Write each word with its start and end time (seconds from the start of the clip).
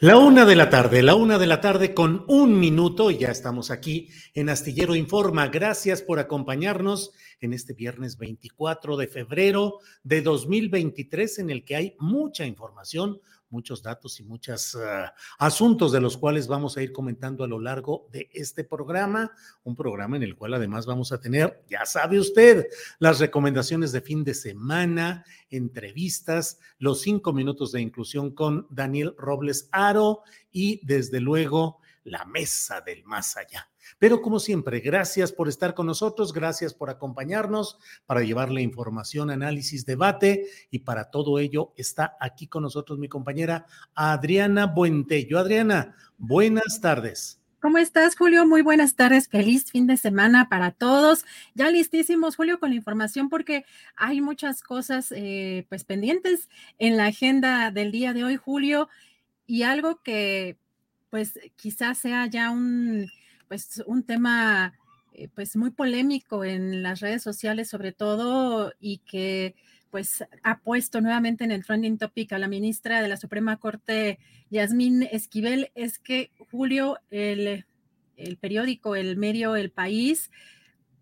La 0.00 0.16
una 0.16 0.44
de 0.44 0.54
la 0.54 0.70
tarde, 0.70 1.02
la 1.02 1.16
una 1.16 1.38
de 1.38 1.48
la 1.48 1.60
tarde 1.60 1.92
con 1.92 2.24
un 2.28 2.60
minuto, 2.60 3.10
y 3.10 3.18
ya 3.18 3.32
estamos 3.32 3.72
aquí 3.72 4.10
en 4.32 4.48
Astillero 4.48 4.94
Informa. 4.94 5.48
Gracias 5.48 6.02
por 6.02 6.20
acompañarnos 6.20 7.10
en 7.40 7.52
este 7.52 7.74
viernes 7.74 8.16
24 8.16 8.96
de 8.96 9.08
febrero 9.08 9.80
de 10.04 10.22
2023, 10.22 11.40
en 11.40 11.50
el 11.50 11.64
que 11.64 11.74
hay 11.74 11.96
mucha 11.98 12.46
información, 12.46 13.20
muchos 13.50 13.82
datos 13.82 14.20
y 14.20 14.24
muchos 14.24 14.76
asuntos 15.38 15.92
de 15.92 16.00
los 16.00 16.16
cuales 16.16 16.46
vamos 16.46 16.76
a 16.76 16.82
ir 16.82 16.92
comentando 16.92 17.44
a 17.44 17.48
lo 17.48 17.60
largo 17.60 18.08
de 18.12 18.28
este 18.32 18.64
programa, 18.64 19.32
un 19.64 19.74
programa 19.74 20.16
en 20.16 20.22
el 20.22 20.36
cual 20.36 20.54
además 20.54 20.86
vamos 20.86 21.12
a 21.12 21.20
tener, 21.20 21.64
ya 21.68 21.84
sabe 21.86 22.18
usted, 22.18 22.66
las 22.98 23.20
recomendaciones 23.20 23.92
de 23.92 24.00
fin 24.00 24.24
de 24.24 24.34
semana, 24.34 25.24
entrevistas, 25.50 26.58
los 26.78 27.00
cinco 27.00 27.32
minutos 27.32 27.72
de 27.72 27.80
inclusión 27.80 28.34
con 28.34 28.66
Daniel 28.70 29.14
Robles 29.16 29.68
Aro 29.72 30.22
y 30.50 30.84
desde 30.86 31.20
luego 31.20 31.80
la 32.04 32.24
mesa 32.24 32.80
del 32.80 33.04
más 33.04 33.36
allá. 33.36 33.68
Pero 33.98 34.20
como 34.20 34.40
siempre, 34.40 34.80
gracias 34.80 35.32
por 35.32 35.48
estar 35.48 35.74
con 35.74 35.86
nosotros, 35.86 36.32
gracias 36.32 36.74
por 36.74 36.90
acompañarnos 36.90 37.78
para 38.06 38.22
llevarle 38.22 38.62
información, 38.62 39.30
análisis, 39.30 39.86
debate 39.86 40.46
y 40.70 40.80
para 40.80 41.10
todo 41.10 41.38
ello 41.38 41.72
está 41.76 42.16
aquí 42.20 42.46
con 42.46 42.62
nosotros 42.62 42.98
mi 42.98 43.08
compañera 43.08 43.66
Adriana 43.94 44.66
Buentello. 44.66 45.38
Adriana, 45.38 45.96
buenas 46.16 46.80
tardes. 46.80 47.38
¿Cómo 47.60 47.78
estás, 47.78 48.14
Julio? 48.14 48.46
Muy 48.46 48.62
buenas 48.62 48.94
tardes. 48.94 49.28
Feliz 49.28 49.72
fin 49.72 49.88
de 49.88 49.96
semana 49.96 50.48
para 50.48 50.70
todos. 50.70 51.24
Ya 51.54 51.68
listísimos, 51.70 52.36
Julio, 52.36 52.60
con 52.60 52.70
la 52.70 52.76
información 52.76 53.28
porque 53.28 53.64
hay 53.96 54.20
muchas 54.20 54.62
cosas 54.62 55.10
eh, 55.10 55.66
pues 55.68 55.82
pendientes 55.82 56.48
en 56.78 56.96
la 56.96 57.06
agenda 57.06 57.72
del 57.72 57.90
día 57.90 58.12
de 58.12 58.22
hoy, 58.22 58.36
Julio, 58.36 58.88
y 59.44 59.64
algo 59.64 60.00
que 60.02 60.56
pues 61.10 61.36
quizás 61.56 61.98
sea 61.98 62.26
ya 62.26 62.50
un 62.50 63.10
pues 63.48 63.82
un 63.86 64.02
tema 64.02 64.74
eh, 65.12 65.28
pues 65.34 65.56
muy 65.56 65.70
polémico 65.70 66.44
en 66.44 66.82
las 66.82 67.00
redes 67.00 67.22
sociales 67.22 67.68
sobre 67.68 67.92
todo 67.92 68.72
y 68.80 68.98
que 68.98 69.54
pues 69.90 70.24
ha 70.42 70.58
puesto 70.58 71.00
nuevamente 71.00 71.44
en 71.44 71.50
el 71.50 71.64
trending 71.64 71.98
topic 71.98 72.32
a 72.32 72.38
la 72.38 72.48
ministra 72.48 73.00
de 73.00 73.08
la 73.08 73.16
Suprema 73.16 73.56
Corte, 73.56 74.18
Yasmín 74.50 75.02
Esquivel, 75.02 75.70
es 75.74 75.98
que 75.98 76.30
Julio, 76.50 76.98
el, 77.10 77.64
el 78.16 78.36
periódico, 78.36 78.96
el 78.96 79.16
medio 79.16 79.56
El 79.56 79.70
País, 79.70 80.30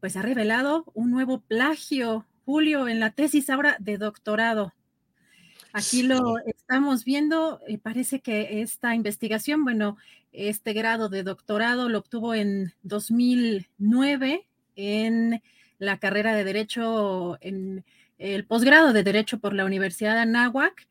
pues 0.01 0.17
ha 0.17 0.23
revelado 0.23 0.85
un 0.95 1.11
nuevo 1.11 1.41
plagio, 1.41 2.27
Julio, 2.45 2.87
en 2.87 3.01
la 3.01 3.11
tesis 3.11 3.51
ahora 3.51 3.77
de 3.81 3.99
doctorado. 3.99 4.73
Aquí 5.73 6.03
lo 6.03 6.39
estamos 6.47 7.05
viendo, 7.05 7.61
y 7.69 7.77
parece 7.79 8.21
que 8.21 8.63
esta 8.63 8.95
investigación, 8.95 9.65
bueno, 9.65 9.99
este 10.37 10.73
grado 10.73 11.09
de 11.09 11.23
doctorado 11.23 11.89
lo 11.89 11.99
obtuvo 11.99 12.35
en 12.35 12.73
2009 12.83 14.47
en 14.77 15.43
la 15.79 15.99
carrera 15.99 16.35
de 16.35 16.45
Derecho, 16.45 17.39
en 17.41 17.85
el 18.19 18.45
posgrado 18.45 18.93
de 18.93 19.03
Derecho 19.03 19.39
por 19.39 19.55
la 19.55 19.65
Universidad 19.65 20.15
de 20.15 20.21
Anáhuac. 20.21 20.87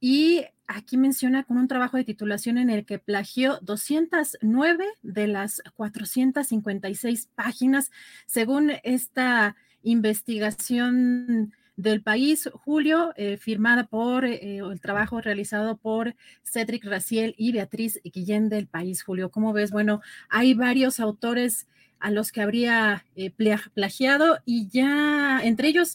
Y 0.00 0.44
aquí 0.66 0.96
menciona 0.96 1.44
con 1.44 1.56
un 1.58 1.68
trabajo 1.68 1.96
de 1.96 2.04
titulación 2.04 2.58
en 2.58 2.70
el 2.70 2.84
que 2.84 2.98
plagió 2.98 3.58
209 3.62 4.84
de 5.02 5.26
las 5.26 5.62
456 5.74 7.28
páginas, 7.34 7.90
según 8.26 8.72
esta 8.82 9.56
investigación 9.82 11.52
del 11.78 12.02
país, 12.02 12.50
Julio, 12.52 13.12
eh, 13.16 13.36
firmada 13.36 13.86
por 13.86 14.24
eh, 14.24 14.56
el 14.56 14.80
trabajo 14.80 15.20
realizado 15.20 15.76
por 15.76 16.16
Cedric 16.42 16.84
Raciel 16.84 17.36
y 17.38 17.52
Beatriz 17.52 18.00
Guillén 18.02 18.48
del 18.48 18.66
país, 18.66 19.04
Julio. 19.04 19.30
¿Cómo 19.30 19.52
ves? 19.52 19.70
Bueno, 19.70 20.00
hay 20.28 20.54
varios 20.54 20.98
autores 20.98 21.68
a 22.00 22.10
los 22.10 22.32
que 22.32 22.40
habría 22.42 23.06
eh, 23.14 23.30
plagiado 23.74 24.38
y 24.44 24.68
ya 24.68 25.40
entre 25.42 25.68
ellos 25.68 25.94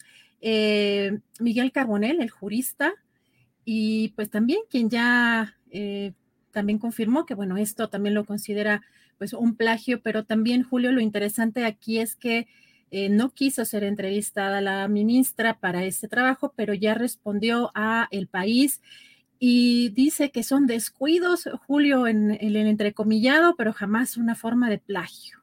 Miguel 1.40 1.72
Carbonel, 1.74 2.22
el 2.22 2.30
jurista, 2.30 2.94
y 3.66 4.10
pues 4.16 4.30
también 4.30 4.60
quien 4.70 4.90
ya 4.90 5.58
también 6.52 6.80
confirmó 6.80 7.26
que, 7.26 7.34
bueno, 7.34 7.58
esto 7.58 7.90
también 7.90 8.14
lo 8.14 8.26
considera 8.26 8.84
pues 9.18 9.34
un 9.34 9.56
plagio, 9.56 10.02
pero 10.02 10.26
también, 10.26 10.64
Julio, 10.64 10.92
lo 10.92 11.00
interesante 11.02 11.66
aquí 11.66 12.00
es 12.00 12.16
que 12.16 12.48
eh, 12.96 13.09
no 13.09 13.31
quiso 13.31 13.66
ser 13.66 13.84
entrevistada 13.84 14.62
la 14.62 14.88
ministra 14.88 15.59
para 15.59 15.84
este 15.84 16.08
trabajo, 16.08 16.54
pero 16.56 16.76
ya 16.76 16.94
respondió 16.94 17.72
a 17.74 18.08
El 18.12 18.28
País 18.28 18.81
y 19.40 19.90
dice 19.90 20.30
que 20.30 20.44
son 20.44 20.68
descuidos, 20.68 21.50
Julio, 21.66 22.06
en, 22.06 22.30
en 22.31 22.56
el 22.56 22.68
entrecomillado, 22.68 23.56
pero 23.58 23.74
jamás 23.74 24.16
una 24.16 24.36
forma 24.36 24.70
de 24.70 24.78
plagio. 24.78 25.40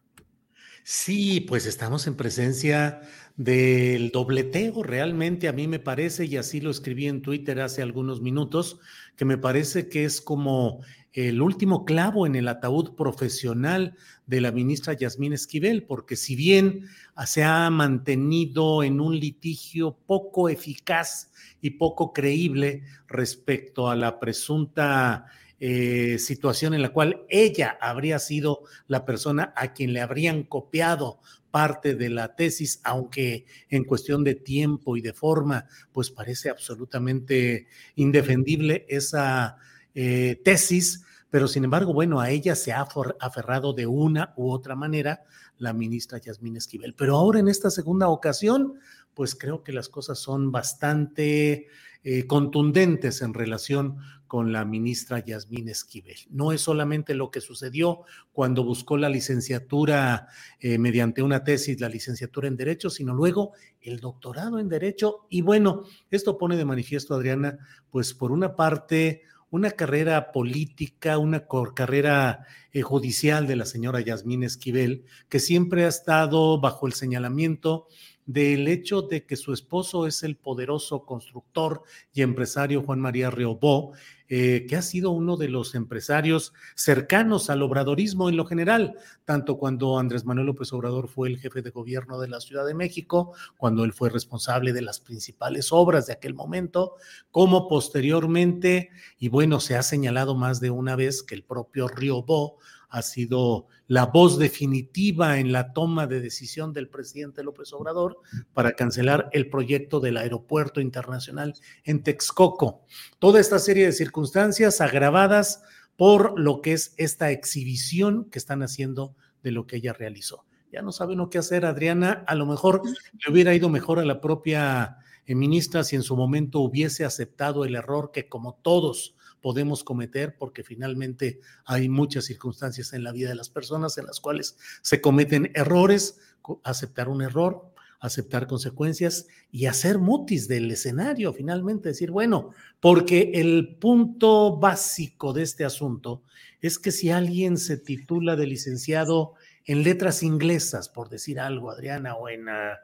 Sí, 0.85 1.41
pues 1.41 1.67
estamos 1.67 2.07
en 2.07 2.15
presencia 2.15 3.03
del 3.37 4.11
dobleteo, 4.11 4.85
realmente 4.85 5.49
a 5.49 5.53
mí 5.53 5.67
me 5.67 5.81
parece, 5.81 6.27
y 6.27 6.37
así 6.37 6.61
lo 6.61 6.71
escribí 6.71 7.09
en 7.09 7.21
Twitter 7.21 7.61
hace 7.61 7.83
algunos 7.83 8.21
minutos, 8.21 8.79
que 9.17 9.25
me 9.25 9.39
parece 9.39 9.89
que 9.89 10.05
es 10.05 10.21
como 10.21 10.83
el 11.13 11.43
último 11.43 11.85
clavo 11.85 12.27
en 12.27 12.37
el 12.37 12.47
ataúd 12.49 12.95
profesional 12.95 13.97
de 14.27 14.41
la 14.41 14.53
ministra 14.53 14.93
Yasmín 14.93 15.33
Esquivel, 15.33 15.83
porque 15.85 16.17
si 16.17 16.37
bien 16.37 16.87
se 17.27 17.43
ha 17.43 17.69
mantenido 17.71 18.83
en 18.83 19.01
un 19.01 19.19
litigio 19.19 19.97
poco 20.07 20.49
eficaz 20.49 21.33
y 21.61 21.71
poco 21.71 22.13
creíble 22.13 22.85
respecto 23.09 23.91
a 23.91 23.97
la 23.97 24.21
presunta 24.21 25.27
eh, 25.59 26.19
situación 26.19 26.73
en 26.73 26.83
la 26.83 26.91
cual 26.91 27.27
ella 27.29 27.77
habría 27.81 28.19
sido 28.19 28.63
la 28.87 29.05
persona 29.05 29.53
a 29.57 29.75
quien 29.75 29.93
le 29.93 30.01
habrían 30.01 30.45
copiado 30.45 31.21
parte 31.51 31.97
de 31.97 32.09
la 32.09 32.35
tesis, 32.37 32.81
aunque 32.85 33.45
en 33.69 33.85
cuestión 33.85 34.25
de 34.25 34.37
tiempo 34.37 34.97
y 34.97 35.01
de 35.01 35.13
forma, 35.13 35.67
pues 35.93 36.11
parece 36.11 36.49
absolutamente 36.49 37.67
indefendible 37.97 38.87
esa 38.89 39.59
eh, 39.95 40.41
tesis, 40.45 41.05
pero 41.31 41.47
sin 41.47 41.65
embargo, 41.65 41.93
bueno, 41.93 42.21
a 42.21 42.31
ella 42.31 42.57
se 42.57 42.73
ha 42.73 42.87
aferrado 43.21 43.73
de 43.73 43.87
una 43.87 44.35
u 44.37 44.51
otra 44.51 44.75
manera 44.75 45.23
la 45.59 45.73
ministra 45.73 46.19
Yasmín 46.19 46.57
Esquivel. 46.57 46.95
Pero 46.95 47.17
ahora 47.17 47.39
en 47.39 47.49
esta 47.49 47.71
segunda 47.71 48.09
ocasión, 48.09 48.75
pues 49.15 49.35
creo 49.35 49.63
que 49.63 49.73
las 49.73 49.89
cosas 49.89 50.19
son 50.19 50.51
bastante 50.51 51.69
eh, 52.03 52.27
contundentes 52.27 53.23
en 53.23 53.35
relación 53.35 53.99
con 54.27 54.53
la 54.53 54.65
ministra 54.65 55.25
Yasmín 55.25 55.69
Esquivel. 55.69 56.17
No 56.31 56.53
es 56.53 56.63
solamente 56.63 57.15
lo 57.15 57.31
que 57.31 57.41
sucedió 57.41 58.03
cuando 58.33 58.65
buscó 58.65 58.97
la 58.97 59.09
licenciatura 59.09 60.29
eh, 60.61 60.79
mediante 60.79 61.23
una 61.23 61.45
tesis, 61.45 61.81
la 61.81 61.89
licenciatura 61.89 62.49
en 62.49 62.57
Derecho, 62.57 62.91
sino 62.91 63.13
luego 63.13 63.53
el 63.81 64.01
doctorado 64.01 64.59
en 64.59 64.69
Derecho. 64.69 65.27
Y 65.29 65.43
bueno, 65.43 65.83
esto 66.11 66.39
pone 66.39 66.57
de 66.57 66.65
manifiesto, 66.65 67.15
Adriana, 67.15 67.59
pues 67.91 68.15
por 68.15 68.33
una 68.33 68.55
parte, 68.57 69.23
una 69.51 69.73
carrera 69.73 70.33
política, 70.33 71.19
una 71.19 71.45
carrera 71.75 72.47
eh, 72.73 72.83
judicial 72.83 73.47
de 73.47 73.57
la 73.57 73.67
señora 73.67 74.01
Yasmín 74.01 74.45
Esquivel, 74.45 75.05
que 75.29 75.41
siempre 75.41 75.85
ha 75.85 75.89
estado 75.89 76.61
bajo 76.61 76.87
el 76.87 76.93
señalamiento 76.93 77.89
del 78.33 78.69
hecho 78.69 79.03
de 79.03 79.27
que 79.27 79.35
su 79.35 79.53
esposo 79.53 80.07
es 80.07 80.23
el 80.23 80.37
poderoso 80.37 81.05
constructor 81.05 81.83
y 82.13 82.23
empresario 82.23 82.83
Juan 82.83 83.01
María 83.01 83.29
Riobó, 83.29 83.93
eh, 84.29 84.67
que 84.69 84.77
ha 84.77 84.83
sido 84.83 85.11
uno 85.11 85.37
de 85.37 85.49
los 85.49 85.75
empresarios 85.75 86.53
cercanos 86.77 87.51
al 87.51 87.63
obradorismo 87.63 88.29
en 88.29 88.37
lo 88.37 88.45
general, 88.45 88.95
tanto 89.25 89.59
cuando 89.59 89.99
Andrés 89.99 90.25
Manuel 90.25 90.47
López 90.47 90.73
Obrador 90.73 91.09
fue 91.09 91.29
el 91.29 91.39
jefe 91.39 91.61
de 91.61 91.71
gobierno 91.71 92.21
de 92.21 92.29
la 92.29 92.41
Ciudad 92.41 92.65
de 92.65 92.75
México, 92.75 93.35
cuando 93.57 93.83
él 93.83 93.93
fue 93.93 94.11
responsable 94.11 94.73
de 94.73 94.83
las 94.83 95.01
principales 95.01 95.73
obras 95.73 96.07
de 96.07 96.13
aquel 96.13 96.35
momento, 96.35 96.95
como 97.33 97.67
posteriormente, 97.67 98.91
y 99.19 99.29
bueno, 99.29 99.59
se 99.59 99.75
ha 99.75 99.83
señalado 99.83 100.37
más 100.37 100.61
de 100.61 100.71
una 100.71 100.95
vez 100.95 101.25
que 101.25 101.35
el 101.35 101.43
propio 101.43 101.89
Riobó 101.89 102.59
ha 102.91 103.03
sido 103.03 103.69
la 103.87 104.07
voz 104.07 104.39
definitiva 104.39 105.39
en 105.39 105.53
la 105.53 105.73
toma 105.73 106.07
de 106.07 106.21
decisión 106.21 106.73
del 106.73 106.89
presidente 106.89 107.43
López 107.43 107.73
Obrador 107.73 108.19
para 108.53 108.73
cancelar 108.73 109.29
el 109.33 109.49
proyecto 109.49 110.01
del 110.01 110.17
aeropuerto 110.17 110.81
internacional 110.81 111.55
en 111.85 112.03
Texcoco. 112.03 112.85
Toda 113.19 113.41
esta 113.41 113.59
serie 113.59 113.87
de 113.87 113.93
circunstancias 113.93 114.81
agravadas 114.81 115.63
por 115.97 116.39
lo 116.39 116.63
que 116.63 116.73
es 116.73 116.95
esta 116.97 117.31
exhibición 117.31 118.29
que 118.31 118.39
están 118.39 118.63
haciendo 118.63 119.15
de 119.43 119.53
lo 119.53 119.67
que 119.67 119.77
ella 119.77 119.93
realizó. 119.93 120.45
Ya 120.73 120.83
no 120.83 120.93
saben 120.93 121.19
lo 121.19 121.31
que 121.31 121.39
hacer, 121.39 121.65
Adriana. 121.65 122.25
A 122.27 122.35
lo 122.35 122.47
mejor 122.47 122.83
le 122.85 123.33
hubiera 123.33 123.55
ido 123.55 123.69
mejor 123.69 123.99
a 123.99 124.05
la 124.05 124.21
propia 124.21 124.99
eh, 125.27 125.35
ministra 125.35 125.85
si 125.85 125.97
en 125.97 126.03
su 126.03 126.17
momento 126.17 126.61
hubiese 126.61 127.05
aceptado 127.05 127.65
el 127.65 127.75
error 127.75 128.13
que 128.13 128.29
como 128.29 128.55
todos 128.63 129.15
podemos 129.41 129.85
cometer, 129.85 130.37
porque 130.37 130.63
finalmente 130.63 131.41
hay 131.65 131.89
muchas 131.89 132.25
circunstancias 132.25 132.93
en 132.93 133.05
la 133.05 133.13
vida 133.13 133.29
de 133.29 133.35
las 133.35 133.49
personas 133.49 133.99
en 133.99 134.07
las 134.07 134.21
cuales 134.21 134.57
se 134.83 135.01
cometen 135.01 135.51
errores, 135.55 136.19
aceptar 136.65 137.09
un 137.09 137.23
error, 137.23 137.71
aceptar 138.01 138.47
consecuencias 138.47 139.27
y 139.53 139.67
hacer 139.67 139.99
mutis 139.99 140.49
del 140.49 140.71
escenario, 140.71 141.33
finalmente 141.33 141.91
decir, 141.91 142.11
bueno, 142.11 142.51
porque 142.81 143.33
el 143.35 143.77
punto 143.77 144.57
básico 144.57 145.33
de 145.33 145.43
este 145.43 145.65
asunto 145.65 146.23
es 146.61 146.79
que 146.79 146.93
si 146.93 147.11
alguien 147.11 147.59
se 147.59 147.77
titula 147.77 148.37
de 148.37 148.47
licenciado 148.47 149.35
en 149.67 149.83
letras 149.83 150.23
inglesas, 150.23 150.89
por 150.89 151.11
decir 151.11 151.39
algo, 151.39 151.71
Adriana, 151.71 152.15
o 152.17 152.29
en, 152.29 152.49
ah, 152.49 152.79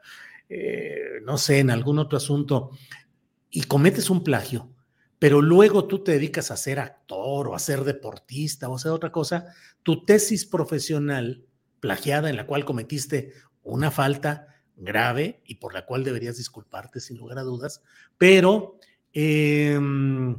eh, 0.49 1.19
no 1.23 1.37
sé, 1.37 1.59
en 1.59 1.71
algún 1.71 1.97
otro 1.97 2.17
asunto, 2.17 2.71
y 3.49 3.63
cometes 3.63 4.09
un 4.11 4.23
plagio, 4.23 4.69
pero 5.19 5.41
luego 5.41 5.85
tú 5.85 6.03
te 6.03 6.11
dedicas 6.13 6.51
a 6.51 6.57
ser 6.57 6.79
actor 6.79 7.47
o 7.47 7.55
a 7.55 7.59
ser 7.59 7.83
deportista 7.83 8.69
o 8.69 8.73
a 8.73 8.75
hacer 8.75 8.91
otra 8.91 9.11
cosa, 9.11 9.53
tu 9.83 10.05
tesis 10.05 10.45
profesional 10.45 11.45
plagiada 11.79 12.29
en 12.29 12.35
la 12.35 12.45
cual 12.45 12.65
cometiste 12.65 13.33
una 13.63 13.91
falta 13.91 14.47
grave 14.75 15.41
y 15.45 15.55
por 15.55 15.73
la 15.73 15.85
cual 15.85 16.03
deberías 16.03 16.37
disculparte 16.37 16.99
sin 16.99 17.17
lugar 17.17 17.39
a 17.39 17.43
dudas, 17.43 17.81
pero 18.17 18.79
em, 19.11 20.35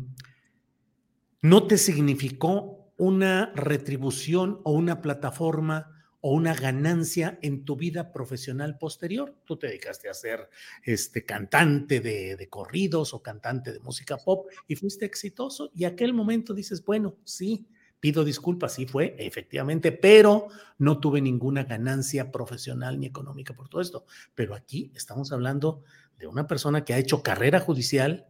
no 1.43 1.67
te 1.67 1.77
significó 1.77 2.93
una 2.97 3.53
retribución 3.55 4.61
o 4.65 4.73
una 4.73 5.01
plataforma 5.01 5.98
o 6.21 6.33
una 6.33 6.55
ganancia 6.55 7.39
en 7.43 7.65
tu 7.65 7.77
vida 7.77 8.13
profesional 8.13 8.79
posterior. 8.79 9.37
Tú 9.45 9.57
te 9.57 9.69
dedicaste 9.69 10.09
a 10.09 10.15
ser 10.15 10.49
este, 10.83 11.25
cantante 11.25 12.01
de, 12.01 12.49
corridos 12.51 13.15
o 13.15 13.23
cantante 13.23 13.73
de 13.73 13.81
música 13.81 14.17
pop 14.17 14.49
y 14.67 14.77
fuiste 14.77 15.05
exitoso 15.05 15.71
y 15.75 15.85
aquel 15.85 16.15
momento 16.15 16.55
dices, 16.55 16.85
bueno, 16.85 17.17
sí, 17.25 17.69
pido 18.01 18.25
disculpas, 18.25 18.75
sí 18.75 18.87
fue, 18.87 19.17
efectivamente, 19.19 19.93
pero 19.93 20.49
no 20.79 20.99
tuve 20.99 21.21
ninguna 21.21 21.65
ganancia 21.65 22.31
profesional 22.31 22.99
ni 22.99 23.07
económica 23.07 23.55
por 23.55 23.69
todo 23.69 23.81
esto. 23.81 24.05
Pero 24.35 24.55
aquí 24.55 24.93
estamos 24.95 25.33
hablando 25.33 25.83
de 26.19 26.27
una 26.27 26.47
persona 26.47 26.85
que 26.85 26.95
ha 26.95 26.99
hecho 26.99 27.23
carrera 27.23 27.61
judicial 27.61 28.27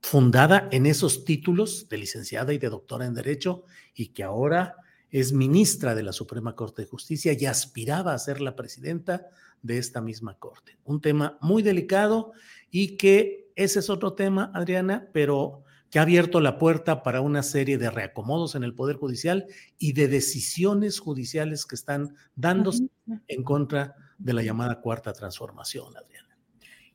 fundada 0.00 0.68
en 0.70 0.86
esos 0.86 1.24
títulos 1.24 1.88
de 1.88 1.98
licenciada 1.98 2.52
y 2.52 2.58
de 2.58 2.68
doctora 2.68 3.06
en 3.06 3.14
Derecho 3.14 3.64
y 3.94 4.08
que 4.08 4.22
ahora 4.22 4.76
es 5.10 5.32
ministra 5.32 5.94
de 5.94 6.02
la 6.02 6.12
Suprema 6.12 6.54
Corte 6.54 6.82
de 6.82 6.88
Justicia 6.88 7.32
y 7.38 7.46
aspiraba 7.46 8.14
a 8.14 8.18
ser 8.18 8.40
la 8.40 8.56
presidenta 8.56 9.26
de 9.62 9.78
esta 9.78 10.00
misma 10.00 10.34
corte. 10.34 10.78
Un 10.84 11.00
tema 11.00 11.38
muy 11.40 11.62
delicado 11.62 12.32
y 12.70 12.96
que 12.96 13.50
ese 13.56 13.80
es 13.80 13.90
otro 13.90 14.12
tema, 14.12 14.50
Adriana, 14.54 15.08
pero 15.12 15.64
que 15.90 15.98
ha 15.98 16.02
abierto 16.02 16.40
la 16.40 16.58
puerta 16.58 17.02
para 17.02 17.20
una 17.22 17.42
serie 17.42 17.78
de 17.78 17.90
reacomodos 17.90 18.54
en 18.54 18.62
el 18.62 18.74
Poder 18.74 18.96
Judicial 18.96 19.46
y 19.78 19.94
de 19.94 20.08
decisiones 20.08 20.98
judiciales 20.98 21.64
que 21.64 21.74
están 21.74 22.14
dándose 22.36 22.88
en 23.26 23.42
contra 23.42 23.96
de 24.18 24.32
la 24.34 24.42
llamada 24.42 24.80
cuarta 24.80 25.12
transformación, 25.12 25.96
Adriana. 25.96 26.36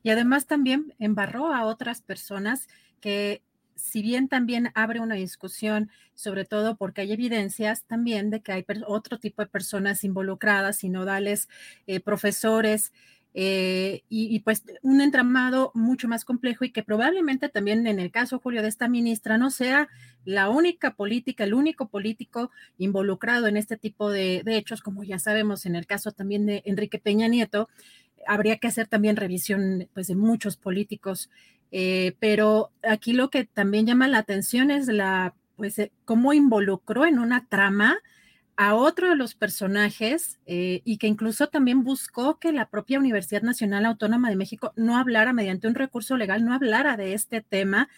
Y 0.02 0.10
además 0.10 0.46
también 0.46 0.94
embarró 0.98 1.52
a 1.52 1.64
otras 1.64 2.02
personas 2.02 2.68
que 3.00 3.42
si 3.76 4.02
bien 4.02 4.28
también 4.28 4.70
abre 4.74 5.00
una 5.00 5.14
discusión, 5.14 5.90
sobre 6.14 6.44
todo 6.44 6.76
porque 6.76 7.02
hay 7.02 7.12
evidencias 7.12 7.84
también 7.84 8.30
de 8.30 8.40
que 8.40 8.52
hay 8.52 8.64
otro 8.86 9.18
tipo 9.18 9.42
de 9.42 9.48
personas 9.48 10.04
involucradas, 10.04 10.76
sinodales, 10.76 11.48
eh, 11.86 12.00
profesores, 12.00 12.92
eh, 13.36 14.04
y, 14.08 14.38
pues 14.40 14.62
un 14.82 15.00
entramado 15.00 15.72
mucho 15.74 16.06
más 16.06 16.24
complejo 16.24 16.64
y 16.64 16.70
que 16.70 16.84
probablemente 16.84 17.48
también 17.48 17.84
en 17.88 17.98
el 17.98 18.12
caso, 18.12 18.38
Julio, 18.38 18.62
de 18.62 18.68
esta 18.68 18.88
ministra 18.88 19.38
no 19.38 19.50
sea 19.50 19.88
la 20.24 20.48
única 20.48 20.94
política, 20.94 21.42
el 21.42 21.52
único 21.52 21.88
político 21.88 22.52
involucrado 22.78 23.48
en 23.48 23.56
este 23.56 23.76
tipo 23.76 24.08
de, 24.12 24.42
de 24.44 24.56
hechos, 24.56 24.82
como 24.82 25.02
ya 25.02 25.18
sabemos 25.18 25.66
en 25.66 25.74
el 25.74 25.84
caso 25.84 26.12
también 26.12 26.46
de 26.46 26.62
Enrique 26.64 27.00
Peña 27.00 27.26
Nieto, 27.26 27.68
habría 28.26 28.58
que 28.58 28.68
hacer 28.68 28.86
también 28.86 29.16
revisión 29.16 29.88
pues 29.92 30.06
de 30.06 30.14
muchos 30.14 30.56
políticos 30.56 31.28
eh, 31.76 32.14
pero 32.20 32.70
aquí 32.88 33.14
lo 33.14 33.30
que 33.30 33.46
también 33.46 33.84
llama 33.84 34.06
la 34.06 34.18
atención 34.18 34.70
es 34.70 34.86
la, 34.86 35.34
pues, 35.56 35.76
eh, 35.80 35.90
cómo 36.04 36.32
involucró 36.32 37.04
en 37.04 37.18
una 37.18 37.48
trama 37.48 37.98
a 38.56 38.76
otro 38.76 39.08
de 39.08 39.16
los 39.16 39.34
personajes 39.34 40.38
eh, 40.46 40.82
y 40.84 40.98
que 40.98 41.08
incluso 41.08 41.48
también 41.48 41.82
buscó 41.82 42.38
que 42.38 42.52
la 42.52 42.70
propia 42.70 43.00
Universidad 43.00 43.42
Nacional 43.42 43.86
Autónoma 43.86 44.30
de 44.30 44.36
México 44.36 44.72
no 44.76 44.96
hablara 44.96 45.32
mediante 45.32 45.66
un 45.66 45.74
recurso 45.74 46.16
legal, 46.16 46.44
no 46.44 46.54
hablara 46.54 46.96
de 46.96 47.12
este 47.12 47.40
tema. 47.40 47.88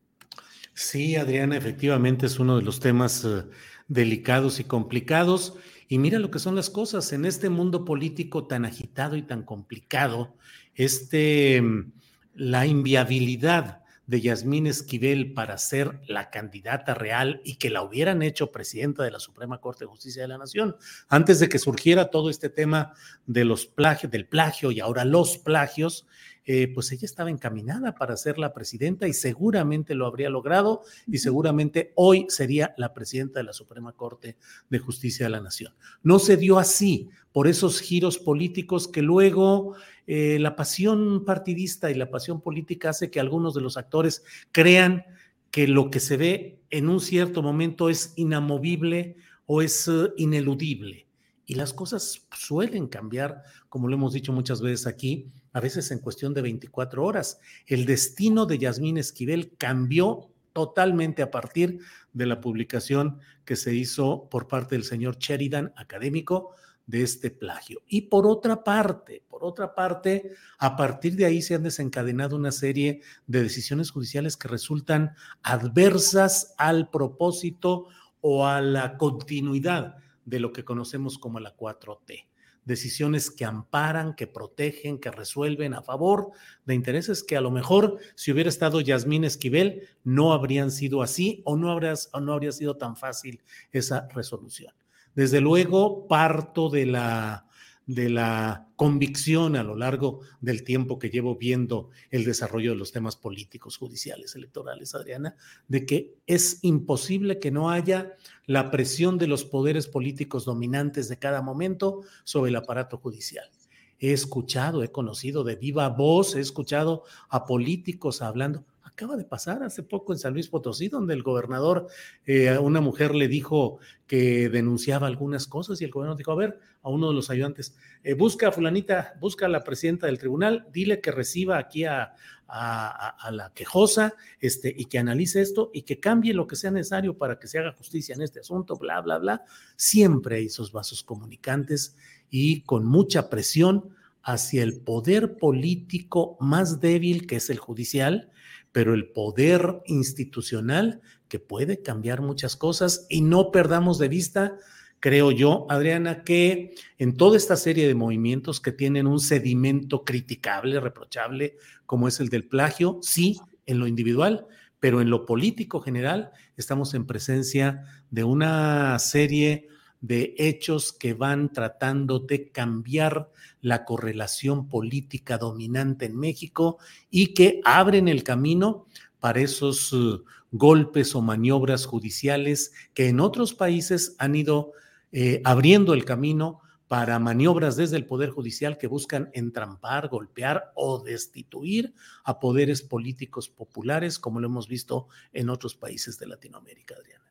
Sí, 0.75 1.17
Adriana, 1.17 1.57
efectivamente 1.57 2.27
es 2.27 2.39
uno 2.39 2.59
de 2.59 2.63
los 2.63 2.81
temas 2.81 3.25
eh, 3.25 3.45
delicados 3.89 4.61
y 4.61 4.65
complicados. 4.65 5.57
Y 5.89 5.99
mira 5.99 6.19
lo 6.19 6.31
que 6.31 6.39
son 6.39 6.55
las 6.55 6.71
cosas 6.71 7.13
en 7.13 7.25
este 7.25 7.49
mundo 7.49 7.85
político 7.85 8.47
tan 8.47 8.65
agitado 8.65 9.17
y 9.17 9.23
tan 9.23 9.43
complicado, 9.43 10.37
este, 10.75 11.61
mm, 11.61 11.93
la 12.41 12.65
inviabilidad 12.65 13.83
de 14.07 14.23
Yasmín 14.23 14.67
Esquivel 14.67 15.35
para 15.35 15.59
ser 15.59 16.01
la 16.09 16.31
candidata 16.31 16.95
real 16.95 17.43
y 17.45 17.57
que 17.57 17.69
la 17.69 17.83
hubieran 17.83 18.23
hecho 18.23 18.51
presidenta 18.51 19.05
de 19.05 19.11
la 19.11 19.21
Suprema 19.21 19.61
Corte 19.61 19.85
de 19.85 19.91
Justicia 19.91 20.23
de 20.23 20.29
la 20.29 20.39
Nación, 20.39 20.75
antes 21.11 21.39
de 21.39 21.51
que 21.51 21.59
surgiera 21.59 22.09
todo 22.09 22.31
este 22.31 22.49
tema 22.49 22.95
de 23.27 23.45
los 23.45 23.67
plagios, 23.67 24.11
del 24.11 24.27
plagio 24.27 24.71
y 24.71 24.81
ahora 24.81 25.05
los 25.05 25.37
plagios, 25.37 26.07
eh, 26.45 26.73
pues 26.73 26.91
ella 26.93 27.05
estaba 27.05 27.31
encaminada 27.31 27.95
para 27.95 28.17
ser 28.17 28.39
la 28.39 28.53
presidenta 28.53 29.07
y 29.07 29.13
seguramente 29.13 29.95
lo 29.95 30.07
habría 30.07 30.31
logrado 30.31 30.83
y 31.07 31.19
seguramente 31.19 31.93
hoy 31.97 32.27
sería 32.29 32.75
la 32.77 32.95
presidenta 32.95 33.41
de 33.41 33.45
la 33.45 33.53
Suprema 33.53 33.93
Corte 33.93 34.37
de 34.69 34.79
Justicia 34.79 35.27
de 35.27 35.31
la 35.31 35.41
Nación. 35.41 35.75
No 36.03 36.19
se 36.19 36.37
dio 36.37 36.59
así 36.59 37.11
por 37.33 37.47
esos 37.47 37.81
giros 37.81 38.19
políticos 38.19 38.89
que 38.89 39.03
luego 39.03 39.75
eh, 40.07 40.39
la 40.41 40.57
pasión 40.57 41.25
partidista 41.25 41.91
y 41.91 41.95
la 41.95 42.11
pasión 42.11 42.41
política 42.41 42.91
hace 42.91 43.11
que 43.11 43.21
algunos 43.21 43.55
de 43.55 43.61
los 43.61 43.77
actores 43.77 44.25
crean 44.51 45.05
que 45.51 45.69
lo 45.69 45.91
que 45.91 46.01
se 46.01 46.17
ve 46.17 46.61
en 46.71 46.89
un 46.89 47.01
cierto 47.01 47.43
momento 47.43 47.89
es 47.89 48.13
inamovible 48.17 49.17
o 49.47 49.63
es 49.63 49.89
uh, 49.89 50.13
ineludible. 50.17 51.07
Y 51.45 51.55
las 51.55 51.73
cosas 51.73 52.29
suelen 52.33 52.87
cambiar, 52.87 53.43
como 53.69 53.89
lo 53.89 53.95
hemos 53.95 54.13
dicho 54.13 54.33
muchas 54.33 54.61
veces 54.61 54.87
aquí, 54.87 55.27
a 55.53 55.61
veces 55.61 55.91
en 55.91 55.99
cuestión 55.99 56.35
de 56.35 56.43
24 56.43 57.05
horas. 57.05 57.41
El 57.67 57.87
destino 57.87 58.47
de 58.47 58.59
Yasmín 58.59 58.99
Esquivel 58.99 59.55
cambió 59.57 60.31
totalmente 60.53 61.23
a 61.23 61.31
partir 61.31 61.81
de 62.13 62.27
la 62.27 62.41
publicación 62.41 63.19
que 63.45 63.57
se 63.57 63.75
hizo 63.75 64.29
por 64.29 64.49
parte 64.49 64.75
del 64.75 64.85
señor 64.85 65.19
Sheridan, 65.19 65.73
académico, 65.77 66.55
de 66.87 67.03
este 67.03 67.31
plagio. 67.31 67.83
Y 67.87 68.03
por 68.03 68.27
otra 68.27 68.65
parte, 68.65 69.23
por 69.29 69.45
otra 69.45 69.75
parte, 69.77 70.33
a 70.59 70.77
partir 70.77 71.15
de 71.15 71.25
ahí 71.25 71.41
se 71.41 71.55
han 71.55 71.63
desencadenado 71.63 72.35
una 72.35 72.51
serie 72.51 73.03
de 73.29 73.45
decisiones 73.45 73.93
judiciales 73.93 74.37
que 74.37 74.49
resultan 74.49 75.15
adversas 75.43 76.53
al 76.59 76.91
propósito 76.91 77.87
o 78.21 78.45
a 78.47 78.61
la 78.61 78.97
continuidad 78.97 79.97
de 80.25 80.41
lo 80.41 80.53
que 80.53 80.65
conocemos 80.65 81.17
como 81.19 81.39
la 81.39 81.57
4T 81.57 82.30
decisiones 82.71 83.31
que 83.33 83.45
amparan, 83.45 84.15
que 84.15 84.29
protegen, 84.29 84.99
que 84.99 85.11
resuelven 85.11 85.75
a 85.75 85.83
favor 85.83 86.31
de 86.65 86.75
intereses 86.75 87.25
que 87.25 87.37
a 87.37 87.41
lo 87.41 87.51
mejor 87.51 87.99
si 88.15 88.31
hubiera 88.31 88.49
estado 88.49 88.81
Yasmín 88.81 89.25
Esquivel 89.25 89.89
no 90.05 90.33
habrían 90.33 90.71
sido 90.71 91.03
así 91.03 91.43
o 91.45 91.57
no, 91.57 91.77
o 91.77 92.21
no 92.21 92.33
habría 92.33 92.53
sido 92.53 92.77
tan 92.77 92.97
fácil 92.97 93.43
esa 93.73 94.07
resolución. 94.15 94.73
Desde 95.15 95.41
luego, 95.41 96.07
parto 96.07 96.71
de 96.71 96.87
la 96.87 97.50
de 97.91 98.09
la 98.09 98.69
convicción 98.77 99.57
a 99.57 99.65
lo 99.65 99.75
largo 99.75 100.21
del 100.41 100.63
tiempo 100.63 101.01
que 101.01 101.11
llevo 101.11 101.35
viendo 101.35 101.91
el 102.13 102.25
desarrollo 102.25 102.71
de 102.71 102.77
los 102.77 102.93
temas 102.93 103.17
políticos, 103.17 103.77
judiciales, 103.79 104.37
electorales, 104.37 104.95
Adriana, 104.95 105.35
de 105.67 105.87
que 105.87 106.15
es 106.29 106.61
imposible 106.63 107.41
que 107.41 107.51
no 107.51 107.69
haya 107.69 108.15
la 108.47 108.71
presión 108.71 109.19
de 109.19 109.27
los 109.27 109.45
poderes 109.45 109.89
políticos 109.89 110.45
dominantes 110.45 111.09
de 111.09 111.19
cada 111.19 111.43
momento 111.43 112.03
sobre 112.23 112.51
el 112.51 112.57
aparato 112.57 112.97
judicial. 112.97 113.51
He 113.99 114.13
escuchado, 114.13 114.85
he 114.85 114.93
conocido 114.93 115.43
de 115.43 115.57
viva 115.57 115.89
voz, 115.89 116.37
he 116.37 116.41
escuchado 116.41 117.03
a 117.29 117.45
políticos 117.45 118.23
hablando, 118.23 118.65
acaba 118.91 119.17
de 119.17 119.25
pasar 119.25 119.63
hace 119.63 119.83
poco 119.83 120.13
en 120.13 120.19
San 120.19 120.35
Luis 120.35 120.49
Potosí, 120.49 120.89
donde 120.89 121.15
el 121.15 121.23
gobernador, 121.23 121.87
eh, 122.27 122.59
una 122.59 122.81
mujer 122.81 123.15
le 123.15 123.29
dijo 123.29 123.79
que 124.07 124.49
denunciaba 124.49 125.07
algunas 125.07 125.47
cosas 125.47 125.81
y 125.81 125.85
el 125.85 125.91
gobernador 125.91 126.19
dijo, 126.19 126.33
a 126.33 126.37
ver, 126.37 126.59
a 126.83 126.89
uno 126.89 127.09
de 127.09 127.15
los 127.15 127.31
ayudantes, 127.31 127.77
eh, 128.03 128.15
busca 128.15 128.49
a 128.49 128.53
fulanita, 128.53 129.15
busca 129.21 129.47
a 129.47 129.49
la 129.49 129.65
presidenta 129.65 130.07
del 130.07 130.19
tribunal, 130.19 130.67
dile 130.73 131.01
que 131.01 131.13
reciba 131.13 131.59
aquí 131.59 131.85
a, 131.85 132.15
a, 132.53 133.31
la 133.31 133.53
quejosa 133.55 134.15
este, 134.41 134.75
y 134.77 134.87
que 134.87 134.99
analice 134.99 135.41
esto 135.41 135.71
y 135.73 135.83
que 135.83 136.01
cambie 136.01 136.35
lo 136.35 136.47
que 136.47 136.57
sea 136.57 136.71
necesario 136.71 137.17
para 137.17 137.39
que 137.39 137.47
se 137.47 137.59
haga 137.59 137.73
justicia 137.73 138.15
en 138.15 138.23
este 138.23 138.41
asunto, 138.41 138.77
bla, 138.77 139.01
bla, 139.01 139.19
bla. 139.19 139.45
Siempre 139.77 140.37
hay 140.37 140.47
esos 140.47 140.73
vasos 140.73 141.05
comunicantes 141.05 141.97
y 142.29 142.63
con 142.63 142.85
mucha 142.85 143.31
presión 143.31 143.95
hacia 144.23 144.63
el 144.63 144.81
poder 144.81 145.37
político 145.39 146.37
más 146.41 146.81
débil, 146.81 147.27
que 147.27 147.37
es 147.37 147.51
el 147.51 147.59
judicial, 147.59 148.31
pero 148.73 148.95
el 148.95 149.09
poder 149.09 149.83
institucional 149.87 151.01
que 151.29 151.39
puede 151.39 151.83
cambiar 151.83 152.21
muchas 152.21 152.57
cosas 152.57 153.07
y 153.09 153.23
no 153.23 153.51
perdamos 153.51 153.99
de 153.99 154.09
vista, 154.09 154.57
creo 155.01 155.31
yo, 155.31 155.67
Adriana, 155.71 156.25
que 156.25 156.75
en 156.99 157.17
toda 157.17 157.37
esta 157.37 157.57
serie 157.57 157.87
de 157.87 157.95
movimientos 157.95 158.61
que 158.61 158.73
tienen 158.73 159.07
un 159.07 159.21
sedimento 159.21 160.05
criticable, 160.05 160.81
reprochable, 160.81 161.57
como 161.87 162.09
es 162.09 162.21
el 162.21 162.29
del 162.29 162.45
plagio, 162.45 162.99
sí, 163.03 163.41
en 163.67 163.79
lo 163.79 163.87
individual, 163.87 164.47
pero 164.81 165.01
en 165.01 165.11
lo 165.11 165.27
político 165.27 165.81
general 165.81 166.31
estamos 166.57 166.95
en 166.95 167.07
presencia 167.07 167.85
de 168.11 168.25
una 168.25 168.99
serie 168.99 169.69
de 170.01 170.35
hechos 170.39 170.93
que 170.93 171.15
van 171.15 171.53
tratando 171.53 172.19
de 172.21 172.51
cambiar 172.51 173.31
la 173.61 173.85
correlación 173.85 174.69
política 174.69 175.39
dominante 175.39 176.07
en 176.07 176.17
México 176.17 176.79
y 177.11 177.35
que 177.35 177.61
abren 177.65 178.09
el 178.09 178.25
camino 178.25 178.87
para 179.19 179.41
esos 179.41 179.93
uh, 179.93 180.25
golpes 180.51 181.15
o 181.15 181.21
maniobras 181.21 181.87
judiciales 181.87 182.73
que 182.95 183.09
en 183.09 183.21
otros 183.21 183.55
países 183.55 184.17
han 184.19 184.35
ido 184.35 184.73
eh, 185.13 185.43
abriendo 185.45 185.93
el 185.95 186.05
camino 186.05 186.61
para 186.89 187.21
maniobras 187.21 187.77
desde 187.77 187.97
el 187.97 188.07
Poder 188.07 188.31
Judicial 188.31 188.77
que 188.77 188.89
buscan 188.89 189.31
entrampar, 189.33 190.09
golpear 190.09 190.73
o 190.75 190.99
destituir 190.99 191.95
a 192.25 192.41
poderes 192.41 192.83
políticos 192.83 193.49
populares, 193.49 194.19
como 194.19 194.41
lo 194.41 194.49
hemos 194.49 194.67
visto 194.67 195.07
en 195.33 195.51
otros 195.51 195.77
países 195.77 196.19
de 196.19 196.27
Latinoamérica, 196.27 196.97
Adriana. 196.97 197.30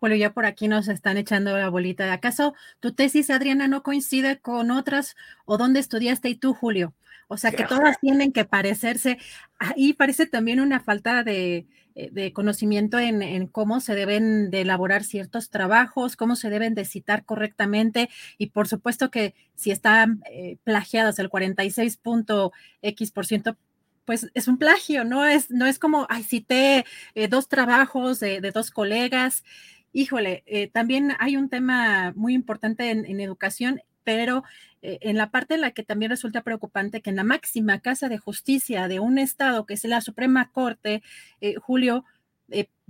Bueno, 0.00 0.16
ya 0.16 0.32
por 0.32 0.46
aquí 0.46 0.68
nos 0.68 0.88
están 0.88 1.16
echando 1.16 1.56
la 1.56 1.68
bolita. 1.68 2.04
¿De 2.04 2.12
acaso 2.12 2.54
tu 2.80 2.92
tesis, 2.92 3.30
Adriana, 3.30 3.68
no 3.68 3.82
coincide 3.82 4.40
con 4.40 4.70
otras 4.70 5.16
o 5.44 5.58
dónde 5.58 5.80
estudiaste 5.80 6.28
y 6.28 6.36
tú, 6.36 6.54
Julio? 6.54 6.94
O 7.28 7.36
sea, 7.36 7.52
que 7.52 7.64
todas 7.64 7.98
tienen 8.00 8.32
que 8.32 8.44
parecerse. 8.44 9.18
Ahí 9.58 9.92
parece 9.92 10.26
también 10.26 10.60
una 10.60 10.80
falta 10.80 11.22
de, 11.22 11.66
eh, 11.94 12.32
conocimiento 12.32 12.98
en, 12.98 13.46
cómo 13.48 13.80
se 13.80 13.94
deben 13.94 14.50
de 14.50 14.62
elaborar 14.62 15.04
ciertos 15.04 15.50
trabajos, 15.50 16.16
cómo 16.16 16.36
se 16.36 16.48
deben 16.48 16.74
de 16.74 16.84
citar 16.84 17.24
correctamente 17.24 18.08
y 18.38 18.50
por 18.50 18.68
supuesto 18.68 19.10
que 19.10 19.34
si 19.54 19.72
están 19.72 20.22
eh, 20.30 20.58
plagiadas 20.64 21.18
el 21.18 21.28
46.x%, 21.28 23.56
pues 24.04 24.30
es 24.32 24.48
un 24.48 24.56
plagio, 24.56 25.04
no 25.04 25.26
es, 25.26 25.50
no 25.50 25.66
es 25.66 25.78
como, 25.78 26.06
ay, 26.08 26.22
cité 26.22 26.86
eh, 27.14 27.28
dos 27.28 27.48
trabajos 27.48 28.20
de, 28.20 28.40
de 28.40 28.52
dos 28.52 28.70
colegas 28.70 29.44
híjole, 29.92 30.42
eh, 30.46 30.68
también 30.68 31.12
hay 31.18 31.36
un 31.36 31.48
tema 31.48 32.12
muy 32.16 32.34
importante 32.34 32.90
en, 32.90 33.20
educación, 33.20 33.80
pero 34.04 34.44
eh, 34.82 34.98
en 35.02 35.16
la 35.16 35.30
parte 35.30 35.54
en 35.54 35.62
la 35.62 35.72
que 35.72 35.82
también 35.82 36.10
resulta 36.10 36.42
preocupante 36.42 37.02
que 37.02 37.10
en 37.10 37.16
la 37.16 37.24
máxima 37.24 37.80
casa 37.80 38.08
de 38.08 38.18
justicia 38.18 38.88
de 38.88 39.00
un 39.00 39.18
estado, 39.18 39.66
que 39.66 39.74
es 39.74 39.84
la 39.84 40.00
Suprema 40.00 40.50
Corte, 40.52 41.02
eh, 41.40 41.54
Julio, 41.56 42.04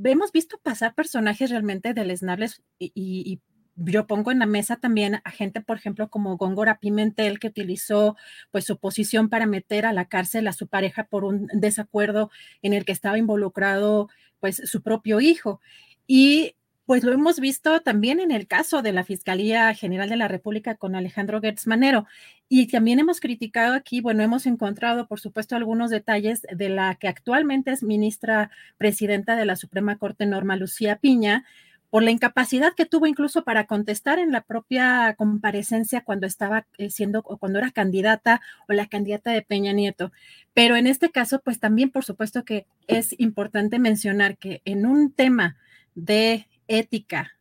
hemos 0.04 0.30
visto 0.30 0.58
pasar 0.58 0.94
personajes 0.94 1.50
realmente 1.50 1.94
deleznables 1.94 2.62
y, 2.78 2.92
y, 2.94 3.40
yo 3.80 4.08
pongo 4.08 4.32
en 4.32 4.40
la 4.40 4.46
mesa 4.46 4.76
también 4.76 5.20
a 5.22 5.30
gente, 5.30 5.60
por 5.60 5.76
ejemplo, 5.76 6.10
como 6.10 6.36
Góngora 6.36 6.80
Pimentel, 6.80 7.38
que 7.38 7.46
utilizó 7.46 8.16
pues 8.50 8.64
su 8.64 8.76
posición 8.78 9.28
para 9.28 9.46
meter 9.46 9.86
a 9.86 9.92
la 9.92 10.06
cárcel 10.06 10.48
a 10.48 10.52
su 10.52 10.66
pareja 10.66 11.04
por 11.04 11.22
un 11.22 11.48
desacuerdo 11.54 12.30
en 12.62 12.72
el 12.72 12.84
que 12.84 12.90
estaba 12.90 13.18
involucrado 13.18 14.08
pues 14.40 14.60
su 14.64 14.82
propio 14.82 15.20
hijo. 15.20 15.60
Y 16.08 16.56
pues 16.88 17.04
lo 17.04 17.12
hemos 17.12 17.38
visto 17.38 17.80
también 17.82 18.18
en 18.18 18.30
el 18.30 18.46
caso 18.46 18.80
de 18.80 18.92
la 18.94 19.04
Fiscalía 19.04 19.74
General 19.74 20.08
de 20.08 20.16
la 20.16 20.26
República 20.26 20.76
con 20.76 20.94
Alejandro 20.94 21.38
Gertz 21.38 21.66
Manero. 21.66 22.06
Y 22.48 22.66
también 22.68 22.98
hemos 22.98 23.20
criticado 23.20 23.74
aquí, 23.74 24.00
bueno, 24.00 24.22
hemos 24.22 24.46
encontrado, 24.46 25.06
por 25.06 25.20
supuesto, 25.20 25.54
algunos 25.54 25.90
detalles 25.90 26.46
de 26.50 26.70
la 26.70 26.94
que 26.94 27.08
actualmente 27.08 27.72
es 27.72 27.82
ministra 27.82 28.50
presidenta 28.78 29.36
de 29.36 29.44
la 29.44 29.56
Suprema 29.56 29.98
Corte, 29.98 30.24
Norma 30.24 30.56
Lucía 30.56 30.96
Piña, 30.96 31.44
por 31.90 32.02
la 32.02 32.10
incapacidad 32.10 32.72
que 32.74 32.86
tuvo 32.86 33.06
incluso 33.06 33.44
para 33.44 33.66
contestar 33.66 34.18
en 34.18 34.32
la 34.32 34.40
propia 34.40 35.14
comparecencia 35.18 36.00
cuando 36.00 36.26
estaba 36.26 36.66
eh, 36.78 36.88
siendo 36.88 37.18
o 37.26 37.36
cuando 37.36 37.58
era 37.58 37.70
candidata 37.70 38.40
o 38.66 38.72
la 38.72 38.86
candidata 38.86 39.30
de 39.30 39.42
Peña 39.42 39.74
Nieto. 39.74 40.10
Pero 40.54 40.74
en 40.74 40.86
este 40.86 41.10
caso, 41.10 41.42
pues 41.44 41.60
también, 41.60 41.90
por 41.90 42.06
supuesto, 42.06 42.46
que 42.46 42.64
es 42.86 43.14
importante 43.20 43.78
mencionar 43.78 44.38
que 44.38 44.62
en 44.64 44.86
un 44.86 45.12
tema 45.12 45.58
de 45.94 46.46
ética 46.68 47.32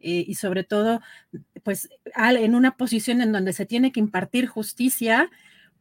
eh, 0.00 0.24
y 0.26 0.34
sobre 0.36 0.64
todo, 0.64 1.00
pues 1.62 1.88
en 2.16 2.54
una 2.54 2.76
posición 2.76 3.20
en 3.20 3.32
donde 3.32 3.52
se 3.52 3.66
tiene 3.66 3.92
que 3.92 4.00
impartir 4.00 4.46
justicia, 4.46 5.30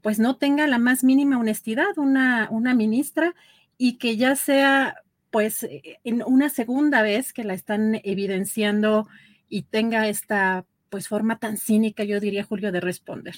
pues 0.02 0.20
no 0.20 0.38
tenga 0.38 0.68
la 0.68 0.80
más 0.80 1.04
mínima 1.04 1.40
honestidad 1.40 1.98
una, 1.98 2.48
una 2.52 2.74
ministra 2.74 3.36
y 3.78 3.98
que 3.98 4.18
ya 4.18 4.36
sea 4.36 4.96
pues 5.32 5.64
eh, 5.64 6.00
en 6.04 6.24
una 6.26 6.50
segunda 6.50 7.02
vez 7.02 7.34
que 7.34 7.44
la 7.44 7.54
están 7.54 8.00
evidenciando 8.04 9.08
y 9.50 9.64
tenga 9.64 10.08
esta 10.08 10.66
pues 10.90 11.08
forma 11.08 11.40
tan 11.40 11.58
cínica, 11.58 12.04
yo 12.04 12.20
diría, 12.20 12.44
Julio, 12.44 12.72
de 12.72 12.80
responder. 12.80 13.36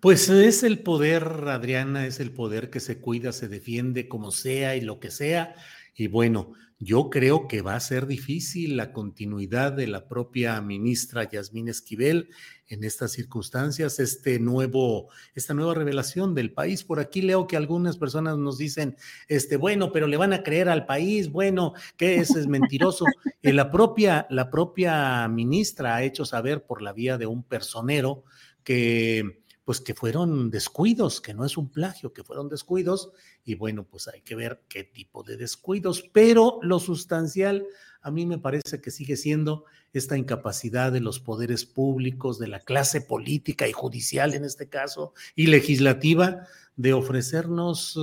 Pues 0.00 0.28
es 0.28 0.62
el 0.62 0.80
poder, 0.80 1.22
Adriana, 1.48 2.06
es 2.06 2.20
el 2.20 2.30
poder 2.32 2.68
que 2.68 2.80
se 2.80 2.98
cuida, 2.98 3.32
se 3.32 3.48
defiende 3.48 4.08
como 4.08 4.30
sea 4.30 4.76
y 4.76 4.82
lo 4.82 5.00
que 5.00 5.10
sea. 5.10 5.54
Y 5.94 6.08
bueno, 6.08 6.52
yo 6.78 7.08
creo 7.08 7.48
que 7.48 7.62
va 7.62 7.76
a 7.76 7.80
ser 7.80 8.06
difícil 8.06 8.76
la 8.76 8.92
continuidad 8.92 9.72
de 9.72 9.86
la 9.86 10.08
propia 10.08 10.60
ministra 10.60 11.28
Yasmín 11.28 11.68
Esquivel 11.68 12.28
en 12.68 12.84
estas 12.84 13.12
circunstancias, 13.12 14.00
este 14.00 14.38
nuevo, 14.38 15.08
esta 15.34 15.54
nueva 15.54 15.74
revelación 15.74 16.34
del 16.34 16.52
país. 16.52 16.82
Por 16.82 16.98
aquí 16.98 17.22
leo 17.22 17.46
que 17.46 17.56
algunas 17.56 17.96
personas 17.96 18.38
nos 18.38 18.58
dicen, 18.58 18.96
este, 19.28 19.56
bueno, 19.56 19.92
pero 19.92 20.06
le 20.06 20.16
van 20.16 20.32
a 20.32 20.42
creer 20.42 20.68
al 20.68 20.86
país, 20.86 21.30
bueno, 21.30 21.74
que 21.96 22.16
ese 22.16 22.40
es 22.40 22.46
mentiroso. 22.46 23.04
Eh, 23.42 23.52
la, 23.52 23.70
propia, 23.70 24.26
la 24.30 24.48
propia 24.48 25.28
ministra 25.28 25.96
ha 25.96 26.02
hecho 26.02 26.24
saber 26.24 26.64
por 26.64 26.80
la 26.80 26.94
vía 26.94 27.18
de 27.18 27.26
un 27.26 27.42
personero 27.42 28.24
que 28.62 29.43
pues 29.64 29.80
que 29.80 29.94
fueron 29.94 30.50
descuidos, 30.50 31.20
que 31.20 31.34
no 31.34 31.44
es 31.44 31.56
un 31.56 31.70
plagio, 31.70 32.12
que 32.12 32.22
fueron 32.22 32.48
descuidos, 32.48 33.10
y 33.44 33.54
bueno, 33.54 33.84
pues 33.84 34.08
hay 34.08 34.20
que 34.20 34.34
ver 34.34 34.62
qué 34.68 34.84
tipo 34.84 35.22
de 35.22 35.36
descuidos, 35.36 36.02
pero 36.12 36.58
lo 36.62 36.78
sustancial 36.78 37.66
a 38.02 38.10
mí 38.10 38.26
me 38.26 38.38
parece 38.38 38.82
que 38.82 38.90
sigue 38.90 39.16
siendo 39.16 39.64
esta 39.94 40.18
incapacidad 40.18 40.92
de 40.92 41.00
los 41.00 41.20
poderes 41.20 41.64
públicos, 41.64 42.38
de 42.38 42.48
la 42.48 42.60
clase 42.60 43.00
política 43.00 43.66
y 43.66 43.72
judicial 43.72 44.34
en 44.34 44.44
este 44.44 44.68
caso, 44.68 45.14
y 45.34 45.46
legislativa, 45.46 46.46
de 46.76 46.92
ofrecernos 46.92 47.98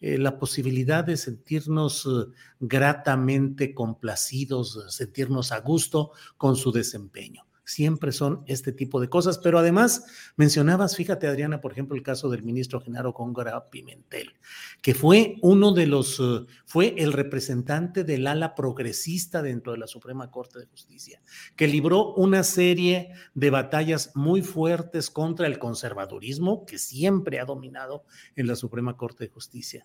eh, 0.00 0.18
la 0.18 0.38
posibilidad 0.38 1.02
de 1.02 1.16
sentirnos 1.16 2.06
eh, 2.06 2.30
gratamente 2.60 3.74
complacidos, 3.74 4.78
sentirnos 4.94 5.50
a 5.50 5.60
gusto 5.60 6.12
con 6.36 6.54
su 6.56 6.70
desempeño 6.70 7.43
siempre 7.64 8.12
son 8.12 8.42
este 8.46 8.72
tipo 8.72 9.00
de 9.00 9.08
cosas. 9.08 9.38
Pero 9.38 9.58
además, 9.58 10.04
mencionabas, 10.36 10.96
fíjate 10.96 11.26
Adriana, 11.26 11.60
por 11.60 11.72
ejemplo, 11.72 11.96
el 11.96 12.02
caso 12.02 12.28
del 12.28 12.42
ministro 12.42 12.80
Genaro 12.80 13.12
Góngora 13.12 13.70
Pimentel, 13.70 14.34
que 14.82 14.94
fue 14.94 15.36
uno 15.42 15.72
de 15.72 15.86
los, 15.86 16.20
eh, 16.20 16.46
fue 16.66 16.94
el 16.98 17.12
representante 17.12 18.04
del 18.04 18.26
ala 18.26 18.54
progresista 18.54 19.42
dentro 19.42 19.72
de 19.72 19.78
la 19.78 19.86
Suprema 19.86 20.30
Corte 20.30 20.58
de 20.58 20.66
Justicia, 20.66 21.20
que 21.56 21.68
libró 21.68 22.14
una 22.14 22.44
serie 22.44 23.10
de 23.34 23.50
batallas 23.50 24.12
muy 24.14 24.42
fuertes 24.42 25.10
contra 25.10 25.46
el 25.46 25.58
conservadurismo 25.58 26.66
que 26.66 26.78
siempre 26.78 27.40
ha 27.40 27.44
dominado 27.44 28.04
en 28.36 28.46
la 28.46 28.56
Suprema 28.56 28.96
Corte 28.96 29.24
de 29.24 29.30
Justicia. 29.30 29.84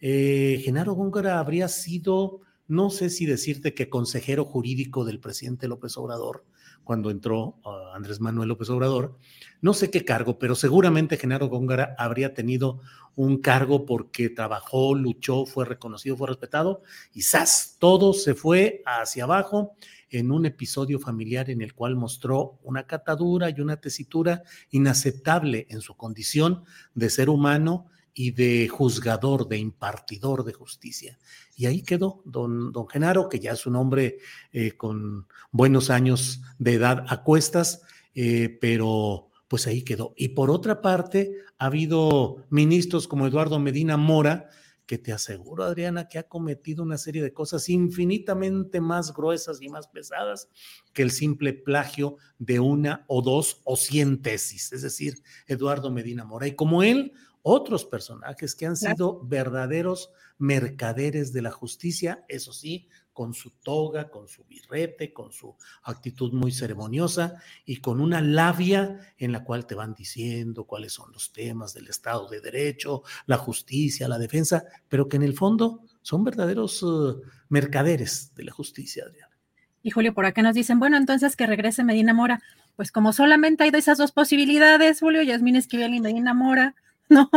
Eh, 0.00 0.60
Genaro 0.64 0.94
Góngora 0.94 1.38
habría 1.38 1.68
sido, 1.68 2.40
no 2.66 2.90
sé 2.90 3.08
si 3.08 3.24
decirte 3.24 3.72
que 3.72 3.88
consejero 3.88 4.44
jurídico 4.44 5.04
del 5.04 5.20
presidente 5.20 5.68
López 5.68 5.96
Obrador, 5.96 6.44
cuando 6.84 7.10
entró 7.10 7.56
ah, 7.64 7.92
Andrés 7.94 8.20
Manuel 8.20 8.48
López 8.48 8.68
Obrador. 8.70 9.18
No 9.60 9.74
sé 9.74 9.90
qué 9.90 10.04
cargo, 10.04 10.38
pero 10.38 10.54
seguramente 10.54 11.16
Genaro 11.16 11.48
Góngara 11.48 11.94
habría 11.98 12.34
tenido 12.34 12.80
un 13.14 13.38
cargo 13.38 13.84
porque 13.84 14.30
trabajó, 14.30 14.94
luchó, 14.94 15.46
fue 15.46 15.64
reconocido, 15.64 16.16
fue 16.16 16.28
respetado 16.28 16.82
y 17.12 17.22
¡zas! 17.22 17.76
Todo 17.78 18.14
se 18.14 18.34
fue 18.34 18.82
hacia 18.86 19.24
abajo 19.24 19.76
en 20.10 20.30
un 20.30 20.46
episodio 20.46 20.98
familiar 20.98 21.50
en 21.50 21.62
el 21.62 21.74
cual 21.74 21.96
mostró 21.96 22.58
una 22.62 22.86
catadura 22.86 23.50
y 23.50 23.60
una 23.60 23.78
tesitura 23.78 24.42
inaceptable 24.70 25.66
en 25.70 25.80
su 25.80 25.96
condición 25.96 26.64
de 26.94 27.10
ser 27.10 27.28
humano 27.28 27.86
y 28.14 28.32
de 28.32 28.68
juzgador, 28.68 29.48
de 29.48 29.58
impartidor 29.58 30.44
de 30.44 30.52
justicia. 30.52 31.18
Y 31.56 31.66
ahí 31.66 31.82
quedó 31.82 32.22
don, 32.24 32.72
don 32.72 32.88
Genaro, 32.88 33.28
que 33.28 33.40
ya 33.40 33.52
es 33.52 33.66
un 33.66 33.76
hombre 33.76 34.18
eh, 34.52 34.72
con 34.72 35.26
buenos 35.50 35.90
años 35.90 36.42
de 36.58 36.74
edad 36.74 37.04
a 37.08 37.22
cuestas, 37.22 37.82
eh, 38.14 38.58
pero 38.60 39.28
pues 39.48 39.66
ahí 39.66 39.82
quedó. 39.82 40.14
Y 40.16 40.28
por 40.28 40.50
otra 40.50 40.80
parte, 40.80 41.36
ha 41.58 41.66
habido 41.66 42.44
ministros 42.50 43.06
como 43.06 43.26
Eduardo 43.26 43.58
Medina 43.58 43.96
Mora, 43.96 44.48
que 44.86 44.98
te 44.98 45.12
aseguro, 45.12 45.64
Adriana, 45.64 46.08
que 46.08 46.18
ha 46.18 46.24
cometido 46.24 46.82
una 46.82 46.98
serie 46.98 47.22
de 47.22 47.32
cosas 47.32 47.68
infinitamente 47.68 48.80
más 48.80 49.14
gruesas 49.14 49.62
y 49.62 49.68
más 49.68 49.88
pesadas 49.88 50.48
que 50.92 51.02
el 51.02 51.10
simple 51.10 51.52
plagio 51.52 52.16
de 52.38 52.60
una 52.60 53.04
o 53.06 53.22
dos 53.22 53.60
o 53.64 53.76
cien 53.76 54.22
tesis. 54.22 54.72
Es 54.72 54.82
decir, 54.82 55.22
Eduardo 55.46 55.90
Medina 55.90 56.24
Mora. 56.24 56.46
Y 56.46 56.56
como 56.56 56.82
él, 56.82 57.12
otros 57.42 57.84
personajes 57.84 58.54
que 58.54 58.66
han 58.66 58.76
sido 58.76 59.20
verdaderos 59.24 60.10
mercaderes 60.38 61.32
de 61.32 61.42
la 61.42 61.50
justicia, 61.50 62.24
eso 62.28 62.52
sí, 62.52 62.88
con 63.12 63.34
su 63.34 63.50
toga, 63.50 64.10
con 64.10 64.28
su 64.28 64.44
birrete, 64.44 65.12
con 65.12 65.32
su 65.32 65.54
actitud 65.82 66.32
muy 66.32 66.50
ceremoniosa 66.50 67.34
y 67.64 67.76
con 67.76 68.00
una 68.00 68.20
labia 68.20 68.98
en 69.18 69.32
la 69.32 69.44
cual 69.44 69.66
te 69.66 69.74
van 69.74 69.94
diciendo 69.94 70.64
cuáles 70.64 70.92
son 70.92 71.12
los 71.12 71.32
temas 71.32 71.74
del 71.74 71.88
Estado 71.88 72.28
de 72.28 72.40
Derecho, 72.40 73.02
la 73.26 73.36
justicia, 73.36 74.08
la 74.08 74.18
defensa, 74.18 74.64
pero 74.88 75.08
que 75.08 75.16
en 75.16 75.24
el 75.24 75.34
fondo 75.34 75.84
son 76.00 76.24
verdaderos 76.24 76.82
uh, 76.82 77.20
mercaderes 77.48 78.34
de 78.34 78.44
la 78.44 78.52
justicia, 78.52 79.04
Adriana. 79.04 79.36
Y 79.82 79.90
Julio, 79.90 80.14
por 80.14 80.26
acá 80.26 80.42
nos 80.42 80.54
dicen, 80.54 80.78
bueno, 80.78 80.96
entonces 80.96 81.36
que 81.36 81.46
regrese 81.46 81.84
Medina 81.84 82.14
Mora. 82.14 82.40
Pues 82.76 82.92
como 82.92 83.12
solamente 83.12 83.64
hay 83.64 83.70
de 83.70 83.78
esas 83.78 83.98
dos 83.98 84.12
posibilidades, 84.12 85.00
Julio, 85.00 85.22
Yasmín 85.22 85.56
Esquivel 85.56 85.92
y 85.92 86.00
Medina 86.00 86.34
Mora, 86.34 86.74
¿no? 87.12 87.30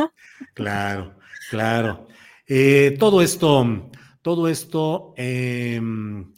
Claro, 0.54 1.18
claro. 1.50 2.08
Eh, 2.48 2.96
todo 3.00 3.22
esto, 3.22 3.90
todo 4.22 4.48
esto, 4.48 5.14
em, 5.18 6.34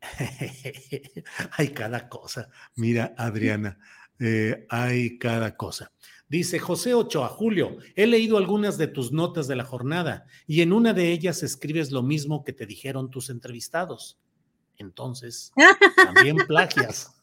hay 1.52 1.68
cada 1.68 2.08
cosa. 2.08 2.48
Mira, 2.76 3.14
Adriana, 3.16 3.78
eh, 4.18 4.66
hay 4.68 5.18
cada 5.18 5.56
cosa. 5.56 5.92
Dice 6.28 6.58
José 6.58 6.92
Ochoa, 6.92 7.28
Julio, 7.28 7.78
he 7.96 8.06
leído 8.06 8.36
algunas 8.36 8.76
de 8.76 8.86
tus 8.86 9.12
notas 9.12 9.48
de 9.48 9.56
la 9.56 9.64
jornada 9.64 10.26
y 10.46 10.60
en 10.60 10.74
una 10.74 10.92
de 10.92 11.10
ellas 11.10 11.42
escribes 11.42 11.90
lo 11.90 12.02
mismo 12.02 12.44
que 12.44 12.52
te 12.52 12.66
dijeron 12.66 13.10
tus 13.10 13.30
entrevistados. 13.30 14.18
Entonces, 14.76 15.52
también 15.96 16.36
plagias. 16.46 17.14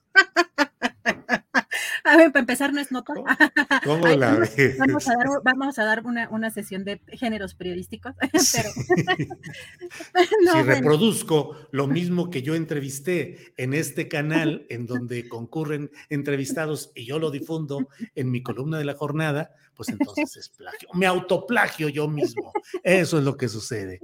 A 2.08 2.18
ver, 2.18 2.32
para 2.32 2.42
empezar, 2.42 2.72
no 2.72 2.80
es 2.80 2.92
nota. 2.92 3.14
¿Cómo, 3.84 4.08
la 4.16 4.36
ves? 4.36 4.56
Vamos 4.80 5.08
a 5.08 5.16
dar, 5.16 5.28
vamos 5.44 5.80
a 5.80 5.86
dar 5.86 6.06
una, 6.06 6.30
una, 6.30 6.52
sesión 6.52 6.84
de 6.84 7.02
géneros 7.08 7.56
periodísticos. 7.56 8.14
Pero, 8.22 8.70
si 10.54 10.62
reproduzco 10.62 11.58
lo 11.72 11.88
mismo 11.88 12.30
que 12.30 12.44
yo 12.44 12.54
entrevisté 12.54 13.54
en 13.58 13.74
este 13.74 14.08
canal, 14.08 14.68
en 14.70 14.86
donde 14.86 15.28
concurren 15.28 15.90
entrevistados 16.10 16.92
y 16.94 17.06
yo 17.06 17.18
lo 17.18 17.32
difundo 17.32 17.88
en 18.14 18.30
mi 18.30 18.44
columna 18.44 18.78
de 18.78 18.86
la 18.86 18.94
jornada, 18.94 19.56
pues 19.76 19.90
entonces 19.90 20.38
es 20.38 20.50
plagio. 20.50 20.90
Me 20.94 21.08
autoplagio 21.08 21.90
yo 21.90 22.08
mismo. 22.08 22.54
Eso 22.84 23.18
es 23.18 23.24
lo 23.24 23.36
que 23.36 23.50
sucede. 23.50 24.02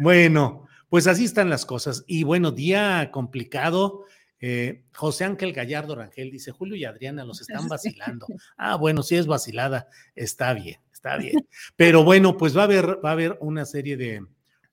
Bueno, 0.00 0.66
pues 0.88 1.06
así 1.06 1.24
están 1.24 1.50
las 1.50 1.64
cosas. 1.64 2.02
Y 2.08 2.24
bueno, 2.24 2.50
día 2.50 3.10
complicado. 3.12 4.06
Eh, 4.46 4.84
José 4.92 5.24
Ángel 5.24 5.54
Gallardo 5.54 5.94
Rangel 5.94 6.30
dice, 6.30 6.50
Julio 6.50 6.76
y 6.76 6.84
Adriana 6.84 7.24
los 7.24 7.40
están 7.40 7.66
vacilando. 7.68 8.26
Ah, 8.58 8.76
bueno, 8.76 9.02
si 9.02 9.16
es 9.16 9.26
vacilada, 9.26 9.88
está 10.14 10.52
bien, 10.52 10.78
está 10.92 11.16
bien. 11.16 11.48
Pero 11.76 12.04
bueno, 12.04 12.36
pues 12.36 12.54
va 12.54 12.60
a 12.60 12.64
haber, 12.64 13.02
va 13.02 13.08
a 13.08 13.12
haber 13.12 13.38
una 13.40 13.64
serie 13.64 13.96
de, 13.96 14.22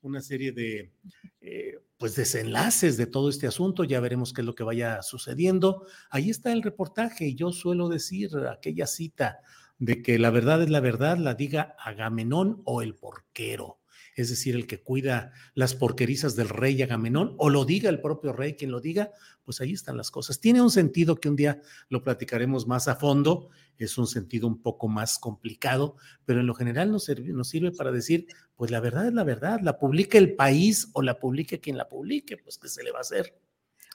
una 0.02 0.20
serie 0.20 0.52
de, 0.52 0.92
eh, 1.40 1.80
pues 1.98 2.18
desenlaces 2.18 2.98
de 2.98 3.06
todo 3.06 3.30
este 3.30 3.48
asunto. 3.48 3.86
Ya 3.86 4.02
veremos 4.02 4.34
qué 4.34 4.42
es 4.42 4.46
lo 4.46 4.56
que 4.56 4.64
vaya 4.64 5.02
sucediendo. 5.04 5.86
Ahí 6.10 6.30
está 6.30 6.52
el 6.52 6.64
reportaje 6.64 7.28
y 7.28 7.36
yo 7.36 7.54
suelo 7.54 7.88
decir 7.88 8.30
aquella 8.52 8.88
cita 8.88 9.40
de 9.78 10.02
que 10.02 10.20
la 10.20 10.32
verdad 10.32 10.62
es 10.62 10.70
la 10.70 10.82
verdad, 10.82 11.18
la 11.18 11.36
diga 11.36 11.78
Agamenón 11.80 12.62
o 12.66 12.82
el 12.82 12.94
porquero 12.94 13.81
es 14.16 14.30
decir, 14.30 14.56
el 14.56 14.68
que 14.68 14.82
cuida 14.82 15.32
las 15.54 15.76
porquerizas 15.76 16.36
del 16.36 16.50
rey 16.50 16.82
Agamenón, 16.82 17.36
o 17.38 17.50
lo 17.50 17.66
diga 17.66 17.90
el 17.90 18.02
propio 18.02 18.34
rey, 18.34 18.56
quien 18.56 18.72
lo 18.72 18.82
diga, 18.82 19.12
pues 19.44 19.62
ahí 19.62 19.74
están 19.74 19.98
las 19.98 20.12
cosas. 20.12 20.40
Tiene 20.40 20.62
un 20.62 20.72
sentido 20.72 21.16
que 21.20 21.30
un 21.30 21.36
día 21.36 21.62
lo 21.90 22.04
platicaremos 22.04 22.68
más 22.68 22.88
a 22.88 22.96
fondo, 22.96 23.50
es 23.78 23.98
un 23.98 24.08
sentido 24.08 24.48
un 24.48 24.62
poco 24.62 24.88
más 24.88 25.18
complicado, 25.18 25.96
pero 26.26 26.40
en 26.40 26.48
lo 26.48 26.54
general 26.54 26.92
nos 26.92 27.06
sirve, 27.06 27.34
nos 27.34 27.50
sirve 27.50 27.72
para 27.72 27.92
decir, 27.92 28.28
pues 28.56 28.72
la 28.72 28.80
verdad 28.80 29.08
es 29.08 29.14
la 29.14 29.24
verdad, 29.24 29.60
la 29.62 29.80
publique 29.80 30.18
el 30.18 30.36
país 30.36 30.90
o 30.94 31.02
la 31.02 31.20
publique 31.20 31.60
quien 31.60 31.78
la 31.78 31.90
publique, 31.90 32.38
pues 32.38 32.58
qué 32.58 32.68
se 32.68 32.84
le 32.84 32.92
va 32.92 33.00
a 33.00 33.02
hacer. 33.02 33.36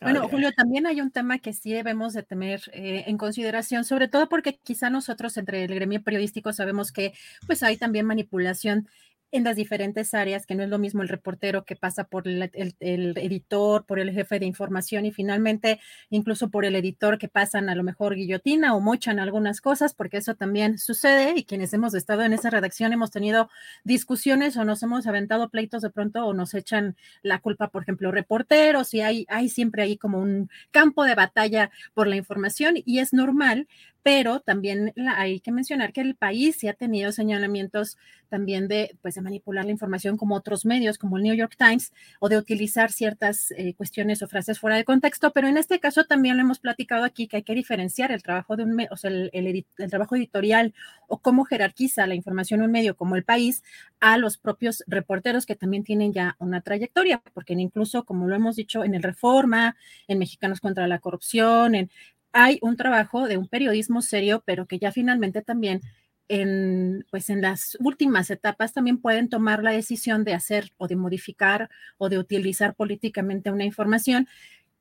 Bueno, 0.03 0.29
Julio, 0.29 0.53
también 0.53 0.87
hay 0.87 1.01
un 1.01 1.11
tema 1.11 1.39
que 1.39 1.55
sí 1.55 1.73
debemos 1.73 2.13
de 2.13 2.23
tener 2.23 2.61
eh, 2.75 3.05
en 3.07 3.17
consideración, 3.17 3.85
sobre 3.85 4.09
todo 4.09 4.29
porque 4.29 4.59
quizá 4.63 4.91
nosotros 4.91 5.35
entre 5.39 5.65
el 5.65 5.75
gremio 5.75 6.03
periodístico 6.03 6.53
sabemos 6.53 6.93
que 6.93 7.15
pues 7.47 7.63
hay 7.63 7.79
también 7.79 8.05
manipulación 8.05 8.89
en 9.37 9.45
las 9.45 9.57
diferentes 9.57 10.15
áreas, 10.15 10.47
que 10.47 10.55
no 10.55 10.63
es 10.63 10.69
lo 10.69 10.79
mismo 10.79 11.03
el 11.03 11.09
reportero 11.09 11.65
que 11.65 11.77
pasa 11.77 12.05
por 12.05 12.27
el, 12.27 12.51
editor, 12.81 13.85
por 13.85 13.99
el 13.99 14.11
jefe 14.13 14.39
de 14.39 14.47
información 14.47 15.07
y 15.07 15.13
finalmente 15.13 15.81
incluso 16.11 16.51
por 16.51 16.65
el 16.65 16.75
editor 16.77 17.19
que 17.19 17.29
pasan 17.29 17.69
a 17.69 17.75
lo 17.75 17.83
mejor 17.83 18.15
guillotina 18.15 18.75
o 18.75 18.81
mochan 18.81 19.19
algunas 19.19 19.61
cosas, 19.61 19.95
porque 19.95 20.19
eso 20.19 20.35
también 20.35 20.79
sucede 20.79 21.35
y 21.37 21.45
quienes 21.45 21.73
hemos 21.73 21.95
estado 21.95 22.23
en 22.23 22.33
esa 22.33 22.51
redacción 22.51 22.93
hemos 22.93 23.11
tenido 23.11 23.51
discusiones 23.85 24.57
o 24.57 24.65
nos 24.65 24.83
hemos 24.83 25.07
aventado 25.07 25.49
pleitos 25.51 25.83
de 25.83 25.91
pronto 25.91 26.27
o 26.27 26.35
nos 26.35 26.55
echan 26.55 26.97
la 27.23 27.41
culpa, 27.41 27.69
por 27.69 27.83
ejemplo, 27.83 28.11
reporteros 28.11 28.95
y 28.95 29.01
hay, 29.01 29.27
hay 29.29 29.49
siempre 29.49 29.83
ahí 29.83 29.97
como 29.97 30.19
un 30.19 30.51
campo 30.71 31.05
de 31.05 31.15
batalla 31.15 31.71
por 31.95 32.07
la 32.07 32.17
información 32.17 32.75
y 32.85 32.99
es 32.99 33.13
normal, 33.13 33.69
pero 34.07 34.39
también 34.39 34.93
hay 35.17 35.41
que 35.41 35.51
mencionar 35.51 35.93
que 35.93 36.01
el 36.01 36.15
país 36.15 36.55
sí 36.61 36.69
ha 36.69 36.75
tenido 36.75 37.11
señalamientos 37.11 37.99
también 38.29 38.69
de, 38.69 38.97
pues, 39.03 39.17
de 39.17 39.21
manipular 39.21 39.65
la 39.65 39.73
información 39.73 40.17
como 40.17 40.37
otros 40.37 40.65
medios, 40.65 40.97
como 40.97 41.17
el 41.17 41.25
New 41.25 41.35
York 41.35 41.57
Times, 41.59 41.93
o 42.21 42.29
de 42.29 42.37
utilizar 42.37 42.93
ciertas 42.93 43.51
eh, 43.51 43.75
cuestiones 43.75 44.23
o 44.23 44.29
frases 44.29 44.61
fuera 44.61 44.77
de 44.77 44.85
contexto, 44.85 45.33
pero 45.33 45.49
en 45.49 45.57
este 45.57 45.81
caso 45.81 46.05
también 46.05 46.37
lo 46.37 46.43
hemos 46.45 46.61
platicado 46.61 47.03
aquí 47.03 47.27
que 47.27 47.39
hay 47.39 47.43
que 47.43 47.57
diferenciar 47.57 48.13
el 48.13 48.23
trabajo 48.23 48.55
de 48.55 48.63
un 48.63 48.77
el 48.79 49.91
trabajo 49.91 50.15
editorial 50.15 50.73
o 51.09 51.19
cómo 51.19 51.45
jerarquiza 51.45 52.07
la 52.07 52.15
información 52.15 52.63
un 52.63 52.71
medio 52.71 52.97
como 52.97 53.17
el 53.17 53.25
país 53.25 53.65
a 53.99 54.19
los 54.19 54.39
propios 54.39 54.85
reporteros 54.87 55.47
que 55.47 55.57
también 55.57 55.83
tienen 55.83 56.13
ya 56.13 56.37
una 56.39 56.61
trayectoria, 56.61 57.23
porque 57.35 57.55
incluso, 57.55 58.05
como 58.05 58.29
lo 58.29 58.37
hemos 58.37 58.55
dicho, 58.55 58.85
en 58.85 58.95
el 58.95 59.03
Reforma, 59.03 59.77
en 60.07 60.21
Mexicanos 60.21 60.61
contra 60.61 60.87
la 60.87 61.01
Corrupción, 61.01 61.75
en 61.75 61.91
hay 62.37 62.59
un 62.61 62.77
trabajo 62.77 63.27
de 63.27 63.39
un 63.39 63.49
periodismo 63.49 64.03
serio, 64.03 64.43
pero 64.45 64.67
que 64.67 64.79
ya 64.79 64.93
finalmente 64.93 65.41
también 65.41 65.81
en, 66.29 67.07
pues 67.11 67.31
en 67.31 67.41
las 67.41 67.79
últimas 67.81 68.31
etapas 68.31 68.75
también 68.75 68.99
pueden 68.99 69.31
tomar 69.31 69.63
la 69.63 69.71
decisión 69.71 70.23
de 70.23 70.35
hacer 70.35 70.71
o 70.77 70.87
de 70.87 70.97
modificar 70.97 71.71
o 71.97 72.11
de 72.11 72.19
utilizar 72.19 72.75
políticamente 72.75 73.51
una 73.51 73.65
información. 73.65 74.29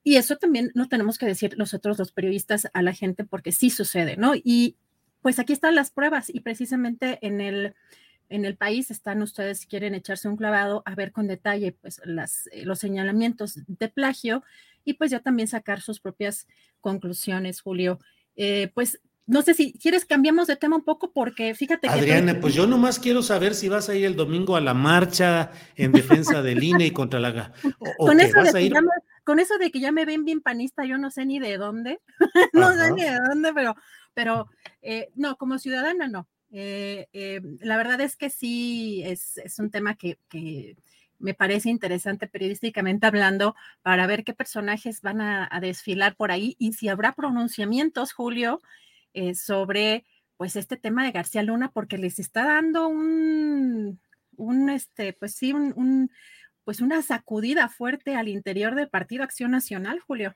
Y 0.03 0.17
eso 0.17 0.35
también 0.35 0.71
no 0.75 0.89
tenemos 0.89 1.17
que 1.17 1.27
decir 1.27 1.57
nosotros 1.57 1.97
los 1.97 2.11
periodistas 2.11 2.67
a 2.73 2.81
la 2.81 2.93
gente 2.93 3.23
porque 3.23 3.53
sí 3.53 3.69
sucede, 3.69 4.17
¿no? 4.17 4.33
Y 4.35 4.75
pues 5.21 5.39
aquí 5.39 5.53
están 5.53 5.75
las 5.75 5.91
pruebas 5.91 6.29
y 6.29 6.41
precisamente 6.41 7.19
en 7.25 7.39
el, 7.39 7.73
en 8.29 8.45
el 8.45 8.55
país 8.55 8.91
están 8.91 9.21
ustedes, 9.21 9.59
si 9.59 9.67
quieren 9.67 9.95
echarse 9.95 10.27
un 10.27 10.37
clavado, 10.37 10.83
a 10.85 10.95
ver 10.95 11.11
con 11.11 11.27
detalle 11.27 11.71
pues 11.73 12.01
las, 12.05 12.47
eh, 12.51 12.65
los 12.65 12.79
señalamientos 12.79 13.59
de 13.67 13.87
plagio 13.89 14.43
y 14.83 14.93
pues 14.93 15.11
ya 15.11 15.19
también 15.19 15.47
sacar 15.47 15.81
sus 15.81 15.99
propias 15.99 16.47
conclusiones, 16.81 17.61
Julio. 17.61 17.99
Eh, 18.35 18.71
pues 18.73 18.99
no 19.27 19.41
sé 19.41 19.55
si 19.55 19.73
quieres 19.73 20.05
cambiamos 20.05 20.47
de 20.47 20.55
tema 20.55 20.75
un 20.75 20.83
poco 20.83 21.11
porque 21.11 21.55
fíjate 21.55 21.87
que... 21.87 21.93
Adriana, 21.93 22.39
pues 22.39 22.53
yo 22.53 22.67
nomás 22.67 22.99
quiero 22.99 23.23
saber 23.23 23.55
si 23.55 23.69
vas 23.69 23.89
a 23.89 23.95
ir 23.95 24.05
el 24.05 24.15
domingo 24.15 24.55
a 24.55 24.61
la 24.61 24.73
marcha 24.73 25.51
en 25.75 25.91
defensa 25.91 26.41
del 26.43 26.63
INE 26.63 26.87
y 26.87 26.91
contra 26.91 27.19
la... 27.19 27.51
con, 27.97 28.19
eso 28.19 28.43
de 28.43 28.51
que 28.53 28.69
ya 28.69 28.81
me, 28.81 28.89
con 29.23 29.39
eso 29.39 29.57
de 29.57 29.71
que 29.71 29.79
ya 29.79 29.91
me 29.91 30.05
ven 30.05 30.25
bien 30.25 30.41
panista, 30.41 30.85
yo 30.85 30.97
no 30.97 31.09
sé 31.09 31.25
ni 31.25 31.39
de 31.39 31.57
dónde, 31.57 31.99
no 32.53 32.71
sé 32.73 32.91
ni 32.91 33.03
de 33.03 33.17
dónde, 33.27 33.51
pero, 33.53 33.75
pero 34.13 34.47
eh, 34.83 35.09
no, 35.15 35.37
como 35.37 35.57
ciudadana 35.57 36.07
no. 36.07 36.27
Eh, 36.51 37.41
la 37.59 37.77
verdad 37.77 37.99
es 38.01 38.15
que 38.15 38.29
sí, 38.29 39.03
es, 39.05 39.37
es 39.37 39.59
un 39.59 39.71
tema 39.71 39.95
que, 39.95 40.17
que 40.29 40.75
me 41.19 41.33
parece 41.33 41.69
interesante 41.69 42.27
periodísticamente 42.27 43.07
hablando 43.07 43.55
para 43.81 44.07
ver 44.07 44.23
qué 44.23 44.33
personajes 44.33 45.01
van 45.01 45.21
a, 45.21 45.49
desfilar 45.61 46.15
por 46.15 46.31
ahí 46.31 46.55
y 46.59 46.73
si 46.73 46.89
habrá 46.89 47.13
pronunciamientos, 47.13 48.13
Julio, 48.13 48.61
eh, 49.13 49.35
sobre 49.35 50.05
pues 50.37 50.55
este 50.55 50.77
tema 50.77 51.05
de 51.05 51.11
García 51.11 51.43
Luna, 51.43 51.71
porque 51.71 51.97
les 51.97 52.19
está 52.19 52.45
dando 52.45 52.87
un, 52.89 53.99
un 54.35 54.69
este, 54.69 55.13
pues 55.13 55.33
sí, 55.33 55.53
un, 55.53 56.11
pues 56.65 56.81
una 56.81 57.01
sacudida 57.01 57.69
fuerte 57.69 58.15
al 58.15 58.27
interior 58.27 58.75
del 58.75 58.89
Partido 58.89 59.23
Acción 59.23 59.51
Nacional, 59.51 60.01
Julio. 60.01 60.35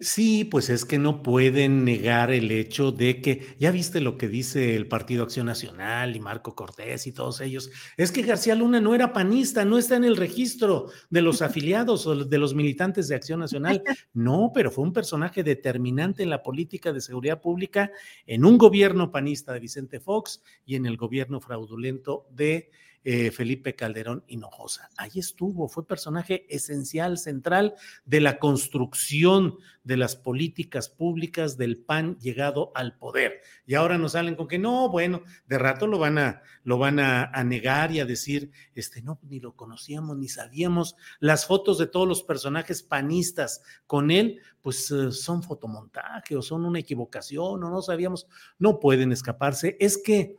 Sí, 0.00 0.44
pues 0.44 0.70
es 0.70 0.84
que 0.84 0.96
no 0.96 1.24
pueden 1.24 1.84
negar 1.84 2.30
el 2.30 2.52
hecho 2.52 2.92
de 2.92 3.20
que, 3.20 3.56
ya 3.58 3.72
viste 3.72 4.00
lo 4.00 4.16
que 4.16 4.28
dice 4.28 4.76
el 4.76 4.86
Partido 4.86 5.24
Acción 5.24 5.46
Nacional 5.46 6.14
y 6.14 6.20
Marco 6.20 6.54
Cortés 6.54 7.08
y 7.08 7.12
todos 7.12 7.40
ellos, 7.40 7.72
es 7.96 8.12
que 8.12 8.22
García 8.22 8.54
Luna 8.54 8.80
no 8.80 8.94
era 8.94 9.12
panista, 9.12 9.64
no 9.64 9.76
está 9.76 9.96
en 9.96 10.04
el 10.04 10.16
registro 10.16 10.86
de 11.10 11.20
los 11.20 11.42
afiliados 11.42 12.06
o 12.06 12.14
de 12.14 12.38
los 12.38 12.54
militantes 12.54 13.08
de 13.08 13.16
Acción 13.16 13.40
Nacional. 13.40 13.82
No, 14.14 14.50
pero 14.54 14.70
fue 14.70 14.84
un 14.84 14.92
personaje 14.92 15.42
determinante 15.42 16.22
en 16.22 16.30
la 16.30 16.42
política 16.42 16.92
de 16.92 17.00
seguridad 17.00 17.40
pública 17.40 17.90
en 18.26 18.44
un 18.44 18.58
gobierno 18.58 19.10
panista 19.10 19.52
de 19.52 19.60
Vicente 19.60 20.00
Fox 20.00 20.42
y 20.64 20.76
en 20.76 20.86
el 20.86 20.96
gobierno 20.96 21.40
fraudulento 21.40 22.26
de 22.30 22.70
eh, 23.04 23.30
Felipe 23.30 23.74
Calderón 23.74 24.24
Hinojosa. 24.26 24.90
Ahí 24.96 25.12
estuvo, 25.14 25.68
fue 25.68 25.86
personaje 25.86 26.46
esencial, 26.54 27.16
central 27.16 27.74
de 28.04 28.20
la 28.20 28.38
construcción 28.38 29.56
de 29.84 29.96
las 29.96 30.16
políticas 30.16 30.90
públicas 30.90 31.56
del 31.56 31.78
PAN 31.78 32.18
llegado 32.18 32.72
al 32.74 32.98
poder. 32.98 33.40
Y 33.66 33.74
ahora 33.74 33.96
nos 33.96 34.12
salen 34.12 34.34
con 34.34 34.46
que 34.46 34.58
no, 34.58 34.90
bueno, 34.90 35.22
de 35.46 35.58
rato 35.58 35.86
lo 35.86 35.98
van 35.98 36.18
a, 36.18 36.42
lo 36.64 36.76
van 36.76 37.00
a, 37.00 37.32
negar 37.44 37.92
y 37.92 38.00
a 38.00 38.04
decir, 38.04 38.50
este, 38.74 39.00
no, 39.00 39.18
ni 39.22 39.40
lo 39.40 39.56
conocíamos, 39.56 40.18
ni 40.18 40.28
sabíamos. 40.28 40.96
Las 41.20 41.46
fotos 41.46 41.78
de 41.78 41.86
todos 41.86 42.06
los 42.06 42.22
personajes 42.22 42.82
panistas 42.82 43.62
con 43.86 44.10
él, 44.10 44.40
pues 44.60 44.90
eh, 44.90 45.12
son 45.12 45.42
fotomontaje 45.42 46.36
o 46.36 46.42
son 46.42 46.66
una 46.66 46.80
equivocación 46.80 47.64
o 47.64 47.70
no 47.70 47.80
sabíamos, 47.80 48.26
no 48.58 48.80
pueden 48.80 49.12
escaparse. 49.12 49.76
Es 49.80 49.96
que, 49.96 50.36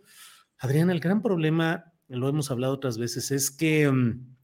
Adriana, 0.60 0.92
el 0.92 1.00
gran 1.00 1.24
problema 1.24 1.89
lo 2.10 2.28
hemos 2.28 2.52
hablado 2.52 2.74
otras 2.74 2.98
veces, 2.98 3.32
es 3.32 3.52
que 3.52 3.90
mm, 3.90 4.36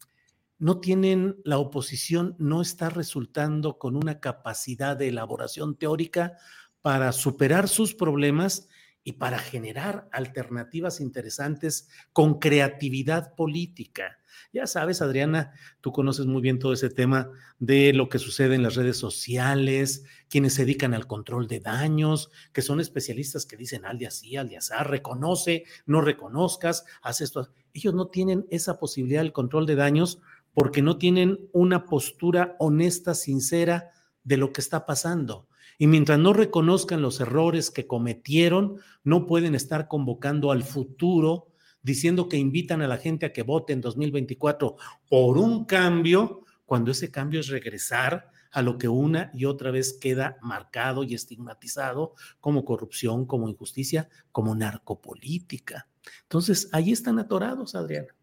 no 0.59 0.79
tienen, 0.79 1.37
la 1.43 1.57
oposición 1.57 2.35
no 2.39 2.61
está 2.61 2.89
resultando 2.89 3.77
con 3.77 3.95
una 3.95 4.19
capacidad 4.19 4.95
de 4.95 5.09
elaboración 5.09 5.75
teórica 5.75 6.37
para 6.81 7.11
superar 7.11 7.67
sus 7.67 7.93
problemas 7.93 8.69
y 9.05 9.13
para 9.13 9.37
generar 9.37 10.09
alternativas 10.11 10.99
interesantes 10.99 11.87
con 12.11 12.39
creatividad 12.39 13.35
política. 13.35 14.17
Ya 14.51 14.65
sabes, 14.65 15.01
Adriana, 15.01 15.53
tú 15.79 15.91
conoces 15.91 16.25
muy 16.25 16.41
bien 16.41 16.57
todo 16.57 16.73
ese 16.73 16.89
tema 16.89 17.29
de 17.59 17.93
lo 17.93 18.09
que 18.09 18.17
sucede 18.17 18.55
en 18.55 18.63
las 18.63 18.75
redes 18.75 18.97
sociales, 18.97 20.05
quienes 20.27 20.55
se 20.55 20.65
dedican 20.65 20.95
al 20.95 21.05
control 21.05 21.47
de 21.47 21.59
daños, 21.59 22.31
que 22.51 22.63
son 22.63 22.79
especialistas 22.79 23.45
que 23.45 23.57
dicen 23.57 23.85
al 23.85 23.99
día 23.99 24.09
sí, 24.09 24.35
al 24.37 24.49
día 24.49 24.59
reconoce, 24.83 25.65
no 25.85 26.01
reconozcas, 26.01 26.83
haz 27.03 27.21
esto. 27.21 27.51
Ellos 27.73 27.93
no 27.93 28.07
tienen 28.07 28.47
esa 28.49 28.79
posibilidad 28.79 29.21
del 29.21 29.33
control 29.33 29.67
de 29.67 29.75
daños 29.75 30.19
porque 30.51 30.81
no 30.81 30.97
tienen 30.97 31.47
una 31.51 31.85
postura 31.85 32.55
honesta, 32.57 33.13
sincera 33.13 33.91
de 34.23 34.37
lo 34.37 34.51
que 34.51 34.61
está 34.61 34.87
pasando. 34.87 35.47
Y 35.77 35.87
mientras 35.87 36.19
no 36.19 36.33
reconozcan 36.33 37.01
los 37.01 37.19
errores 37.19 37.71
que 37.71 37.87
cometieron, 37.87 38.79
no 39.03 39.25
pueden 39.25 39.55
estar 39.55 39.87
convocando 39.87 40.51
al 40.51 40.63
futuro 40.63 41.47
diciendo 41.81 42.27
que 42.29 42.37
invitan 42.37 42.81
a 42.81 42.87
la 42.87 42.97
gente 42.97 43.27
a 43.27 43.33
que 43.33 43.43
vote 43.43 43.73
en 43.73 43.81
2024 43.81 44.75
por 45.07 45.37
un 45.37 45.65
cambio, 45.65 46.41
cuando 46.65 46.91
ese 46.91 47.11
cambio 47.11 47.39
es 47.39 47.47
regresar 47.47 48.31
a 48.51 48.61
lo 48.61 48.77
que 48.77 48.87
una 48.87 49.29
y 49.33 49.45
otra 49.45 49.69
vez 49.69 49.97
queda 49.99 50.37
marcado 50.41 51.03
y 51.03 51.13
estigmatizado 51.13 52.13
como 52.39 52.65
corrupción, 52.65 53.25
como 53.25 53.49
injusticia, 53.49 54.09
como 54.31 54.55
narcopolítica. 54.55 55.87
Entonces, 56.23 56.69
ahí 56.71 56.91
están 56.91 57.19
atorados, 57.19 57.75
Adriana. 57.75 58.15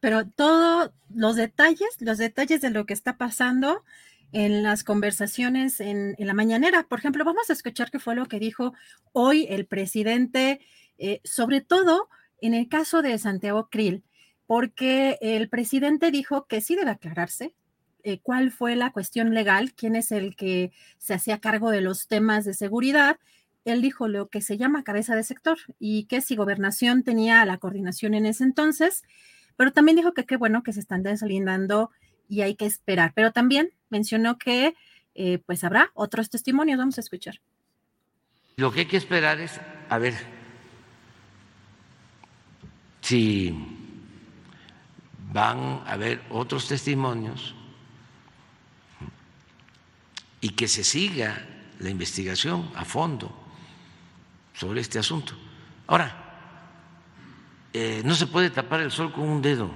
Pero 0.00 0.26
todos 0.26 0.90
los 1.14 1.36
detalles, 1.36 1.96
los 2.00 2.18
detalles 2.18 2.60
de 2.60 2.70
lo 2.70 2.86
que 2.86 2.94
está 2.94 3.16
pasando 3.16 3.84
en 4.34 4.64
las 4.64 4.82
conversaciones 4.82 5.78
en, 5.78 6.16
la 6.18 6.34
mañanera, 6.34 6.82
por 6.88 6.98
ejemplo, 6.98 7.24
vamos 7.24 7.48
a 7.48 7.52
escuchar 7.52 7.92
qué 7.92 8.00
fue 8.00 8.16
lo 8.16 8.26
que 8.26 8.40
dijo 8.40 8.74
hoy 9.12 9.46
el 9.48 9.64
presidente, 9.64 10.60
eh, 10.98 11.20
sobre 11.22 11.60
todo 11.60 12.08
en 12.40 12.52
el 12.52 12.68
caso 12.68 13.00
de 13.00 13.16
Santiago 13.16 13.68
Krill, 13.70 14.02
porque 14.48 15.18
el 15.20 15.48
presidente 15.48 16.10
dijo 16.10 16.46
que 16.46 16.60
sí 16.60 16.74
debe 16.74 16.90
aclararse 16.90 17.54
eh, 18.02 18.18
cuál 18.18 18.50
fue 18.50 18.74
la 18.74 18.90
cuestión 18.90 19.32
legal, 19.34 19.72
quién 19.72 19.94
es 19.94 20.10
el 20.10 20.34
que 20.34 20.72
se 20.98 21.14
hacía 21.14 21.38
cargo 21.38 21.70
de 21.70 21.80
los 21.80 22.08
temas 22.08 22.44
de 22.44 22.54
seguridad. 22.54 23.20
Él 23.64 23.82
dijo 23.82 24.08
lo 24.08 24.30
que 24.30 24.42
se 24.42 24.58
llama 24.58 24.82
cabeza 24.82 25.14
de 25.14 25.22
sector 25.22 25.58
y 25.78 26.06
que 26.06 26.20
si 26.20 26.34
gobernación 26.34 27.04
tenía 27.04 27.44
la 27.44 27.58
coordinación 27.58 28.14
en 28.14 28.26
ese 28.26 28.42
entonces, 28.42 29.04
pero 29.56 29.72
también 29.72 29.96
dijo 29.96 30.12
que 30.12 30.26
qué 30.26 30.36
bueno 30.36 30.64
que 30.64 30.72
se 30.72 30.80
están 30.80 31.04
deslindando 31.04 31.92
y 32.28 32.40
hay 32.40 32.56
que 32.56 32.66
esperar. 32.66 33.12
Pero 33.14 33.32
también 33.32 33.70
mencionó 33.94 34.38
que 34.38 34.74
eh, 35.14 35.38
pues 35.46 35.62
habrá 35.62 35.90
otros 35.94 36.28
testimonios. 36.28 36.78
Vamos 36.78 36.98
a 36.98 37.00
escuchar. 37.00 37.40
Lo 38.56 38.72
que 38.72 38.80
hay 38.80 38.86
que 38.86 38.96
esperar 38.96 39.40
es, 39.40 39.60
a 39.88 39.98
ver, 39.98 40.14
si 43.00 43.54
van 45.32 45.82
a 45.86 45.92
haber 45.92 46.22
otros 46.30 46.66
testimonios 46.66 47.54
y 50.40 50.50
que 50.50 50.66
se 50.66 50.82
siga 50.82 51.46
la 51.78 51.90
investigación 51.90 52.70
a 52.74 52.84
fondo 52.84 53.32
sobre 54.54 54.80
este 54.80 54.98
asunto. 54.98 55.34
Ahora, 55.86 56.08
eh, 57.72 58.02
no 58.04 58.14
se 58.14 58.26
puede 58.26 58.50
tapar 58.50 58.80
el 58.80 58.90
sol 58.90 59.12
con 59.12 59.28
un 59.28 59.42
dedo, 59.42 59.70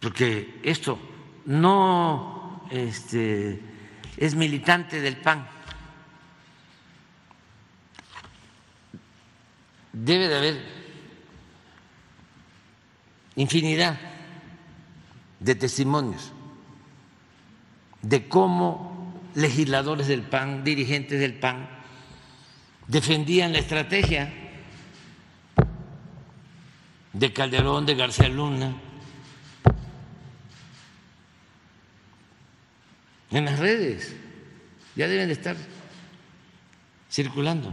porque 0.00 0.60
esto 0.62 0.98
no 1.46 2.66
este, 2.70 3.60
es 4.16 4.34
militante 4.34 5.00
del 5.00 5.16
PAN. 5.16 5.46
Debe 9.92 10.28
de 10.28 10.36
haber 10.36 10.64
infinidad 13.36 13.98
de 15.40 15.54
testimonios 15.54 16.32
de 18.02 18.28
cómo 18.28 19.12
legisladores 19.34 20.08
del 20.08 20.22
PAN, 20.22 20.64
dirigentes 20.64 21.20
del 21.20 21.34
PAN, 21.34 21.68
defendían 22.86 23.52
la 23.52 23.58
estrategia 23.58 24.32
de 27.12 27.32
Calderón, 27.32 27.86
de 27.86 27.94
García 27.94 28.28
Luna, 28.28 28.74
en 33.30 33.44
las 33.44 33.58
redes, 33.58 34.14
ya 34.96 35.08
deben 35.08 35.28
de 35.28 35.34
estar 35.34 35.56
circulando. 37.10 37.72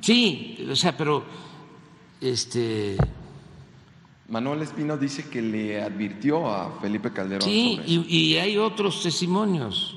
Sí, 0.00 0.66
o 0.68 0.74
sea, 0.74 0.96
pero 0.96 1.24
este 2.20 2.96
Manuel 4.28 4.62
Espino 4.62 4.96
dice 4.96 5.28
que 5.28 5.42
le 5.42 5.82
advirtió 5.82 6.50
a 6.50 6.80
Felipe 6.80 7.12
Calderón. 7.12 7.42
Sí, 7.42 7.78
y, 7.86 8.36
hay 8.36 8.56
otros 8.56 9.02
testimonios. 9.02 9.96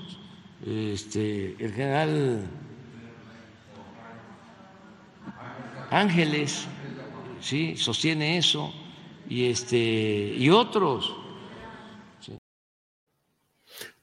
Este, 0.65 1.55
el 1.57 1.73
general 1.73 2.47
Ángeles, 5.89 6.67
sí, 7.39 7.77
sostiene 7.77 8.37
eso 8.37 8.73
y 9.29 9.45
este 9.45 10.35
y 10.37 10.49
otros. 10.49 11.15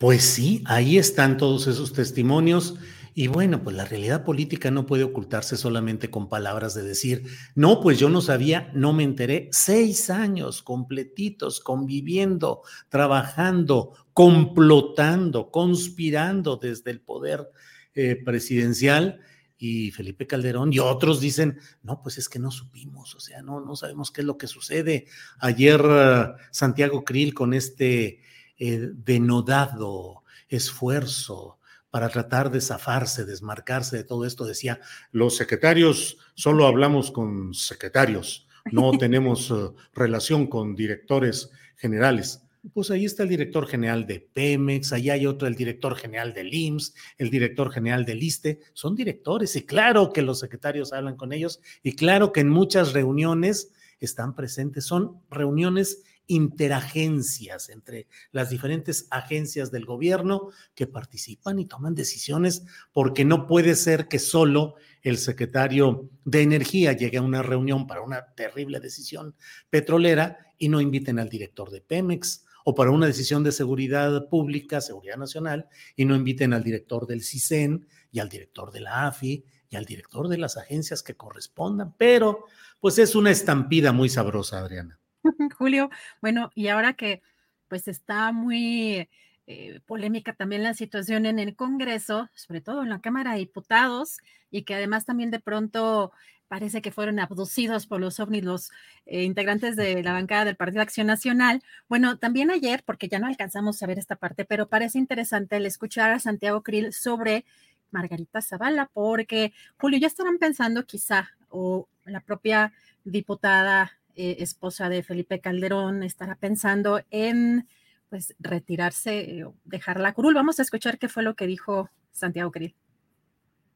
Pues 0.03 0.25
sí, 0.25 0.65
ahí 0.67 0.99
están 0.99 1.37
todos 1.37 1.69
esos 1.69 1.93
testimonios 1.93 2.75
y 3.15 3.29
bueno, 3.29 3.63
pues 3.63 3.77
la 3.77 3.85
realidad 3.85 4.25
política 4.25 4.69
no 4.73 4.85
puede 4.85 5.05
ocultarse 5.05 5.57
solamente 5.57 6.11
con 6.11 6.29
palabras 6.29 6.75
de 6.75 6.83
decir, 6.83 7.23
no, 7.55 7.81
pues 7.81 8.01
yo 8.01 8.09
no 8.09 8.21
sabía, 8.21 8.73
no 8.75 8.93
me 8.93 9.05
enteré. 9.05 9.49
Seis 9.53 10.11
años 10.11 10.61
completitos 10.61 11.61
conviviendo, 11.61 12.63
trabajando, 12.89 13.93
complotando, 14.13 15.53
conspirando 15.53 16.57
desde 16.57 16.91
el 16.91 17.01
poder 17.01 17.49
eh, 17.95 18.17
presidencial 18.25 19.21
y 19.57 19.93
Felipe 19.93 20.27
Calderón 20.27 20.73
y 20.73 20.81
otros 20.81 21.21
dicen, 21.21 21.61
no, 21.85 22.03
pues 22.03 22.19
es 22.19 22.29
que 22.29 22.41
no 22.41 22.51
supimos, 22.51 23.15
o 23.15 23.21
sea, 23.21 23.41
no, 23.41 23.61
no 23.61 23.77
sabemos 23.77 24.11
qué 24.11 24.23
es 24.23 24.27
lo 24.27 24.37
que 24.37 24.49
sucede. 24.49 25.07
Ayer 25.39 25.81
uh, 25.81 26.35
Santiago 26.51 27.05
Krill 27.05 27.35
con 27.35 27.55
este 27.55 28.19
eh, 28.59 28.91
denodado 28.93 30.23
esfuerzo 30.49 31.59
para 31.93 32.09
tratar 32.09 32.51
de 32.51 32.61
zafarse, 32.61 33.27
desmarcarse 33.27 33.99
de 33.99 34.05
todo 34.05 34.25
esto, 34.25 34.47
decía, 34.47 34.81
los 35.11 35.37
secretarios 35.37 36.17
solo 36.35 36.67
hablamos 36.67 37.11
con 37.11 37.53
secretarios, 37.53 38.49
no 38.71 38.93
tenemos 38.99 39.51
uh, 39.51 39.75
relación 39.95 40.47
con 40.47 40.75
directores 40.75 41.51
generales. 41.77 42.43
Pues 42.73 42.91
ahí 42.91 43.05
está 43.05 43.25
el 43.25 43.29
director 43.29 43.67
general 43.67 44.07
de 44.07 44.21
Pemex, 44.21 44.93
ahí 44.93 45.11
hay 45.11 45.27
otro, 45.27 45.49
el 45.49 45.57
director 45.57 45.97
general 45.97 46.33
del 46.33 46.55
IMSS, 46.55 46.95
el 47.19 47.29
director 47.29 47.71
general 47.71 48.07
del 48.07 48.23
ISTE, 48.23 48.61
son 48.73 48.95
directores 48.95 49.55
y 49.57 49.67
claro 49.67 50.13
que 50.13 50.23
los 50.23 50.39
secretarios 50.39 50.93
hablan 50.93 51.17
con 51.17 51.33
ellos 51.33 51.61
y 51.83 51.95
claro 51.95 52.33
que 52.33 52.41
en 52.41 52.49
muchas 52.49 52.93
reuniones 52.93 53.73
están 53.99 54.35
presentes, 54.35 54.85
son 54.85 55.21
reuniones 55.29 56.05
interagencias 56.27 57.69
entre 57.69 58.07
las 58.31 58.51
diferentes 58.51 59.07
agencias 59.11 59.71
del 59.71 59.85
gobierno 59.85 60.51
que 60.75 60.87
participan 60.87 61.59
y 61.59 61.67
toman 61.67 61.95
decisiones, 61.95 62.65
porque 62.93 63.25
no 63.25 63.47
puede 63.47 63.75
ser 63.75 64.09
que 64.09 64.19
solo 64.19 64.77
el 65.03 65.19
secretario 65.19 66.09
de 66.25 66.43
Energía 66.43 66.93
llegue 66.93 67.19
a 67.19 67.23
una 67.23 67.43
reunión 67.43 67.87
para 67.87 68.03
una 68.03 68.35
terrible 68.35 68.81
decisión 68.81 69.35
petrolera 69.69 70.39
y 70.59 70.69
no 70.69 70.81
inviten 70.81 71.19
al 71.19 71.29
director 71.29 71.71
de 71.71 71.81
Pemex 71.81 72.45
o 72.65 72.75
para 72.75 72.91
una 72.91 73.07
decisión 73.07 73.43
de 73.43 73.53
seguridad 73.53 74.29
pública, 74.29 74.81
seguridad 74.81 75.17
nacional, 75.17 75.69
y 75.97 76.05
no 76.05 76.15
inviten 76.15 76.53
al 76.53 76.63
director 76.63 77.07
del 77.07 77.23
CISEN 77.23 77.89
y 78.13 78.21
al 78.21 78.29
director 78.29 78.71
de 78.71 78.81
la 78.81 79.09
AFI 79.09 79.45
y 79.69 79.77
al 79.77 79.85
director 79.85 80.29
de 80.29 80.39
las 80.39 80.57
agencias 80.57 81.03
que 81.03 81.17
correspondan. 81.17 81.95
Pero, 81.99 82.45
pues 82.79 82.99
es 82.99 83.15
una 83.15 83.31
estampida 83.31 83.93
muy 83.93 84.09
sabrosa, 84.09 84.61
Adriana. 84.61 85.02
Julio, 85.59 85.91
bueno, 86.21 86.51
y 86.55 86.69
ahora 86.69 86.95
que 86.95 87.23
pues 87.69 87.89
está 87.89 88.33
muy 88.33 89.09
eh, 89.47 89.81
polémica 89.87 90.35
también 90.35 90.63
la 90.63 90.75
situación 90.75 91.27
en 91.27 91.39
el 91.39 91.57
Congreso, 91.57 92.29
sobre 92.35 92.61
todo 92.61 92.83
en 92.83 92.91
la 92.91 93.01
Cámara 93.01 93.33
de 93.33 93.39
Diputados, 93.39 94.19
y 94.51 94.63
que 94.63 94.75
además 94.75 95.05
también 95.05 95.31
de 95.31 95.41
pronto 95.41 96.13
parece 96.49 96.83
que 96.83 96.93
fueron 96.93 97.19
abducidos 97.19 97.87
por 97.87 97.99
los 97.99 98.21
ovnis 98.21 98.45
los 98.45 98.71
eh, 99.07 99.23
integrantes 99.25 99.75
de 99.75 100.03
la 100.03 100.13
bancada 100.13 100.45
del 100.45 100.57
Partido 100.57 100.83
Acción 100.83 101.07
Nacional. 101.07 101.63
Bueno, 101.89 102.19
también 102.19 102.51
ayer, 102.51 102.83
porque 102.85 103.09
ya 103.09 103.19
no 103.19 103.27
alcanzamos 103.27 103.83
a 103.83 103.87
ver 103.87 103.99
esta 103.99 104.17
parte, 104.17 104.45
pero 104.45 104.69
parece 104.69 104.99
interesante 104.99 105.57
el 105.57 105.65
escuchar 105.67 106.11
a 106.13 106.19
Santiago 106.19 106.63
Krill 106.63 106.93
sobre 106.93 107.47
Margarita 107.91 108.43
Zavala, 108.43 108.91
porque 108.93 109.53
Julio, 109.79 109.99
ya 109.99 110.09
estarán 110.09 110.39
pensando 110.39 110.85
quizá, 110.85 111.31
o 111.49 111.89
la 112.05 112.21
propia 112.21 112.73
diputada 113.05 113.99
eh, 114.15 114.37
esposa 114.41 114.89
de 114.89 115.03
Felipe 115.03 115.41
Calderón, 115.41 116.03
estará 116.03 116.35
pensando 116.37 117.01
en 117.11 117.67
pues 118.09 118.35
retirarse 118.39 119.39
eh, 119.39 119.45
o 119.45 119.55
dejar 119.65 119.99
la 119.99 120.13
curul. 120.13 120.35
Vamos 120.35 120.59
a 120.59 120.63
escuchar 120.63 120.99
qué 120.99 121.09
fue 121.09 121.23
lo 121.23 121.35
que 121.35 121.47
dijo 121.47 121.89
Santiago 122.11 122.51
Krill. 122.51 122.75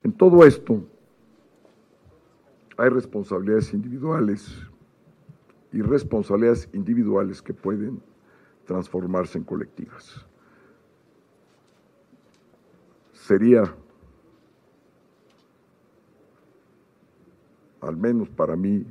En 0.02 0.12
todo 0.12 0.44
esto 0.44 0.86
hay 2.76 2.90
responsabilidades 2.90 3.72
individuales 3.72 4.54
y 5.72 5.80
responsabilidades 5.80 6.68
individuales 6.74 7.40
que 7.40 7.54
pueden 7.54 8.02
transformarse 8.66 9.38
en 9.38 9.44
colectivas. 9.44 10.26
Sería, 13.12 13.74
al 17.80 17.96
menos 17.96 18.28
para 18.28 18.54
mí, 18.54 18.84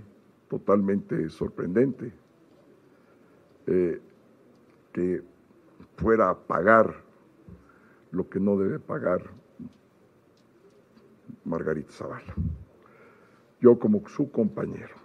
totalmente 0.50 1.30
sorprendente 1.30 2.14
eh, 3.68 4.00
que 4.94 5.24
fuera 5.98 6.30
a 6.30 6.38
pagar 6.38 7.04
lo 8.12 8.30
que 8.30 8.40
no 8.40 8.58
debe 8.58 8.80
pagar 8.80 9.24
Margarita 11.44 11.92
Zavala. 11.92 12.34
Yo 13.60 13.80
como 13.80 14.08
su 14.08 14.32
compañero 14.32 14.96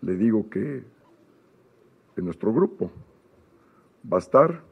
le 0.00 0.16
digo 0.16 0.48
que 0.48 0.84
en 2.16 2.24
nuestro 2.24 2.52
grupo 2.52 2.90
va 4.10 4.18
a 4.18 4.20
estar, 4.20 4.62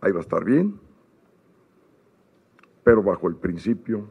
ahí 0.00 0.12
va 0.12 0.18
a 0.18 0.22
estar 0.22 0.44
bien, 0.44 0.78
pero 2.84 3.02
bajo 3.02 3.28
el 3.28 3.36
principio 3.36 4.08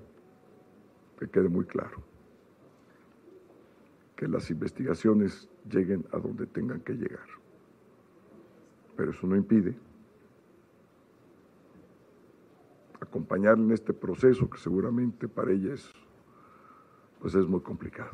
que 1.19 1.29
quede 1.29 1.49
muy 1.49 1.65
claro 1.65 2.06
que 4.17 4.27
las 4.27 4.49
investigaciones 4.49 5.47
lleguen 5.69 6.03
a 6.11 6.17
donde 6.17 6.47
tengan 6.47 6.81
que 6.81 6.93
llegar. 6.93 7.27
Pero 8.97 9.11
eso 9.11 9.27
no 9.27 9.35
impide 9.35 9.75
acompañarle 12.99 13.63
en 13.63 13.71
este 13.71 13.93
proceso 13.93 14.49
que 14.49 14.57
seguramente 14.57 15.27
para 15.27 15.51
ella 15.51 15.73
es, 15.75 15.93
pues 17.21 17.35
es 17.35 17.47
muy 17.47 17.61
complicado. 17.61 18.11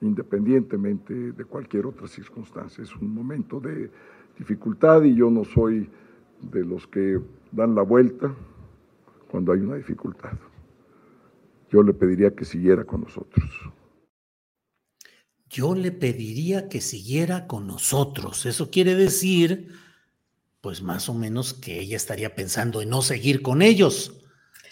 Independientemente 0.00 1.32
de 1.32 1.44
cualquier 1.44 1.86
otra 1.86 2.08
circunstancia, 2.08 2.82
es 2.82 2.94
un 2.96 3.14
momento 3.14 3.60
de 3.60 3.88
dificultad 4.36 5.04
y 5.04 5.14
yo 5.14 5.30
no 5.30 5.44
soy 5.44 5.88
de 6.40 6.64
los 6.64 6.88
que 6.88 7.20
dan 7.52 7.76
la 7.76 7.82
vuelta 7.82 8.34
cuando 9.30 9.52
hay 9.52 9.60
una 9.60 9.76
dificultad. 9.76 10.32
Yo 11.70 11.84
le 11.84 11.94
pediría 11.94 12.34
que 12.34 12.44
siguiera 12.44 12.84
con 12.84 13.02
nosotros 13.02 13.72
yo 15.52 15.74
le 15.74 15.92
pediría 15.92 16.68
que 16.68 16.80
siguiera 16.80 17.46
con 17.46 17.66
nosotros. 17.66 18.46
Eso 18.46 18.70
quiere 18.70 18.94
decir, 18.94 19.68
pues 20.62 20.80
más 20.82 21.10
o 21.10 21.14
menos 21.14 21.52
que 21.52 21.78
ella 21.78 21.96
estaría 21.96 22.34
pensando 22.34 22.80
en 22.80 22.88
no 22.88 23.02
seguir 23.02 23.42
con 23.42 23.60
ellos. 23.60 24.21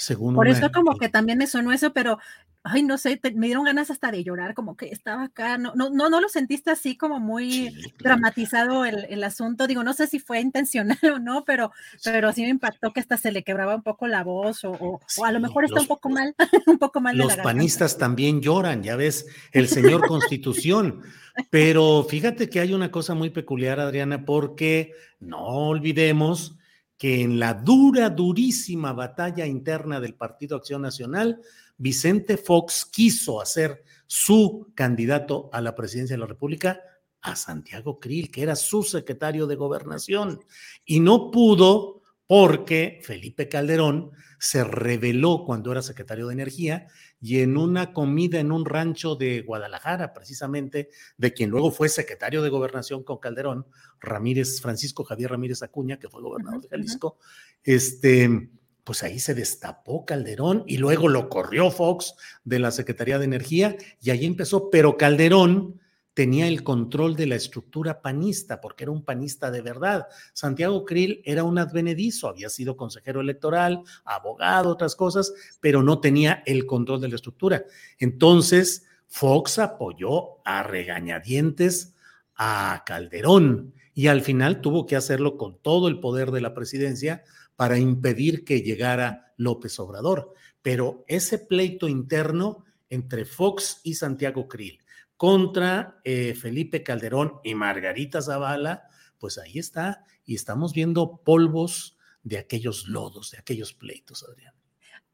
Según 0.00 0.34
Por 0.34 0.48
eso 0.48 0.72
como 0.72 0.96
que 0.96 1.10
también 1.10 1.36
me 1.36 1.46
sonó 1.46 1.72
eso, 1.72 1.92
pero 1.92 2.18
ay, 2.62 2.82
no 2.82 2.96
sé, 2.96 3.20
me 3.34 3.46
dieron 3.46 3.64
ganas 3.64 3.90
hasta 3.90 4.10
de 4.10 4.24
llorar, 4.24 4.54
como 4.54 4.76
que 4.76 4.86
estaba 4.86 5.24
acá, 5.24 5.58
no, 5.58 5.74
no, 5.74 5.90
no, 5.90 6.08
no 6.08 6.20
lo 6.22 6.28
sentiste 6.28 6.70
así 6.70 6.96
como 6.96 7.20
muy 7.20 7.70
dramatizado 7.98 8.86
el, 8.86 9.06
el, 9.10 9.24
asunto, 9.24 9.66
digo, 9.66 9.82
no 9.84 9.92
sé 9.92 10.06
si 10.06 10.18
fue 10.18 10.40
intencional 10.40 10.98
o 11.14 11.18
no, 11.18 11.44
pero, 11.44 11.70
pero 12.02 12.32
sí 12.32 12.42
me 12.42 12.48
impactó 12.48 12.92
que 12.92 13.00
hasta 13.00 13.18
se 13.18 13.30
le 13.30 13.42
quebraba 13.42 13.74
un 13.74 13.82
poco 13.82 14.06
la 14.06 14.24
voz, 14.24 14.64
o, 14.64 14.72
o, 14.72 15.24
a 15.24 15.32
lo 15.32 15.40
mejor 15.40 15.64
está 15.66 15.80
un 15.80 15.86
poco 15.86 16.08
mal, 16.08 16.34
un 16.66 16.78
poco 16.78 17.00
mal. 17.02 17.16
Los 17.16 17.36
panistas 17.36 17.98
también 17.98 18.40
lloran, 18.40 18.82
ya 18.82 18.96
ves, 18.96 19.26
el 19.52 19.68
señor 19.68 20.06
Constitución, 20.06 21.02
pero 21.50 22.06
fíjate 22.08 22.48
que 22.48 22.60
hay 22.60 22.72
una 22.72 22.90
cosa 22.90 23.14
muy 23.14 23.30
peculiar, 23.30 23.80
Adriana, 23.80 24.24
porque 24.24 24.94
no 25.18 25.44
olvidemos 25.44 26.56
que 27.00 27.22
en 27.22 27.38
la 27.38 27.54
dura, 27.54 28.10
durísima 28.10 28.92
batalla 28.92 29.46
interna 29.46 30.00
del 30.00 30.16
Partido 30.16 30.58
Acción 30.58 30.82
Nacional, 30.82 31.40
Vicente 31.78 32.36
Fox 32.36 32.84
quiso 32.84 33.40
hacer 33.40 33.82
su 34.06 34.70
candidato 34.74 35.48
a 35.50 35.62
la 35.62 35.74
presidencia 35.74 36.12
de 36.14 36.20
la 36.20 36.26
República 36.26 36.78
a 37.22 37.36
Santiago 37.36 37.98
Krill, 37.98 38.30
que 38.30 38.42
era 38.42 38.54
su 38.54 38.82
secretario 38.82 39.46
de 39.46 39.56
gobernación, 39.56 40.40
y 40.84 41.00
no 41.00 41.30
pudo 41.30 42.02
porque 42.26 43.00
Felipe 43.02 43.48
Calderón 43.48 44.10
se 44.40 44.64
reveló 44.64 45.44
cuando 45.44 45.70
era 45.70 45.83
secretario 45.83 46.26
de 46.26 46.33
Energía 46.33 46.87
y 47.20 47.40
en 47.40 47.59
una 47.59 47.92
comida 47.92 48.40
en 48.40 48.53
un 48.53 48.64
rancho 48.64 49.14
de 49.14 49.42
Guadalajara, 49.42 50.14
precisamente, 50.14 50.88
de 51.18 51.33
quien 51.35 51.50
luego 51.50 51.70
fue 51.70 51.90
secretario 51.90 52.42
de 52.42 52.48
gobernación 52.48 53.05
con 53.05 53.18
Calderón, 53.18 53.66
Ramírez, 54.00 54.62
Francisco 54.62 55.05
Javier 55.05 55.31
Ramírez 55.31 55.62
Acuña, 55.62 55.98
que 55.98 56.09
fue 56.09 56.22
gobernador 56.22 56.62
de 56.62 56.68
Jalisco, 56.68 57.18
este, 57.62 58.50
pues 58.83 59.03
ahí 59.03 59.20
se 59.20 59.35
destapó 59.35 60.07
Calderón 60.07 60.64
y 60.66 60.79
luego 60.79 61.09
lo 61.09 61.29
corrió 61.29 61.70
Fox 61.70 62.14
de 62.42 62.61
la 62.61 62.70
Secretaría 62.70 63.18
de 63.18 63.26
Energía 63.26 63.76
y 64.00 64.09
ahí 64.09 64.24
empezó, 64.24 64.70
pero 64.70 64.96
Calderón 64.96 65.79
tenía 66.20 66.48
el 66.48 66.62
control 66.62 67.16
de 67.16 67.26
la 67.26 67.37
estructura 67.37 68.02
panista, 68.02 68.61
porque 68.61 68.85
era 68.85 68.90
un 68.90 69.06
panista 69.06 69.50
de 69.50 69.62
verdad. 69.62 70.06
Santiago 70.35 70.85
Krill 70.85 71.22
era 71.24 71.44
un 71.44 71.56
advenedizo, 71.56 72.28
había 72.28 72.50
sido 72.50 72.76
consejero 72.76 73.22
electoral, 73.22 73.80
abogado, 74.04 74.68
otras 74.68 74.94
cosas, 74.96 75.33
pero 75.62 75.83
no 75.83 75.98
tenía 75.98 76.42
el 76.44 76.66
control 76.66 77.00
de 77.00 77.09
la 77.09 77.14
estructura. 77.14 77.64
Entonces, 77.98 78.85
Fox 79.06 79.59
apoyó 79.59 80.46
a 80.46 80.62
regañadientes 80.62 81.94
a 82.37 82.83
Calderón 82.85 83.72
y 83.94 84.09
al 84.09 84.20
final 84.20 84.61
tuvo 84.61 84.85
que 84.85 84.96
hacerlo 84.96 85.38
con 85.38 85.56
todo 85.62 85.88
el 85.88 86.00
poder 86.00 86.33
de 86.33 86.42
la 86.42 86.52
presidencia 86.52 87.24
para 87.56 87.78
impedir 87.78 88.44
que 88.44 88.61
llegara 88.61 89.33
López 89.38 89.80
Obrador. 89.80 90.35
Pero 90.61 91.02
ese 91.09 91.38
pleito 91.38 91.88
interno 91.88 92.66
entre 92.90 93.24
Fox 93.24 93.80
y 93.85 93.94
Santiago 93.94 94.48
Krill 94.48 94.80
contra 95.20 96.00
eh, 96.04 96.33
Felipe 96.35 96.83
Calderón 96.83 97.40
y 97.44 97.54
Margarita 97.54 98.22
Zavala, 98.22 98.88
pues 99.18 99.37
ahí 99.37 99.59
está, 99.59 100.06
y 100.24 100.35
estamos 100.35 100.72
viendo 100.72 101.20
polvos 101.22 101.98
de 102.22 102.38
aquellos 102.38 102.88
lodos, 102.88 103.33
de 103.33 103.38
aquellos 103.38 103.74
pleitos, 103.74 104.24
Adrián. 104.26 104.54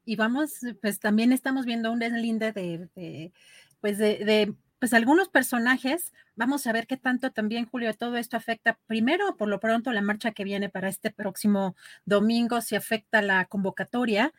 Y 0.05 0.15
vamos, 0.15 0.61
pues 0.81 1.01
también 1.01 1.33
estamos 1.33 1.65
viendo 1.65 1.91
un 1.91 1.99
deslinde 1.99 2.53
de, 2.53 3.33
pues 3.81 3.97
de, 3.97 4.23
de 4.23 4.53
pues 4.79 4.93
algunos 4.93 5.27
personajes, 5.27 6.13
vamos 6.37 6.65
a 6.67 6.71
ver 6.71 6.87
qué 6.87 6.95
tanto 6.95 7.31
también, 7.31 7.65
Julio, 7.65 7.93
todo 7.93 8.15
esto 8.15 8.37
afecta, 8.37 8.79
primero, 8.87 9.35
por 9.35 9.49
lo 9.49 9.59
pronto, 9.59 9.91
la 9.91 10.01
marcha 10.01 10.31
que 10.31 10.45
viene 10.45 10.69
para 10.69 10.87
este 10.87 11.11
próximo 11.11 11.75
domingo, 12.05 12.61
si 12.61 12.77
afecta 12.77 13.21
la 13.21 13.43
convocatoria, 13.43 14.31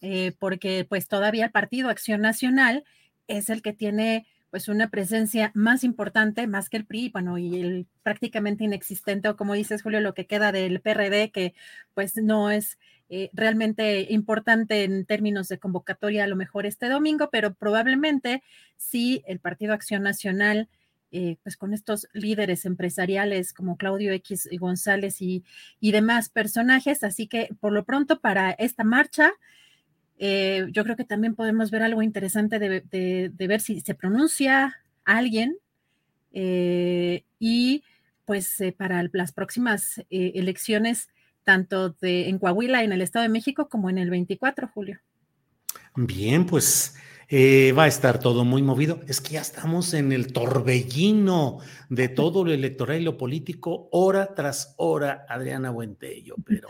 eh, 0.00 0.36
porque 0.38 0.86
pues 0.88 1.08
todavía 1.08 1.46
el 1.46 1.50
Partido 1.50 1.88
Acción 1.88 2.20
Nacional 2.20 2.84
es 3.26 3.50
el 3.50 3.60
que 3.60 3.72
tiene 3.72 4.24
pues 4.50 4.68
una 4.68 4.90
presencia 4.90 5.50
más 5.54 5.84
importante, 5.84 6.46
más 6.46 6.68
que 6.70 6.76
el 6.76 6.86
PRI, 6.86 7.10
bueno, 7.10 7.38
y 7.38 7.60
el 7.60 7.86
prácticamente 8.02 8.64
inexistente, 8.64 9.28
o 9.28 9.36
como 9.36 9.54
dices, 9.54 9.82
Julio, 9.82 10.00
lo 10.00 10.14
que 10.14 10.26
queda 10.26 10.52
del 10.52 10.80
PRD, 10.80 11.30
que 11.30 11.54
pues 11.94 12.16
no 12.16 12.50
es 12.50 12.78
eh, 13.08 13.30
realmente 13.32 14.12
importante 14.12 14.84
en 14.84 15.04
términos 15.06 15.48
de 15.48 15.58
convocatoria 15.58 16.24
a 16.24 16.26
lo 16.26 16.36
mejor 16.36 16.66
este 16.66 16.88
domingo, 16.88 17.28
pero 17.30 17.54
probablemente 17.54 18.42
sí 18.76 19.22
el 19.26 19.38
Partido 19.38 19.74
Acción 19.74 20.02
Nacional, 20.02 20.68
eh, 21.12 21.36
pues 21.44 21.56
con 21.56 21.72
estos 21.72 22.08
líderes 22.12 22.64
empresariales 22.64 23.52
como 23.52 23.76
Claudio 23.76 24.12
X 24.12 24.48
González 24.58 25.22
y, 25.22 25.44
y 25.80 25.92
demás 25.92 26.30
personajes. 26.30 27.04
Así 27.04 27.28
que 27.28 27.48
por 27.60 27.72
lo 27.72 27.84
pronto 27.84 28.20
para 28.20 28.50
esta 28.50 28.82
marcha, 28.82 29.32
eh, 30.18 30.66
yo 30.72 30.84
creo 30.84 30.96
que 30.96 31.04
también 31.04 31.34
podemos 31.34 31.70
ver 31.70 31.82
algo 31.82 32.02
interesante 32.02 32.58
de, 32.58 33.30
ver 33.36 33.60
si 33.60 33.80
se 33.80 33.94
pronuncia 33.94 34.76
alguien 35.04 35.58
y 36.32 37.82
pues 38.24 38.62
para 38.76 39.08
las 39.12 39.32
próximas 39.32 40.02
elecciones 40.10 41.08
tanto 41.46 41.90
de, 41.90 42.28
en 42.28 42.38
Coahuila, 42.38 42.82
en 42.82 42.92
el 42.92 43.00
Estado 43.00 43.22
de 43.22 43.28
México, 43.28 43.68
como 43.68 43.88
en 43.88 43.98
el 43.98 44.10
24, 44.10 44.68
Julio. 44.74 44.98
Bien, 45.94 46.44
pues 46.44 46.96
eh, 47.28 47.72
va 47.72 47.84
a 47.84 47.86
estar 47.86 48.18
todo 48.18 48.44
muy 48.44 48.62
movido. 48.62 49.00
Es 49.06 49.20
que 49.20 49.34
ya 49.34 49.40
estamos 49.40 49.94
en 49.94 50.12
el 50.12 50.32
torbellino 50.32 51.58
de 51.88 52.08
todo 52.08 52.44
lo 52.44 52.52
electoral 52.52 53.00
y 53.00 53.04
lo 53.04 53.16
político, 53.16 53.88
hora 53.92 54.34
tras 54.34 54.74
hora, 54.76 55.24
Adriana 55.28 55.70
Buentello, 55.70 56.34
pero 56.44 56.68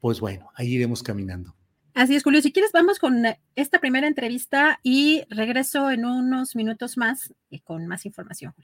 pues 0.00 0.20
bueno, 0.20 0.50
ahí 0.54 0.74
iremos 0.74 1.02
caminando. 1.02 1.56
Así 1.94 2.16
es, 2.16 2.22
Julio. 2.22 2.42
Si 2.42 2.52
quieres, 2.52 2.72
vamos 2.72 2.98
con 2.98 3.24
esta 3.54 3.80
primera 3.80 4.06
entrevista 4.06 4.80
y 4.82 5.22
regreso 5.28 5.90
en 5.90 6.04
unos 6.04 6.56
minutos 6.56 6.96
más 6.96 7.34
y 7.48 7.60
con 7.60 7.86
más 7.86 8.06
información. 8.06 8.54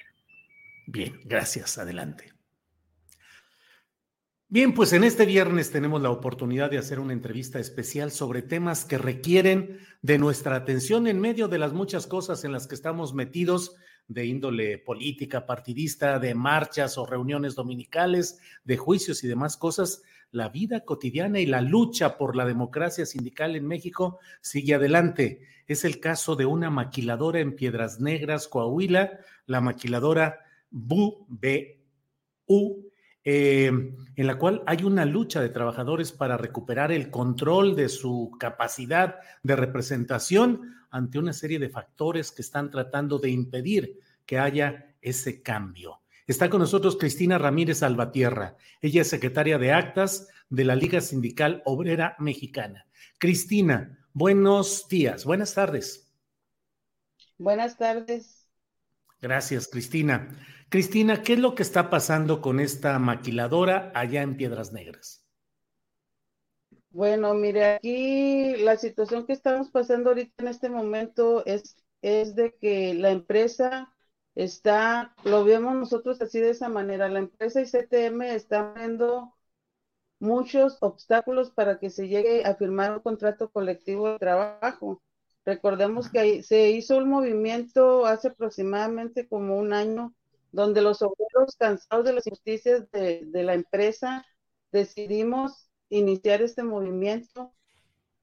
Bien, 0.87 1.21
gracias. 1.25 1.79
Adelante. 1.79 2.33
Bien, 4.49 4.75
pues 4.75 4.93
en 4.93 5.03
este 5.03 5.27
viernes 5.27 5.73
tenemos 5.73 6.01
la 6.01 6.11
oportunidad 6.11 6.71
de 6.71 6.79
hacer 6.79 7.01
una 7.01 7.13
entrevista 7.13 7.59
especial 7.59 8.13
sobre 8.13 8.43
temas 8.43 8.85
que 8.85 8.97
requieren 8.97 9.81
de 10.03 10.19
nuestra 10.19 10.55
atención 10.55 11.09
en 11.09 11.19
medio 11.19 11.49
de 11.49 11.59
las 11.59 11.73
muchas 11.73 12.07
cosas 12.07 12.45
en 12.45 12.53
las 12.53 12.69
que 12.69 12.77
estamos 12.77 13.13
metidos 13.13 13.75
de 14.07 14.25
índole 14.25 14.79
política, 14.79 15.47
partidista, 15.47 16.21
de 16.21 16.37
marchas 16.37 16.97
o 16.97 17.07
reuniones 17.07 17.57
dominicales, 17.57 18.39
de 18.63 18.77
juicios 18.77 19.25
y 19.25 19.29
demás 19.29 19.57
cosas. 19.57 20.03
La 20.31 20.49
vida 20.49 20.81
cotidiana 20.85 21.41
y 21.41 21.47
la 21.47 21.61
lucha 21.61 22.19
por 22.19 22.37
la 22.37 22.45
democracia 22.45 23.07
sindical 23.07 23.57
en 23.57 23.67
México 23.67 24.19
sigue 24.41 24.75
adelante. 24.75 25.41
Es 25.67 25.85
el 25.85 26.01
caso 26.01 26.37
de 26.37 26.47
una 26.47 26.71
maquiladora 26.71 27.41
en 27.41 27.57
Piedras 27.57 28.01
Negras, 28.01 28.49
Coahuila, 28.49 29.19
la 29.47 29.61
maquiladora 29.61 30.41
BU, 30.71 31.27
eh, 33.25 33.67
en 34.17 34.27
la 34.27 34.39
cual 34.39 34.63
hay 34.67 34.85
una 34.85 35.05
lucha 35.05 35.41
de 35.41 35.49
trabajadores 35.49 36.13
para 36.13 36.37
recuperar 36.37 36.93
el 36.93 37.11
control 37.11 37.75
de 37.75 37.89
su 37.89 38.37
capacidad 38.39 39.17
de 39.43 39.57
representación 39.57 40.75
ante 40.91 41.19
una 41.19 41.33
serie 41.33 41.59
de 41.59 41.69
factores 41.69 42.31
que 42.31 42.43
están 42.43 42.71
tratando 42.71 43.19
de 43.19 43.31
impedir 43.31 43.99
que 44.25 44.39
haya 44.39 44.95
ese 45.01 45.43
cambio. 45.43 46.01
Está 46.27 46.51
con 46.51 46.61
nosotros 46.61 46.97
Cristina 46.97 47.39
Ramírez 47.39 47.85
Albatierra. 47.85 48.57
Ella 48.81 49.03
es 49.03 49.09
secretaria 49.09 49.59
de 49.59 49.73
actas 49.73 50.29
de 50.49 50.65
la 50.65 50.75
Liga 50.75 51.01
Sindical 51.01 51.63
Obrera 51.65 52.17
Mexicana. 52.19 52.87
Cristina, 53.19 54.05
buenos 54.13 54.89
días, 54.89 55.25
buenas 55.25 55.55
tardes. 55.55 56.13
Buenas 57.39 57.79
tardes. 57.79 58.49
Gracias, 59.21 59.69
Cristina. 59.69 60.29
Cristina, 60.69 61.23
¿qué 61.23 61.35
es 61.35 61.39
lo 61.39 61.55
que 61.55 61.63
está 61.63 61.91
pasando 61.91 62.41
con 62.41 62.59
esta 62.59 62.99
maquiladora 62.99 63.93
allá 63.95 64.23
en 64.23 64.37
Piedras 64.37 64.73
Negras? 64.73 65.25
Bueno, 66.91 67.35
mire, 67.35 67.75
aquí 67.75 68.57
la 68.57 68.77
situación 68.77 69.27
que 69.27 69.33
estamos 69.33 69.71
pasando 69.71 70.11
ahorita 70.11 70.43
en 70.43 70.49
este 70.49 70.71
momento 70.71 71.47
es, 71.47 71.77
es 72.03 72.35
de 72.35 72.57
que 72.61 72.95
la 72.95 73.11
empresa 73.11 73.96
está, 74.37 75.15
lo 75.25 75.45
vemos 75.45 75.75
nosotros 75.75 76.21
así 76.23 76.39
de 76.41 76.51
esa 76.51 76.69
manera, 76.69 77.09
la 77.09 77.19
empresa 77.21 77.61
ICTM 77.61 78.23
está 78.23 78.73
viendo 78.75 79.35
muchos 80.21 80.79
obstáculos 80.81 81.51
para 81.51 81.79
que 81.79 81.91
se 81.91 82.09
llegue 82.09 82.45
a 82.45 82.55
firmar 82.55 82.93
un 82.93 83.01
contrato 83.01 83.51
colectivo 83.51 84.11
de 84.13 84.19
trabajo. 84.19 85.03
Recordemos 85.45 86.11
que 86.11 86.43
se 86.43 86.71
hizo 86.71 86.99
un 86.99 87.09
movimiento 87.09 88.07
hace 88.07 88.29
aproximadamente 88.29 89.29
como 89.29 89.57
un 89.59 89.73
año 89.73 90.15
donde 90.53 90.83
los 90.83 91.03
obreros 91.03 91.57
cansados 91.59 92.05
de 92.05 92.13
las 92.15 92.27
injusticias 92.27 92.91
de, 92.91 93.29
la 93.33 93.55
empresa 93.55 94.25
decidimos 94.73 95.71
iniciar 95.89 96.43
este 96.43 96.63
movimiento 96.63 97.53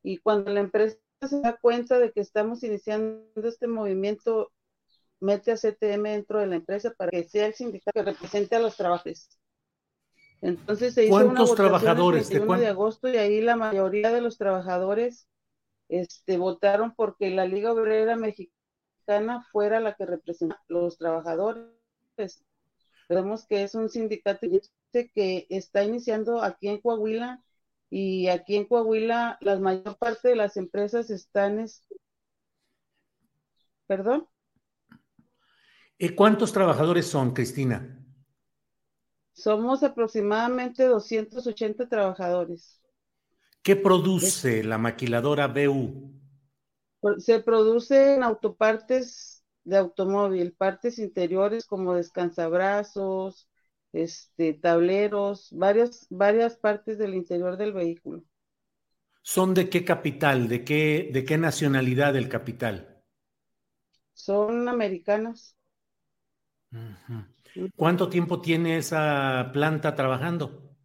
y 0.01 0.17
cuando 0.17 0.51
la 0.51 0.59
empresa 0.61 0.97
se 1.21 1.39
da 1.41 1.55
cuenta 1.55 1.99
de 1.99 2.11
que 2.11 2.19
estamos 2.21 2.63
iniciando 2.63 3.23
este 3.43 3.67
movimiento, 3.67 4.51
mete 5.23 5.51
a 5.51 5.55
CTM 5.55 6.03
dentro 6.03 6.39
de 6.39 6.47
la 6.47 6.57
empresa 6.57 6.91
para 6.91 7.11
que 7.11 7.23
sea 7.23 7.47
el 7.47 7.53
sindicato 7.53 7.91
que 7.93 8.11
represente 8.11 8.55
a 8.55 8.59
los 8.59 8.75
trabajadores. 8.75 9.29
Entonces 10.41 10.93
se 10.93 11.05
hizo 11.05 11.13
¿Cuántos 11.13 11.55
trabajadores 11.55 12.29
el 12.29 12.39
21 12.39 12.59
de 12.59 12.67
agosto 12.67 13.07
y 13.07 13.15
ahí 13.15 13.39
la 13.39 13.55
mayoría 13.55 14.11
de 14.11 14.19
los 14.19 14.37
trabajadores 14.37 15.29
este, 15.87 16.37
votaron 16.37 16.93
porque 16.93 17.29
la 17.29 17.45
Liga 17.45 17.71
Obrera 17.71 18.17
Mexicana 18.17 19.47
fuera 19.51 19.79
la 19.79 19.93
que 19.93 20.05
representa 20.05 20.55
a 20.55 20.73
los 20.73 20.97
trabajadores. 20.97 21.71
Vemos 23.07 23.45
que 23.47 23.63
es 23.63 23.75
un 23.75 23.89
sindicato 23.89 24.47
que 24.91 25.47
está 25.49 25.85
iniciando 25.85 26.43
aquí 26.43 26.67
en 26.67 26.81
Coahuila 26.81 27.41
y 27.89 28.27
aquí 28.27 28.57
en 28.57 28.65
Coahuila 28.65 29.37
la 29.39 29.57
mayor 29.59 29.97
parte 29.97 30.27
de 30.27 30.35
las 30.35 30.57
empresas 30.57 31.09
están... 31.09 31.65
¿Perdón? 33.87 34.27
¿Cuántos 36.11 36.51
trabajadores 36.51 37.07
son, 37.07 37.31
Cristina? 37.31 37.99
Somos 39.33 39.83
aproximadamente 39.83 40.85
280 40.85 41.87
trabajadores. 41.87 42.81
¿Qué 43.63 43.75
produce 43.75 44.63
la 44.63 44.77
maquiladora 44.77 45.47
BU? 45.47 46.11
Se 47.17 47.39
producen 47.39 48.23
autopartes 48.23 49.43
de 49.63 49.77
automóvil, 49.77 50.53
partes 50.53 50.99
interiores 50.99 51.65
como 51.65 51.95
descansabrazos, 51.95 53.49
este, 53.93 54.53
tableros, 54.53 55.49
varias, 55.51 56.07
varias 56.09 56.57
partes 56.57 56.97
del 56.97 57.13
interior 57.13 57.57
del 57.57 57.73
vehículo. 57.73 58.23
¿Son 59.21 59.53
de 59.53 59.69
qué 59.69 59.85
capital? 59.85 60.49
¿De 60.49 60.65
qué, 60.65 61.09
de 61.13 61.23
qué 61.23 61.37
nacionalidad 61.37 62.15
el 62.17 62.27
capital? 62.27 63.01
Son 64.13 64.67
americanas. 64.67 65.55
¿Cuánto 67.75 68.09
tiempo 68.09 68.41
tiene 68.41 68.77
esa 68.77 69.49
planta 69.53 69.95
trabajando? 69.95 70.75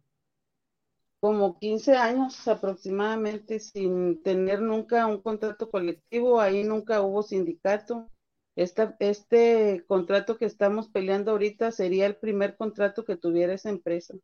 Como 1.19 1.59
15 1.59 1.97
años 1.97 2.47
aproximadamente 2.47 3.59
sin 3.59 4.21
tener 4.23 4.61
nunca 4.61 5.05
un 5.05 5.21
contrato 5.21 5.69
colectivo, 5.69 6.39
ahí 6.39 6.63
nunca 6.63 7.01
hubo 7.01 7.23
sindicato. 7.23 8.09
este 8.55 9.83
contrato 9.87 10.37
que 10.37 10.45
estamos 10.45 10.87
peleando 10.87 11.31
ahorita 11.31 11.71
sería 11.71 12.05
el 12.05 12.15
primer 12.15 12.55
contrato 12.55 13.03
que 13.03 13.17
tuviera 13.17 13.53
esa 13.53 13.69
empresa. 13.69 14.15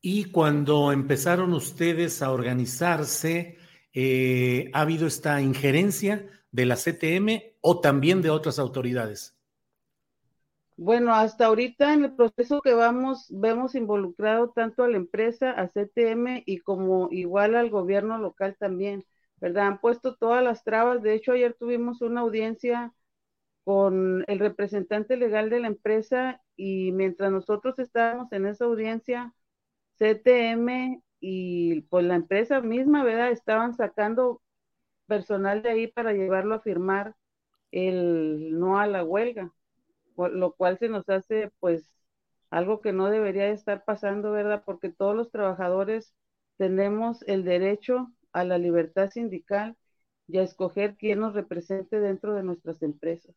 Y 0.00 0.26
cuando 0.26 0.92
empezaron 0.92 1.52
ustedes 1.54 2.20
a 2.20 2.30
organizarse, 2.30 3.56
eh, 3.92 4.70
¿ha 4.74 4.80
habido 4.80 5.06
esta 5.06 5.40
injerencia 5.40 6.28
de 6.50 6.66
la 6.66 6.76
CTM 6.76 7.54
o 7.60 7.80
también 7.80 8.20
de 8.20 8.30
otras 8.30 8.58
autoridades? 8.58 9.34
Bueno, 10.76 11.14
hasta 11.14 11.46
ahorita 11.46 11.94
en 11.94 12.04
el 12.04 12.14
proceso 12.16 12.60
que 12.60 12.74
vamos, 12.74 13.26
vemos 13.30 13.74
involucrado 13.76 14.50
tanto 14.50 14.82
a 14.82 14.88
la 14.88 14.96
empresa, 14.96 15.52
a 15.52 15.68
CTM 15.68 16.42
y 16.46 16.58
como 16.58 17.08
igual 17.12 17.54
al 17.54 17.70
gobierno 17.70 18.18
local 18.18 18.56
también, 18.58 19.04
¿verdad? 19.36 19.68
Han 19.68 19.80
puesto 19.80 20.16
todas 20.16 20.42
las 20.42 20.64
trabas. 20.64 21.00
De 21.02 21.14
hecho, 21.14 21.32
ayer 21.32 21.54
tuvimos 21.54 22.02
una 22.02 22.22
audiencia 22.22 22.92
con 23.64 24.24
el 24.28 24.38
representante 24.40 25.16
legal 25.16 25.50
de 25.50 25.60
la 25.60 25.68
empresa 25.68 26.42
y 26.56 26.92
mientras 26.92 27.32
nosotros 27.32 27.78
estábamos 27.78 28.32
en 28.32 28.46
esa 28.46 28.66
audiencia, 28.66 29.34
CTM 29.98 31.02
y 31.20 31.82
pues 31.82 32.04
la 32.06 32.16
empresa 32.16 32.60
misma, 32.62 33.04
¿verdad? 33.04 33.30
Estaban 33.32 33.74
sacando 33.74 34.42
personal 35.06 35.62
de 35.62 35.70
ahí 35.70 35.86
para 35.88 36.12
llevarlo 36.12 36.54
a 36.56 36.60
firmar 36.60 37.16
el 37.72 38.58
no 38.58 38.78
a 38.80 38.86
la 38.88 39.04
huelga 39.04 39.52
lo 40.16 40.52
cual 40.52 40.78
se 40.78 40.88
nos 40.88 41.08
hace 41.08 41.50
pues 41.60 41.90
algo 42.50 42.80
que 42.80 42.92
no 42.92 43.10
debería 43.10 43.48
estar 43.48 43.84
pasando, 43.84 44.32
¿verdad? 44.32 44.62
Porque 44.64 44.88
todos 44.88 45.16
los 45.16 45.30
trabajadores 45.30 46.14
tenemos 46.56 47.22
el 47.26 47.44
derecho 47.44 48.12
a 48.32 48.44
la 48.44 48.58
libertad 48.58 49.10
sindical 49.10 49.76
y 50.28 50.38
a 50.38 50.42
escoger 50.42 50.96
quién 50.96 51.20
nos 51.20 51.34
represente 51.34 52.00
dentro 52.00 52.34
de 52.34 52.42
nuestras 52.42 52.82
empresas. 52.82 53.34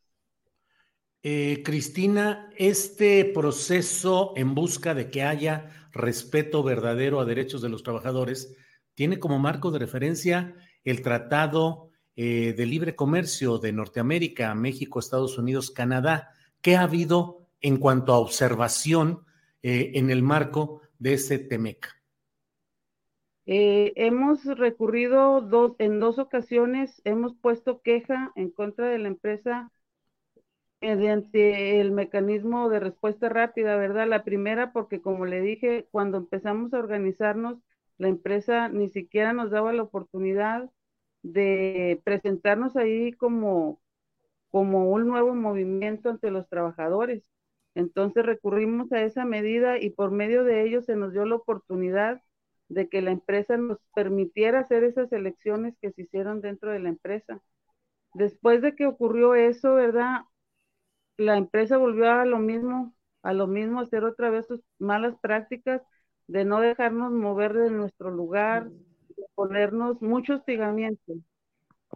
Eh, 1.23 1.61
Cristina, 1.65 2.49
este 2.57 3.25
proceso 3.25 4.34
en 4.36 4.53
busca 4.53 4.93
de 4.93 5.09
que 5.09 5.23
haya 5.23 5.89
respeto 5.91 6.63
verdadero 6.63 7.19
a 7.19 7.25
derechos 7.25 7.61
de 7.61 7.69
los 7.69 7.84
trabajadores 7.84 8.55
tiene 8.93 9.19
como 9.19 9.39
marco 9.39 9.71
de 9.71 9.80
referencia 9.80 10.55
el 10.84 11.01
Tratado 11.01 11.89
eh, 12.15 12.53
de 12.53 12.65
Libre 12.65 12.95
Comercio 12.95 13.57
de 13.57 13.73
Norteamérica, 13.73 14.55
México, 14.55 14.99
Estados 14.99 15.38
Unidos, 15.38 15.71
Canadá. 15.71 16.34
¿Qué 16.62 16.76
ha 16.76 16.82
habido 16.82 17.47
en 17.62 17.78
cuanto 17.78 18.14
a 18.14 18.20
observación 18.20 19.26
eh, 19.64 19.91
en 19.95 20.10
el 20.10 20.24
marco 20.24 20.82
de 20.99 21.14
ese 21.14 21.39
TEMEC? 21.39 21.88
Eh, 23.45 23.93
hemos 23.95 24.43
recurrido 24.45 25.41
dos, 25.41 25.76
en 25.80 25.99
dos 25.99 26.20
ocasiones, 26.20 27.01
hemos 27.05 27.34
puesto 27.36 27.82
queja 27.82 28.32
en 28.36 28.51
contra 28.51 28.89
de 28.89 28.99
la 28.99 29.08
empresa 29.08 29.72
mediante 30.82 31.80
el 31.82 31.91
mecanismo 31.91 32.70
de 32.70 32.80
respuesta 32.80 33.30
rápida, 33.30 33.78
¿verdad? 33.78 34.08
La 34.08 34.24
primera 34.24 34.72
porque, 34.74 35.01
como 35.01 35.26
le 35.26 35.41
dije, 35.41 35.88
cuando 35.91 36.18
empezamos 36.18 36.74
a 36.74 36.80
organizarnos, 36.80 37.58
la 37.97 38.10
empresa 38.10 38.70
ni 38.70 38.89
siquiera 38.89 39.34
nos 39.34 39.49
daba 39.49 39.74
la 39.74 39.84
oportunidad 39.84 40.70
de 41.24 42.01
presentarnos 42.03 42.76
ahí 42.76 43.12
como, 43.14 43.82
como 44.51 44.91
un 44.91 45.07
nuevo 45.07 45.33
movimiento 45.35 46.09
ante 46.09 46.31
los 46.31 46.47
trabajadores. 46.49 47.23
Entonces 47.75 48.25
recurrimos 48.25 48.91
a 48.91 49.01
esa 49.03 49.25
medida 49.25 49.79
y 49.79 49.91
por 49.91 50.11
medio 50.11 50.43
de 50.43 50.63
ello 50.63 50.81
se 50.81 50.95
nos 50.95 51.13
dio 51.13 51.25
la 51.25 51.35
oportunidad 51.35 52.21
de 52.69 52.89
que 52.89 53.01
la 53.01 53.11
empresa 53.11 53.57
nos 53.57 53.77
permitiera 53.95 54.59
hacer 54.61 54.83
esas 54.83 55.11
elecciones 55.11 55.75
que 55.81 55.91
se 55.91 56.03
hicieron 56.03 56.41
dentro 56.41 56.71
de 56.71 56.79
la 56.79 56.89
empresa. 56.89 57.41
Después 58.13 58.61
de 58.61 58.75
que 58.75 58.87
ocurrió 58.87 59.35
eso, 59.35 59.75
¿verdad? 59.75 60.21
La 61.17 61.37
empresa 61.37 61.77
volvió 61.77 62.09
a 62.11 62.25
lo 62.25 62.39
mismo, 62.39 62.95
a 63.23 63.33
lo 63.33 63.47
mismo, 63.47 63.81
hacer 63.81 64.03
otra 64.03 64.29
vez 64.29 64.47
sus 64.47 64.61
malas 64.79 65.15
prácticas 65.19 65.81
de 66.27 66.45
no 66.45 66.59
dejarnos 66.61 67.11
mover 67.11 67.53
de 67.53 67.71
nuestro 67.71 68.11
lugar, 68.11 68.71
ponernos 69.35 70.01
mucho 70.01 70.35
hostigamiento. 70.35 71.13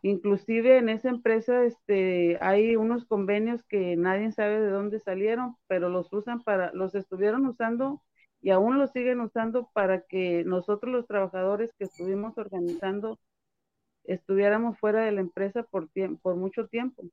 Inclusive 0.03 0.77
en 0.77 0.89
esa 0.89 1.09
empresa 1.09 1.63
este, 1.63 2.37
hay 2.41 2.75
unos 2.75 3.05
convenios 3.05 3.61
que 3.63 3.95
nadie 3.95 4.31
sabe 4.31 4.59
de 4.59 4.69
dónde 4.69 4.99
salieron, 4.99 5.55
pero 5.67 5.89
los 5.89 6.11
usan 6.11 6.41
para, 6.43 6.71
los 6.73 6.95
estuvieron 6.95 7.45
usando 7.45 8.01
y 8.41 8.49
aún 8.49 8.79
los 8.79 8.91
siguen 8.91 9.19
usando 9.19 9.69
para 9.73 10.01
que 10.01 10.43
nosotros 10.45 10.91
los 10.91 11.07
trabajadores 11.07 11.71
que 11.77 11.83
estuvimos 11.83 12.37
organizando 12.37 13.19
estuviéramos 14.03 14.79
fuera 14.79 15.03
de 15.05 15.11
la 15.11 15.21
empresa 15.21 15.63
por, 15.63 15.89
por 16.21 16.35
mucho 16.35 16.67
tiempo. 16.67 17.03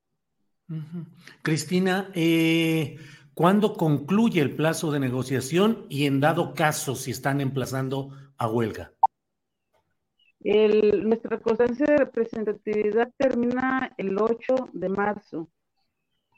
Cristina, 1.43 2.11
eh, 2.15 2.99
¿cuándo 3.35 3.75
concluye 3.75 4.41
el 4.41 4.55
plazo 4.55 4.91
de 4.91 5.01
negociación 5.01 5.87
y 5.89 6.07
en 6.07 6.21
dado 6.21 6.55
caso 6.55 6.95
si 6.95 7.11
están 7.11 7.41
emplazando 7.41 8.11
a 8.37 8.49
huelga? 8.49 8.93
Nuestra 10.41 11.41
constancia 11.41 11.87
de 11.87 11.97
representatividad 11.97 13.13
termina 13.17 13.93
el 13.97 14.17
8 14.19 14.71
de 14.73 14.89
marzo 14.89 15.49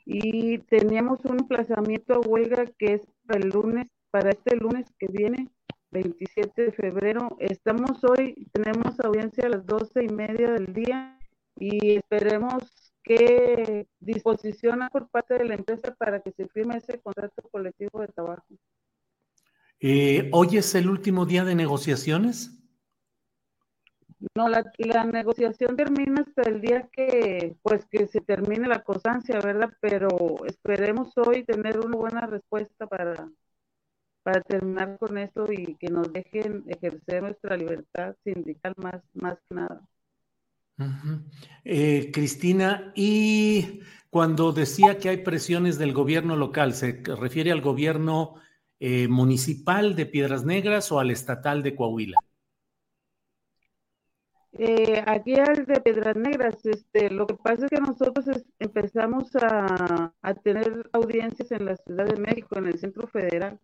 y 0.05 0.57
teníamos 0.59 1.23
un 1.25 1.39
emplazamiento 1.39 2.15
a 2.15 2.19
huelga 2.19 2.65
que 2.77 2.95
es 2.95 3.01
para 3.25 3.39
el 3.39 3.49
lunes, 3.49 3.87
para 4.09 4.31
este 4.31 4.55
lunes 4.55 4.87
que 4.97 5.07
viene, 5.07 5.49
27 5.91 6.63
de 6.63 6.71
febrero. 6.71 7.37
Estamos 7.39 8.03
hoy, 8.03 8.47
tenemos 8.51 8.99
audiencia 8.99 9.45
a 9.45 9.49
las 9.49 9.65
12 9.65 10.03
y 10.03 10.09
media 10.09 10.51
del 10.51 10.73
día 10.73 11.19
y 11.57 11.97
esperemos 11.97 12.93
que 13.03 13.87
disposición 13.99 14.87
por 14.91 15.09
parte 15.09 15.35
de 15.35 15.45
la 15.45 15.55
empresa 15.55 15.93
para 15.97 16.21
que 16.21 16.31
se 16.31 16.47
firme 16.47 16.77
ese 16.77 16.99
contrato 16.99 17.41
colectivo 17.51 18.01
de 18.01 18.07
trabajo. 18.07 18.45
Eh, 19.79 20.29
¿Hoy 20.31 20.57
es 20.57 20.75
el 20.75 20.89
último 20.89 21.25
día 21.25 21.43
de 21.43 21.55
negociaciones? 21.55 22.60
No, 24.35 24.47
la, 24.49 24.63
negociación 25.05 25.75
termina 25.75 26.21
hasta 26.21 26.43
el 26.43 26.61
día 26.61 26.87
que, 26.91 27.55
pues, 27.63 27.85
que 27.87 28.05
se 28.07 28.21
termine 28.21 28.67
la 28.67 28.83
constancia, 28.83 29.39
¿verdad? 29.39 29.73
Pero 29.81 30.45
esperemos 30.45 31.11
hoy 31.17 31.43
tener 31.43 31.79
una 31.79 31.97
buena 31.97 32.27
respuesta 32.27 32.85
para, 32.85 33.29
para 34.21 34.41
terminar 34.41 34.97
con 34.99 35.17
esto 35.17 35.51
y 35.51 35.75
que 35.75 35.87
nos 35.89 36.13
dejen 36.13 36.63
ejercer 36.67 37.23
nuestra 37.23 37.57
libertad 37.57 38.15
sindical 38.23 38.73
más, 38.77 39.01
más 39.13 39.39
que 39.49 39.55
nada. 39.55 39.81
Eh, 41.63 42.11
Cristina, 42.13 42.91
y 42.95 43.81
cuando 44.09 44.51
decía 44.51 44.97
que 44.97 45.09
hay 45.09 45.17
presiones 45.17 45.77
del 45.77 45.93
gobierno 45.93 46.35
local, 46.35 46.73
¿se 46.73 47.01
refiere 47.19 47.51
al 47.51 47.61
gobierno 47.61 48.35
eh, 48.79 49.07
municipal 49.07 49.95
de 49.95 50.05
Piedras 50.05 50.45
Negras 50.45 50.91
o 50.91 50.99
al 50.99 51.11
estatal 51.11 51.63
de 51.63 51.75
Coahuila? 51.75 52.17
Eh, 54.53 55.01
aquí 55.07 55.35
al 55.39 55.65
de 55.65 55.81
Piedras 55.81 56.15
Negras, 56.15 56.65
este, 56.65 57.09
lo 57.09 57.25
que 57.25 57.35
pasa 57.35 57.65
es 57.65 57.71
que 57.71 57.79
nosotros 57.79 58.25
empezamos 58.59 59.31
a, 59.35 60.13
tener 60.43 60.89
audiencias 60.93 61.51
en 61.51 61.65
la 61.65 61.77
Ciudad 61.77 62.05
de 62.05 62.19
México, 62.19 62.57
en 62.57 62.67
el 62.67 62.79
Centro 62.79 63.07
Federal. 63.07 63.59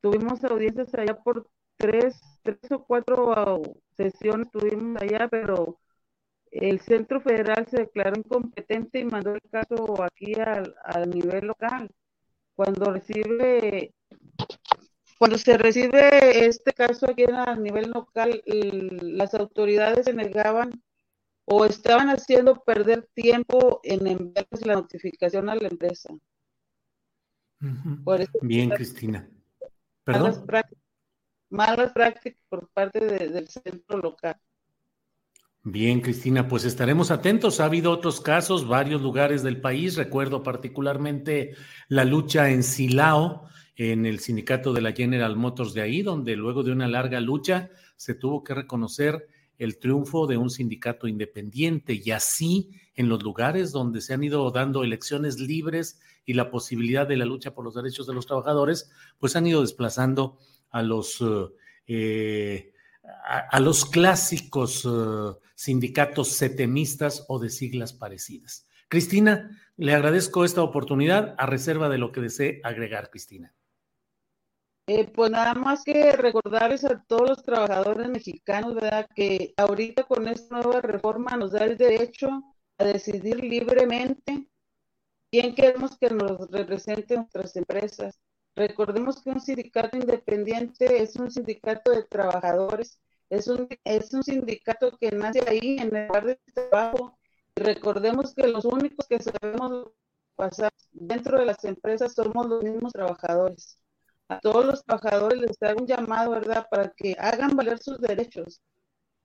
Tuvimos 0.00 0.44
audiencias 0.44 0.94
allá 0.94 1.16
por 1.22 1.48
tres, 1.76 2.20
tres 2.42 2.58
o 2.70 2.84
cuatro 2.84 3.62
sesiones 3.96 4.50
tuvimos 4.50 5.02
allá, 5.02 5.28
pero 5.28 5.78
el 6.50 6.80
Centro 6.80 7.20
Federal 7.20 7.66
se 7.68 7.78
declaró 7.78 8.18
incompetente 8.18 9.00
y 9.00 9.04
mandó 9.04 9.34
el 9.34 9.42
caso 9.50 10.02
aquí 10.02 10.34
al, 10.34 10.74
nivel 11.10 11.46
local. 11.48 11.90
Cuando 12.54 12.92
recibe, 12.92 13.94
cuando 15.18 15.38
se 15.38 15.56
recibe 15.56 16.46
este 16.46 16.72
caso 16.72 17.10
aquí 17.10 17.24
a 17.24 17.54
nivel 17.56 17.90
local, 17.90 18.42
las 18.44 19.34
autoridades 19.34 20.04
se 20.06 20.12
negaban 20.12 20.82
o 21.44 21.64
estaban 21.64 22.08
haciendo 22.10 22.62
perder 22.64 23.08
tiempo 23.14 23.80
en 23.84 24.06
enviarles 24.06 24.66
la 24.66 24.74
notificación 24.74 25.48
a 25.48 25.54
la 25.54 25.68
empresa. 25.68 26.12
Bien, 28.42 28.70
Cristina. 28.70 29.28
Malas 30.04 30.38
prácticas, 30.40 30.84
malas 31.48 31.92
prácticas 31.92 32.42
por 32.48 32.68
parte 32.68 33.00
del 33.00 33.48
centro 33.48 33.98
local. 33.98 34.36
Bien, 35.68 36.00
Cristina, 36.00 36.46
pues 36.46 36.64
estaremos 36.64 37.10
atentos. 37.10 37.58
Ha 37.58 37.64
habido 37.64 37.90
otros 37.90 38.20
casos, 38.20 38.68
varios 38.68 39.02
lugares 39.02 39.42
del 39.42 39.60
país. 39.60 39.96
Recuerdo 39.96 40.44
particularmente 40.44 41.56
la 41.88 42.04
lucha 42.04 42.50
en 42.50 42.62
Silao, 42.62 43.48
en 43.76 44.06
el 44.06 44.20
sindicato 44.20 44.72
de 44.72 44.80
la 44.80 44.92
General 44.92 45.36
Motors 45.36 45.74
de 45.74 45.82
ahí, 45.82 46.02
donde 46.02 46.34
luego 46.34 46.62
de 46.62 46.72
una 46.72 46.88
larga 46.88 47.20
lucha 47.20 47.70
se 47.96 48.14
tuvo 48.14 48.42
que 48.42 48.54
reconocer 48.54 49.28
el 49.58 49.78
triunfo 49.78 50.26
de 50.26 50.36
un 50.36 50.50
sindicato 50.50 51.06
independiente 51.08 52.00
y 52.02 52.10
así 52.10 52.70
en 52.94 53.08
los 53.08 53.22
lugares 53.22 53.72
donde 53.72 54.00
se 54.00 54.14
han 54.14 54.24
ido 54.24 54.50
dando 54.50 54.82
elecciones 54.82 55.38
libres 55.38 56.00
y 56.24 56.34
la 56.34 56.50
posibilidad 56.50 57.06
de 57.06 57.16
la 57.16 57.24
lucha 57.24 57.54
por 57.54 57.64
los 57.64 57.74
derechos 57.74 58.06
de 58.06 58.14
los 58.14 58.26
trabajadores, 58.26 58.90
pues 59.18 59.36
han 59.36 59.46
ido 59.46 59.60
desplazando 59.60 60.38
a 60.70 60.82
los... 60.82 61.22
Eh, 61.86 62.72
a, 63.24 63.60
los 63.60 63.84
clásicos 63.84 64.84
eh, 64.84 65.38
sindicatos 65.54 66.28
setemistas 66.28 67.24
o 67.28 67.38
de 67.38 67.50
siglas 67.50 67.92
parecidas. 67.92 68.66
Cristina, 68.88 69.50
le 69.76 69.94
agradezco 69.94 70.44
esta 70.44 70.62
oportunidad 70.62 71.34
a 71.38 71.46
reserva 71.46 71.88
de 71.88 71.98
lo 71.98 72.12
que 72.12 72.20
desee 72.20 72.60
agregar, 72.64 73.10
Cristina. 73.10 73.54
Eh, 74.88 75.10
pues 75.12 75.30
nada 75.32 75.54
más 75.54 75.82
que 75.84 76.12
recordarles 76.12 76.84
a 76.84 77.02
todos 77.08 77.28
los 77.28 77.42
trabajadores 77.42 78.08
mexicanos, 78.08 78.74
¿verdad? 78.74 79.08
Que 79.16 79.52
ahorita 79.56 80.04
con 80.04 80.28
esta 80.28 80.60
nueva 80.60 80.80
reforma 80.80 81.36
nos 81.36 81.52
da 81.52 81.64
el 81.64 81.76
derecho 81.76 82.28
a 82.78 82.84
decidir 82.84 83.42
libremente 83.42 84.48
quién 85.30 85.54
queremos 85.54 85.98
que 85.98 86.10
nos 86.10 86.50
represente 86.50 87.16
nuestras 87.16 87.56
empresas. 87.56 88.18
Recordemos 88.56 89.22
que 89.22 89.30
un 89.30 89.40
sindicato 89.40 89.96
independiente 89.98 91.02
es 91.02 91.16
un 91.16 91.30
sindicato 91.30 91.90
de 91.92 92.04
trabajadores, 92.04 93.00
es 93.30 93.48
un, 93.48 93.68
es 93.84 94.14
un 94.14 94.22
sindicato 94.22 94.96
que 94.98 95.10
nace 95.12 95.42
ahí 95.48 95.78
en 95.80 95.94
el 95.96 96.06
lugar 96.08 96.26
de 96.26 96.40
trabajo. 96.54 97.18
Y 97.56 97.62
recordemos 97.62 98.34
que 98.34 98.46
los 98.48 98.64
únicos 98.64 99.06
que 99.08 99.18
sabemos 99.20 99.90
pasar 100.36 100.72
dentro 100.92 101.38
de 101.38 101.46
las 101.46 101.64
empresas 101.64 102.14
somos 102.14 102.46
los 102.46 102.62
mismos 102.62 102.92
trabajadores. 102.92 103.78
A 104.28 104.40
todos 104.40 104.64
los 104.66 104.84
trabajadores 104.84 105.40
les 105.40 105.58
da 105.58 105.74
un 105.74 105.86
llamado, 105.86 106.30
¿verdad?, 106.32 106.66
para 106.70 106.90
que 106.96 107.16
hagan 107.18 107.56
valer 107.56 107.78
sus 107.80 108.00
derechos, 108.00 108.60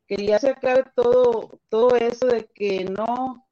que 0.07 0.25
ya 0.25 0.39
se 0.39 0.51
acabe 0.51 0.85
todo, 0.95 1.59
todo 1.69 1.95
eso 1.95 2.27
de 2.27 2.47
que 2.53 2.85
no 2.85 3.47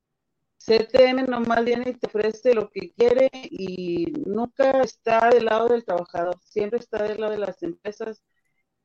CTM 0.59 1.23
nomás 1.27 1.65
viene 1.65 1.89
y 1.91 1.93
te 1.95 2.07
ofrece 2.07 2.53
lo 2.53 2.69
que 2.69 2.91
quiere 2.93 3.29
y 3.33 4.07
nunca 4.27 4.81
está 4.83 5.29
del 5.29 5.45
lado 5.45 5.69
del 5.69 5.85
trabajador, 5.85 6.39
siempre 6.43 6.79
está 6.79 7.03
del 7.03 7.21
lado 7.21 7.33
de 7.33 7.39
las 7.39 7.63
empresas 7.63 8.23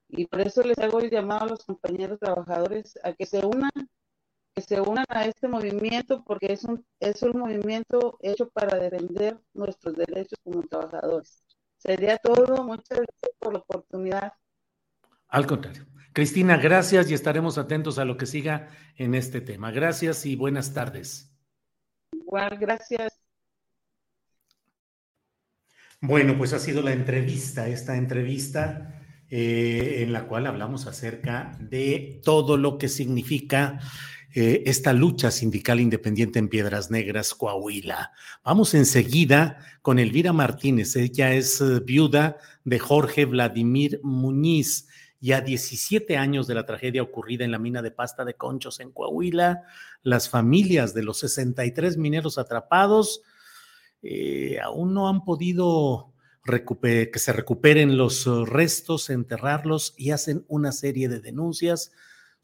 y 0.08 0.26
por 0.26 0.40
eso 0.42 0.62
les 0.62 0.78
hago 0.78 1.00
el 1.00 1.10
llamado 1.10 1.44
a 1.46 1.48
los 1.50 1.64
compañeros 1.64 2.18
trabajadores 2.20 2.98
a 3.04 3.12
que 3.14 3.26
se 3.26 3.44
unan, 3.46 3.70
que 4.54 4.62
se 4.62 4.80
unan 4.80 5.06
a 5.10 5.26
este 5.26 5.48
movimiento 5.48 6.24
porque 6.24 6.52
es 6.54 6.64
un, 6.64 6.86
es 7.00 7.22
un 7.22 7.38
movimiento 7.38 8.18
hecho 8.22 8.48
para 8.50 8.78
defender 8.78 9.40
nuestros 9.54 9.94
derechos 9.96 10.38
como 10.44 10.62
trabajadores. 10.64 11.43
Sería 11.84 12.16
todo, 12.16 12.64
muchas 12.64 12.98
gracias 12.98 13.32
por 13.38 13.52
la 13.52 13.58
oportunidad. 13.58 14.32
Al 15.28 15.46
contrario. 15.46 15.86
Cristina, 16.14 16.56
gracias 16.56 17.10
y 17.10 17.14
estaremos 17.14 17.58
atentos 17.58 17.98
a 17.98 18.04
lo 18.04 18.16
que 18.16 18.26
siga 18.26 18.68
en 18.96 19.14
este 19.14 19.40
tema. 19.40 19.70
Gracias 19.72 20.24
y 20.26 20.36
buenas 20.36 20.72
tardes. 20.72 21.34
Igual, 22.12 22.56
gracias. 22.58 23.20
Bueno, 26.00 26.38
pues 26.38 26.52
ha 26.52 26.58
sido 26.58 26.82
la 26.82 26.92
entrevista, 26.92 27.66
esta 27.66 27.96
entrevista 27.96 29.02
eh, 29.28 30.02
en 30.02 30.12
la 30.12 30.26
cual 30.26 30.46
hablamos 30.46 30.86
acerca 30.86 31.56
de 31.58 32.20
todo 32.22 32.56
lo 32.56 32.78
que 32.78 32.88
significa 32.88 33.80
eh, 34.36 34.64
esta 34.66 34.92
lucha 34.92 35.30
sindical 35.30 35.78
independiente 35.78 36.40
en 36.40 36.48
Piedras 36.48 36.90
Negras, 36.90 37.34
Coahuila. 37.34 38.10
Vamos 38.42 38.74
enseguida 38.74 39.60
con 39.80 40.00
Elvira 40.00 40.32
Martínez. 40.32 40.96
Ella 40.96 41.32
es 41.34 41.60
eh, 41.60 41.78
viuda 41.78 42.38
de 42.64 42.80
Jorge 42.80 43.26
Vladimir 43.26 44.00
Muñiz 44.02 44.88
y 45.20 45.32
a 45.32 45.40
17 45.40 46.16
años 46.16 46.48
de 46.48 46.56
la 46.56 46.66
tragedia 46.66 47.04
ocurrida 47.04 47.44
en 47.44 47.52
la 47.52 47.60
mina 47.60 47.80
de 47.80 47.92
pasta 47.92 48.24
de 48.24 48.34
conchos 48.34 48.80
en 48.80 48.90
Coahuila, 48.90 49.62
las 50.02 50.28
familias 50.28 50.94
de 50.94 51.04
los 51.04 51.20
63 51.20 51.96
mineros 51.96 52.36
atrapados 52.36 53.22
eh, 54.02 54.58
aún 54.60 54.94
no 54.94 55.08
han 55.08 55.24
podido 55.24 56.12
que 56.44 57.18
se 57.18 57.32
recuperen 57.32 57.96
los 57.96 58.26
restos, 58.48 59.10
enterrarlos 59.10 59.94
y 59.96 60.10
hacen 60.10 60.44
una 60.48 60.72
serie 60.72 61.08
de 61.08 61.20
denuncias 61.20 61.92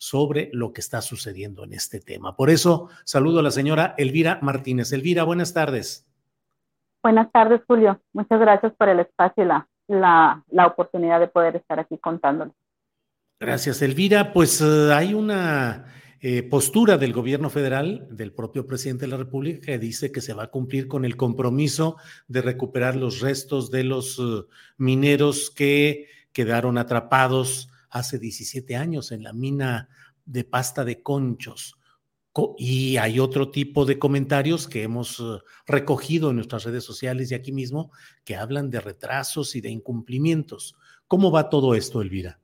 sobre 0.01 0.49
lo 0.55 0.73
que 0.73 0.81
está 0.81 1.03
sucediendo 1.03 1.63
en 1.63 1.75
este 1.75 2.01
tema. 2.01 2.35
Por 2.35 2.49
eso 2.49 2.89
saludo 3.05 3.41
a 3.41 3.43
la 3.43 3.51
señora 3.51 3.95
Elvira 3.99 4.39
Martínez. 4.41 4.95
Elvira, 4.95 5.25
buenas 5.25 5.53
tardes. 5.53 6.09
Buenas 7.03 7.31
tardes, 7.31 7.61
Julio. 7.67 8.01
Muchas 8.15 8.41
gracias 8.41 8.73
por 8.79 8.89
el 8.89 9.01
espacio 9.01 9.45
y 9.45 9.47
la, 9.47 9.69
la, 9.89 10.43
la 10.49 10.67
oportunidad 10.67 11.21
de 11.21 11.29
poder 11.29 11.57
estar 11.57 11.79
aquí 11.79 11.99
contándole. 11.99 12.53
Gracias, 13.39 13.83
Elvira. 13.83 14.33
Pues 14.33 14.63
eh, 14.63 14.91
hay 14.95 15.13
una 15.13 15.85
eh, 16.23 16.45
postura 16.45 16.97
del 16.97 17.13
gobierno 17.13 17.51
federal, 17.51 18.09
del 18.11 18.33
propio 18.33 18.67
presidente 18.67 19.05
de 19.05 19.11
la 19.11 19.19
República, 19.19 19.67
que 19.67 19.79
dice 19.79 20.11
que 20.11 20.23
se 20.23 20.33
va 20.33 20.45
a 20.45 20.51
cumplir 20.51 20.89
con 20.89 21.05
el 21.05 21.19
compromiso 21.19 21.99
de 22.27 22.41
recuperar 22.41 22.97
los 22.97 23.21
restos 23.21 23.71
de 23.71 23.85
los 23.85 24.19
eh, 24.19 24.47
mineros 24.79 25.51
que 25.51 26.07
quedaron 26.33 26.79
atrapados 26.79 27.69
hace 27.91 28.19
17 28.19 28.77
años 28.77 29.13
en 29.13 29.23
la 29.23 29.33
mina 29.33 29.89
de 30.25 30.45
pasta 30.45 30.85
de 30.85 31.03
conchos. 31.03 31.77
Y 32.59 32.97
hay 32.97 33.19
otro 33.19 33.51
tipo 33.51 33.85
de 33.85 33.99
comentarios 33.99 34.69
que 34.69 34.85
hemos 34.85 35.23
recogido 35.67 36.31
en 36.31 36.37
nuestras 36.37 36.65
redes 36.65 36.85
sociales 36.85 37.31
y 37.31 37.35
aquí 37.35 37.53
mismo 37.53 37.91
que 38.25 38.37
hablan 38.37 38.71
de 38.71 38.81
retrasos 38.81 39.57
y 39.57 39.61
de 39.61 39.71
incumplimientos. 39.71 40.77
¿Cómo 41.09 41.33
va 41.33 41.49
todo 41.49 41.75
esto, 41.75 42.01
Elvira? 42.01 42.39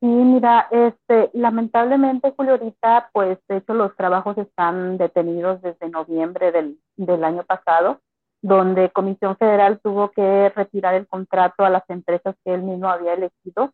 Sí, 0.00 0.06
mira, 0.06 0.68
este, 0.70 1.30
lamentablemente, 1.32 2.32
Julio, 2.36 2.52
ahorita, 2.52 3.10
pues, 3.12 3.38
de 3.48 3.56
hecho, 3.56 3.74
los 3.74 3.96
trabajos 3.96 4.36
están 4.38 4.98
detenidos 4.98 5.60
desde 5.62 5.88
noviembre 5.88 6.52
del, 6.52 6.78
del 6.96 7.24
año 7.24 7.42
pasado, 7.44 8.02
donde 8.42 8.90
Comisión 8.90 9.36
Federal 9.36 9.80
tuvo 9.82 10.10
que 10.10 10.50
retirar 10.50 10.94
el 10.94 11.08
contrato 11.08 11.64
a 11.64 11.70
las 11.70 11.88
empresas 11.88 12.36
que 12.44 12.54
él 12.54 12.62
mismo 12.62 12.88
había 12.88 13.14
elegido 13.14 13.72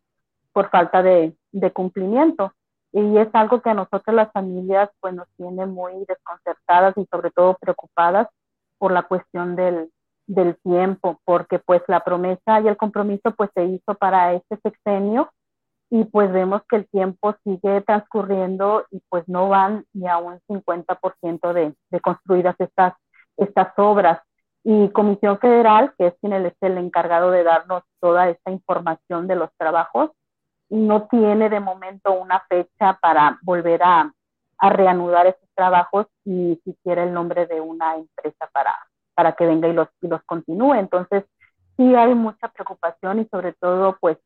por 0.53 0.69
falta 0.69 1.01
de, 1.01 1.35
de 1.51 1.71
cumplimiento. 1.71 2.53
Y 2.93 3.17
es 3.17 3.29
algo 3.33 3.61
que 3.61 3.69
a 3.69 3.73
nosotros 3.73 4.15
las 4.15 4.31
familias, 4.31 4.89
pues, 4.99 5.13
nos 5.13 5.27
tiene 5.37 5.65
muy 5.65 6.05
desconcertadas 6.05 6.97
y 6.97 7.05
sobre 7.05 7.31
todo 7.31 7.57
preocupadas 7.59 8.27
por 8.77 8.91
la 8.91 9.03
cuestión 9.03 9.55
del, 9.55 9.89
del 10.27 10.57
tiempo, 10.63 11.19
porque 11.25 11.59
pues 11.59 11.81
la 11.87 12.03
promesa 12.03 12.61
y 12.61 12.67
el 12.67 12.77
compromiso 12.77 13.31
pues 13.35 13.49
se 13.53 13.65
hizo 13.65 13.95
para 13.95 14.33
este 14.33 14.57
sexenio 14.63 15.31
y 15.89 16.05
pues 16.05 16.31
vemos 16.31 16.61
que 16.69 16.77
el 16.77 16.87
tiempo 16.87 17.35
sigue 17.43 17.81
transcurriendo 17.81 18.85
y 18.91 19.01
pues 19.09 19.27
no 19.27 19.49
van 19.49 19.85
ni 19.93 20.07
a 20.07 20.17
un 20.17 20.39
50% 20.47 21.53
de, 21.53 21.75
de 21.89 21.99
construidas 21.99 22.55
estas, 22.59 22.93
estas 23.37 23.73
obras. 23.77 24.21
Y 24.63 24.89
Comisión 24.89 25.37
Federal, 25.39 25.93
que 25.97 26.07
es 26.07 26.13
quien 26.21 26.33
es 26.33 26.53
el 26.61 26.77
encargado 26.77 27.29
de 27.29 27.43
darnos 27.43 27.83
toda 27.99 28.29
esta 28.29 28.51
información 28.51 29.27
de 29.27 29.35
los 29.35 29.49
trabajos, 29.57 30.11
no 30.71 31.07
tiene 31.07 31.49
de 31.49 31.59
momento 31.59 32.13
una 32.13 32.39
fecha 32.49 32.97
para 33.01 33.37
volver 33.43 33.81
a, 33.83 34.11
reanudar 34.63 35.25
esos 35.25 35.49
trabajos 35.55 36.05
y 36.23 36.61
siquiera 36.63 37.03
el 37.03 37.11
nombre 37.11 37.47
de 37.47 37.59
una 37.59 37.95
empresa 37.95 38.47
para, 38.53 38.75
para 39.15 39.33
que 39.33 39.47
venga 39.47 39.67
y 39.67 39.73
los, 39.73 39.87
y 40.03 40.07
los 40.07 40.21
continúe. 40.21 40.75
Entonces, 40.75 41.23
sí 41.77 41.95
hay 41.95 42.13
mucha 42.13 42.47
preocupación 42.49 43.21
y 43.21 43.25
sobre 43.25 43.53
todo, 43.53 43.97
pues, 43.99 44.19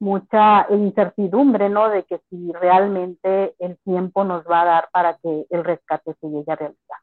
mucha 0.00 0.66
incertidumbre, 0.70 1.68
¿no? 1.68 1.88
De 1.90 2.02
que 2.04 2.20
si 2.28 2.52
realmente 2.52 3.54
el 3.60 3.78
tiempo 3.84 4.24
nos 4.24 4.44
va 4.46 4.62
a 4.62 4.64
dar 4.64 4.88
para 4.92 5.16
que 5.18 5.46
el 5.48 5.62
rescate 5.62 6.12
se 6.20 6.26
llegue 6.26 6.50
a 6.52 6.56
realizar. 6.56 6.98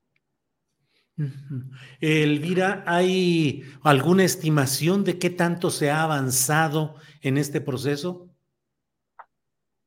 Elvira, 2.01 2.83
¿hay 2.85 3.63
alguna 3.83 4.25
estimación 4.25 5.05
de 5.05 5.17
qué 5.17 5.29
tanto 5.29 5.69
se 5.69 5.89
ha 5.89 6.03
avanzado 6.03 6.95
en 7.21 7.37
este 7.37 7.61
proceso? 7.61 8.34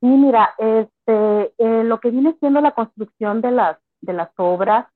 Sí, 0.00 0.06
mira, 0.06 0.54
este, 0.58 1.52
eh, 1.58 1.82
lo 1.82 1.98
que 1.98 2.10
viene 2.10 2.36
siendo 2.38 2.60
la 2.60 2.70
construcción 2.70 3.40
de 3.40 3.50
las, 3.50 3.78
de 4.00 4.12
las 4.12 4.30
obras, 4.36 4.86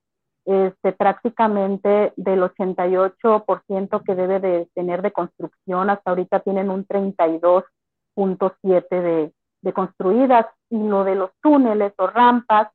este, 0.45 0.93
prácticamente 0.93 2.13
del 2.15 2.41
88% 2.41 4.03
que 4.03 4.15
debe 4.15 4.39
de 4.39 4.69
tener 4.73 5.01
de 5.01 5.11
construcción, 5.11 5.89
hasta 5.89 6.09
ahorita 6.09 6.39
tienen 6.39 6.69
un 6.69 6.85
32.7% 6.85 8.89
de, 8.89 9.33
de 9.61 9.73
construidas, 9.73 10.45
y 10.69 10.77
lo 10.77 11.03
de 11.03 11.15
los 11.15 11.31
túneles 11.41 11.91
o 11.97 12.07
rampas, 12.07 12.69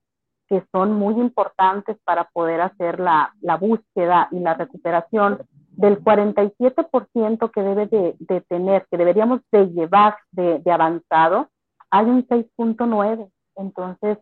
que 0.48 0.62
son 0.70 0.92
muy 0.92 1.14
importantes 1.14 1.96
para 2.04 2.24
poder 2.24 2.60
hacer 2.60 3.00
la, 3.00 3.32
la 3.40 3.56
búsqueda 3.56 4.28
y 4.32 4.40
la 4.40 4.52
recuperación, 4.52 5.38
del 5.70 6.02
47% 6.02 7.50
que 7.52 7.62
debe 7.62 7.86
de, 7.86 8.40
tener, 8.48 8.86
que 8.90 8.98
deberíamos 8.98 9.40
de 9.52 9.66
llevar 9.66 10.16
de 10.32 10.72
avanzado, 10.72 11.48
hay 11.90 12.06
un 12.06 12.26
6.9. 12.26 13.30
Entonces, 13.56 14.18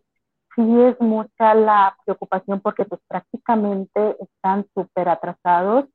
sí 0.55 0.81
es 0.81 0.99
mucha 0.99 1.53
la 1.53 1.95
preocupación 2.05 2.59
porque 2.61 2.85
pues 2.85 2.99
prácticamente 3.07 4.17
están 4.19 4.65
súper 4.73 5.09
atrasados 5.09 5.85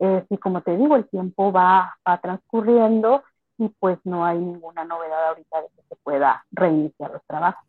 eh, 0.00 0.24
y 0.28 0.36
como 0.38 0.62
te 0.62 0.76
digo, 0.76 0.96
el 0.96 1.08
tiempo 1.08 1.52
va, 1.52 1.96
va, 2.06 2.20
transcurriendo 2.20 3.22
y 3.58 3.68
pues 3.80 3.98
no 4.04 4.24
hay 4.24 4.38
ninguna 4.38 4.84
novedad 4.84 5.28
ahorita 5.28 5.62
de 5.62 5.68
que 5.68 5.82
se 5.88 5.96
pueda 6.02 6.44
reiniciar 6.52 7.10
los 7.10 7.22
trabajos. 7.26 7.64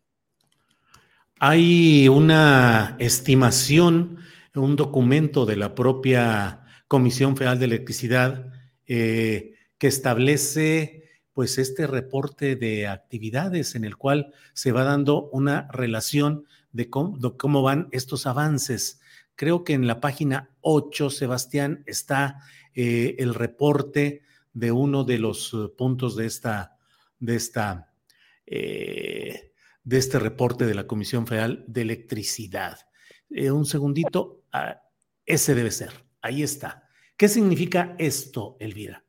Hay 1.40 2.08
una 2.08 2.96
estimación, 2.98 4.18
un 4.54 4.76
documento 4.76 5.46
de 5.46 5.56
la 5.56 5.74
propia 5.74 6.64
Comisión 6.86 7.36
Federal 7.36 7.58
de 7.58 7.64
Electricidad 7.64 8.46
eh, 8.86 9.54
que 9.78 9.86
establece 9.86 10.99
pues 11.40 11.56
este 11.56 11.86
reporte 11.86 12.54
de 12.54 12.86
actividades 12.86 13.74
en 13.74 13.86
el 13.86 13.96
cual 13.96 14.34
se 14.52 14.72
va 14.72 14.84
dando 14.84 15.30
una 15.30 15.68
relación 15.72 16.44
de 16.70 16.90
cómo, 16.90 17.62
van 17.62 17.88
estos 17.92 18.26
avances. 18.26 19.00
Creo 19.36 19.64
que 19.64 19.72
en 19.72 19.86
la 19.86 20.00
página 20.00 20.50
8, 20.60 21.08
Sebastián, 21.08 21.82
está 21.86 22.42
eh, 22.74 23.16
el 23.20 23.32
reporte 23.32 24.20
de 24.52 24.70
uno 24.70 25.04
de 25.04 25.18
los 25.18 25.54
eh, 25.54 25.68
puntos 25.78 26.14
de 26.14 26.26
esta, 26.26 26.76
de 27.18 27.36
esta, 27.36 27.90
eh, 28.44 29.54
de 29.82 29.96
este 29.96 30.18
reporte 30.18 30.66
de 30.66 30.74
la 30.74 30.86
Comisión 30.86 31.26
Federal 31.26 31.64
de 31.66 31.80
Electricidad. 31.80 32.80
un 33.30 33.64
segundito, 33.64 34.42
ah, 34.52 34.82
ese 35.24 35.54
debe 35.54 35.70
ser, 35.70 36.04
ahí 36.20 36.42
está. 36.42 36.86
¿Qué 37.16 37.28
significa 37.28 37.96
esto, 37.98 38.58
Elvira? 38.60 39.06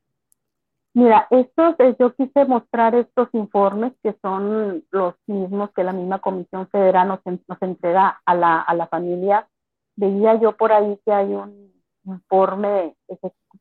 Mira, 0.94 1.28
estos, 1.30 1.76
eh, 1.80 1.96
yo 2.00 2.14
quise 2.16 2.46
mostrar 2.46 2.96
estos 2.96 3.30
informes 3.34 3.94
que 4.04 4.14
son 4.22 4.84
los 4.92 5.16
mismos 5.26 5.72
que 5.72 5.84
la 5.86 5.94
misma 5.94 6.20
Comisión 6.20 6.68
Federal 6.70 7.08
nos, 7.08 7.20
nos 7.26 7.62
entrega 7.62 8.22
a 8.26 8.36
la, 8.36 8.60
a 8.60 8.74
la 8.74 8.88
familia. 8.88 9.48
Veía 9.96 10.36
yo 10.36 10.58
por 10.58 10.74
ahí 10.74 11.00
que 11.06 11.14
hay 11.14 11.34
un 11.34 11.72
informe 12.04 12.96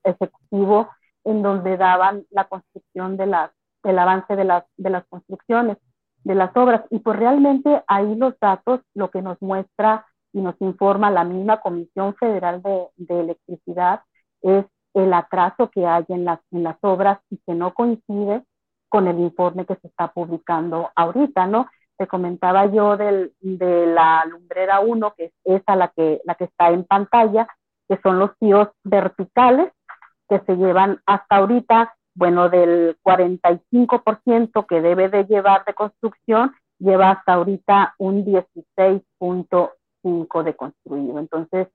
ejecutivo 0.05 0.89
en 1.25 1.43
donde 1.43 1.77
daban 1.77 2.25
la 2.31 2.49
construcción 2.49 3.17
de 3.17 3.27
las, 3.27 3.53
el 3.85 3.99
avance 3.99 4.35
de 4.35 4.45
las, 4.45 4.65
de 4.77 4.91
las 4.91 5.07
construcciones, 5.07 5.77
de 6.25 6.35
las 6.35 6.57
obras. 6.57 6.83
Y 6.91 6.99
pues 6.99 7.17
realmente 7.17 7.85
ahí 7.87 8.15
los 8.17 8.35
datos, 8.41 8.81
lo 8.95 9.11
que 9.11 9.23
nos 9.23 9.41
muestra 9.41 10.05
y 10.33 10.41
nos 10.41 10.61
informa 10.61 11.11
la 11.11 11.25
misma 11.25 11.61
Comisión 11.61 12.15
Federal 12.17 12.61
de, 12.63 12.89
de 12.97 13.21
Electricidad 13.21 14.01
es 14.43 14.65
el 14.95 15.13
atraso 15.13 15.69
que 15.71 15.87
hay 15.87 16.05
en 16.09 16.25
las, 16.25 16.41
en 16.51 16.65
las 16.65 16.77
obras 16.81 17.21
y 17.31 17.37
que 17.39 17.55
no 17.55 17.73
coincide 17.75 18.43
con 18.89 19.07
el 19.07 19.21
informe 19.21 19.67
que 19.67 19.77
se 19.77 19.89
está 19.89 20.09
publicando 20.09 20.91
ahorita, 20.95 21.47
¿no? 21.47 21.69
Te 21.97 22.07
comentaba 22.07 22.67
yo 22.67 22.97
del, 22.97 23.35
de 23.41 23.87
la 23.87 24.25
lumbrera 24.25 24.81
1, 24.81 25.15
que 25.17 25.27
es 25.27 25.33
esa 25.45 25.77
la 25.77 25.89
que, 25.89 26.23
la 26.25 26.35
que 26.35 26.45
está 26.45 26.71
en 26.71 26.85
pantalla, 26.85 27.47
que 27.89 27.99
son 28.03 28.19
los 28.19 28.37
tíos 28.39 28.69
verticales 28.83 29.71
que 30.29 30.41
se 30.41 30.57
llevan 30.57 31.01
hasta 31.07 31.37
ahorita, 31.37 31.95
bueno, 32.15 32.49
del 32.49 32.97
45% 33.03 34.67
que 34.67 34.81
debe 34.81 35.09
de 35.09 35.25
llevar 35.25 35.65
de 35.65 35.75
construcción, 35.75 36.53
lleva 36.79 37.11
hasta 37.11 37.35
ahorita 37.35 37.95
un 37.99 38.25
16.5 38.25 40.43
de 40.45 40.55
construido. 40.55 41.19
Entonces, 41.19 41.67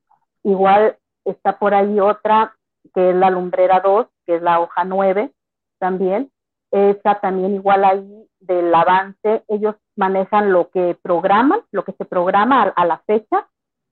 igual 0.44 0.98
está 1.26 1.60
por 1.60 1.74
ahí 1.74 2.00
otra 2.00 2.56
que 2.94 3.10
es 3.10 3.16
la 3.16 3.30
lumbrera 3.30 3.80
2, 3.80 4.08
que 4.26 4.36
es 4.36 4.42
la 4.42 4.60
hoja 4.60 4.84
9 4.84 5.32
también. 5.80 6.32
Esa 6.72 7.20
también 7.20 7.56
igual 7.56 7.86
ahí 7.86 8.28
del 8.40 8.74
avance, 8.74 9.44
ellos 9.48 9.76
manejan 9.96 10.52
lo 10.52 10.70
que 10.70 10.98
programan, 11.02 11.62
lo 11.72 11.84
que 11.84 11.94
se 11.94 12.06
programa 12.06 12.64
a, 12.64 12.86
la 12.86 12.98
fecha, 13.00 13.48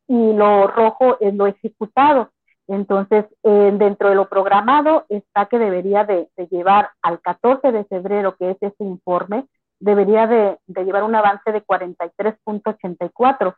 y 0.07 0.33
lo 0.33 0.67
rojo 0.67 1.17
es 1.19 1.33
lo 1.33 1.47
ejecutado. 1.47 2.31
Entonces, 2.67 3.25
dentro 3.43 4.09
de 4.09 4.15
lo 4.15 4.29
programado 4.29 5.05
está 5.09 5.47
que 5.47 5.59
debería 5.59 6.03
de, 6.05 6.29
llevar 6.49 6.91
al 7.01 7.19
14 7.21 7.71
de 7.71 7.85
febrero, 7.85 8.35
que 8.35 8.51
es 8.51 8.57
ese 8.61 8.83
informe, 8.83 9.47
debería 9.79 10.27
de, 10.27 10.57
de 10.67 10.85
llevar 10.85 11.03
un 11.03 11.15
avance 11.15 11.51
de 11.51 11.65
43.84 11.65 13.55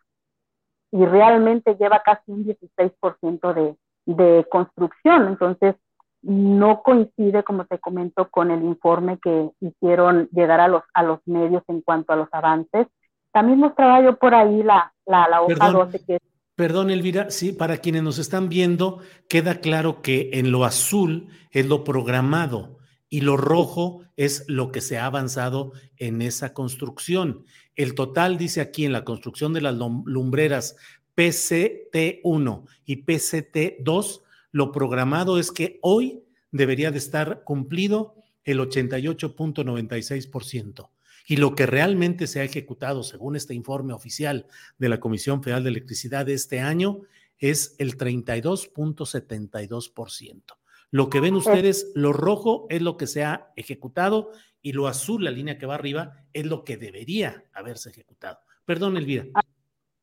y 0.92 1.06
realmente 1.06 1.76
lleva 1.76 2.02
casi 2.04 2.32
un 2.32 2.46
16% 2.46 3.54
de, 3.54 3.76
de 4.06 4.46
construcción. 4.50 5.28
Entonces, 5.28 5.76
no 6.22 6.82
coincide, 6.82 7.44
como 7.44 7.66
te 7.66 7.78
comento, 7.80 8.30
con 8.30 8.50
el 8.50 8.64
informe 8.64 9.20
que 9.20 9.50
hicieron 9.60 10.28
llegar 10.32 10.60
a 10.60 10.68
los, 10.68 10.84
a 10.94 11.04
los 11.04 11.20
medios 11.26 11.64
en 11.68 11.82
cuanto 11.82 12.14
a 12.14 12.16
los 12.16 12.30
avances. 12.32 12.88
También 13.32 13.60
mostraba 13.60 14.02
yo 14.02 14.18
por 14.18 14.34
ahí 14.34 14.64
la, 14.64 14.92
la, 15.06 15.28
la 15.30 15.42
hoja 15.42 15.56
perdón, 15.56 15.92
12 15.92 16.06
que... 16.06 16.20
Perdón, 16.56 16.90
Elvira, 16.90 17.30
sí, 17.30 17.52
para 17.52 17.78
quienes 17.78 18.02
nos 18.02 18.18
están 18.18 18.50
viendo, 18.50 19.00
queda 19.30 19.60
claro 19.60 20.02
que 20.02 20.32
en 20.34 20.52
lo 20.52 20.64
azul 20.64 21.28
es 21.52 21.68
lo 21.68 21.84
programado 21.84 22.78
y 23.10 23.22
lo 23.22 23.38
rojo 23.38 24.02
es 24.16 24.46
lo 24.48 24.72
que 24.72 24.82
se 24.82 24.98
ha 24.98 25.06
avanzado 25.06 25.74
en 25.98 26.22
esa 26.22 26.54
construcción. 26.54 27.44
El 27.76 27.94
total, 27.94 28.38
dice 28.38 28.62
aquí, 28.62 28.86
en 28.86 28.94
la 28.94 29.04
construcción 29.04 29.54
de 29.54 29.62
las 29.62 29.76
lumbreras 29.76 30.76
PCT1 31.16 32.66
y 32.86 33.06
PCT2, 33.06 34.22
lo 34.52 34.72
programado 34.72 35.40
es 35.40 35.52
que 35.52 35.80
hoy 35.82 36.24
debería 36.52 36.92
de 36.92 36.98
estar 36.98 37.44
cumplido 37.44 38.16
el 38.44 38.60
88.96%. 38.60 40.90
Y 41.28 41.38
lo 41.38 41.56
que 41.56 41.66
realmente 41.66 42.28
se 42.28 42.40
ha 42.40 42.44
ejecutado, 42.44 43.02
según 43.02 43.36
este 43.36 43.56
informe 43.56 43.94
oficial 43.94 44.46
de 44.78 44.90
la 44.90 45.00
Comisión 45.00 45.42
Federal 45.42 45.64
de 45.64 45.72
Electricidad 45.72 46.24
de 46.26 46.36
este 46.36 46.60
año, 46.60 47.02
es 47.38 47.76
el 47.80 47.98
32.72%. 47.98 50.44
Lo 50.92 51.10
que 51.10 51.20
ven 51.20 51.34
ustedes, 51.36 51.92
lo 51.96 52.14
rojo 52.14 52.68
es 52.70 52.82
lo 52.82 52.96
que 52.96 53.08
se 53.08 53.24
ha 53.24 53.52
ejecutado 53.56 54.30
y 54.62 54.74
lo 54.74 54.88
azul, 54.88 55.24
la 55.24 55.32
línea 55.32 55.58
que 55.58 55.66
va 55.66 55.74
arriba, 55.76 56.24
es 56.32 56.46
lo 56.46 56.64
que 56.64 56.78
debería 56.78 57.44
haberse 57.54 57.90
ejecutado. 57.90 58.38
Perdón, 58.66 58.96
Elvira. 58.96 59.26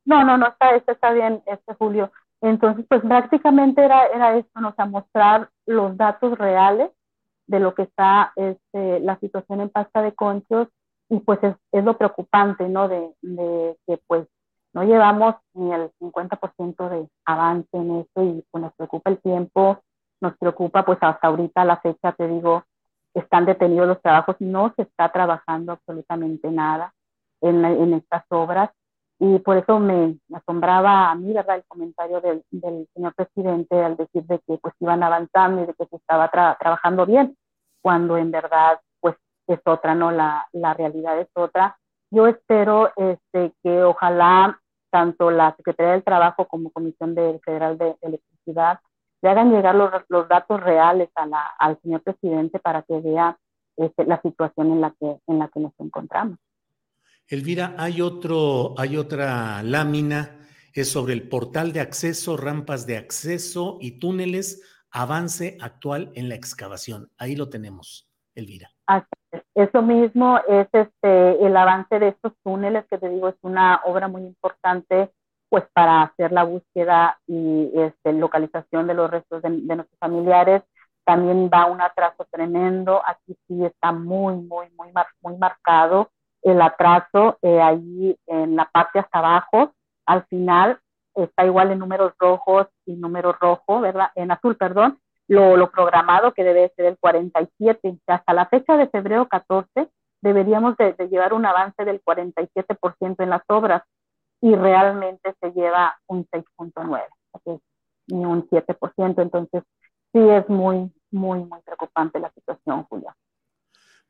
No, 0.04 0.24
no, 0.24 0.36
no, 0.36 0.48
está, 0.48 0.74
está 0.74 1.12
bien, 1.12 1.42
este 1.46 1.74
Julio. 1.74 2.10
Entonces, 2.40 2.84
pues 2.88 3.02
prácticamente 3.02 3.84
era, 3.84 4.06
era 4.06 4.36
esto, 4.36 4.60
nos 4.60 4.76
a 4.76 4.86
mostrar 4.86 5.48
los 5.64 5.96
datos 5.96 6.36
reales 6.36 6.90
de 7.46 7.60
lo 7.60 7.74
que 7.74 7.82
está 7.82 8.32
este, 8.34 9.00
la 9.00 9.16
situación 9.20 9.60
en 9.60 9.70
pasta 9.70 10.02
de 10.02 10.12
conchos 10.12 10.68
y 11.08 11.20
pues 11.20 11.38
es, 11.42 11.84
lo 11.84 11.96
preocupante, 11.96 12.68
¿no? 12.68 12.88
De, 12.88 13.14
de, 13.22 13.76
que 13.86 13.98
pues 14.08 14.26
no 14.72 14.82
llevamos 14.82 15.36
ni 15.54 15.72
el 15.72 15.92
50% 16.00 16.88
de 16.88 17.08
avance 17.26 17.68
en 17.72 18.00
eso 18.00 18.22
y 18.24 18.44
pues 18.50 18.62
nos 18.62 18.74
preocupa 18.74 19.10
el 19.10 19.18
tiempo, 19.20 19.80
nos 20.20 20.36
preocupa 20.36 20.84
pues 20.84 20.98
hasta 21.00 21.28
ahorita 21.28 21.64
la 21.64 21.76
fecha, 21.76 22.12
te 22.12 22.26
digo, 22.26 22.64
están 23.14 23.44
detenidos 23.44 23.86
los 23.86 24.02
trabajos, 24.02 24.36
no 24.40 24.72
se 24.74 24.82
está 24.82 25.12
trabajando 25.12 25.72
absolutamente 25.72 26.50
nada 26.50 26.92
en 27.40 27.92
estas 27.94 28.24
obras 28.30 28.70
y 29.24 29.38
por 29.38 29.56
eso 29.56 29.78
me, 29.78 30.18
asombraba 30.34 31.12
a 31.12 31.14
mí, 31.14 31.32
¿verdad?, 31.32 31.54
el 31.54 31.64
comentario 31.68 32.20
del, 32.20 32.44
señor 32.50 33.14
presidente 33.14 33.80
al 33.80 33.96
decir 33.96 34.24
de 34.24 34.40
que 34.40 34.58
pues 34.58 34.74
iban 34.80 35.04
avanzando 35.04 35.62
y 35.62 35.66
de 35.66 35.74
que 35.74 35.86
se 35.86 35.94
estaba 35.94 36.28
trabajando 36.28 37.06
bien, 37.06 37.36
cuando 37.80 38.16
en 38.16 38.32
verdad 38.32 38.80
pues 38.98 39.14
es 39.46 39.60
otra, 39.64 39.94
¿no? 39.94 40.10
La, 40.10 40.48
la 40.50 40.74
realidad 40.74 41.20
es 41.20 41.28
otra. 41.34 41.78
Yo 42.10 42.26
espero 42.26 42.90
este, 42.96 43.52
que 43.62 43.84
ojalá 43.84 44.58
tanto 44.90 45.30
la 45.30 45.54
Secretaría 45.54 45.92
del 45.92 46.02
Trabajo 46.02 46.48
como 46.48 46.72
Comisión 46.72 47.14
de, 47.14 47.38
Federal 47.44 47.78
de 47.78 47.94
Electricidad 48.00 48.80
le 49.22 49.30
hagan 49.30 49.52
llegar 49.52 49.76
los, 49.76 49.92
los 50.08 50.26
datos 50.26 50.60
reales 50.60 51.10
a 51.14 51.26
la, 51.26 51.46
al 51.60 51.80
señor 51.82 52.02
presidente 52.02 52.58
para 52.58 52.82
que 52.82 52.98
vea 52.98 53.38
este, 53.76 54.04
la 54.04 54.20
situación 54.20 54.72
en 54.72 54.80
la 54.80 54.90
que, 54.98 55.16
en 55.28 55.38
la 55.38 55.46
que 55.46 55.60
nos 55.60 55.72
encontramos. 55.78 56.38
Elvira, 57.28 57.74
hay 57.78 58.00
otro, 58.00 58.74
hay 58.78 58.96
otra 58.96 59.62
lámina, 59.62 60.38
es 60.74 60.90
sobre 60.90 61.14
el 61.14 61.28
portal 61.28 61.72
de 61.72 61.80
acceso, 61.80 62.36
rampas 62.36 62.86
de 62.86 62.96
acceso 62.96 63.78
y 63.80 63.98
túneles, 63.98 64.62
avance 64.90 65.56
actual 65.60 66.12
en 66.14 66.28
la 66.28 66.34
excavación. 66.34 67.10
Ahí 67.18 67.36
lo 67.36 67.48
tenemos, 67.48 68.08
Elvira. 68.34 68.70
Eso 69.54 69.82
mismo 69.82 70.38
es 70.48 70.68
este, 70.72 71.46
el 71.46 71.56
avance 71.56 71.98
de 71.98 72.08
estos 72.08 72.32
túneles, 72.42 72.84
que 72.90 72.98
te 72.98 73.08
digo, 73.08 73.28
es 73.28 73.36
una 73.42 73.80
obra 73.84 74.08
muy 74.08 74.22
importante 74.22 75.10
pues 75.48 75.64
para 75.74 76.02
hacer 76.02 76.32
la 76.32 76.44
búsqueda 76.44 77.20
y 77.26 77.70
este, 77.74 78.14
localización 78.14 78.86
de 78.86 78.94
los 78.94 79.10
restos 79.10 79.42
de, 79.42 79.50
nuestros 79.50 79.98
familiares. 79.98 80.62
También 81.04 81.50
va 81.52 81.66
un 81.66 81.82
atraso 81.82 82.26
tremendo, 82.30 83.02
aquí 83.06 83.36
sí 83.46 83.62
está 83.64 83.92
muy, 83.92 84.34
muy, 84.36 84.70
muy, 84.76 84.88
muy 85.20 85.36
marcado 85.36 86.10
el 86.42 86.60
atraso, 86.60 87.38
eh, 87.42 87.60
ahí 87.60 88.16
en 88.26 88.56
la 88.56 88.68
parte 88.72 88.98
hasta 88.98 89.18
abajo, 89.18 89.72
al 90.06 90.24
final 90.26 90.78
está 91.14 91.44
igual 91.44 91.70
en 91.70 91.78
números 91.78 92.12
rojos 92.18 92.66
y 92.86 92.94
número 92.94 93.32
rojo, 93.32 93.80
¿verdad? 93.80 94.10
En 94.14 94.30
azul, 94.30 94.56
perdón, 94.56 94.98
lo, 95.28 95.70
programado 95.70 96.32
que 96.32 96.44
debe 96.44 96.72
ser 96.76 96.86
el 96.86 96.98
47. 96.98 97.98
Hasta 98.06 98.32
la 98.34 98.46
fecha 98.46 98.76
de 98.76 98.88
febrero 98.88 99.28
14 99.28 99.88
deberíamos 100.20 100.76
de, 100.76 100.94
llevar 101.08 101.32
un 101.32 101.46
avance 101.46 101.84
del 101.84 102.02
47% 102.02 103.16
en 103.18 103.30
las 103.30 103.42
obras 103.48 103.82
y 104.40 104.54
realmente 104.54 105.34
se 105.40 105.52
lleva 105.52 105.96
un 106.06 106.26
6.9, 106.26 107.60
ni 108.08 108.24
un 108.24 108.48
7%. 108.48 109.22
Entonces, 109.22 109.62
sí 110.12 110.18
es 110.18 110.48
muy, 110.48 110.92
muy, 111.10 111.44
muy 111.44 111.60
preocupante 111.62 112.18
la 112.18 112.30
situación, 112.32 112.84
Julia. 112.84 113.14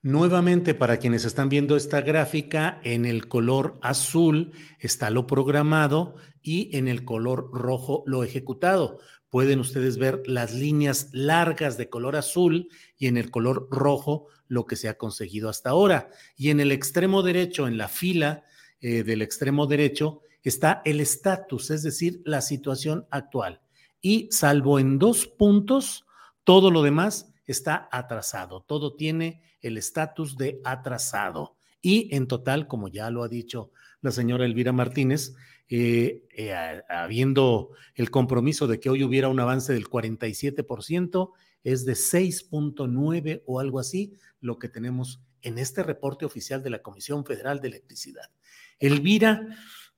Nuevamente, 0.05 0.75
para 0.75 0.97
quienes 0.97 1.25
están 1.25 1.49
viendo 1.49 1.77
esta 1.77 2.01
gráfica, 2.01 2.81
en 2.83 3.05
el 3.05 3.29
color 3.29 3.79
azul 3.83 4.51
está 4.81 5.11
lo 5.11 5.29
programado 5.29 6.17
y 6.43 6.77
en 6.77 6.89
el 6.89 7.05
color 7.05 7.51
rojo 7.53 8.03
lo 8.05 8.25
ejecutado. 8.25 8.99
Pueden 9.31 9.61
ustedes 9.61 9.99
ver 9.99 10.25
las 10.27 10.55
líneas 10.55 11.09
largas 11.13 11.79
de 11.79 11.89
color 11.89 12.17
azul 12.17 12.69
y 12.99 13.07
en 13.07 13.17
el 13.17 13.31
color 13.31 13.69
rojo 13.71 14.27
lo 14.49 14.67
que 14.67 14.75
se 14.75 14.89
ha 14.89 14.99
conseguido 14.99 15.49
hasta 15.49 15.71
ahora. 15.71 16.11
Y 16.37 16.51
en 16.51 16.59
el 16.59 16.73
extremo 16.73 17.23
derecho, 17.23 17.69
en 17.69 17.79
la 17.79 17.87
fila 17.87 18.43
eh, 18.81 19.05
del 19.05 19.23
extremo 19.23 19.69
derecho, 19.69 20.23
está 20.43 20.83
el 20.85 21.01
estatus, 21.01 21.71
es 21.71 21.85
decir, 21.85 22.23
la 22.25 22.41
situación 22.41 23.07
actual. 23.13 23.61
Y 24.01 24.27
salvo 24.33 24.81
en 24.81 24.99
dos 24.99 25.29
puntos, 25.29 26.07
todo 26.43 26.73
lo 26.73 26.83
demás 26.83 27.33
está 27.47 27.89
atrasado, 27.93 28.63
todo 28.63 28.97
tiene 28.97 29.52
el 29.63 29.79
estatus 29.79 30.37
de 30.37 30.61
atrasado. 30.65 31.57
Y 31.81 32.15
en 32.15 32.27
total, 32.29 32.67
como 32.67 32.89
ya 32.89 33.11
lo 33.11 33.23
ha 33.23 33.29
dicho 33.29 33.71
la 34.01 34.11
señora 34.11 34.45
Elvira 34.45 34.73
Martínez, 34.73 35.35
eh, 35.69 36.25
eh, 36.37 36.83
habiendo 36.89 37.71
el 37.95 38.11
compromiso 38.11 38.67
de 38.67 38.79
que 38.79 38.91
hoy 38.91 39.05
hubiera 39.05 39.29
un 39.29 39.41
avance 39.41 39.73
del 39.73 39.89
47%, 39.89 41.31
es 41.65 41.85
de 41.85 41.93
6.9 41.93 43.43
o 43.47 43.61
algo 43.61 43.79
así 43.79 44.13
lo 44.41 44.59
que 44.59 44.69
tenemos 44.69 45.23
en 45.41 45.59
este 45.59 45.83
reporte 45.83 46.25
oficial 46.25 46.63
de 46.63 46.71
la 46.71 46.83
Comisión 46.83 47.25
Federal 47.25 47.61
de 47.61 47.69
Electricidad. 47.69 48.31
Elvira, 48.79 49.49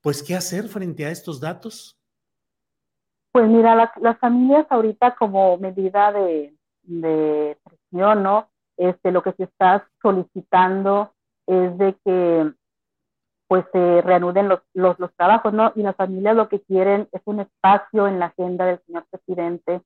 pues, 0.01 0.23
¿qué 0.23 0.35
hacer 0.35 0.69
frente 0.69 1.07
a 1.07 1.11
estos 1.11 1.41
datos? 1.41 1.99
Pues 3.33 3.49
mira, 3.49 3.91
las, 4.01 4.19
familias 4.19 4.67
ahorita 4.71 5.17
como 5.17 5.57
medida 5.59 6.12
de, 6.12 6.55
de 6.83 7.59
presión, 7.65 8.23
¿no? 8.23 8.49
Este, 8.77 9.12
lo 9.12 9.22
que 9.22 9.33
se 9.33 9.45
está 9.45 9.89
solicitando 10.03 11.12
es 11.47 11.79
de 11.79 11.97
que 12.05 12.53
pues 13.47 13.64
se 13.72 14.03
reanuden 14.03 14.49
los, 14.49 14.61
los, 14.72 15.14
trabajos, 15.16 15.53
¿no? 15.53 15.72
Y 15.77 15.83
las 15.83 15.95
familias 15.97 16.35
lo 16.35 16.49
que 16.49 16.61
quieren 16.62 17.09
es 17.12 17.22
un 17.27 17.41
espacio 17.41 18.09
en 18.09 18.18
la 18.18 18.27
agenda 18.27 18.64
del 18.64 18.81
señor 18.87 19.05
presidente 19.11 19.83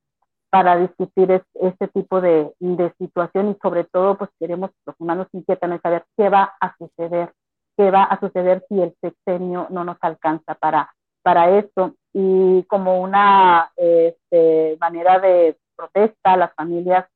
para 0.51 0.77
discutir 0.77 1.43
este 1.55 1.89
tipo 1.89 2.21
de, 2.21 2.55
de, 2.61 2.95
situación 2.99 3.51
y 3.51 3.59
sobre 3.61 3.85
todo 3.85 4.17
pues 4.17 4.31
queremos, 4.39 4.71
los 4.87 4.97
humanos 4.99 5.27
inquietan 5.33 5.73
es 5.73 5.83
saber 5.83 6.05
qué 6.17 6.31
va 6.31 6.55
a 6.61 6.75
suceder, 6.79 7.33
qué 7.77 7.91
va 7.91 8.05
a 8.05 8.19
suceder 8.21 8.65
si 8.69 8.81
el 8.81 8.95
sexenio 9.03 9.67
no 9.71 9.85
nos 9.85 9.99
alcanza 10.01 10.55
para, 10.55 10.91
para 11.23 11.59
esto. 11.59 11.95
Y 12.15 12.63
como 12.65 13.01
una 13.03 13.71
este, 13.77 14.79
manera 14.81 15.19
de 15.19 15.59
protesta, 15.77 16.37
las 16.37 16.55
familias 16.55 17.07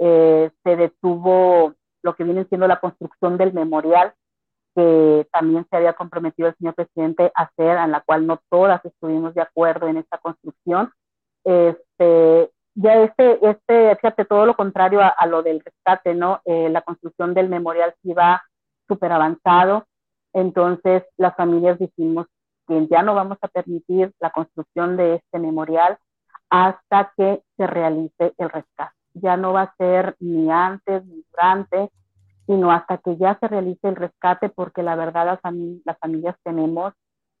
eh, 0.00 0.50
se 0.62 0.76
detuvo 0.76 1.74
lo 2.02 2.14
que 2.14 2.24
viene 2.24 2.44
siendo 2.44 2.68
la 2.68 2.80
construcción 2.80 3.36
del 3.36 3.52
memorial 3.52 4.14
que 4.74 5.26
también 5.32 5.66
se 5.68 5.76
había 5.76 5.94
comprometido 5.94 6.48
el 6.48 6.56
señor 6.56 6.74
presidente 6.74 7.32
a 7.34 7.42
hacer, 7.42 7.78
en 7.78 7.90
la 7.90 8.00
cual 8.00 8.26
no 8.26 8.40
todas 8.48 8.84
estuvimos 8.84 9.34
de 9.34 9.42
acuerdo 9.42 9.88
en 9.88 9.96
esta 9.96 10.18
construcción. 10.18 10.92
Este, 11.42 12.50
ya 12.76 13.02
este, 13.02 13.38
este, 13.44 13.96
fíjate, 13.96 14.24
todo 14.24 14.46
lo 14.46 14.54
contrario 14.54 15.00
a, 15.00 15.26
lo 15.26 15.42
del 15.42 15.60
rescate, 15.64 16.14
¿no? 16.14 16.42
Eh, 16.44 16.68
la 16.70 16.82
construcción 16.82 17.34
del 17.34 17.48
memorial 17.48 17.92
sí 18.02 18.12
va 18.12 18.40
súper 18.86 19.10
avanzado, 19.10 19.86
entonces 20.32 21.02
las 21.16 21.34
familias 21.34 21.78
dijimos 21.80 22.26
que 22.68 22.86
ya 22.86 23.02
no 23.02 23.16
vamos 23.16 23.38
a 23.42 23.48
permitir 23.48 24.12
la 24.20 24.30
construcción 24.30 24.96
de 24.96 25.16
este 25.16 25.40
memorial 25.40 25.98
hasta 26.50 27.12
que 27.16 27.42
se 27.56 27.66
realice 27.66 28.32
el 28.38 28.48
rescate 28.48 28.97
ya 29.14 29.36
no 29.36 29.52
va 29.52 29.62
a 29.62 29.74
ser 29.76 30.16
ni 30.20 30.50
antes 30.50 31.04
ni 31.06 31.24
durante, 31.30 31.90
sino 32.46 32.72
hasta 32.72 32.98
que 32.98 33.16
ya 33.16 33.38
se 33.38 33.48
realice 33.48 33.88
el 33.88 33.96
rescate, 33.96 34.48
porque 34.48 34.82
la 34.82 34.96
verdad 34.96 35.26
las, 35.26 35.54
las 35.84 35.98
familias 35.98 36.36
tenemos 36.42 36.94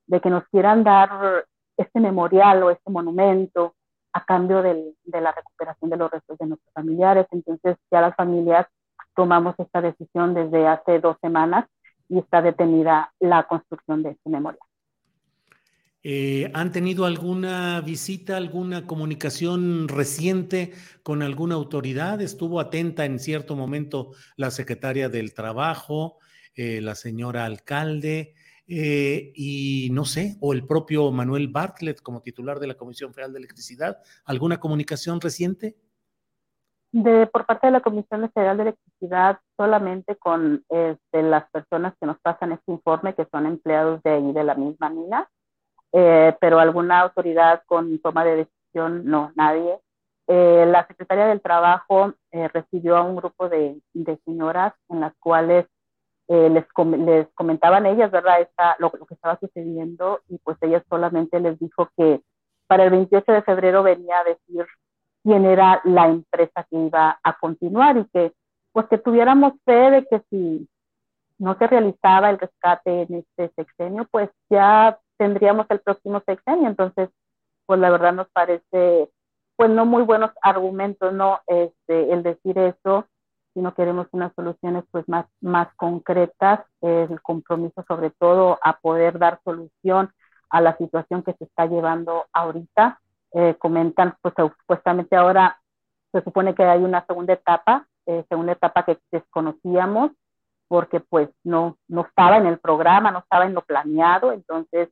de 0.06 0.20
que 0.20 0.30
nos 0.30 0.44
quieran 0.48 0.84
dar 0.84 1.46
este 1.76 2.00
memorial 2.00 2.62
o 2.62 2.70
este 2.70 2.90
monumento 2.90 3.74
a 4.12 4.24
cambio 4.24 4.62
de 4.62 4.94
la 5.04 5.32
recuperación 5.32 5.90
de 5.90 5.96
los 5.96 6.10
restos 6.10 6.38
de 6.38 6.46
nuestros 6.46 6.72
familiares. 6.72 7.26
Entonces 7.30 7.76
ya 7.90 8.00
las 8.00 8.16
familias 8.16 8.66
tomamos 9.14 9.54
esta 9.58 9.80
decisión 9.80 10.34
desde 10.34 10.66
hace 10.66 10.98
dos 10.98 11.16
semanas 11.20 11.66
y 12.08 12.18
está 12.18 12.42
detenida 12.42 13.12
la 13.20 13.44
construcción 13.44 14.02
de 14.02 14.10
este 14.10 14.30
memorial. 14.30 14.67
Eh, 16.04 16.50
¿Han 16.54 16.70
tenido 16.70 17.06
alguna 17.06 17.80
visita, 17.80 18.36
alguna 18.36 18.86
comunicación 18.86 19.88
reciente 19.88 20.72
con 21.02 21.22
alguna 21.22 21.56
autoridad? 21.56 22.20
¿Estuvo 22.20 22.60
atenta 22.60 23.04
en 23.04 23.18
cierto 23.18 23.56
momento 23.56 24.12
la 24.36 24.52
secretaria 24.52 25.08
del 25.08 25.34
Trabajo, 25.34 26.18
eh, 26.54 26.80
la 26.80 26.94
señora 26.94 27.44
alcalde 27.46 28.34
eh, 28.68 29.32
y 29.34 29.88
no 29.90 30.04
sé, 30.04 30.36
o 30.40 30.52
el 30.52 30.66
propio 30.66 31.10
Manuel 31.10 31.48
Bartlett 31.48 32.00
como 32.00 32.22
titular 32.22 32.60
de 32.60 32.68
la 32.68 32.74
Comisión 32.74 33.12
Federal 33.12 33.32
de 33.32 33.40
Electricidad? 33.40 33.98
¿Alguna 34.24 34.60
comunicación 34.60 35.20
reciente? 35.20 35.76
De, 36.92 37.26
por 37.26 37.44
parte 37.44 37.66
de 37.66 37.72
la 37.72 37.80
Comisión 37.80 38.30
Federal 38.32 38.56
de 38.56 38.62
Electricidad, 38.62 39.40
solamente 39.56 40.16
con 40.16 40.64
este, 40.68 41.22
las 41.22 41.50
personas 41.50 41.94
que 42.00 42.06
nos 42.06 42.20
pasan 42.20 42.52
este 42.52 42.70
informe, 42.70 43.14
que 43.14 43.26
son 43.32 43.46
empleados 43.46 44.00
de 44.04 44.10
ahí, 44.10 44.32
de 44.32 44.44
la 44.44 44.54
misma 44.54 44.90
mina 44.90 45.28
eh, 45.92 46.36
pero 46.40 46.58
alguna 46.58 47.00
autoridad 47.00 47.62
con 47.66 47.98
toma 48.00 48.24
de 48.24 48.36
decisión, 48.36 49.04
no, 49.04 49.32
nadie. 49.34 49.78
Eh, 50.26 50.66
la 50.66 50.86
Secretaría 50.86 51.26
del 51.26 51.40
Trabajo 51.40 52.12
eh, 52.30 52.48
recibió 52.48 52.96
a 52.96 53.02
un 53.02 53.16
grupo 53.16 53.48
de, 53.48 53.80
de, 53.94 54.18
señoras 54.24 54.74
en 54.88 55.00
las 55.00 55.14
cuales 55.18 55.66
les, 56.28 56.66
les, 56.76 57.28
comentaban 57.34 57.86
ellas, 57.86 58.10
¿verdad?, 58.10 58.42
Esta, 58.42 58.76
lo, 58.78 58.92
lo, 58.98 59.06
que 59.06 59.14
estaba 59.14 59.38
sucediendo 59.40 60.20
y 60.28 60.36
pues 60.36 60.58
ellas 60.60 60.82
solamente 60.90 61.40
les 61.40 61.58
dijo 61.58 61.88
que 61.96 62.20
para 62.66 62.84
el 62.84 62.90
28 62.90 63.32
de 63.32 63.42
febrero 63.42 63.82
venía 63.82 64.18
a 64.18 64.24
decir 64.24 64.66
quién 65.22 65.46
era 65.46 65.80
la 65.84 66.06
empresa 66.08 66.66
que 66.68 66.76
iba 66.76 67.18
a 67.22 67.38
continuar 67.38 67.96
y 67.96 68.04
que 68.12 68.34
pues 68.72 68.86
que 68.88 68.98
tuviéramos 68.98 69.54
fe 69.64 69.90
de 69.90 70.06
que 70.06 70.22
si 70.30 70.68
no 71.38 71.56
se 71.56 71.66
realizaba 71.66 72.30
el 72.30 72.38
rescate 72.38 73.02
en 73.02 73.14
este 73.14 73.50
sexenio, 73.56 74.06
pues 74.10 74.30
ya 74.50 74.98
tendríamos 75.18 75.66
el 75.68 75.80
próximo 75.80 76.22
sexenio. 76.24 76.68
Entonces, 76.68 77.10
pues 77.66 77.78
la 77.80 77.90
verdad 77.90 78.14
nos 78.14 78.28
parece, 78.30 79.10
pues 79.56 79.70
no 79.70 79.84
muy 79.84 80.02
buenos 80.02 80.30
argumentos, 80.40 81.12
¿no? 81.12 81.40
Este, 81.46 82.12
el 82.12 82.22
decir 82.22 82.58
eso, 82.58 83.06
sino 83.52 83.74
queremos 83.74 84.06
unas 84.12 84.32
soluciones 84.34 84.84
pues 84.90 85.08
más, 85.08 85.26
más 85.40 85.68
concretas, 85.74 86.60
el 86.80 87.20
compromiso 87.22 87.84
sobre 87.88 88.10
todo 88.10 88.58
a 88.62 88.78
poder 88.78 89.18
dar 89.18 89.40
solución 89.44 90.10
a 90.50 90.60
la 90.60 90.76
situación 90.76 91.22
que 91.22 91.34
se 91.34 91.44
está 91.44 91.66
llevando 91.66 92.26
ahorita. 92.32 93.00
Eh, 93.32 93.56
comentan, 93.58 94.16
pues 94.22 94.34
supuestamente 94.36 95.14
ahora 95.14 95.60
se 96.12 96.22
supone 96.22 96.54
que 96.54 96.64
hay 96.64 96.82
una 96.82 97.04
segunda 97.04 97.34
etapa, 97.34 97.86
eh, 98.06 98.24
segunda 98.28 98.52
etapa 98.52 98.84
que 98.84 98.98
desconocíamos, 99.12 100.12
porque 100.68 101.00
pues 101.00 101.28
no, 101.44 101.76
no 101.88 102.02
estaba 102.02 102.38
en 102.38 102.46
el 102.46 102.58
programa, 102.58 103.10
no 103.10 103.18
estaba 103.18 103.44
en 103.44 103.54
lo 103.54 103.62
planeado, 103.62 104.32
entonces 104.32 104.88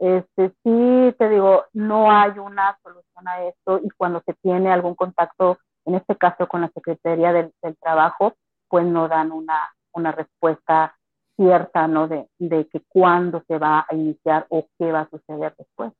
este, 0.00 0.48
sí, 0.64 1.14
te 1.18 1.28
digo, 1.28 1.66
no 1.74 2.10
hay 2.10 2.30
una 2.38 2.78
solución 2.82 3.28
a 3.28 3.44
esto 3.44 3.80
y 3.84 3.90
cuando 3.90 4.22
se 4.24 4.32
tiene 4.42 4.72
algún 4.72 4.94
contacto, 4.94 5.58
en 5.84 5.94
este 5.94 6.16
caso 6.16 6.48
con 6.48 6.62
la 6.62 6.70
Secretaría 6.70 7.34
del, 7.34 7.52
Trabajo, 7.78 8.34
pues 8.68 8.86
no 8.86 9.08
dan 9.08 9.30
una, 9.30 10.12
respuesta 10.12 10.96
cierta, 11.36 11.86
¿no? 11.86 12.08
De, 12.08 12.26
de 12.38 12.66
que 12.68 12.80
cuándo 12.88 13.44
se 13.46 13.58
va 13.58 13.86
a 13.86 13.94
iniciar 13.94 14.46
o 14.48 14.66
qué 14.78 14.90
va 14.90 15.00
a 15.00 15.10
suceder 15.10 15.54
después. 15.58 15.92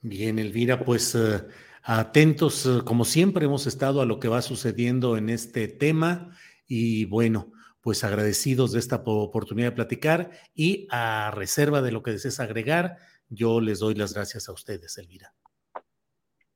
Bien, 0.00 0.38
Elvira, 0.38 0.80
pues 0.80 1.14
eh, 1.14 1.46
atentos, 1.82 2.64
eh, 2.64 2.80
como 2.82 3.04
siempre 3.04 3.44
hemos 3.44 3.66
estado 3.66 4.00
a 4.00 4.06
lo 4.06 4.18
que 4.18 4.28
va 4.28 4.40
sucediendo 4.40 5.18
en 5.18 5.28
este 5.28 5.68
tema 5.68 6.30
y 6.66 7.04
bueno, 7.04 7.52
pues 7.84 8.02
agradecidos 8.02 8.72
de 8.72 8.78
esta 8.78 9.02
oportunidad 9.04 9.68
de 9.68 9.76
platicar 9.76 10.30
y 10.54 10.88
a 10.90 11.30
reserva 11.32 11.82
de 11.82 11.92
lo 11.92 12.02
que 12.02 12.12
desees 12.12 12.40
agregar, 12.40 12.96
yo 13.28 13.60
les 13.60 13.78
doy 13.78 13.94
las 13.94 14.14
gracias 14.14 14.48
a 14.48 14.52
ustedes, 14.52 14.96
Elvira. 14.96 15.34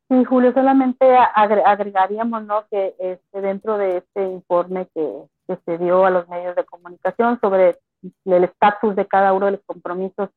Sí, 0.08 0.24
Julio, 0.24 0.54
solamente 0.54 1.04
agregaríamos 1.34 2.44
¿no? 2.46 2.66
que 2.70 2.94
este, 2.98 3.42
dentro 3.42 3.76
de 3.76 3.98
este 3.98 4.22
informe 4.22 4.88
que, 4.94 5.24
que 5.46 5.58
se 5.66 5.76
dio 5.76 6.06
a 6.06 6.10
los 6.10 6.26
medios 6.30 6.56
de 6.56 6.64
comunicación 6.64 7.38
sobre 7.42 7.78
el 8.24 8.44
estatus 8.44 8.96
de 8.96 9.06
cada 9.06 9.34
uno 9.34 9.46
de 9.46 9.52
los 9.52 9.60
compromisos 9.66 10.30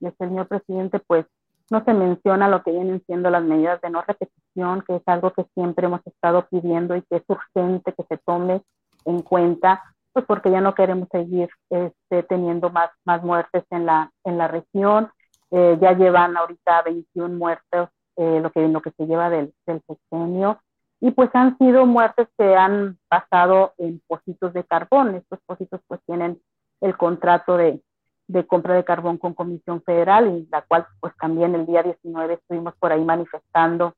del 0.00 0.16
señor 0.16 0.48
presidente, 0.48 0.98
pues 1.00 1.26
no 1.70 1.84
se 1.84 1.92
menciona 1.92 2.48
lo 2.48 2.62
que 2.62 2.70
vienen 2.70 3.02
siendo 3.04 3.28
las 3.28 3.44
medidas 3.44 3.82
de 3.82 3.90
no 3.90 4.00
repetición, 4.00 4.82
que 4.86 4.96
es 4.96 5.02
algo 5.04 5.30
que 5.34 5.44
siempre 5.52 5.84
hemos 5.84 6.00
estado 6.06 6.48
pidiendo 6.48 6.96
y 6.96 7.02
que 7.02 7.16
es 7.16 7.24
urgente 7.28 7.92
que 7.92 8.04
se 8.04 8.16
tome 8.16 8.62
en 9.04 9.20
cuenta 9.20 9.82
pues 10.18 10.26
porque 10.26 10.50
ya 10.50 10.60
no 10.60 10.74
queremos 10.74 11.08
seguir 11.12 11.48
este, 11.70 12.24
teniendo 12.24 12.70
más, 12.70 12.90
más 13.04 13.22
muertes 13.22 13.62
en 13.70 13.86
la, 13.86 14.10
en 14.24 14.36
la 14.36 14.48
región. 14.48 15.10
Eh, 15.52 15.78
ya 15.80 15.92
llevan 15.92 16.36
ahorita 16.36 16.82
21 16.82 17.36
muertos, 17.36 17.88
eh, 18.16 18.40
lo, 18.42 18.50
que, 18.50 18.66
lo 18.66 18.82
que 18.82 18.90
se 18.90 19.06
lleva 19.06 19.30
del, 19.30 19.54
del 19.64 19.80
sexenio, 19.86 20.60
y 21.00 21.12
pues 21.12 21.30
han 21.34 21.56
sido 21.58 21.86
muertes 21.86 22.26
que 22.36 22.56
han 22.56 22.98
pasado 23.06 23.74
en 23.78 24.02
pocitos 24.08 24.52
de 24.52 24.64
carbón. 24.64 25.14
Estos 25.14 25.38
pocitos 25.46 25.80
pues 25.86 26.00
tienen 26.04 26.40
el 26.80 26.96
contrato 26.96 27.56
de, 27.56 27.80
de 28.26 28.44
compra 28.44 28.74
de 28.74 28.84
carbón 28.84 29.18
con 29.18 29.34
Comisión 29.34 29.82
Federal, 29.82 30.26
y 30.26 30.48
la 30.50 30.62
cual 30.62 30.84
pues 30.98 31.14
también 31.20 31.54
el 31.54 31.64
día 31.64 31.84
19 31.84 32.34
estuvimos 32.34 32.74
por 32.80 32.90
ahí 32.90 33.04
manifestando 33.04 33.94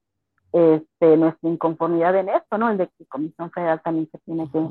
este, 0.53 1.17
nuestra 1.17 1.49
inconformidad 1.49 2.15
en 2.17 2.29
esto, 2.29 2.59
¿no? 2.59 2.71
El 2.71 2.77
de 2.77 2.89
que 2.89 3.07
Comisión 3.07 3.51
Federal 3.51 3.81
también 3.81 4.11
se 4.13 4.19
tiene 4.19 4.51
que, 4.53 4.69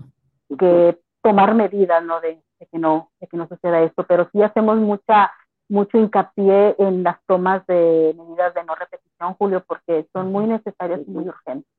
que 0.56 1.00
tomar 1.22 1.55
medidas, 1.55 2.03
¿no? 2.03 2.22
De, 2.22 2.41
que 2.72 2.78
no, 2.78 3.11
de 3.20 3.28
que 3.28 3.38
no 3.38 3.47
suceda 3.47 3.82
esto, 3.82 4.05
pero 4.05 4.30
sí 4.32 4.41
hacemos 4.41 4.78
mucha, 4.78 5.32
mucho 5.67 5.97
hincapié 5.97 6.76
en 6.78 7.03
las 7.03 7.17
tomas 7.26 7.65
de 7.67 8.15
medidas 8.17 8.53
de 8.53 8.63
no 8.63 8.76
repetición, 8.76 9.34
Julio, 9.36 9.63
porque 9.65 10.07
son 10.13 10.32
muy 10.32 10.45
necesarias 10.45 11.01
y 11.07 11.11
muy 11.11 11.28
urgentes. 11.28 11.72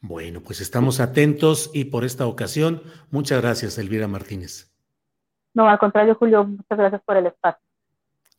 Bueno, 0.00 0.40
pues 0.40 0.60
estamos 0.60 1.00
atentos 1.00 1.70
y 1.72 1.84
por 1.84 2.04
esta 2.04 2.26
ocasión, 2.26 2.82
muchas 3.10 3.40
gracias, 3.40 3.78
Elvira 3.78 4.08
Martínez. 4.08 4.72
No, 5.54 5.68
al 5.68 5.78
contrario, 5.78 6.14
Julio, 6.16 6.44
muchas 6.44 6.78
gracias 6.78 7.02
por 7.02 7.16
el 7.16 7.26
espacio. 7.26 7.62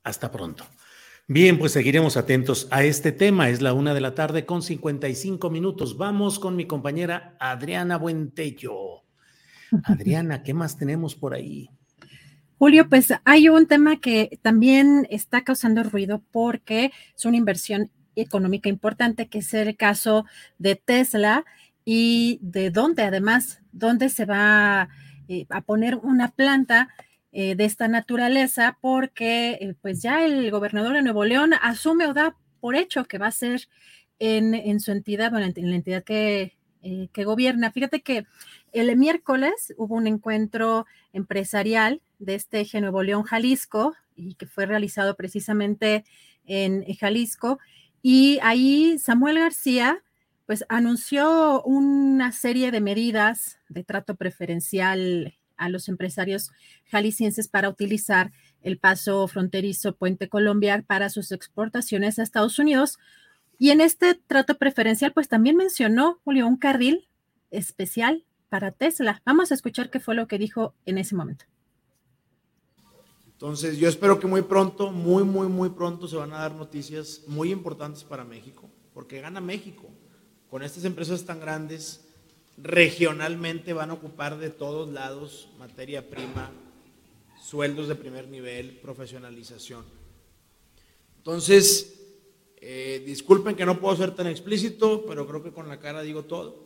Hasta 0.04 0.32
pronto. 0.32 0.66
Bien, 1.28 1.58
pues 1.58 1.72
seguiremos 1.72 2.18
atentos 2.18 2.68
a 2.70 2.84
este 2.84 3.14
tema. 3.14 3.48
Es 3.48 3.62
la 3.62 3.74
una 3.74 3.94
de 3.94 4.02
la 4.02 4.14
tarde 4.14 4.46
con 4.46 4.62
55 4.62 5.50
minutos. 5.50 5.98
Vamos 5.98 6.38
con 6.38 6.58
mi 6.58 6.68
compañera 6.68 7.38
Adriana 7.40 7.98
Buentello. 7.98 9.03
Adriana, 9.84 10.44
¿qué 10.44 10.54
más 10.54 10.78
tenemos 10.78 11.16
por 11.16 11.34
ahí? 11.34 11.70
Julio, 12.58 12.88
pues 12.88 13.14
hay 13.26 13.50
un 13.50 13.68
tema 13.68 14.00
que 14.00 14.40
también 14.42 15.08
está 15.10 15.44
causando 15.44 15.84
ruido 15.84 16.24
porque 16.32 16.92
es 17.16 17.26
una 17.26 17.38
inversión 17.38 17.92
económica 18.16 18.70
importante, 18.70 19.28
que 19.28 19.40
es 19.40 19.54
el 19.54 19.76
caso 19.76 20.26
de 20.60 20.76
Tesla 20.76 21.46
y 21.84 22.40
de 22.42 22.70
dónde 22.70 23.04
además, 23.04 23.62
dónde 23.72 24.10
se 24.10 24.26
va 24.26 24.90
eh, 25.28 25.46
a 25.50 25.62
poner 25.62 25.98
una 25.98 26.30
planta 26.32 26.90
eh, 27.32 27.56
de 27.56 27.66
esta 27.66 27.88
naturaleza, 27.88 28.78
porque 28.80 29.58
eh, 29.60 29.76
pues 29.82 30.02
ya 30.02 30.24
el 30.24 30.50
gobernador 30.52 30.94
de 30.94 31.02
Nuevo 31.02 31.26
León 31.26 31.54
asume 31.62 32.06
o 32.06 32.14
da 32.14 32.38
por 32.60 32.76
hecho 32.76 33.06
que 33.06 33.18
va 33.18 33.28
a 33.28 33.32
ser 33.32 33.68
en, 34.20 34.80
su 34.80 34.92
entidad, 34.92 35.32
bueno, 35.32 35.52
en 35.54 35.70
la 35.70 35.76
entidad 35.76 36.04
que, 36.04 36.56
que 37.12 37.24
gobierna. 37.24 37.72
Fíjate 37.72 38.02
que 38.02 38.26
el 38.72 38.96
miércoles 38.98 39.74
hubo 39.78 39.96
un 39.96 40.08
encuentro 40.08 40.86
empresarial 41.14 42.02
de 42.20 42.36
este 42.36 42.62
eje 42.62 42.82
Nuevo 42.82 43.04
León, 43.04 43.24
Jalisco, 43.24 43.96
y 44.16 44.36
que 44.36 44.48
fue 44.48 44.66
realizado 44.66 45.16
precisamente 45.16 46.04
en 46.46 46.84
Jalisco. 46.96 47.60
Y 48.02 48.40
ahí 48.42 49.00
Samuel 49.00 49.40
García, 49.40 50.04
pues 50.46 50.66
anunció 50.68 51.64
una 51.64 52.32
serie 52.32 52.72
de 52.72 52.82
medidas 52.82 53.60
de 53.70 53.84
trato 53.84 54.16
preferencial 54.16 55.34
a 55.56 55.70
los 55.70 55.88
empresarios 55.88 56.52
jaliscienses 56.86 57.48
para 57.48 57.70
utilizar 57.70 58.32
el 58.62 58.78
paso 58.78 59.28
fronterizo 59.28 59.96
Puente 59.96 60.28
Colombia 60.28 60.84
para 60.86 61.10
sus 61.10 61.32
exportaciones 61.32 62.20
a 62.20 62.24
Estados 62.24 62.60
Unidos. 62.60 63.00
Y 63.58 63.70
en 63.70 63.82
este 63.82 64.16
trato 64.16 64.58
preferencial, 64.58 65.14
pues 65.14 65.30
también 65.30 65.56
mencionó, 65.56 66.20
Julio, 66.24 66.48
un 66.48 66.58
carril 66.58 67.08
especial 67.52 68.26
para 68.50 68.72
Tesla. 68.72 69.22
Vamos 69.26 69.52
a 69.52 69.56
escuchar 69.56 69.90
qué 69.90 70.00
fue 70.00 70.16
lo 70.16 70.28
que 70.28 70.38
dijo 70.38 70.74
en 70.86 70.98
ese 70.98 71.16
momento. 71.16 71.46
Entonces, 73.32 73.78
yo 73.78 73.90
espero 73.90 74.20
que 74.20 74.28
muy 74.28 74.42
pronto, 74.44 74.92
muy, 74.92 75.24
muy, 75.24 75.48
muy 75.48 75.70
pronto 75.70 76.08
se 76.08 76.16
van 76.16 76.34
a 76.34 76.40
dar 76.40 76.54
noticias 76.54 77.24
muy 77.28 77.52
importantes 77.52 78.04
para 78.04 78.24
México, 78.24 78.70
porque 78.94 79.22
gana 79.22 79.42
México. 79.42 79.90
Con 80.50 80.64
estas 80.64 80.86
empresas 80.86 81.26
tan 81.26 81.40
grandes, 81.40 82.06
regionalmente 82.58 83.74
van 83.74 83.90
a 83.90 83.94
ocupar 83.94 84.38
de 84.38 84.50
todos 84.50 84.90
lados 84.90 85.50
materia 85.58 86.10
prima, 86.10 86.52
sueldos 87.42 87.88
de 87.88 87.96
primer 87.96 88.28
nivel, 88.28 88.78
profesionalización. 88.78 89.84
Entonces, 91.18 92.03
eh, 92.66 93.04
disculpen 93.06 93.58
que 93.58 93.66
no 93.66 93.78
puedo 93.78 93.94
ser 93.98 94.16
tan 94.16 94.28
explícito, 94.28 95.04
pero 95.06 95.28
creo 95.28 95.44
que 95.44 95.52
con 95.52 95.68
la 95.68 95.82
cara 95.82 96.02
digo 96.02 96.24
todo. 96.24 96.64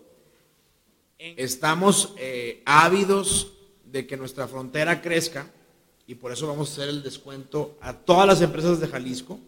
Estamos 1.17 2.13
eh, 2.17 2.61
ávidos 2.65 3.53
de 3.83 4.05
que 4.05 4.15
nuestra 4.15 4.47
frontera 4.47 5.01
crezca 5.01 5.51
y 6.05 6.13
por 6.13 6.31
eso 6.31 6.45
vamos 6.45 6.69
a 6.69 6.73
hacer 6.73 6.89
el 6.89 7.01
descuento 7.01 7.79
a 7.81 7.93
todas 7.93 8.27
las 8.27 8.41
empresas 8.43 8.79
de 8.79 8.87
Jalisco. 8.87 9.39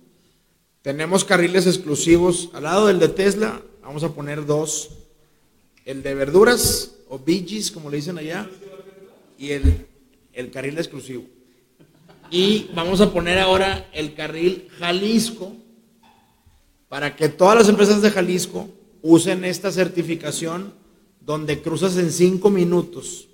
Tenemos 0.81 1.23
carriles 1.23 1.67
exclusivos 1.67 2.49
al 2.53 2.63
lado 2.63 2.87
del 2.87 2.97
de 2.97 3.09
Tesla, 3.09 3.61
vamos 3.83 4.03
a 4.03 4.15
poner 4.15 4.47
dos, 4.47 4.89
el 5.85 6.01
de 6.01 6.15
verduras 6.15 6.95
o 7.09 7.19
veggies, 7.19 7.69
como 7.69 7.91
le 7.91 7.97
dicen 7.97 8.17
allá, 8.17 8.49
y 9.37 9.51
el, 9.51 9.85
el 10.33 10.49
carril 10.49 10.79
exclusivo. 10.79 11.25
Y 12.31 12.71
vamos 12.73 13.01
a 13.01 13.13
poner 13.13 13.37
ahora 13.37 13.87
el 13.93 14.15
carril 14.15 14.67
Jalisco 14.79 15.55
para 16.89 17.15
que 17.15 17.29
todas 17.29 17.55
las 17.55 17.69
empresas 17.69 18.01
de 18.01 18.11
Jalisco 18.11 18.67
usen 19.01 19.45
esta 19.45 19.71
certificación 19.71 20.73
donde 21.21 21.61
cruzas 21.61 21.95
en 21.97 22.11
cinco 22.11 22.49
minutos, 22.49 23.27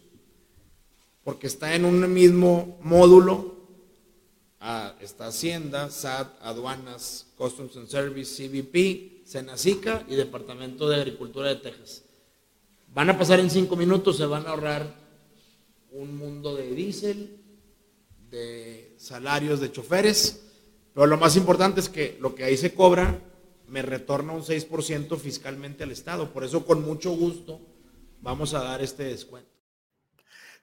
porque 1.23 1.47
está 1.47 1.73
en 1.73 1.85
un 1.85 2.13
mismo 2.13 2.77
módulo, 2.83 3.55
está 4.99 5.27
Hacienda, 5.27 5.89
SAT, 5.89 6.41
Aduanas, 6.41 7.27
Customs 7.37 7.77
and 7.77 7.87
Service, 7.87 8.35
CBP, 8.35 9.25
Senacica 9.25 10.03
y 10.09 10.15
Departamento 10.15 10.89
de 10.89 10.97
Agricultura 10.97 11.49
de 11.49 11.55
Texas. 11.55 12.03
Van 12.93 13.09
a 13.09 13.17
pasar 13.17 13.39
en 13.39 13.49
cinco 13.49 13.75
minutos, 13.75 14.17
se 14.17 14.25
van 14.25 14.45
a 14.45 14.49
ahorrar 14.49 14.93
un 15.91 16.17
mundo 16.17 16.55
de 16.55 16.71
diésel, 16.71 17.37
de 18.29 18.95
salarios 18.97 19.61
de 19.61 19.71
choferes, 19.71 20.41
pero 20.93 21.07
lo 21.07 21.17
más 21.17 21.37
importante 21.37 21.79
es 21.79 21.87
que 21.87 22.17
lo 22.19 22.35
que 22.35 22.43
ahí 22.43 22.57
se 22.57 22.73
cobra 22.73 23.21
me 23.67 23.81
retorna 23.81 24.33
un 24.33 24.41
6% 24.41 25.17
fiscalmente 25.17 25.83
al 25.83 25.91
Estado. 25.91 26.31
Por 26.31 26.43
eso 26.43 26.65
con 26.65 26.83
mucho 26.83 27.11
gusto 27.11 27.61
vamos 28.21 28.53
a 28.53 28.63
dar 28.63 28.81
este 28.81 29.03
descuento. 29.03 29.49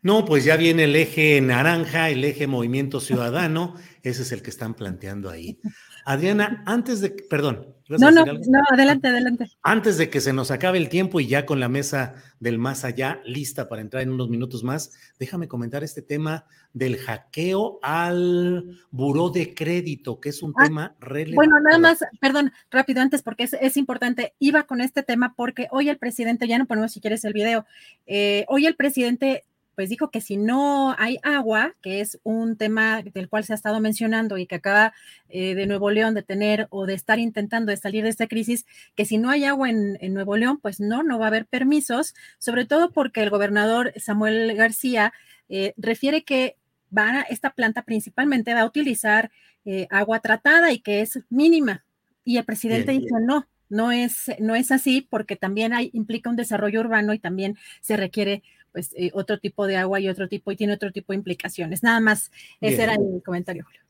No, 0.02 0.24
pues 0.24 0.44
ya 0.44 0.56
viene 0.56 0.84
el 0.84 0.96
eje 0.96 1.40
naranja, 1.40 2.10
el 2.10 2.24
eje 2.24 2.48
movimiento 2.48 3.00
ciudadano, 3.00 3.76
ese 4.02 4.22
es 4.22 4.32
el 4.32 4.42
que 4.42 4.50
están 4.50 4.74
planteando 4.74 5.30
ahí. 5.30 5.60
Adriana, 6.04 6.62
antes 6.66 7.00
de, 7.00 7.10
perdón. 7.10 7.66
No, 7.88 8.10
no, 8.10 8.24
no, 8.24 8.60
adelante, 8.70 9.08
adelante. 9.08 9.50
Antes 9.62 9.98
de 9.98 10.08
que 10.08 10.20
se 10.20 10.32
nos 10.32 10.50
acabe 10.50 10.78
el 10.78 10.88
tiempo 10.88 11.20
y 11.20 11.26
ya 11.26 11.44
con 11.44 11.60
la 11.60 11.68
mesa 11.68 12.14
del 12.40 12.58
más 12.58 12.84
allá 12.84 13.20
lista 13.24 13.68
para 13.68 13.82
entrar 13.82 14.02
en 14.02 14.10
unos 14.10 14.30
minutos 14.30 14.64
más, 14.64 14.92
déjame 15.18 15.48
comentar 15.48 15.84
este 15.84 16.00
tema 16.00 16.46
del 16.72 16.96
hackeo 16.96 17.80
al 17.82 18.78
buró 18.90 19.30
de 19.30 19.54
crédito, 19.54 20.20
que 20.20 20.30
es 20.30 20.42
un 20.42 20.54
ah, 20.56 20.64
tema 20.64 20.96
relevante. 21.00 21.36
Bueno, 21.36 21.60
nada 21.60 21.78
más, 21.78 21.98
perdón, 22.20 22.52
rápido 22.70 23.02
antes, 23.02 23.22
porque 23.22 23.44
es, 23.44 23.52
es, 23.54 23.76
importante. 23.76 24.34
Iba 24.38 24.62
con 24.62 24.80
este 24.80 25.02
tema 25.02 25.34
porque 25.36 25.68
hoy 25.70 25.88
el 25.88 25.98
presidente, 25.98 26.48
ya 26.48 26.58
no 26.58 26.66
ponemos 26.66 26.92
si 26.92 27.00
quieres 27.00 27.24
el 27.24 27.32
video, 27.32 27.66
eh, 28.06 28.46
hoy 28.48 28.66
el 28.66 28.76
presidente 28.76 29.44
pues 29.74 29.88
dijo 29.88 30.10
que 30.10 30.20
si 30.20 30.36
no 30.36 30.94
hay 30.98 31.18
agua, 31.22 31.74
que 31.82 32.00
es 32.00 32.20
un 32.22 32.56
tema 32.56 33.02
del 33.02 33.28
cual 33.28 33.44
se 33.44 33.52
ha 33.52 33.56
estado 33.56 33.80
mencionando 33.80 34.38
y 34.38 34.46
que 34.46 34.56
acaba 34.56 34.92
eh, 35.28 35.54
de 35.54 35.66
Nuevo 35.66 35.90
León 35.90 36.14
de 36.14 36.22
tener 36.22 36.66
o 36.70 36.86
de 36.86 36.94
estar 36.94 37.18
intentando 37.18 37.70
de 37.70 37.76
salir 37.76 38.04
de 38.04 38.10
esta 38.10 38.26
crisis, 38.26 38.66
que 38.94 39.04
si 39.04 39.18
no 39.18 39.30
hay 39.30 39.44
agua 39.44 39.70
en, 39.70 39.96
Nuevo 40.12 40.36
León, 40.36 40.58
pues 40.60 40.80
no, 40.80 41.02
no 41.02 41.18
va 41.18 41.26
a 41.26 41.28
haber 41.28 41.46
permisos, 41.46 42.14
sobre 42.38 42.66
todo 42.66 42.90
porque 42.90 43.22
el 43.22 43.30
gobernador 43.30 43.92
Samuel 43.96 44.54
García 44.54 45.12
eh, 45.48 45.74
refiere 45.76 46.24
que 46.24 46.56
va, 46.96 47.22
esta 47.22 47.50
planta 47.50 47.82
principalmente 47.82 48.54
va 48.54 48.60
a 48.60 48.66
utilizar 48.66 49.30
eh, 49.64 49.86
agua 49.90 50.20
tratada 50.20 50.72
y 50.72 50.80
que 50.80 51.00
es 51.00 51.20
mínima. 51.30 51.84
Y 52.24 52.36
el 52.36 52.44
presidente 52.44 52.92
dice, 52.92 53.14
no, 53.20 53.48
no 53.68 53.90
es, 53.90 54.30
no 54.38 54.54
es 54.54 54.70
así 54.70 55.06
porque 55.08 55.34
también 55.34 55.72
hay, 55.72 55.90
implica 55.94 56.28
un 56.28 56.36
desarrollo 56.36 56.80
urbano 56.80 57.14
y 57.14 57.18
también 57.18 57.56
se 57.80 57.96
requiere 57.96 58.42
pues 58.72 58.90
eh, 58.96 59.10
otro 59.14 59.38
tipo 59.38 59.66
de 59.66 59.76
agua 59.76 60.00
y 60.00 60.08
otro 60.08 60.28
tipo 60.28 60.50
y 60.50 60.56
tiene 60.56 60.74
otro 60.74 60.90
tipo 60.92 61.12
de 61.12 61.18
implicaciones. 61.18 61.82
Nada 61.82 62.00
más, 62.00 62.30
ese 62.60 62.82
era 62.82 62.94
el 62.94 63.22
comentario, 63.24 63.64
Julio. 63.64 63.82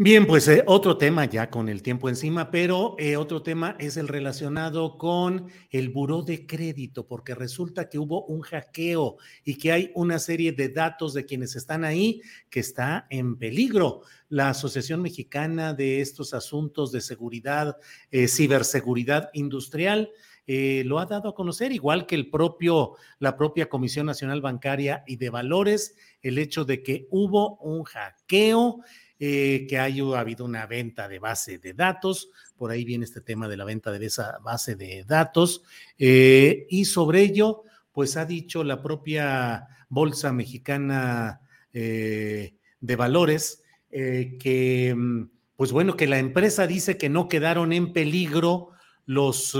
Bien, 0.00 0.28
pues 0.28 0.46
eh, 0.46 0.62
otro 0.66 0.96
tema 0.96 1.24
ya 1.24 1.50
con 1.50 1.68
el 1.68 1.82
tiempo 1.82 2.08
encima, 2.08 2.52
pero 2.52 2.94
eh, 3.00 3.16
otro 3.16 3.42
tema 3.42 3.74
es 3.80 3.96
el 3.96 4.06
relacionado 4.06 4.96
con 4.96 5.48
el 5.70 5.88
buró 5.88 6.22
de 6.22 6.46
crédito, 6.46 7.08
porque 7.08 7.34
resulta 7.34 7.88
que 7.88 7.98
hubo 7.98 8.24
un 8.26 8.42
hackeo 8.42 9.16
y 9.42 9.56
que 9.56 9.72
hay 9.72 9.90
una 9.96 10.20
serie 10.20 10.52
de 10.52 10.68
datos 10.68 11.14
de 11.14 11.24
quienes 11.24 11.56
están 11.56 11.82
ahí 11.84 12.22
que 12.48 12.60
está 12.60 13.08
en 13.10 13.38
peligro. 13.38 14.02
La 14.28 14.50
Asociación 14.50 15.02
Mexicana 15.02 15.74
de 15.74 16.00
estos 16.00 16.32
asuntos 16.32 16.92
de 16.92 17.00
seguridad, 17.00 17.76
eh, 18.12 18.28
ciberseguridad 18.28 19.30
industrial, 19.32 20.12
lo 20.48 20.98
ha 20.98 21.06
dado 21.06 21.28
a 21.28 21.34
conocer, 21.34 21.72
igual 21.72 22.06
que 22.06 22.14
el 22.14 22.30
propio, 22.30 22.94
la 23.18 23.36
propia 23.36 23.68
Comisión 23.68 24.06
Nacional 24.06 24.40
Bancaria 24.40 25.04
y 25.06 25.16
de 25.16 25.28
Valores, 25.28 25.94
el 26.22 26.38
hecho 26.38 26.64
de 26.64 26.82
que 26.82 27.06
hubo 27.10 27.56
un 27.58 27.84
hackeo 27.84 28.80
eh, 29.20 29.66
que 29.68 29.80
haya 29.80 30.20
habido 30.20 30.44
una 30.44 30.66
venta 30.66 31.08
de 31.08 31.18
base 31.18 31.58
de 31.58 31.72
datos. 31.72 32.30
Por 32.56 32.70
ahí 32.70 32.84
viene 32.84 33.04
este 33.04 33.20
tema 33.20 33.48
de 33.48 33.56
la 33.56 33.64
venta 33.64 33.90
de 33.90 34.06
esa 34.06 34.38
base 34.44 34.76
de 34.76 35.02
datos. 35.02 35.64
Eh, 35.98 36.66
y 36.70 36.84
sobre 36.84 37.22
ello, 37.22 37.64
pues 37.90 38.16
ha 38.16 38.24
dicho 38.24 38.62
la 38.62 38.80
propia 38.80 39.66
Bolsa 39.88 40.32
Mexicana 40.32 41.40
eh, 41.72 42.54
de 42.80 42.96
Valores 42.96 43.64
que, 43.90 44.94
mm, 44.96 45.30
pues 45.56 45.72
bueno, 45.72 45.96
que 45.96 46.06
la 46.06 46.20
empresa 46.20 46.68
dice 46.68 46.96
que 46.96 47.08
no 47.08 47.26
quedaron 47.26 47.72
en 47.72 47.92
peligro 47.92 48.70
los, 49.04 49.56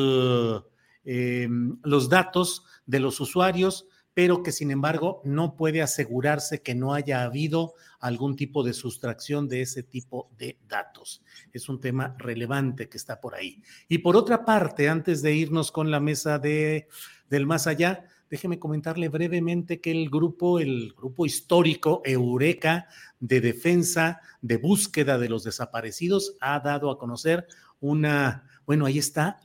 los 1.82 2.08
datos 2.08 2.64
de 2.86 3.00
los 3.00 3.20
usuarios, 3.20 3.86
pero 4.18 4.42
que 4.42 4.50
sin 4.50 4.72
embargo 4.72 5.22
no 5.24 5.54
puede 5.54 5.80
asegurarse 5.80 6.60
que 6.60 6.74
no 6.74 6.92
haya 6.92 7.22
habido 7.22 7.74
algún 8.00 8.34
tipo 8.34 8.64
de 8.64 8.72
sustracción 8.72 9.48
de 9.48 9.62
ese 9.62 9.84
tipo 9.84 10.28
de 10.36 10.58
datos. 10.68 11.22
Es 11.52 11.68
un 11.68 11.80
tema 11.80 12.16
relevante 12.18 12.88
que 12.88 12.96
está 12.96 13.20
por 13.20 13.36
ahí. 13.36 13.62
Y 13.88 13.98
por 13.98 14.16
otra 14.16 14.44
parte, 14.44 14.88
antes 14.88 15.22
de 15.22 15.34
irnos 15.34 15.70
con 15.70 15.92
la 15.92 16.00
mesa 16.00 16.40
de, 16.40 16.88
del 17.30 17.46
más 17.46 17.68
allá, 17.68 18.06
déjeme 18.28 18.58
comentarle 18.58 19.08
brevemente 19.08 19.80
que 19.80 19.92
el 19.92 20.10
grupo, 20.10 20.58
el 20.58 20.92
grupo 20.96 21.24
histórico 21.24 22.02
Eureka 22.04 22.88
de 23.20 23.40
defensa, 23.40 24.20
de 24.42 24.56
búsqueda 24.56 25.16
de 25.18 25.28
los 25.28 25.44
desaparecidos, 25.44 26.34
ha 26.40 26.58
dado 26.60 26.90
a 26.90 26.98
conocer 26.98 27.46
una 27.80 28.44
bueno, 28.68 28.84
ahí 28.84 28.98
está 28.98 29.40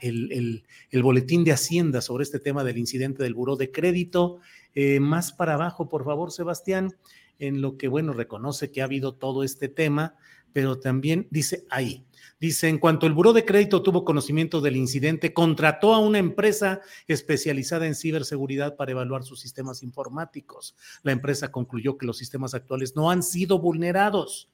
el, 0.00 0.62
boletín 1.02 1.42
de 1.42 1.50
Hacienda 1.50 2.00
sobre 2.00 2.22
este 2.22 2.38
tema 2.38 2.62
del 2.62 2.78
incidente 2.78 3.20
del 3.20 3.34
buró 3.34 3.56
de 3.56 3.72
crédito. 3.72 4.38
Eh, 4.76 5.00
más 5.00 5.32
para 5.32 5.54
abajo, 5.54 5.88
por 5.88 6.04
favor, 6.04 6.30
Sebastián, 6.30 6.96
en 7.40 7.62
lo 7.62 7.76
que, 7.76 7.88
bueno, 7.88 8.12
reconoce 8.12 8.70
que 8.70 8.80
ha 8.80 8.84
habido 8.84 9.12
todo 9.16 9.42
este 9.42 9.66
tema, 9.66 10.14
pero 10.52 10.78
también 10.78 11.26
dice 11.32 11.66
ahí, 11.68 12.06
Dice, 12.38 12.68
en 12.68 12.78
cuanto 12.78 13.06
el 13.06 13.12
Buró 13.12 13.32
de 13.32 13.44
Crédito 13.44 13.82
tuvo 13.82 14.04
conocimiento 14.04 14.60
del 14.60 14.76
incidente, 14.76 15.34
contrató 15.34 15.92
a 15.92 15.98
una 15.98 16.18
empresa 16.18 16.80
especializada 17.08 17.86
en 17.86 17.96
ciberseguridad 17.96 18.76
para 18.76 18.92
evaluar 18.92 19.24
sus 19.24 19.40
sistemas 19.40 19.82
informáticos. 19.82 20.76
La 21.02 21.10
empresa 21.12 21.50
concluyó 21.50 21.98
que 21.98 22.06
los 22.06 22.16
sistemas 22.16 22.54
actuales 22.54 22.94
no 22.94 23.10
han 23.10 23.24
sido 23.24 23.58
vulnerados. 23.58 24.48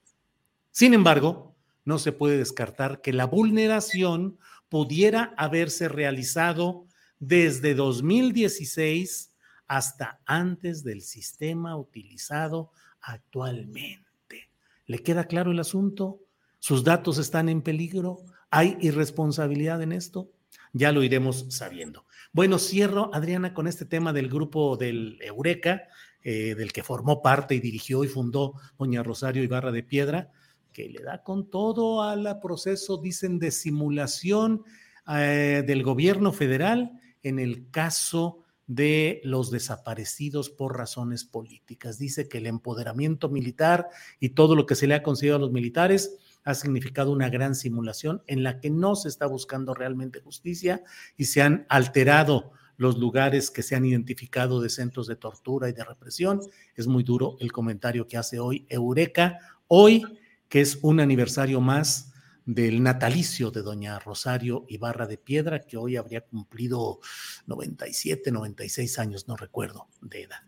Sin 0.73 0.95
embargo, 0.95 1.56
no 1.87 1.99
se 1.99 2.13
puede 2.13 2.37
descartar 2.37 3.01
que 3.01 3.15
la 3.15 3.25
vulneración 3.25 4.39
pudiera 4.69 5.33
haberse 5.39 5.89
realizado 5.89 6.85
desde 7.21 7.75
2016 7.75 9.33
hasta 9.69 10.21
antes 10.27 10.83
del 10.83 11.01
sistema 11.01 11.77
utilizado 11.77 12.73
actualmente. 13.01 14.51
¿Le 14.87 14.99
queda 14.99 15.25
claro 15.25 15.53
el 15.53 15.61
asunto? 15.61 16.21
¿Sus 16.59 16.83
datos 16.83 17.19
están 17.19 17.49
en 17.49 17.63
peligro? 17.63 18.19
¿Hay 18.51 18.77
irresponsabilidad 18.81 19.81
en 19.81 19.93
esto? 19.93 20.29
Ya 20.73 20.91
lo 20.91 21.05
iremos 21.05 21.47
sabiendo. 21.51 22.05
Bueno, 22.33 22.59
cierro, 22.59 23.11
Adriana, 23.15 23.55
con 23.55 23.69
este 23.69 23.85
tema 23.85 24.13
del 24.13 24.29
grupo 24.29 24.77
del 24.77 25.19
Eureka, 25.23 25.85
eh, 26.23 26.57
del 26.57 26.73
que 26.73 26.83
formó 26.83 27.23
parte 27.23 27.55
y 27.55 27.61
dirigió 27.61 28.03
y 28.03 28.09
fundó 28.09 28.55
doña 28.77 29.05
Rosario 29.05 29.45
Ibarra 29.45 29.71
de 29.71 29.85
Piedra 29.85 30.33
que 30.77 30.91
le 30.91 31.03
da 31.03 31.23
con 31.23 31.49
todo 31.49 32.03
al 32.03 32.39
proceso, 32.39 32.99
dicen, 32.99 33.39
de 33.39 33.51
simulación 33.51 34.63
eh, 35.09 35.65
del 35.67 35.83
gobierno 35.83 36.35
federal 36.35 37.01
en 37.23 37.39
el 37.39 37.71
caso 37.71 38.45
de 38.67 39.23
los 39.25 39.51
desaparecidos 39.51 40.51
por 40.51 40.77
razones 40.77 41.25
políticas. 41.25 41.99
Dice 41.99 42.29
que 42.29 42.39
el 42.39 42.47
empoderamiento 42.47 43.31
militar 43.31 43.89
y 44.21 44.31
todo 44.31 44.55
lo 44.55 44.67
que 44.67 44.75
se 44.75 44.87
le 44.87 44.95
ha 44.95 45.03
concedido 45.03 45.37
a 45.37 45.39
los 45.39 45.51
militares 45.51 46.19
ha 46.45 46.53
significado 46.53 47.11
una 47.11 47.31
gran 47.31 47.55
simulación 47.55 48.23
en 48.27 48.43
la 48.43 48.61
que 48.61 48.69
no 48.69 48.97
se 48.97 49.09
está 49.09 49.25
buscando 49.25 49.73
realmente 49.73 50.21
justicia 50.21 50.83
y 51.17 51.25
se 51.25 51.41
han 51.41 51.65
alterado 51.71 52.53
los 52.77 52.99
lugares 52.99 53.51
que 53.51 53.63
se 53.63 53.77
han 53.77 53.87
identificado 53.87 54.61
de 54.61 54.69
centros 54.69 55.07
de 55.07 55.17
tortura 55.17 55.71
y 55.71 55.73
de 55.73 55.85
represión. 55.85 56.43
Es 56.75 56.87
muy 56.87 57.03
duro 57.03 57.39
el 57.41 57.51
comentario 57.51 58.07
que 58.07 58.19
hace 58.19 58.39
hoy 58.39 58.67
Eureka. 58.69 59.39
Hoy 59.69 60.05
que 60.49 60.61
es 60.61 60.79
un 60.83 61.01
aniversario 61.01 61.61
más 61.61 62.13
del 62.45 62.83
natalicio 62.83 63.51
de 63.51 63.63
doña 63.63 63.99
Rosario 63.99 64.65
Ibarra 64.69 65.07
de 65.07 65.19
Piedra, 65.19 65.61
que 65.61 65.77
hoy 65.77 65.97
habría 65.97 66.21
cumplido 66.21 67.01
97, 67.47 68.31
96 68.31 68.99
años, 68.99 69.27
no 69.27 69.37
recuerdo, 69.37 69.89
de 70.01 70.23
edad. 70.23 70.43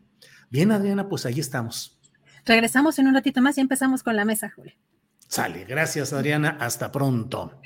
Bien, 0.48 0.70
Adriana, 0.70 1.08
pues 1.08 1.26
ahí 1.26 1.40
estamos. 1.40 2.00
Regresamos 2.44 2.98
en 2.98 3.08
un 3.08 3.14
ratito 3.14 3.42
más 3.42 3.58
y 3.58 3.60
empezamos 3.60 4.02
con 4.02 4.16
la 4.16 4.24
mesa, 4.24 4.50
Julio. 4.54 4.74
Sale, 5.28 5.64
gracias 5.64 6.12
Adriana, 6.12 6.56
hasta 6.58 6.90
pronto. 6.90 7.60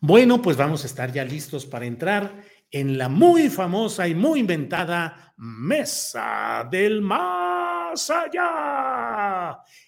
Bueno, 0.00 0.42
pues 0.42 0.56
vamos 0.56 0.82
a 0.82 0.86
estar 0.86 1.12
ya 1.12 1.24
listos 1.24 1.64
para 1.64 1.86
entrar 1.86 2.42
en 2.70 2.98
la 2.98 3.08
muy 3.08 3.48
famosa 3.48 4.08
y 4.08 4.14
muy 4.14 4.40
inventada 4.40 5.32
Mesa 5.36 6.66
del 6.70 7.00
Más 7.02 8.10
Allá. 8.10 9.13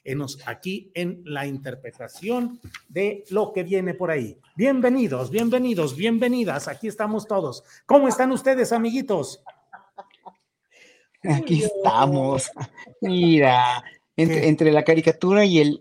Enos 0.04 0.38
aquí 0.46 0.90
en 0.94 1.22
la 1.24 1.46
interpretación 1.46 2.60
de 2.88 3.24
lo 3.30 3.52
que 3.52 3.62
viene 3.62 3.94
por 3.94 4.10
ahí. 4.10 4.38
Bienvenidos, 4.56 5.30
bienvenidos, 5.30 5.96
bienvenidas. 5.96 6.68
Aquí 6.68 6.88
estamos 6.88 7.26
todos. 7.26 7.64
¿Cómo 7.86 8.08
están 8.08 8.32
ustedes, 8.32 8.72
amiguitos? 8.72 9.42
Aquí 11.22 11.64
estamos. 11.64 12.50
Mira, 13.00 13.82
entre, 14.16 14.72
la 14.72 14.84
caricatura 14.84 15.44
y 15.44 15.58
el... 15.58 15.80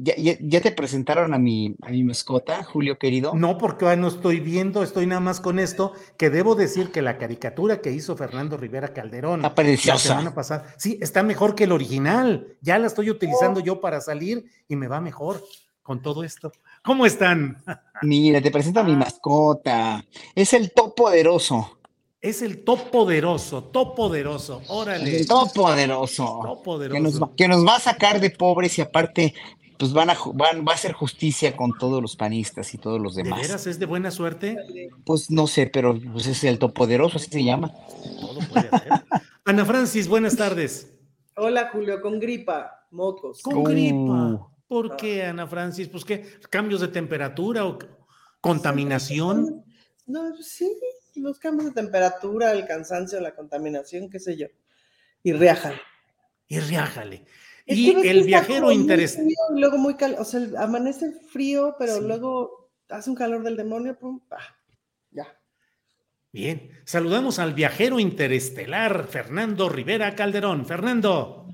¿Ya, 0.00 0.60
te 0.60 0.72
presentaron 0.72 1.34
a 1.34 1.38
mi, 1.38 1.76
a 1.82 1.90
mi 1.90 2.02
mascota, 2.02 2.64
Julio 2.64 2.98
querido? 2.98 3.34
No, 3.34 3.58
porque 3.58 3.96
no 3.96 4.08
estoy 4.08 4.40
viendo, 4.40 4.82
estoy 4.82 5.06
nada 5.06 5.20
más 5.20 5.40
con 5.40 5.58
esto, 5.58 5.92
que 6.16 6.30
debo 6.30 6.54
decir 6.54 6.90
que 6.90 7.02
la 7.02 7.18
caricatura 7.18 7.80
que 7.80 7.92
hizo 7.92 8.16
Fernando 8.16 8.56
Rivera 8.56 8.92
Calderón 8.92 9.42
la 9.42 9.98
semana 9.98 10.34
pasada, 10.34 10.74
sí, 10.78 10.98
está 11.00 11.22
mejor 11.22 11.54
que 11.54 11.64
el 11.64 11.72
original. 11.72 12.56
Ya 12.60 12.78
la 12.78 12.86
estoy 12.86 13.10
utilizando 13.10 13.60
yo 13.60 13.80
para 13.80 14.00
salir 14.00 14.46
y 14.68 14.76
me 14.76 14.88
va 14.88 15.00
mejor 15.00 15.42
con 15.82 16.00
todo 16.00 16.24
esto. 16.24 16.50
¿Cómo 16.82 17.06
están? 17.06 17.62
Mira, 18.02 18.40
te 18.40 18.50
presento 18.50 18.80
a 18.80 18.84
mi 18.84 18.96
mascota. 18.96 20.04
Es 20.34 20.52
el 20.54 20.72
top 20.72 20.94
poderoso. 20.94 21.78
Es 22.24 22.40
el 22.40 22.64
top 22.64 22.90
poderoso, 22.90 23.64
top 23.64 23.94
poderoso, 23.94 24.62
órale. 24.68 25.14
El 25.14 25.26
top 25.26 25.52
poderoso. 25.52 26.40
Top 26.42 26.62
poderoso. 26.62 27.34
Que 27.36 27.46
nos, 27.46 27.66
va, 27.66 27.76
a 27.76 27.80
sacar 27.80 28.18
de 28.18 28.30
pobres 28.30 28.78
y 28.78 28.80
aparte, 28.80 29.34
pues 29.78 29.92
van 29.92 30.08
a, 30.08 30.16
van, 30.32 30.64
va 30.66 30.72
a 30.72 30.74
hacer 30.74 30.94
justicia 30.94 31.54
con 31.54 31.76
todos 31.76 32.00
los 32.00 32.16
panistas 32.16 32.72
y 32.72 32.78
todos 32.78 32.98
los 32.98 33.14
demás. 33.14 33.42
¿De 33.42 33.48
veras 33.48 33.66
es 33.66 33.78
de 33.78 33.84
buena 33.84 34.10
suerte? 34.10 34.56
Pues 35.04 35.30
no 35.30 35.46
sé, 35.46 35.66
pero 35.66 36.00
pues 36.14 36.26
es 36.26 36.42
el 36.44 36.58
top 36.58 36.72
poderoso, 36.72 37.18
así 37.18 37.28
se 37.30 37.44
llama. 37.44 37.70
Todo 38.18 38.40
puede 38.50 38.70
ser. 38.70 38.88
Ana 39.44 39.66
Francis, 39.66 40.08
buenas 40.08 40.34
tardes. 40.34 40.94
Hola 41.36 41.68
Julio, 41.74 42.00
con 42.00 42.18
gripa, 42.18 42.86
mocos. 42.90 43.42
Con 43.42 43.64
gripa. 43.64 43.96
Uh. 43.96 44.46
¿Por 44.66 44.96
qué, 44.96 45.26
Ana 45.26 45.46
Francis? 45.46 45.88
Pues 45.88 46.06
qué, 46.06 46.24
cambios 46.48 46.80
de 46.80 46.88
temperatura 46.88 47.66
o 47.66 47.78
contaminación. 48.40 49.62
No, 50.06 50.34
sí, 50.42 50.74
los 51.20 51.38
cambios 51.38 51.66
de 51.66 51.82
temperatura, 51.82 52.52
el 52.52 52.66
cansancio, 52.66 53.20
la 53.20 53.34
contaminación, 53.34 54.10
qué 54.10 54.18
sé 54.20 54.36
yo. 54.36 54.46
Y 55.22 55.32
riájale. 55.32 55.80
Y 56.48 56.60
riájale. 56.60 57.24
y 57.66 58.06
el 58.06 58.24
viajero 58.24 58.70
interesante. 58.70 59.34
Luego 59.50 59.78
muy 59.78 59.96
cal 59.96 60.16
o 60.18 60.24
sea, 60.24 60.40
amanece 60.58 61.12
frío, 61.32 61.76
pero 61.78 62.00
luego 62.00 62.70
hace 62.88 63.10
un 63.10 63.16
calor 63.16 63.42
del 63.42 63.56
demonio, 63.56 63.98
pum, 63.98 64.20
ya. 65.10 65.26
Bien, 66.32 66.70
saludamos 66.84 67.38
al 67.38 67.54
viajero 67.54 68.00
interestelar, 68.00 69.06
Fernando 69.08 69.68
Rivera 69.68 70.14
Calderón. 70.14 70.66
Fernando. 70.66 71.48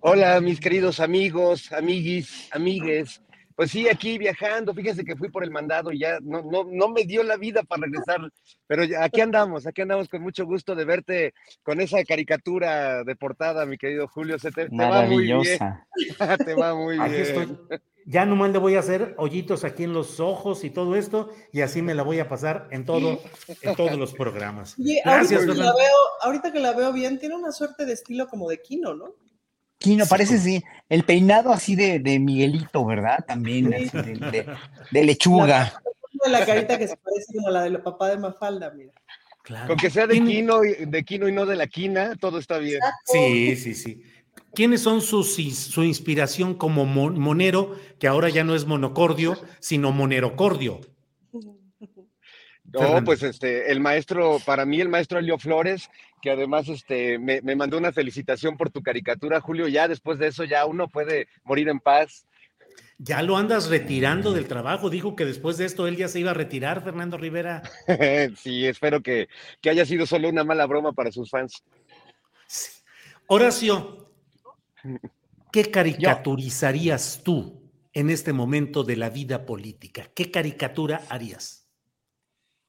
Hola, 0.00 0.40
mis 0.40 0.60
queridos 0.60 1.00
amigos, 1.00 1.72
amiguis, 1.72 2.48
amigues. 2.52 3.22
Pues 3.56 3.70
sí, 3.70 3.88
aquí 3.88 4.18
viajando, 4.18 4.74
fíjense 4.74 5.02
que 5.02 5.16
fui 5.16 5.30
por 5.30 5.42
el 5.42 5.50
mandado 5.50 5.90
y 5.90 6.00
ya 6.00 6.18
no, 6.20 6.42
no, 6.42 6.64
no 6.70 6.88
me 6.90 7.04
dio 7.04 7.22
la 7.22 7.38
vida 7.38 7.62
para 7.62 7.84
regresar, 7.84 8.20
pero 8.66 8.84
aquí 9.00 9.22
andamos, 9.22 9.66
aquí 9.66 9.80
andamos 9.80 10.08
con 10.10 10.20
mucho 10.20 10.44
gusto 10.44 10.74
de 10.74 10.84
verte 10.84 11.32
con 11.62 11.80
esa 11.80 12.04
caricatura 12.04 13.02
de 13.02 13.16
portada, 13.16 13.64
mi 13.64 13.78
querido 13.78 14.08
Julio, 14.08 14.38
se 14.38 14.52
te, 14.52 14.68
va 14.68 15.02
muy 15.06 15.24
bien. 15.24 15.40
te 16.44 16.54
va 16.54 16.74
muy 16.74 17.00
aquí 17.00 17.10
bien. 17.10 17.22
Estoy. 17.22 17.80
Ya 18.08 18.24
nomás 18.24 18.52
le 18.52 18.58
voy 18.58 18.76
a 18.76 18.78
hacer 18.78 19.14
hoyitos 19.18 19.64
aquí 19.64 19.82
en 19.82 19.92
los 19.92 20.20
ojos 20.20 20.62
y 20.62 20.70
todo 20.70 20.94
esto, 20.94 21.30
y 21.50 21.62
así 21.62 21.82
me 21.82 21.94
la 21.94 22.04
voy 22.04 22.20
a 22.20 22.28
pasar 22.28 22.68
en 22.70 22.84
todo, 22.84 23.20
en 23.62 23.74
todos 23.74 23.98
los 23.98 24.12
programas. 24.12 24.76
Gracias, 24.76 25.40
ahorita 25.40 25.54
que, 25.54 25.58
la 25.58 25.74
veo, 25.74 25.96
ahorita 26.20 26.52
que 26.52 26.60
la 26.60 26.72
veo 26.72 26.92
bien, 26.92 27.18
tiene 27.18 27.34
una 27.34 27.50
suerte 27.50 27.84
de 27.84 27.94
estilo 27.94 28.28
como 28.28 28.48
de 28.48 28.62
Kino, 28.62 28.94
¿no? 28.94 29.14
Kino, 29.78 30.06
parece 30.06 30.38
sí. 30.38 30.62
El 30.88 31.04
peinado 31.04 31.52
así 31.52 31.74
de, 31.76 31.98
de 31.98 32.18
Miguelito, 32.18 32.84
¿verdad? 32.84 33.24
También, 33.26 33.72
así 33.74 33.90
de, 33.92 34.14
de, 34.14 34.46
de, 34.90 35.04
lechuga. 35.04 35.80
La, 36.24 36.38
la 36.38 36.46
carita 36.46 36.78
que 36.78 36.88
se 36.88 36.96
parece 36.96 37.34
como 37.34 37.50
la 37.50 37.62
del 37.62 37.80
papá 37.80 38.08
de 38.08 38.18
Mafalda, 38.18 38.70
mira. 38.70 38.92
Claro. 39.42 39.68
Con 39.68 39.76
que 39.76 39.90
sea 39.90 40.08
de 40.08 40.20
Kino, 40.20 40.60
de 40.60 41.04
Kino 41.04 41.28
y 41.28 41.32
no 41.32 41.46
de 41.46 41.54
la 41.54 41.68
Quina, 41.68 42.16
todo 42.16 42.38
está 42.38 42.58
bien. 42.58 42.80
Sí, 43.04 43.54
sí, 43.54 43.74
sí. 43.74 44.02
¿Quiénes 44.56 44.80
son 44.80 45.02
sus, 45.02 45.36
su 45.36 45.84
inspiración 45.84 46.54
como 46.54 46.84
monero, 46.86 47.76
que 48.00 48.08
ahora 48.08 48.28
ya 48.30 48.42
no 48.42 48.54
es 48.54 48.66
monocordio, 48.66 49.38
sino 49.60 49.92
monerocordio? 49.92 50.80
No, 52.72 52.80
Fernando. 52.80 53.04
pues 53.04 53.22
este, 53.22 53.70
el 53.70 53.78
maestro, 53.78 54.38
para 54.44 54.66
mí 54.66 54.80
el 54.80 54.88
maestro 54.88 55.20
Elio 55.20 55.38
Flores, 55.38 55.88
que 56.20 56.30
además 56.30 56.68
este, 56.68 57.18
me, 57.18 57.40
me, 57.42 57.56
mandó 57.56 57.78
una 57.78 57.92
felicitación 57.92 58.56
por 58.56 58.70
tu 58.70 58.82
caricatura, 58.82 59.40
Julio, 59.40 59.68
ya 59.68 59.88
después 59.88 60.18
de 60.18 60.28
eso 60.28 60.44
ya 60.44 60.64
uno 60.66 60.88
puede 60.88 61.28
morir 61.44 61.68
en 61.68 61.80
paz. 61.80 62.26
Ya 62.98 63.20
lo 63.20 63.36
andas 63.36 63.68
retirando 63.68 64.32
del 64.32 64.48
trabajo, 64.48 64.88
dijo 64.88 65.16
que 65.16 65.26
después 65.26 65.58
de 65.58 65.66
esto 65.66 65.86
él 65.86 65.96
ya 65.96 66.08
se 66.08 66.20
iba 66.20 66.30
a 66.30 66.34
retirar, 66.34 66.82
Fernando 66.82 67.18
Rivera. 67.18 67.62
sí, 68.36 68.66
espero 68.66 69.02
que, 69.02 69.28
que, 69.60 69.68
haya 69.68 69.84
sido 69.84 70.06
solo 70.06 70.30
una 70.30 70.44
mala 70.44 70.66
broma 70.66 70.92
para 70.92 71.12
sus 71.12 71.28
fans. 71.28 71.62
Sí. 72.46 72.82
Horacio, 73.26 74.12
¿qué 75.52 75.70
caricaturizarías 75.70 77.20
tú 77.22 77.70
en 77.92 78.08
este 78.08 78.32
momento 78.32 78.82
de 78.82 78.96
la 78.96 79.10
vida 79.10 79.44
política? 79.44 80.08
¿Qué 80.14 80.30
caricatura 80.30 81.02
harías? 81.10 81.65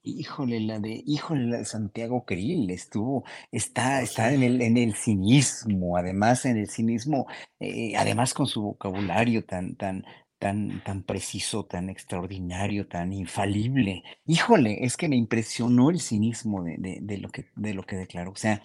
Híjole, 0.07 0.59
la 0.61 0.79
de, 0.79 1.03
híjole, 1.05 1.45
la 1.47 1.57
de 1.57 1.65
Santiago 1.65 2.25
Krill 2.25 2.69
estuvo, 2.71 3.23
está, 3.51 4.01
está 4.01 4.31
en 4.33 4.43
el, 4.43 4.61
en 4.61 4.77
el 4.77 4.95
cinismo, 4.95 5.97
además 5.97 6.45
en 6.45 6.57
el 6.57 6.69
cinismo, 6.69 7.27
eh, 7.59 7.95
además 7.97 8.33
con 8.33 8.47
su 8.47 8.61
vocabulario 8.61 9.45
tan, 9.45 9.75
tan, 9.75 10.05
tan, 10.39 10.83
tan 10.83 11.03
preciso, 11.03 11.65
tan 11.65 11.89
extraordinario, 11.89 12.87
tan 12.87 13.11
infalible. 13.11 14.03
Híjole, 14.25 14.85
es 14.85 14.95
que 14.97 15.09
me 15.09 15.15
impresionó 15.15 15.89
el 15.89 15.99
cinismo 15.99 16.63
de, 16.63 16.77
de, 16.77 16.99
de 17.01 17.17
lo, 17.17 17.29
que, 17.29 17.45
de 17.55 17.73
lo 17.73 17.83
que 17.83 17.95
declaró. 17.95 18.31
O 18.31 18.35
sea, 18.35 18.61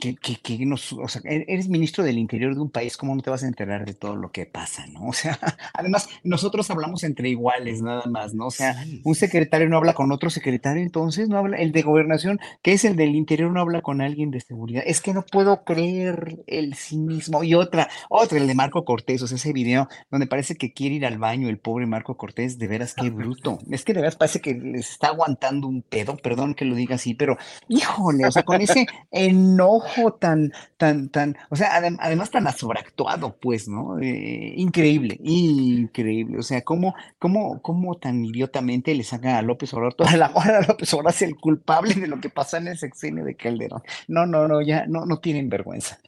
que, 0.00 0.16
que, 0.16 0.36
que 0.36 0.66
nos, 0.66 0.92
o 0.92 1.06
sea, 1.06 1.22
e-, 1.24 1.44
eres 1.46 1.68
ministro 1.68 2.02
del 2.02 2.18
interior 2.18 2.54
de 2.54 2.60
un 2.60 2.70
país, 2.70 2.96
¿cómo 2.96 3.14
no 3.14 3.22
te 3.22 3.30
vas 3.30 3.44
a 3.44 3.46
enterar 3.46 3.84
de 3.84 3.94
todo 3.94 4.16
lo 4.16 4.32
que 4.32 4.46
pasa, 4.46 4.86
no? 4.86 5.08
O 5.08 5.12
sea, 5.12 5.38
además, 5.74 6.08
nosotros 6.24 6.68
hablamos 6.70 7.04
entre 7.04 7.28
iguales, 7.28 7.80
nada 7.80 8.06
más, 8.06 8.34
¿no? 8.34 8.46
O 8.46 8.50
sea, 8.50 8.84
un 9.04 9.14
secretario 9.14 9.68
no 9.68 9.76
habla 9.76 9.94
con 9.94 10.10
otro 10.10 10.30
secretario, 10.30 10.82
entonces 10.82 11.28
no 11.28 11.38
habla, 11.38 11.58
el 11.58 11.72
de 11.72 11.82
gobernación, 11.82 12.40
que 12.62 12.72
es 12.72 12.84
el 12.84 12.96
del 12.96 13.14
interior, 13.14 13.52
no 13.52 13.60
habla 13.60 13.82
con 13.82 14.00
alguien 14.00 14.30
de 14.32 14.40
seguridad. 14.40 14.82
Es 14.84 15.00
que 15.00 15.14
no 15.14 15.24
puedo 15.24 15.64
creer 15.64 16.42
el 16.46 16.74
cinismo. 16.74 17.44
Y 17.44 17.54
otra, 17.54 17.88
otra, 18.08 18.38
el 18.38 18.46
de 18.48 18.54
Marco 18.54 18.84
Cortés, 18.84 19.22
o 19.22 19.28
sea, 19.28 19.36
ese 19.36 19.52
video 19.52 19.88
donde 20.10 20.26
parece 20.26 20.56
que 20.56 20.72
quiere 20.72 20.96
ir 20.96 21.03
al 21.06 21.18
baño 21.18 21.48
el 21.48 21.58
pobre 21.58 21.86
Marco 21.86 22.16
Cortés, 22.16 22.58
de 22.58 22.68
veras 22.68 22.94
qué 22.94 23.10
bruto. 23.10 23.58
Es 23.70 23.84
que 23.84 23.94
de 23.94 24.00
veras 24.00 24.16
parece 24.16 24.40
que 24.40 24.54
les 24.54 24.90
está 24.90 25.08
aguantando 25.08 25.68
un 25.68 25.82
pedo, 25.82 26.16
perdón 26.16 26.54
que 26.54 26.64
lo 26.64 26.74
diga 26.74 26.96
así, 26.96 27.14
pero 27.14 27.36
híjole, 27.68 28.26
o 28.26 28.30
sea, 28.30 28.42
con 28.42 28.60
ese 28.60 28.86
enojo 29.10 30.14
tan, 30.14 30.52
tan, 30.76 31.08
tan, 31.08 31.36
o 31.50 31.56
sea, 31.56 31.76
adem 31.76 31.96
además 32.00 32.30
tan 32.30 32.50
sobreactuado, 32.52 33.36
pues, 33.40 33.68
¿no? 33.68 33.98
Eh, 34.00 34.54
increíble, 34.56 35.18
increíble. 35.22 36.38
O 36.38 36.42
sea, 36.42 36.62
cómo, 36.62 36.94
cómo, 37.18 37.60
cómo 37.62 37.96
tan 37.96 38.24
idiotamente 38.24 38.94
le 38.94 39.04
saca 39.04 39.38
a 39.38 39.42
López 39.42 39.72
Obrador 39.74 39.94
toda 39.94 40.16
la 40.16 40.30
hora 40.34 40.58
a 40.58 40.62
López 40.66 40.92
Obrador 40.94 41.12
es 41.12 41.22
el 41.22 41.36
culpable 41.36 41.94
de 41.94 42.06
lo 42.06 42.20
que 42.20 42.30
pasa 42.30 42.58
en 42.58 42.68
el 42.68 42.78
sexenio 42.78 43.24
de 43.24 43.36
Calderón. 43.36 43.82
No, 44.08 44.26
no, 44.26 44.48
no, 44.48 44.60
ya 44.62 44.86
no, 44.86 45.06
no 45.06 45.18
tienen 45.18 45.48
vergüenza. 45.48 45.98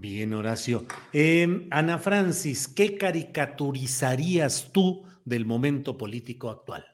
Bien, 0.00 0.32
Horacio. 0.32 0.86
Eh, 1.12 1.66
Ana 1.72 1.98
Francis, 1.98 2.68
¿qué 2.68 2.96
caricaturizarías 2.96 4.70
tú 4.70 5.04
del 5.24 5.44
momento 5.44 5.98
político 5.98 6.50
actual? 6.50 6.86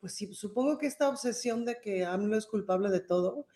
Pues 0.00 0.14
sí, 0.14 0.32
supongo 0.32 0.78
que 0.78 0.86
esta 0.86 1.10
obsesión 1.10 1.66
de 1.66 1.82
que 1.82 2.06
AMLO 2.06 2.38
es 2.38 2.46
culpable 2.46 2.88
de 2.88 3.00
todo. 3.00 3.46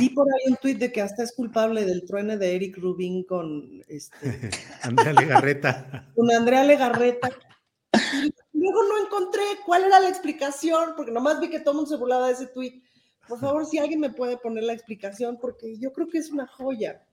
Vi 0.00 0.08
por 0.08 0.26
ahí 0.26 0.50
un 0.50 0.56
tuit 0.56 0.76
de 0.76 0.90
que 0.90 1.02
hasta 1.02 1.22
es 1.22 1.32
culpable 1.36 1.84
del 1.84 2.04
truene 2.04 2.36
de 2.36 2.56
Eric 2.56 2.78
Rubin 2.78 3.22
con 3.22 3.84
este, 3.86 4.50
Andrea 4.82 5.12
Legarreta. 5.12 6.10
Con 6.16 6.28
Andrea 6.32 6.64
Legarreta. 6.64 7.30
Y 7.92 8.58
luego 8.58 8.82
no 8.88 9.06
encontré 9.06 9.42
cuál 9.64 9.84
era 9.84 10.00
la 10.00 10.08
explicación, 10.08 10.94
porque 10.96 11.12
nomás 11.12 11.38
vi 11.38 11.48
que 11.48 11.60
todo 11.60 11.70
el 11.70 11.76
mundo 11.76 11.90
se 11.90 11.96
burlaba 11.96 12.26
de 12.26 12.32
ese 12.32 12.48
tuit. 12.48 12.82
Por 13.28 13.38
favor, 13.40 13.64
si 13.66 13.78
alguien 13.78 14.00
me 14.00 14.10
puede 14.10 14.36
poner 14.36 14.64
la 14.64 14.72
explicación, 14.72 15.38
porque 15.40 15.78
yo 15.78 15.92
creo 15.92 16.08
que 16.08 16.18
es 16.18 16.32
una 16.32 16.48
joya. 16.48 17.06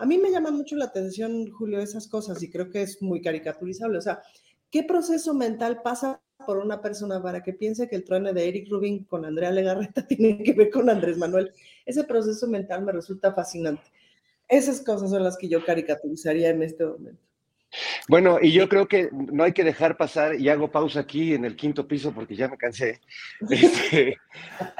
A 0.00 0.06
mí 0.06 0.16
me 0.16 0.30
llama 0.30 0.50
mucho 0.50 0.76
la 0.76 0.86
atención, 0.86 1.50
Julio, 1.50 1.78
esas 1.78 2.08
cosas 2.08 2.42
y 2.42 2.48
creo 2.48 2.70
que 2.70 2.80
es 2.80 3.02
muy 3.02 3.20
caricaturizable. 3.20 3.98
O 3.98 4.00
sea, 4.00 4.22
¿qué 4.70 4.82
proceso 4.82 5.34
mental 5.34 5.82
pasa 5.82 6.22
por 6.46 6.56
una 6.56 6.80
persona 6.80 7.22
para 7.22 7.42
que 7.42 7.52
piense 7.52 7.86
que 7.86 7.96
el 7.96 8.04
truene 8.04 8.32
de 8.32 8.48
Eric 8.48 8.70
Rubin 8.70 9.04
con 9.04 9.26
Andrea 9.26 9.50
Legarreta 9.50 10.06
tiene 10.08 10.42
que 10.42 10.54
ver 10.54 10.70
con 10.70 10.88
Andrés 10.88 11.18
Manuel? 11.18 11.52
Ese 11.84 12.04
proceso 12.04 12.46
mental 12.46 12.82
me 12.82 12.92
resulta 12.92 13.34
fascinante. 13.34 13.92
Esas 14.48 14.80
cosas 14.80 15.10
son 15.10 15.22
las 15.22 15.36
que 15.36 15.50
yo 15.50 15.62
caricaturizaría 15.62 16.48
en 16.48 16.62
este 16.62 16.86
momento. 16.86 17.29
Bueno, 18.08 18.38
y 18.40 18.52
yo 18.52 18.68
creo 18.68 18.88
que 18.88 19.10
no 19.12 19.44
hay 19.44 19.52
que 19.52 19.64
dejar 19.64 19.96
pasar, 19.96 20.34
y 20.34 20.48
hago 20.48 20.70
pausa 20.70 21.00
aquí 21.00 21.34
en 21.34 21.44
el 21.44 21.56
quinto 21.56 21.86
piso 21.86 22.12
porque 22.12 22.34
ya 22.34 22.48
me 22.48 22.56
cansé, 22.56 23.00
este, 23.50 24.18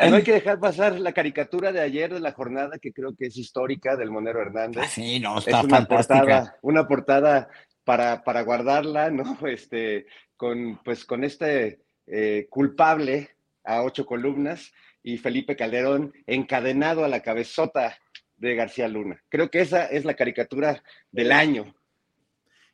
no 0.08 0.16
hay 0.16 0.22
que 0.22 0.32
dejar 0.32 0.58
pasar 0.58 0.98
la 0.98 1.12
caricatura 1.12 1.72
de 1.72 1.80
ayer 1.80 2.12
de 2.12 2.20
la 2.20 2.32
jornada, 2.32 2.78
que 2.78 2.92
creo 2.92 3.14
que 3.16 3.26
es 3.26 3.36
histórica, 3.36 3.96
del 3.96 4.10
Monero 4.10 4.40
Hernández. 4.42 4.82
Ah, 4.84 4.88
sí, 4.88 5.20
no, 5.20 5.38
está 5.38 5.58
es 5.58 5.64
una 5.64 5.76
fantástica. 5.76 6.20
portada, 6.20 6.58
una 6.62 6.88
portada 6.88 7.48
para, 7.84 8.22
para 8.24 8.42
guardarla, 8.42 9.10
¿no? 9.10 9.38
Este, 9.46 10.06
con, 10.36 10.80
pues, 10.84 11.04
con 11.04 11.24
este 11.24 11.80
eh, 12.06 12.46
culpable 12.50 13.30
a 13.64 13.82
ocho 13.82 14.06
columnas 14.06 14.72
y 15.02 15.18
Felipe 15.18 15.56
Calderón 15.56 16.12
encadenado 16.26 17.04
a 17.04 17.08
la 17.08 17.20
cabezota 17.20 17.98
de 18.36 18.54
García 18.54 18.88
Luna. 18.88 19.22
Creo 19.28 19.50
que 19.50 19.60
esa 19.60 19.86
es 19.86 20.04
la 20.04 20.14
caricatura 20.14 20.82
del 21.10 21.30
año. 21.30 21.74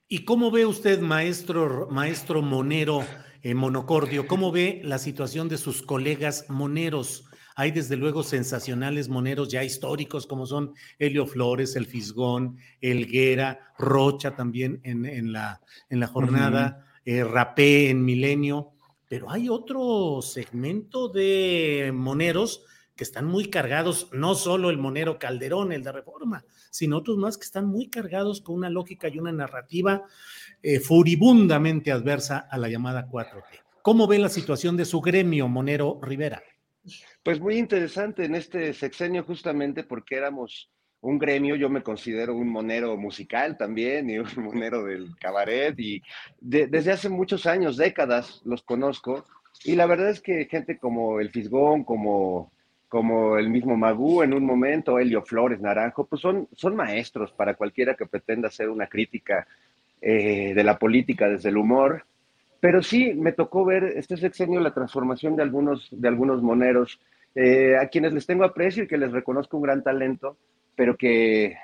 ¿Y 0.08 0.20
cómo 0.24 0.52
ve 0.52 0.64
usted, 0.66 1.00
maestro, 1.00 1.88
maestro 1.90 2.40
Monero 2.40 3.04
eh, 3.42 3.54
Monocordio, 3.54 4.28
cómo 4.28 4.52
ve 4.52 4.80
la 4.84 4.98
situación 4.98 5.48
de 5.48 5.58
sus 5.58 5.82
colegas 5.82 6.44
moneros? 6.48 7.24
Hay 7.56 7.72
desde 7.72 7.96
luego 7.96 8.22
sensacionales 8.22 9.08
moneros 9.08 9.48
ya 9.48 9.64
históricos 9.64 10.28
como 10.28 10.46
son 10.46 10.74
Helio 11.00 11.26
Flores, 11.26 11.74
el 11.74 11.86
Fisgón, 11.86 12.56
Elguera, 12.80 13.72
Rocha 13.78 14.36
también 14.36 14.80
en, 14.84 15.06
en 15.06 15.32
la, 15.32 15.60
en 15.90 15.98
la 15.98 16.06
jornada, 16.06 16.78
uh 16.78 17.10
-huh. 17.10 17.12
eh, 17.12 17.24
Rapé 17.24 17.90
en 17.90 18.04
Milenio, 18.04 18.74
pero 19.08 19.28
hay 19.28 19.48
otro 19.48 20.22
segmento 20.22 21.08
de 21.08 21.90
moneros 21.92 22.62
que 22.96 23.04
están 23.04 23.26
muy 23.26 23.50
cargados, 23.50 24.08
no 24.12 24.34
solo 24.34 24.70
el 24.70 24.78
monero 24.78 25.18
Calderón, 25.18 25.70
el 25.70 25.84
de 25.84 25.92
Reforma, 25.92 26.44
sino 26.70 26.96
otros 26.96 27.18
más 27.18 27.36
que 27.36 27.44
están 27.44 27.66
muy 27.66 27.88
cargados 27.88 28.40
con 28.40 28.56
una 28.56 28.70
lógica 28.70 29.08
y 29.08 29.18
una 29.18 29.32
narrativa 29.32 30.02
eh, 30.62 30.80
furibundamente 30.80 31.92
adversa 31.92 32.48
a 32.50 32.58
la 32.58 32.68
llamada 32.68 33.06
4T. 33.08 33.60
¿Cómo 33.82 34.06
ve 34.06 34.18
la 34.18 34.30
situación 34.30 34.76
de 34.76 34.86
su 34.86 35.00
gremio, 35.00 35.46
Monero 35.46 36.00
Rivera? 36.02 36.42
Pues 37.22 37.38
muy 37.38 37.58
interesante 37.58 38.24
en 38.24 38.34
este 38.34 38.72
sexenio 38.72 39.24
justamente 39.24 39.84
porque 39.84 40.16
éramos 40.16 40.70
un 41.00 41.18
gremio, 41.18 41.54
yo 41.54 41.68
me 41.68 41.82
considero 41.82 42.34
un 42.34 42.48
monero 42.48 42.96
musical 42.96 43.56
también 43.56 44.08
y 44.08 44.18
un 44.18 44.26
monero 44.36 44.84
del 44.84 45.14
cabaret 45.20 45.78
y 45.78 46.02
de, 46.40 46.66
desde 46.66 46.92
hace 46.92 47.08
muchos 47.08 47.46
años, 47.46 47.76
décadas, 47.76 48.40
los 48.44 48.62
conozco 48.62 49.24
y 49.64 49.76
la 49.76 49.86
verdad 49.86 50.10
es 50.10 50.20
que 50.20 50.46
gente 50.46 50.78
como 50.78 51.20
el 51.20 51.30
Fisgón, 51.30 51.84
como 51.84 52.52
como 52.96 53.36
el 53.36 53.50
mismo 53.50 53.76
Magú 53.76 54.22
en 54.22 54.32
un 54.32 54.46
momento, 54.46 54.98
Helio 54.98 55.20
Flores, 55.20 55.60
Naranjo, 55.60 56.06
pues 56.06 56.22
son, 56.22 56.48
son 56.54 56.74
maestros 56.74 57.30
para 57.30 57.52
cualquiera 57.52 57.92
que 57.94 58.06
pretenda 58.06 58.48
hacer 58.48 58.70
una 58.70 58.86
crítica 58.86 59.46
eh, 60.00 60.54
de 60.54 60.64
la 60.64 60.78
política 60.78 61.28
desde 61.28 61.50
el 61.50 61.58
humor. 61.58 62.06
Pero 62.58 62.82
sí, 62.82 63.12
me 63.12 63.32
tocó 63.32 63.66
ver 63.66 63.84
este 63.84 64.16
sexenio 64.16 64.60
la 64.60 64.72
transformación 64.72 65.36
de 65.36 65.42
algunos, 65.42 65.88
de 65.90 66.08
algunos 66.08 66.40
moneros, 66.40 66.98
eh, 67.34 67.76
a 67.78 67.86
quienes 67.88 68.14
les 68.14 68.24
tengo 68.24 68.44
aprecio 68.44 68.84
y 68.84 68.88
que 68.88 68.96
les 68.96 69.12
reconozco 69.12 69.58
un 69.58 69.64
gran 69.64 69.82
talento, 69.82 70.38
pero 70.74 70.96
que, 70.96 71.54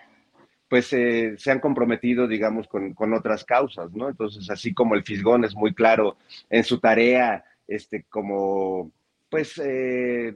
pues 0.69 0.89
se 0.89 1.51
han 1.51 1.61
comprometido, 1.61 2.29
digamos, 2.29 2.69
con, 2.69 2.93
con, 2.93 3.15
otras 3.15 3.43
causas, 3.43 3.91
¿no? 3.95 4.11
Entonces, 4.11 4.51
así 4.51 4.75
como 4.75 4.97
el 4.97 5.03
Fisgón 5.03 5.47
es 5.47 5.55
muy 5.55 5.73
claro 5.73 6.19
en 6.51 6.63
su 6.63 6.79
tarea, 6.79 7.43
este, 7.67 8.03
como, 8.11 8.93
pues, 9.31 9.59
eh, 9.65 10.35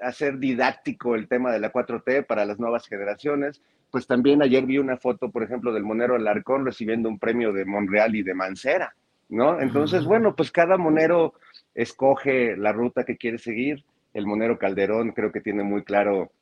hacer 0.00 0.38
didáctico 0.38 1.14
el 1.14 1.28
tema 1.28 1.52
de 1.52 1.60
la 1.60 1.72
4T 1.72 2.26
para 2.26 2.44
las 2.44 2.58
nuevas 2.58 2.86
generaciones, 2.86 3.62
pues 3.90 4.06
también 4.06 4.42
ayer 4.42 4.64
vi 4.64 4.78
una 4.78 4.96
foto, 4.96 5.30
por 5.30 5.42
ejemplo, 5.42 5.72
del 5.72 5.82
Monero 5.82 6.16
Alarcón 6.16 6.64
recibiendo 6.64 7.08
un 7.08 7.18
premio 7.18 7.52
de 7.52 7.64
Monreal 7.64 8.14
y 8.16 8.22
de 8.22 8.34
Mancera, 8.34 8.94
¿no? 9.28 9.60
Entonces, 9.60 10.04
bueno, 10.04 10.34
pues 10.34 10.50
cada 10.50 10.78
monero 10.78 11.34
escoge 11.74 12.56
la 12.56 12.72
ruta 12.72 13.04
que 13.04 13.16
quiere 13.16 13.38
seguir. 13.38 13.84
El 14.14 14.26
monero 14.26 14.58
Calderón 14.58 15.12
creo 15.12 15.30
que 15.30 15.40
tiene 15.40 15.62
muy 15.62 15.84
claro 15.84 16.32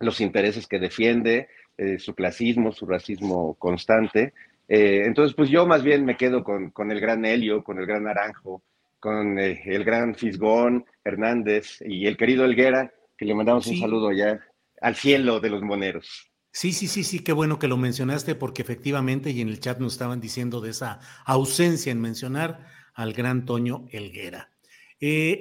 los 0.00 0.20
intereses 0.20 0.66
que 0.66 0.78
defiende, 0.78 1.48
eh, 1.78 1.98
su 1.98 2.14
clasismo, 2.14 2.72
su 2.72 2.86
racismo 2.86 3.54
constante. 3.54 4.32
Eh, 4.68 5.02
entonces, 5.04 5.34
pues 5.36 5.48
yo 5.48 5.66
más 5.66 5.82
bien 5.82 6.04
me 6.04 6.16
quedo 6.16 6.42
con, 6.42 6.70
con, 6.70 6.90
el 6.90 7.00
gran 7.00 7.24
Helio, 7.24 7.62
con 7.62 7.78
el 7.78 7.86
gran 7.86 8.04
Naranjo, 8.04 8.62
con 8.98 9.38
eh, 9.38 9.62
el 9.66 9.84
gran 9.84 10.14
Fisgón 10.14 10.84
Hernández 11.04 11.78
y 11.84 12.06
el 12.06 12.16
querido 12.16 12.44
Elguera, 12.44 12.92
que 13.16 13.24
le 13.24 13.34
mandamos 13.34 13.66
un 13.66 13.78
saludo 13.78 14.12
ya 14.12 14.40
al 14.80 14.96
cielo 14.96 15.40
de 15.40 15.50
los 15.50 15.62
moneros. 15.62 16.30
Sí, 16.52 16.72
sí, 16.72 16.88
sí, 16.88 17.04
sí, 17.04 17.20
qué 17.20 17.32
bueno 17.32 17.58
que 17.58 17.68
lo 17.68 17.76
mencionaste 17.76 18.34
porque 18.34 18.62
efectivamente 18.62 19.30
y 19.30 19.40
en 19.40 19.48
el 19.48 19.60
chat 19.60 19.78
nos 19.78 19.92
estaban 19.92 20.20
diciendo 20.20 20.60
de 20.60 20.70
esa 20.70 20.98
ausencia 21.24 21.92
en 21.92 22.00
mencionar 22.00 22.66
al 22.94 23.12
gran 23.12 23.44
Toño 23.44 23.86
Elguera. 23.90 24.50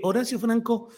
Horacio 0.03 0.39
Franco, 0.39 0.89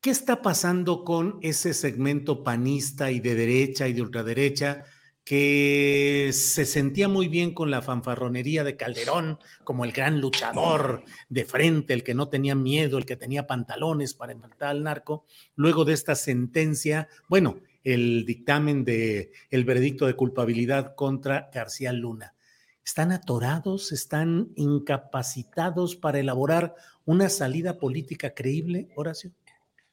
¿Qué 0.00 0.10
está 0.10 0.42
pasando 0.42 1.02
con 1.02 1.40
ese 1.42 1.74
segmento 1.74 2.44
panista 2.44 3.10
y 3.10 3.18
de 3.18 3.34
derecha 3.34 3.88
y 3.88 3.92
de 3.92 4.02
ultraderecha 4.02 4.84
que 5.28 6.30
se 6.32 6.64
sentía 6.64 7.06
muy 7.06 7.28
bien 7.28 7.52
con 7.52 7.70
la 7.70 7.82
fanfarronería 7.82 8.64
de 8.64 8.78
Calderón 8.78 9.38
como 9.62 9.84
el 9.84 9.92
gran 9.92 10.22
luchador 10.22 11.04
de 11.28 11.44
frente, 11.44 11.92
el 11.92 12.02
que 12.02 12.14
no 12.14 12.30
tenía 12.30 12.54
miedo, 12.54 12.96
el 12.96 13.04
que 13.04 13.14
tenía 13.14 13.46
pantalones 13.46 14.14
para 14.14 14.32
enfrentar 14.32 14.70
al 14.70 14.82
narco? 14.82 15.26
Luego 15.54 15.84
de 15.84 15.92
esta 15.92 16.14
sentencia, 16.14 17.08
bueno, 17.28 17.60
el 17.84 18.24
dictamen 18.24 18.86
de 18.86 19.32
el 19.50 19.66
veredicto 19.66 20.06
de 20.06 20.14
culpabilidad 20.14 20.94
contra 20.94 21.50
García 21.52 21.92
Luna. 21.92 22.34
¿Están 22.82 23.12
atorados? 23.12 23.92
¿Están 23.92 24.48
incapacitados 24.56 25.94
para 25.94 26.20
elaborar 26.20 26.74
una 27.04 27.28
salida 27.28 27.78
política 27.78 28.32
creíble, 28.32 28.88
Horacio? 28.96 29.32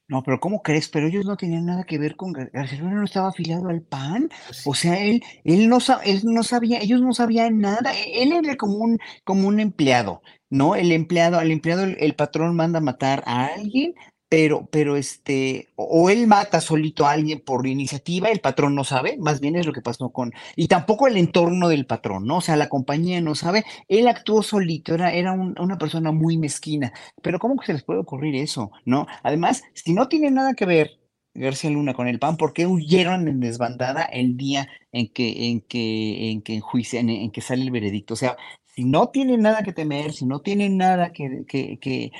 No, 0.08 0.22
pero 0.22 0.40
¿cómo 0.40 0.62
crees? 0.62 0.88
Pero 0.90 1.08
ellos 1.08 1.26
no 1.26 1.36
tenían 1.36 1.66
nada 1.66 1.84
que 1.84 1.98
ver 1.98 2.16
con 2.16 2.32
García 2.32 2.78
Luna, 2.80 2.96
no 2.98 3.06
estaba 3.06 3.30
afiliado 3.30 3.70
al 3.70 3.82
PAN. 3.82 4.30
Pues 4.48 4.62
o 4.68 4.74
sea, 4.76 5.00
él, 5.04 5.24
él, 5.44 5.68
no, 5.68 5.80
él 6.04 6.22
no 6.26 6.44
sabía, 6.44 6.80
ellos 6.80 7.02
no 7.02 7.12
sabían 7.14 7.58
nada. 7.60 7.92
E, 7.96 8.22
él 8.22 8.32
era 8.34 8.56
como 8.56 8.76
un, 8.78 9.00
como 9.24 9.48
un 9.48 9.60
empleado, 9.60 10.22
¿no? 10.52 10.76
El 10.76 10.92
empleado, 10.92 11.40
al 11.40 11.50
empleado 11.50 11.84
el 11.86 12.16
patrón 12.16 12.56
manda 12.56 12.80
matar 12.82 13.24
a 13.26 13.48
alguien, 13.48 13.96
pero, 14.36 14.68
pero 14.70 14.98
este, 14.98 15.70
o 15.78 16.10
él 16.10 16.28
mata 16.28 16.60
solito 16.60 17.06
a 17.06 17.12
alguien 17.12 17.40
por 17.40 17.66
iniciativa, 17.66 18.28
el 18.28 18.42
patrón 18.42 18.76
no 18.76 18.84
sabe, 18.84 19.16
más 19.18 19.40
bien 19.40 19.56
es 19.56 19.66
lo 19.66 19.72
que 19.72 19.82
pasó 19.82 20.10
con, 20.10 20.34
y 20.58 20.68
tampoco 20.68 21.08
el 21.08 21.16
entorno 21.16 21.70
del 21.70 21.86
patrón, 21.86 22.28
¿no? 22.28 22.40
O 22.40 22.42
sea, 22.42 22.58
la 22.58 22.68
compañía 22.68 23.22
no 23.22 23.34
sabe, 23.34 23.64
él 23.88 24.10
actuó 24.10 24.44
solito, 24.44 24.94
era, 24.94 25.14
era 25.14 25.32
una 25.32 25.78
persona 25.78 26.12
muy 26.12 26.38
mezquina, 26.38 26.92
pero 27.22 27.40
¿cómo 27.40 27.56
que 27.56 27.68
se 27.68 27.72
les 27.72 27.84
puede 27.84 28.02
ocurrir 28.02 28.36
eso, 28.36 28.72
no? 28.84 29.08
Además, 29.24 29.64
si 29.74 29.94
no 29.94 30.10
tiene 30.10 30.30
nada 30.32 30.54
que 30.54 30.66
ver 30.66 31.00
García 31.34 31.70
Luna 31.70 31.94
con 31.94 32.10
el 32.10 32.20
PAN, 32.20 32.36
¿por 32.36 32.52
qué 32.52 32.68
huyeron 32.68 33.30
en 33.30 33.40
desbandada 33.40 34.04
el 34.04 34.36
día 34.36 34.68
en 34.92 35.08
que, 35.08 35.48
en 35.50 35.62
que, 35.62 36.32
en 36.32 36.42
que, 36.42 36.62
en, 36.92 37.10
en 37.10 37.32
que 37.32 37.40
sale 37.40 37.64
el 37.64 37.72
veredicto? 37.72 38.16
O 38.16 38.18
sea, 38.18 38.36
si 38.76 38.84
no 38.84 39.10
tienen 39.10 39.42
nada 39.42 39.64
que 39.64 39.72
temer, 39.72 40.12
si 40.12 40.26
no 40.26 40.42
tienen 40.42 40.78
nada 40.78 41.14
que, 41.14 41.46
que, 41.48 41.80
que, 41.80 42.12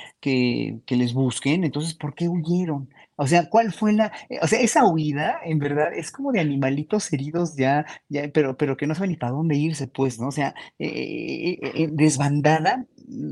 que, 0.86 0.96
les 0.96 1.12
busquen, 1.12 1.64
entonces, 1.64 1.94
¿por 1.94 2.14
qué 2.14 2.28
huyeron? 2.28 2.88
O 3.16 3.26
sea, 3.26 3.48
¿cuál 3.50 3.72
fue 3.72 3.92
la, 3.92 4.12
eh, 4.30 4.38
o 4.40 4.46
sea, 4.48 4.60
esa 4.60 4.86
huida, 4.86 5.38
en 5.44 5.58
verdad, 5.58 5.92
es 5.94 6.10
como 6.10 6.32
de 6.32 6.40
animalitos 6.40 7.12
heridos 7.12 7.56
ya, 7.56 7.84
ya 8.08 8.30
pero, 8.32 8.56
pero 8.56 8.76
que 8.76 8.86
no 8.86 8.94
saben 8.94 9.10
ni 9.10 9.16
para 9.16 9.32
dónde 9.32 9.56
irse, 9.56 9.86
pues, 9.86 10.18
¿no? 10.18 10.28
O 10.28 10.32
sea, 10.32 10.54
eh, 10.78 11.58
eh, 11.62 11.88
desbandada, 11.92 12.86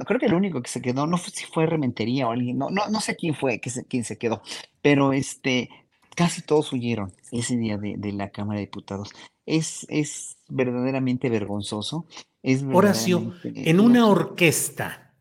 creo 0.07 0.21
que 0.21 0.27
el 0.27 0.35
único 0.35 0.61
que 0.63 0.71
se 0.71 0.83
quedó, 0.83 1.07
no 1.07 1.17
sé 1.17 1.31
si 1.31 1.47
fue 1.47 1.67
Rementería 1.67 2.29
o 2.29 2.33
alguien, 2.33 2.59
no, 2.59 2.69
no, 2.71 2.89
no 2.89 3.01
sé 3.01 3.17
quién 3.17 3.35
fue 3.35 3.59
que 3.61 3.71
quién 3.89 4.05
se 4.05 4.19
quedó, 4.19 4.43
pero 4.83 5.13
este, 5.15 5.71
casi 6.15 6.43
todos 6.43 6.73
huyeron 6.73 7.13
ese 7.33 7.57
día 7.57 7.79
de, 7.79 7.95
de 7.97 8.13
la 8.13 8.29
Cámara 8.31 8.61
de 8.61 8.67
Diputados. 8.67 9.11
Es, 9.47 9.87
es 9.91 10.39
verdaderamente 10.49 11.29
vergonzoso 11.29 12.07
Horacio, 12.73 13.35
en 13.43 13.81
una 13.81 14.07
orquesta, 14.07 15.15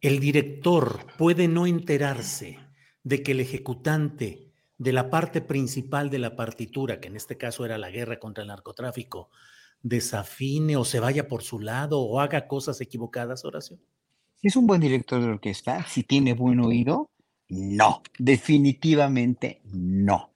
el 0.00 0.18
director 0.18 0.98
puede 1.16 1.46
no 1.46 1.66
enterarse 1.66 2.58
de 3.04 3.22
que 3.22 3.32
el 3.32 3.40
ejecutante 3.40 4.52
de 4.76 4.92
la 4.92 5.08
parte 5.08 5.40
principal 5.40 6.10
de 6.10 6.18
la 6.18 6.34
partitura, 6.34 7.00
que 7.00 7.08
en 7.08 7.16
este 7.16 7.36
caso 7.36 7.64
era 7.64 7.78
la 7.78 7.90
guerra 7.90 8.18
contra 8.18 8.42
el 8.42 8.48
narcotráfico, 8.48 9.30
desafine 9.82 10.76
o 10.76 10.84
se 10.84 10.98
vaya 10.98 11.28
por 11.28 11.42
su 11.42 11.60
lado 11.60 12.00
o 12.00 12.18
haga 12.18 12.48
cosas 12.48 12.80
equivocadas, 12.80 13.44
Horacio. 13.44 13.78
Si 14.36 14.48
es 14.48 14.56
un 14.56 14.66
buen 14.66 14.80
director 14.80 15.22
de 15.22 15.28
orquesta, 15.28 15.86
si 15.86 16.02
tiene 16.02 16.34
buen 16.34 16.58
oído, 16.60 17.10
no, 17.48 18.02
definitivamente 18.18 19.62
no. 19.64 20.34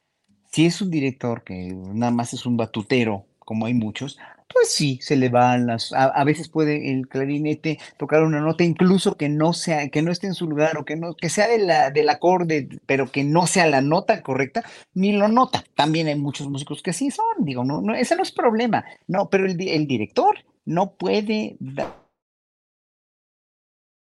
Si 0.52 0.66
es 0.66 0.80
un 0.80 0.90
director 0.90 1.42
que 1.42 1.74
nada 1.74 2.12
más 2.12 2.32
es 2.32 2.46
un 2.46 2.56
batutero, 2.56 3.26
como 3.38 3.66
hay 3.66 3.74
muchos, 3.74 4.18
pues 4.52 4.72
sí, 4.72 4.98
se 5.02 5.16
le 5.16 5.28
van 5.28 5.66
las, 5.66 5.92
a, 5.92 6.24
veces 6.24 6.48
puede 6.48 6.92
el 6.92 7.08
clarinete 7.08 7.78
tocar 7.98 8.22
una 8.22 8.40
nota 8.40 8.64
incluso 8.64 9.16
que 9.16 9.28
no 9.28 9.52
sea, 9.52 9.88
que 9.88 10.02
no 10.02 10.10
esté 10.10 10.26
en 10.26 10.34
su 10.34 10.48
lugar 10.48 10.78
o 10.78 10.84
que 10.84 10.96
no, 10.96 11.14
que 11.14 11.28
sea 11.28 11.48
de 11.48 11.58
la, 11.58 11.90
del 11.90 12.08
acorde, 12.08 12.68
pero 12.86 13.10
que 13.12 13.24
no 13.24 13.46
sea 13.46 13.66
la 13.66 13.82
nota 13.82 14.22
correcta, 14.22 14.64
ni 14.94 15.12
lo 15.12 15.28
nota. 15.28 15.64
También 15.74 16.08
hay 16.08 16.16
muchos 16.16 16.48
músicos 16.48 16.82
que 16.82 16.92
sí 16.92 17.10
son, 17.10 17.24
digo, 17.40 17.64
no, 17.64 17.80
no, 17.82 17.94
ese 17.94 18.16
no 18.16 18.22
es 18.22 18.32
problema. 18.32 18.84
No, 19.06 19.28
pero 19.30 19.46
el, 19.46 19.60
el 19.60 19.86
director 19.86 20.36
no 20.64 20.94
puede 20.94 21.56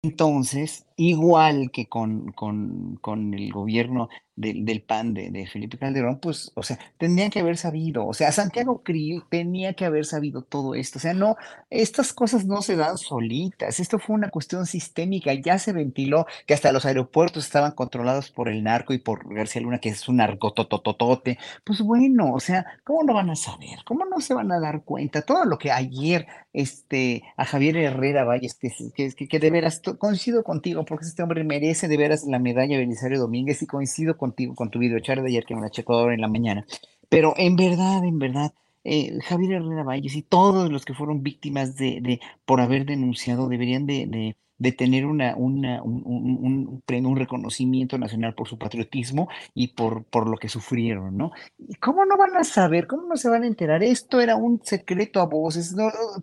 entonces, 0.05 0.85
igual 1.09 1.71
que 1.73 1.87
con, 1.87 2.33
con, 2.33 2.97
con 3.01 3.35
el 3.35 3.53
gobierno 3.53 4.09
del, 4.37 4.65
del 4.65 4.83
PAN 4.83 5.13
de, 5.15 5.31
de, 5.31 5.47
Felipe 5.47 5.77
Calderón, 5.79 6.19
pues, 6.19 6.53
o 6.55 6.63
sea, 6.63 6.79
tendrían 6.99 7.31
que 7.31 7.41
haber 7.41 7.59
sabido, 7.59 8.07
o 8.07 8.15
sea, 8.15 8.33
Santiago 8.33 8.83
Krill 8.83 9.23
tenía 9.29 9.75
que 9.75 9.85
haber 9.85 10.07
sabido 10.07 10.43
todo 10.43 10.75
esto, 10.75 10.99
o 10.99 11.01
sea, 11.01 11.13
no, 11.13 11.37
estas 11.71 12.13
cosas 12.13 12.47
no 12.47 12.63
se 12.63 12.77
dan 12.77 12.97
solitas, 12.97 13.79
esto 13.79 13.99
fue 13.99 14.17
una 14.17 14.31
cuestión 14.31 14.65
sistémica, 14.67 15.35
ya 15.35 15.59
se 15.59 15.73
ventiló 15.73 16.27
que 16.47 16.55
hasta 16.55 16.73
los 16.73 16.87
aeropuertos 16.87 17.45
estaban 17.45 17.73
controlados 17.73 18.31
por 18.31 18.49
el 18.49 18.63
narco 18.65 18.95
y 18.95 18.99
por 18.99 19.33
García 19.35 19.63
Luna, 19.63 19.79
que 19.79 19.91
es 19.91 20.09
un 20.09 20.17
narcotototote, 20.17 21.39
pues 21.65 21.83
bueno, 21.83 22.33
o 22.33 22.41
sea, 22.41 22.65
¿cómo 22.85 23.03
no 23.05 23.15
van 23.15 23.31
a 23.31 23.37
saber? 23.37 23.81
¿Cómo 23.85 24.07
no 24.07 24.21
se 24.21 24.35
van 24.35 24.51
a 24.51 24.61
dar 24.61 24.83
cuenta? 24.83 25.23
Todo 25.23 25.45
lo 25.45 25.59
que 25.59 25.71
ayer, 25.71 26.27
este, 26.53 27.23
a 27.37 27.45
Javier 27.45 27.77
Herrera 27.77 28.25
Valles, 28.25 28.55
que, 28.55 28.73
que, 28.95 29.29
que 29.29 29.39
de 29.39 29.51
veras 29.51 29.83
coincido 29.99 30.43
contigo, 30.43 30.85
porque 30.93 31.07
este 31.07 31.23
hombre 31.23 31.43
merece 31.43 31.89
de 31.89 31.97
veras 31.97 32.27
la 32.27 32.39
medalla 32.39 32.77
Belisario 32.77 33.19
Domínguez 33.19 33.63
y 33.63 33.67
coincido 33.67 34.19
contigo 34.19 34.55
con 34.55 34.69
tu 34.69 34.79
video 34.79 35.01
de 35.01 35.27
ayer 35.27 35.47
que 35.47 35.55
me 35.55 35.63
la 35.63 35.71
checo 35.71 35.95
ahora 35.95 36.13
en 36.13 36.21
la 36.21 36.29
mañana. 36.29 36.67
Pero 37.09 37.33
en 37.39 37.57
verdad, 37.57 38.05
en 38.05 38.19
verdad, 38.19 38.53
eh, 38.85 39.19
Javier 39.23 39.53
Herrera 39.53 39.85
Valles 39.85 40.15
y 40.15 40.21
todos 40.21 40.71
los 40.71 40.85
que 40.85 40.93
fueron 40.93 41.23
víctimas 41.23 41.77
de, 41.77 42.03
de 42.03 42.21
por 42.45 42.61
haber 42.61 42.85
denunciado 42.85 43.49
deberían 43.49 43.87
de, 43.87 44.05
de 44.07 44.37
de 44.63 44.71
tener 44.71 45.07
una, 45.07 45.35
una 45.35 45.83
un, 45.83 46.03
un, 46.07 46.81
un, 46.87 47.07
un, 47.07 47.17
reconocimiento 47.17 47.99
nacional 47.99 48.33
por 48.35 48.47
su 48.47 48.59
patriotismo 48.59 49.29
y 49.55 49.69
por, 49.69 50.05
por 50.05 50.31
lo 50.31 50.37
que 50.37 50.49
sufrieron, 50.49 51.17
¿no? 51.17 51.33
¿Y 51.59 51.75
cómo 51.75 52.05
no 52.07 52.17
van 52.17 52.37
a 52.37 52.45
saber? 52.45 52.87
¿Cómo 52.87 53.09
no 53.09 53.17
se 53.17 53.29
van 53.29 53.43
a 53.43 53.49
enterar? 53.49 53.83
Esto 53.83 54.21
era 54.21 54.37
un 54.37 54.61
secreto 54.63 55.21
a 55.21 55.27
voces. 55.27 55.75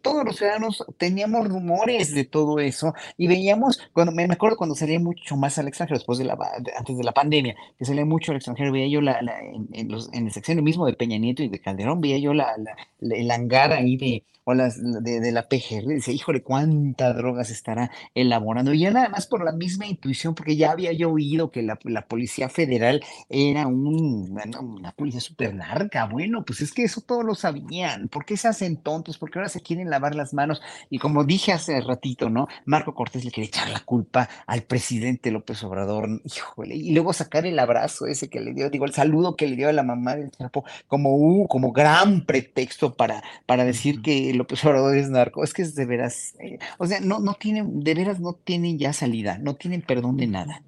todos 0.02 0.24
los 0.24 0.38
ciudadanos 0.38 0.86
teníamos 0.98 1.49
rumores 1.49 2.14
de 2.16 2.24
todo 2.24 2.60
eso 2.60 2.94
y 3.18 3.28
veíamos, 3.28 3.82
cuando 3.91 4.14
me 4.14 4.24
acuerdo 4.24 4.56
cuando 4.56 4.76
salía 4.76 5.02
mucho 5.02 5.36
más 5.36 5.57
al 5.57 5.68
extranjero, 5.68 5.99
después 5.99 6.18
de 6.18 6.24
la, 6.24 6.38
antes 6.78 6.98
de 6.98 7.03
la 7.03 7.11
pandemia, 7.11 7.57
que 7.78 7.84
salía 7.84 8.06
mucho 8.06 8.32
al 8.32 8.38
extranjero, 8.38 8.72
veía 8.72 8.88
yo 8.88 9.02
la, 9.02 9.20
en, 9.20 9.68
en, 9.74 9.91
los, 9.91 10.14
en 10.14 10.28
el 10.28 10.32
sección 10.32 10.64
mismo 10.64 10.86
de 10.86 10.94
Peña 10.94 11.18
Nieto 11.18 11.44
y 11.44 11.49
de 11.49 11.60
Calderón, 11.60 11.99
veía 11.99 12.20
yo 12.20 12.34
la, 12.34 12.56
el 13.02 13.32
hangar 13.32 13.74
ahí 13.74 13.98
de, 13.98 14.24
o 14.49 14.53
las, 14.53 14.80
de, 15.03 15.19
de 15.19 15.31
la 15.31 15.47
PGR, 15.47 15.88
dice, 15.88 16.11
híjole, 16.11 16.41
cuánta 16.41 17.13
drogas 17.13 17.49
estará 17.49 17.91
el 18.15 18.30
elaborando, 18.30 18.73
y 18.73 18.80
ya 18.80 18.91
nada 18.91 19.09
más 19.09 19.27
por 19.27 19.43
la 19.43 19.51
misma 19.51 19.88
intuición, 19.88 20.35
porque 20.35 20.55
ya 20.55 20.71
había 20.71 20.93
yo 20.93 21.11
oído 21.11 21.51
que 21.51 21.63
la, 21.63 21.77
Policía 22.07 22.49
Federal 22.49 23.01
era 23.27 23.67
un, 23.67 24.31
una, 24.59 24.91
policía 24.93 25.19
súper 25.19 25.53
larga. 25.53 26.05
Bueno, 26.05 26.43
pues 26.45 26.61
es 26.61 26.71
que 26.71 26.84
eso 26.84 27.01
todos 27.01 27.23
lo 27.23 27.35
sabían. 27.35 28.07
¿Por 28.07 28.26
qué 28.26 28.38
se 28.38 28.47
hacen 28.47 28.77
tontos? 28.77 29.17
Porque 29.17 29.39
ahora 29.39 29.49
se 29.49 29.61
quieren 29.61 29.89
lavar 29.89 30.15
las 30.15 30.34
manos. 30.34 30.61
Y 30.89 30.99
como 30.99 31.23
dije 31.23 31.51
hace 31.51 31.80
ratito, 31.81 32.30
¿no? 32.30 32.47
Marco 32.65 32.93
Cortés 32.93 33.26
le 33.26 33.31
quiere 33.31 33.47
echar 33.47 33.69
la 33.69 33.80
culpa 33.81 34.30
al 34.47 34.63
presidente 34.63 35.31
López 35.31 35.63
Obrador, 35.63 36.21
híjole, 36.23 36.76
y 36.76 36.91
luego 36.91 37.13
sacar 37.13 37.45
el 37.45 37.59
abrazo 37.59 38.05
ese 38.05 38.30
que 38.30 38.39
le 38.39 38.53
dio, 38.53 38.69
digo, 38.69 38.85
el 38.85 38.93
saludo 38.93 39.35
que 39.35 39.47
le 39.47 39.55
dio 39.55 39.69
a 39.69 39.73
la 39.73 39.84
mamá 39.84 40.15
del 40.15 40.31
Chapo, 40.31 40.63
como, 40.88 41.15
uh, 41.15 41.47
como 41.47 41.71
gran 41.71 42.26
pretexto 42.26 42.95
para, 42.95 43.23
para 43.45 43.65
decir 43.65 44.01
que 44.01 44.34
López 44.40 44.66
Obrador 44.66 44.98
es 44.98 45.10
narco. 45.10 45.44
Es 45.44 45.53
que 45.53 45.61
es 45.61 45.76
de 45.76 45.86
veras, 45.86 46.34
eh, 46.40 46.57
o 46.80 46.88
sea, 46.88 46.99
no, 46.99 47.20
no 47.20 47.36
tienen, 47.36 47.82
de 47.82 47.94
veras 47.94 48.20
no 48.20 48.34
tienen 48.34 48.80
ya 48.80 48.94
salida, 48.94 49.38
no 49.38 49.56
tienen 49.56 49.84
perdón 49.84 50.18
de 50.18 50.28
nada. 50.28 50.64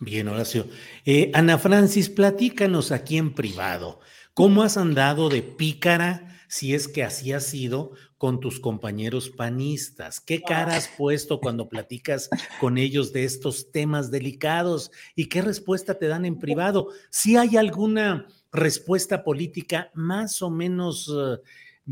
Bien, 0.00 0.26
Horacio. 0.28 0.66
Eh, 1.04 1.30
Ana 1.34 1.58
Francis, 1.58 2.08
platícanos 2.08 2.90
aquí 2.90 3.18
en 3.18 3.34
privado. 3.34 4.00
¿Cómo 4.32 4.62
has 4.62 4.78
andado 4.78 5.28
de 5.28 5.42
pícara, 5.42 6.40
si 6.48 6.74
es 6.74 6.88
que 6.88 7.04
así 7.04 7.32
ha 7.32 7.40
sido, 7.40 7.92
con 8.16 8.40
tus 8.40 8.60
compañeros 8.60 9.28
panistas? 9.28 10.18
¿Qué 10.18 10.40
cara 10.40 10.76
has 10.76 10.88
puesto 10.88 11.38
cuando 11.38 11.68
platicas 11.68 12.30
con 12.60 12.78
ellos 12.78 13.12
de 13.12 13.24
estos 13.24 13.72
temas 13.72 14.10
delicados? 14.10 14.90
¿Y 15.14 15.26
qué 15.26 15.42
respuesta 15.42 15.98
te 15.98 16.08
dan 16.08 16.24
en 16.24 16.38
privado? 16.38 16.88
Si 17.10 17.36
hay 17.36 17.58
alguna 17.58 18.26
respuesta 18.52 19.22
política 19.22 19.90
más 19.94 20.40
o 20.40 20.50
menos 20.50 21.12
eh, 21.14 21.38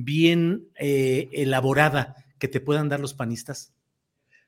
bien 0.04 0.68
eh, 0.78 1.28
elaborada 1.32 2.14
que 2.38 2.48
te 2.48 2.60
puedan 2.60 2.88
dar 2.88 3.00
los 3.00 3.14
panistas? 3.14 3.74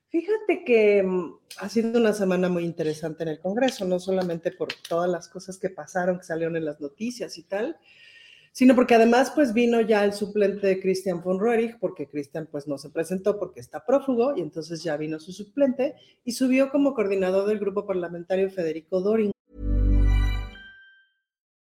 Fíjate 0.09 0.65
que 0.65 1.03
mm, 1.03 1.35
ha 1.59 1.69
sido 1.69 1.99
una 1.99 2.13
semana 2.13 2.49
muy 2.49 2.65
interesante 2.65 3.23
en 3.23 3.31
el 3.31 3.41
Congreso, 3.41 3.85
no 3.85 3.99
solamente 3.99 4.53
por 4.53 4.69
todas 4.89 5.11
las 5.11 5.29
cosas 5.29 5.59
que 5.59 5.71
pasaron, 5.71 6.19
que 6.19 6.25
salieron 6.25 6.57
en 6.57 6.65
las 6.65 6.81
noticias 6.81 7.37
y 7.39 7.43
tal, 7.43 7.77
sino 8.53 8.75
porque 8.75 8.95
además 8.95 9.33
pues 9.35 9.53
vino 9.53 9.81
ya 9.81 10.05
el 10.05 10.13
suplente 10.13 10.67
de 10.67 10.81
Christian 10.81 11.23
von 11.23 11.39
Roerich, 11.39 11.79
porque 11.79 12.09
Christian 12.09 12.49
pues 12.51 12.67
no 12.67 12.79
se 12.79 12.91
presentó 12.91 13.39
porque 13.39 13.61
está 13.61 13.85
prófugo 13.85 14.37
y 14.37 14.41
entonces 14.41 14.83
ya 14.83 14.97
vino 14.97 15.19
su 15.21 15.33
suplente 15.33 15.95
y 16.25 16.33
subió 16.33 16.71
como 16.71 16.95
coordinador 16.95 17.49
del 17.49 17.59
grupo 17.59 17.87
parlamentario 17.87 18.51
Federico 18.51 19.01
Doring. 19.01 19.33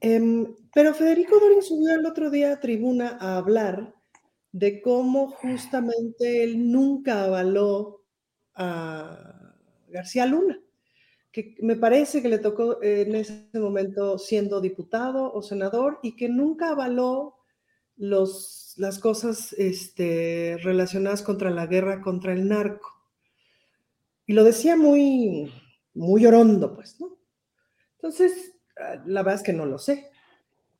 Em, 0.00 0.54
pero 0.74 0.94
Federico 0.94 1.38
Dorin 1.38 1.62
subió 1.62 1.94
el 1.94 2.06
otro 2.06 2.30
día 2.30 2.52
a 2.52 2.60
tribuna 2.60 3.16
a 3.20 3.36
hablar 3.38 3.94
de 4.52 4.80
cómo 4.82 5.28
justamente 5.28 6.44
él 6.44 6.70
nunca 6.70 7.24
avaló 7.24 8.04
a 8.54 9.54
García 9.88 10.26
Luna, 10.26 10.60
que 11.32 11.56
me 11.60 11.76
parece 11.76 12.22
que 12.22 12.28
le 12.28 12.38
tocó 12.38 12.82
en 12.82 13.14
ese 13.14 13.48
momento 13.54 14.18
siendo 14.18 14.60
diputado 14.60 15.32
o 15.32 15.42
senador 15.42 15.98
y 16.02 16.16
que 16.16 16.28
nunca 16.28 16.70
avaló 16.70 17.36
los, 17.96 18.74
las 18.76 18.98
cosas 18.98 19.52
este, 19.54 20.56
relacionadas 20.62 21.22
contra 21.22 21.50
la 21.50 21.66
guerra 21.66 22.00
contra 22.00 22.32
el 22.32 22.48
narco. 22.48 22.90
Y 24.26 24.32
lo 24.32 24.44
decía 24.44 24.76
muy, 24.76 25.52
muy 25.94 26.26
orondo, 26.26 26.74
pues, 26.74 27.00
¿no? 27.00 27.18
Entonces, 27.96 28.53
la 29.06 29.22
verdad 29.22 29.40
es 29.40 29.42
que 29.42 29.52
no 29.52 29.66
lo 29.66 29.78
sé. 29.78 30.10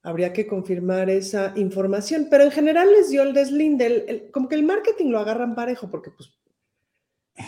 Habría 0.03 0.33
que 0.33 0.47
confirmar 0.47 1.09
esa 1.09 1.53
información, 1.57 2.29
pero 2.31 2.45
en 2.45 2.51
general 2.51 2.91
les 2.93 3.11
dio 3.11 3.23
el 3.23 3.33
deslinde, 3.33 4.29
como 4.33 4.49
que 4.49 4.55
el 4.55 4.63
marketing 4.63 5.11
lo 5.11 5.19
agarran 5.19 5.55
parejo, 5.55 5.91
porque 5.91 6.11
pues 6.11 6.31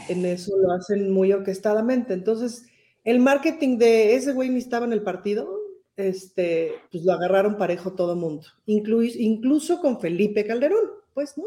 en 0.09 0.25
eso 0.25 0.57
lo 0.57 0.73
hacen 0.73 1.11
muy 1.11 1.33
orquestadamente. 1.33 2.15
Entonces, 2.15 2.67
el 3.05 3.21
marketing 3.21 3.79
de 3.79 4.15
ese 4.15 4.33
güey 4.33 4.49
ni 4.51 4.59
estaba 4.59 4.87
en 4.87 4.93
el 4.93 5.03
partido, 5.03 5.49
este, 5.97 6.73
pues 6.91 7.05
lo 7.05 7.13
agarraron 7.13 7.57
parejo 7.57 7.93
todo 7.93 8.13
el 8.13 8.19
mundo, 8.19 8.47
incluso 8.67 9.81
con 9.81 10.01
Felipe 10.01 10.45
Calderón, 10.45 10.91
pues, 11.15 11.39
¿no? 11.39 11.45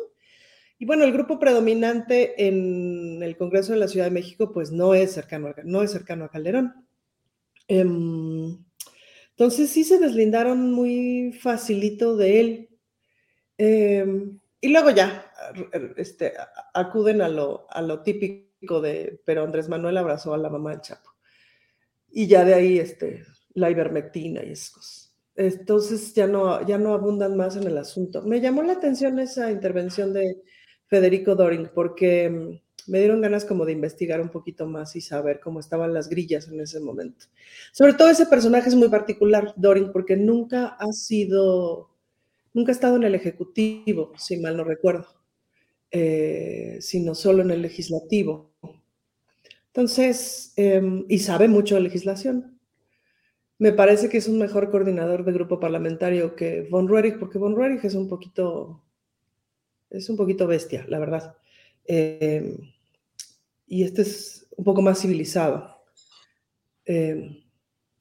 Y 0.81 0.85
bueno, 0.85 1.03
el 1.03 1.11
grupo 1.11 1.39
predominante 1.39 2.47
en 2.47 3.21
el 3.21 3.35
Congreso 3.35 3.73
de 3.73 3.79
la 3.79 3.89
Ciudad 3.89 4.05
de 4.05 4.11
México, 4.11 4.53
pues 4.53 4.71
no 4.71 4.93
es 4.93 5.11
cercano, 5.11 5.53
no 5.65 5.83
es 5.83 5.91
cercano 5.91 6.23
a 6.23 6.29
Calderón. 6.29 6.87
Em, 7.67 8.57
entonces 9.39 9.69
sí 9.69 9.85
se 9.85 9.99
deslindaron 9.99 10.73
muy 10.73 11.31
facilito 11.31 12.17
de 12.17 12.41
él. 12.41 12.69
Em, 13.57 14.37
y 14.59 14.67
luego 14.67 14.89
ya 14.89 15.31
este, 15.95 16.33
acuden 16.73 17.21
a 17.21 17.29
lo, 17.29 17.65
a 17.69 17.81
lo 17.81 18.03
típico 18.03 18.81
de, 18.81 19.21
pero 19.23 19.45
Andrés 19.45 19.69
Manuel 19.69 19.95
abrazó 19.95 20.33
a 20.33 20.37
la 20.37 20.49
mamá 20.49 20.71
del 20.71 20.81
Chapo. 20.81 21.11
Y 22.09 22.27
ya 22.27 22.43
de 22.43 22.53
ahí 22.53 22.79
este, 22.79 23.23
la 23.53 23.71
ivermectina 23.71 24.43
y 24.43 24.51
esas 24.51 24.71
cosas. 24.71 25.15
Entonces 25.37 26.13
ya 26.13 26.27
no, 26.27 26.67
ya 26.67 26.77
no 26.77 26.93
abundan 26.93 27.37
más 27.37 27.55
en 27.55 27.63
el 27.63 27.77
asunto. 27.77 28.21
Me 28.23 28.41
llamó 28.41 28.61
la 28.61 28.73
atención 28.73 29.19
esa 29.19 29.49
intervención 29.49 30.11
de 30.11 30.35
Federico 30.87 31.35
Doring 31.35 31.69
porque 31.73 32.25
em, 32.25 32.59
me 32.89 32.99
dieron 32.99 33.21
ganas 33.21 33.45
como 33.45 33.65
de 33.65 33.71
investigar 33.71 34.19
un 34.19 34.29
poquito 34.29 34.67
más 34.67 34.95
y 34.95 35.01
saber 35.01 35.39
cómo 35.39 35.59
estaban 35.59 35.93
las 35.93 36.09
grillas 36.09 36.47
en 36.47 36.59
ese 36.59 36.79
momento. 36.79 37.27
Sobre 37.71 37.93
todo 37.93 38.09
ese 38.09 38.25
personaje 38.25 38.69
es 38.69 38.75
muy 38.75 38.89
particular, 38.89 39.53
Dorin, 39.55 39.91
porque 39.91 40.17
nunca 40.17 40.75
ha 40.79 40.91
sido, 40.91 41.89
nunca 42.53 42.71
ha 42.71 42.73
estado 42.73 42.95
en 42.95 43.03
el 43.03 43.15
Ejecutivo, 43.15 44.11
si 44.17 44.37
mal 44.37 44.57
no 44.57 44.63
recuerdo, 44.63 45.07
eh, 45.91 46.77
sino 46.81 47.15
solo 47.15 47.43
en 47.43 47.51
el 47.51 47.61
Legislativo. 47.61 48.49
Entonces, 49.67 50.53
em, 50.55 51.05
y 51.07 51.19
sabe 51.19 51.47
mucho 51.47 51.75
de 51.75 51.81
legislación. 51.81 52.59
Me 53.59 53.71
parece 53.71 54.09
que 54.09 54.17
es 54.17 54.27
un 54.27 54.39
mejor 54.39 54.71
coordinador 54.71 55.23
de 55.25 55.31
grupo 55.33 55.59
parlamentario 55.59 56.35
que 56.35 56.67
Von 56.69 56.87
Ruerich, 56.87 57.19
porque 57.19 57.37
Von 57.37 57.55
Ruerich 57.55 57.83
es 57.85 57.93
un 57.93 58.07
poquito, 58.07 58.83
es 59.89 60.09
un 60.09 60.17
poquito 60.17 60.47
bestia, 60.47 60.85
la 60.87 60.99
verdad. 60.99 61.37
Em, 61.85 62.57
y 63.69 63.83
este 63.83 64.01
es 64.01 64.47
un 64.57 64.65
poco 64.65 64.81
más 64.81 64.99
civilizado. 64.99 65.83
Em, 66.85 67.43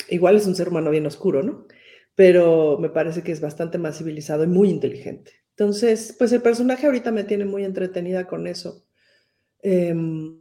igual 0.08 0.36
es 0.36 0.46
un 0.46 0.56
ser 0.56 0.68
humano 0.68 0.90
bien 0.90 1.06
oscuro, 1.06 1.42
¿no? 1.42 1.66
Pero 2.14 2.78
me 2.80 2.88
parece 2.88 3.22
que 3.22 3.32
es 3.32 3.40
bastante 3.40 3.78
más 3.78 3.98
civilizado 3.98 4.44
y 4.44 4.48
muy 4.48 4.70
inteligente. 4.70 5.32
Entonces, 5.50 6.16
pues 6.18 6.32
el 6.32 6.40
personaje 6.40 6.86
ahorita 6.86 7.12
me 7.12 7.24
tiene 7.24 7.44
muy 7.44 7.64
entretenida 7.64 8.26
con 8.26 8.46
eso. 8.46 8.86
Em, 9.60 10.40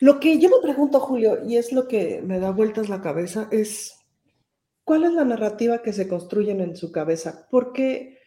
lo 0.00 0.18
que 0.18 0.38
yo 0.38 0.48
me 0.48 0.62
pregunto, 0.62 0.98
Julio, 1.00 1.44
y 1.46 1.56
es 1.56 1.72
lo 1.72 1.86
que 1.86 2.22
me 2.22 2.40
da 2.40 2.50
vueltas 2.50 2.88
la 2.88 3.02
cabeza, 3.02 3.48
es 3.52 3.96
cuál 4.84 5.04
es 5.04 5.12
la 5.12 5.24
narrativa 5.24 5.82
que 5.82 5.92
se 5.92 6.08
construyen 6.08 6.60
en 6.60 6.74
su 6.76 6.90
cabeza. 6.90 7.46
Porque 7.50 8.18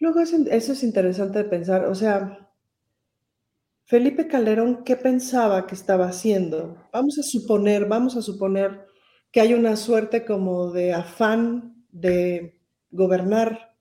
luego 0.00 0.20
eso 0.20 0.72
es 0.72 0.82
interesante 0.82 1.38
de 1.38 1.44
pensar. 1.44 1.84
O 1.84 1.94
sea, 1.94 2.51
Felipe 3.84 4.26
Calderón, 4.26 4.84
¿qué 4.84 4.96
pensaba 4.96 5.66
que 5.66 5.74
estaba 5.74 6.06
haciendo? 6.06 6.76
Vamos 6.92 7.18
a 7.18 7.22
suponer, 7.22 7.86
vamos 7.86 8.16
a 8.16 8.22
suponer 8.22 8.86
que 9.30 9.40
hay 9.40 9.54
una 9.54 9.76
suerte 9.76 10.24
como 10.24 10.70
de 10.70 10.92
afán 10.92 11.84
de 11.90 12.58
gobernar, 12.90 13.76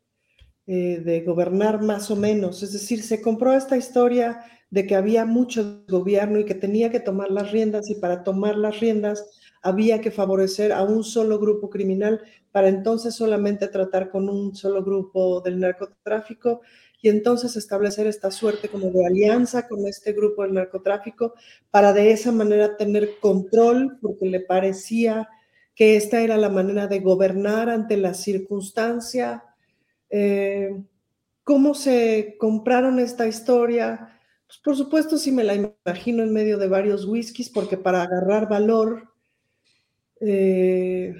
eh, 0.67 0.99
de 0.99 1.21
gobernar 1.21 1.81
más 1.81 2.11
o 2.11 2.15
menos. 2.15 2.61
Es 2.63 2.73
decir, 2.73 3.03
se 3.03 3.21
compró 3.21 3.53
esta 3.53 3.77
historia 3.77 4.43
de 4.69 4.85
que 4.87 4.95
había 4.95 5.25
mucho 5.25 5.83
gobierno 5.87 6.39
y 6.39 6.45
que 6.45 6.55
tenía 6.55 6.89
que 6.89 6.99
tomar 6.99 7.31
las 7.31 7.51
riendas 7.51 7.89
y 7.89 7.95
para 7.95 8.23
tomar 8.23 8.57
las 8.57 8.79
riendas 8.79 9.29
había 9.61 10.01
que 10.01 10.11
favorecer 10.11 10.71
a 10.73 10.83
un 10.83 11.03
solo 11.03 11.39
grupo 11.39 11.69
criminal 11.69 12.21
para 12.51 12.67
entonces 12.69 13.15
solamente 13.15 13.67
tratar 13.67 14.09
con 14.09 14.27
un 14.29 14.55
solo 14.55 14.83
grupo 14.83 15.41
del 15.41 15.59
narcotráfico 15.59 16.61
y 17.01 17.09
entonces 17.09 17.55
establecer 17.55 18.07
esta 18.07 18.29
suerte 18.29 18.69
como 18.69 18.91
de 18.91 19.05
alianza 19.05 19.67
con 19.67 19.87
este 19.87 20.13
grupo 20.13 20.43
del 20.43 20.53
narcotráfico 20.53 21.33
para 21.71 21.93
de 21.93 22.11
esa 22.11 22.31
manera 22.31 22.77
tener 22.77 23.19
control 23.19 23.97
porque 24.01 24.27
le 24.27 24.39
parecía 24.39 25.27
que 25.75 25.95
esta 25.95 26.21
era 26.21 26.37
la 26.37 26.49
manera 26.49 26.87
de 26.87 26.99
gobernar 26.99 27.69
ante 27.69 27.97
la 27.97 28.13
circunstancia. 28.13 29.43
Eh, 30.09 30.69
¿Cómo 31.43 31.73
se 31.73 32.35
compraron 32.39 32.99
esta 32.99 33.25
historia? 33.27 34.19
Pues 34.45 34.59
por 34.59 34.75
supuesto, 34.75 35.17
sí 35.17 35.31
me 35.31 35.43
la 35.43 35.55
imagino 35.55 36.21
en 36.21 36.33
medio 36.33 36.57
de 36.57 36.67
varios 36.67 37.05
whiskies, 37.05 37.49
porque 37.49 37.77
para 37.77 38.03
agarrar 38.03 38.47
valor 38.47 39.11
eh, 40.19 41.15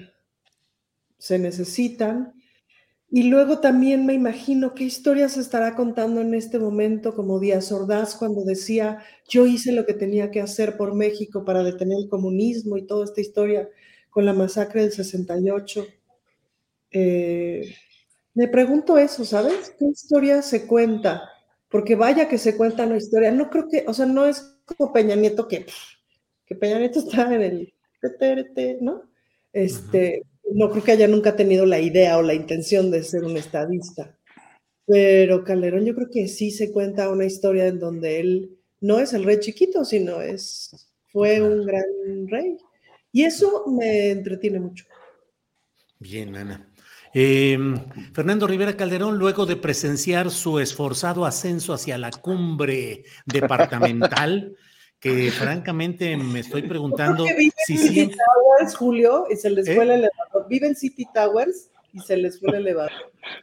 se 1.18 1.38
necesitan. 1.38 2.34
Y 3.14 3.24
luego 3.24 3.60
también 3.60 4.06
me 4.06 4.14
imagino 4.14 4.74
qué 4.74 4.84
historias 4.84 5.32
se 5.32 5.40
estará 5.40 5.74
contando 5.74 6.22
en 6.22 6.32
este 6.32 6.58
momento, 6.58 7.14
como 7.14 7.40
Díaz 7.40 7.70
Ordaz 7.70 8.14
cuando 8.16 8.42
decía, 8.42 9.04
yo 9.28 9.44
hice 9.44 9.72
lo 9.72 9.84
que 9.84 9.92
tenía 9.92 10.30
que 10.30 10.40
hacer 10.40 10.78
por 10.78 10.94
México 10.94 11.44
para 11.44 11.62
detener 11.62 11.98
el 11.98 12.08
comunismo 12.08 12.78
y 12.78 12.86
toda 12.86 13.04
esta 13.04 13.20
historia 13.20 13.68
con 14.08 14.24
la 14.24 14.32
masacre 14.32 14.80
del 14.80 14.92
68. 14.92 15.86
Eh, 16.90 17.74
me 18.32 18.48
pregunto 18.48 18.96
eso, 18.96 19.26
¿sabes? 19.26 19.74
¿Qué 19.78 19.84
historia 19.84 20.40
se 20.40 20.66
cuenta? 20.66 21.28
Porque 21.68 21.96
vaya 21.96 22.30
que 22.30 22.38
se 22.38 22.56
cuenta 22.56 22.86
una 22.86 22.96
historia. 22.96 23.30
No 23.30 23.50
creo 23.50 23.68
que, 23.68 23.84
o 23.86 23.92
sea, 23.92 24.06
no 24.06 24.24
es 24.24 24.56
como 24.64 24.90
Peña 24.90 25.16
Nieto 25.16 25.48
que, 25.48 25.66
que 26.46 26.54
Peña 26.54 26.78
Nieto 26.78 27.00
está 27.06 27.34
en 27.34 27.42
el 27.42 27.74
¿no? 28.80 29.02
Este, 29.52 30.22
no 30.54 30.70
creo 30.70 30.84
que 30.84 30.92
haya 30.92 31.08
nunca 31.08 31.36
tenido 31.36 31.66
la 31.66 31.80
idea 31.80 32.18
o 32.18 32.22
la 32.22 32.34
intención 32.34 32.90
de 32.90 33.02
ser 33.02 33.24
un 33.24 33.36
estadista. 33.36 34.16
Pero 34.86 35.44
Calderón 35.44 35.84
yo 35.84 35.94
creo 35.94 36.08
que 36.10 36.28
sí 36.28 36.50
se 36.50 36.72
cuenta 36.72 37.10
una 37.10 37.24
historia 37.24 37.66
en 37.66 37.78
donde 37.78 38.20
él 38.20 38.58
no 38.80 38.98
es 38.98 39.12
el 39.12 39.24
rey 39.24 39.38
chiquito, 39.38 39.84
sino 39.84 40.20
es, 40.20 40.88
fue 41.12 41.40
un 41.40 41.64
gran 41.64 41.84
rey. 42.26 42.56
Y 43.12 43.24
eso 43.24 43.64
me 43.68 44.10
entretiene 44.10 44.58
mucho. 44.60 44.84
Bien, 45.98 46.34
Ana. 46.34 46.68
Em, 47.14 47.76
Fernando 48.14 48.46
Rivera 48.46 48.76
Calderón, 48.76 49.18
luego 49.18 49.44
de 49.44 49.56
presenciar 49.56 50.30
su 50.30 50.58
esforzado 50.58 51.26
ascenso 51.26 51.74
hacia 51.74 51.98
la 51.98 52.10
cumbre 52.10 53.04
departamental, 53.26 54.56
que 54.98 55.30
francamente 55.30 56.16
me 56.16 56.40
estoy 56.40 56.62
preguntando 56.62 57.26
si 57.66 58.06
Towers, 58.06 58.76
Julio, 58.76 59.26
y 59.30 59.36
se 59.36 59.50
les 59.50 59.68
¿Eh? 59.68 59.74
Vive 60.52 60.66
en 60.66 60.76
City 60.76 61.06
Towers 61.14 61.70
y 61.94 62.00
se 62.00 62.14
les 62.14 62.38
fue 62.38 62.50
el 62.50 62.56
elevador. 62.56 62.92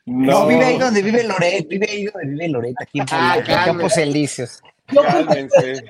No, 0.06 0.46
vive 0.46 0.64
ahí 0.64 0.78
donde 0.78 1.02
vive 1.02 1.24
Loret, 1.24 1.68
vive 1.68 1.88
ahí 1.90 2.06
donde 2.06 2.28
vive 2.28 2.48
Loret, 2.50 2.76
aquí 2.80 3.00
en 3.00 3.06
ah, 3.10 3.42
Campos 3.66 3.98
Elíseos. 3.98 4.62
Yo 4.92 5.02
Cálmense. 5.02 5.84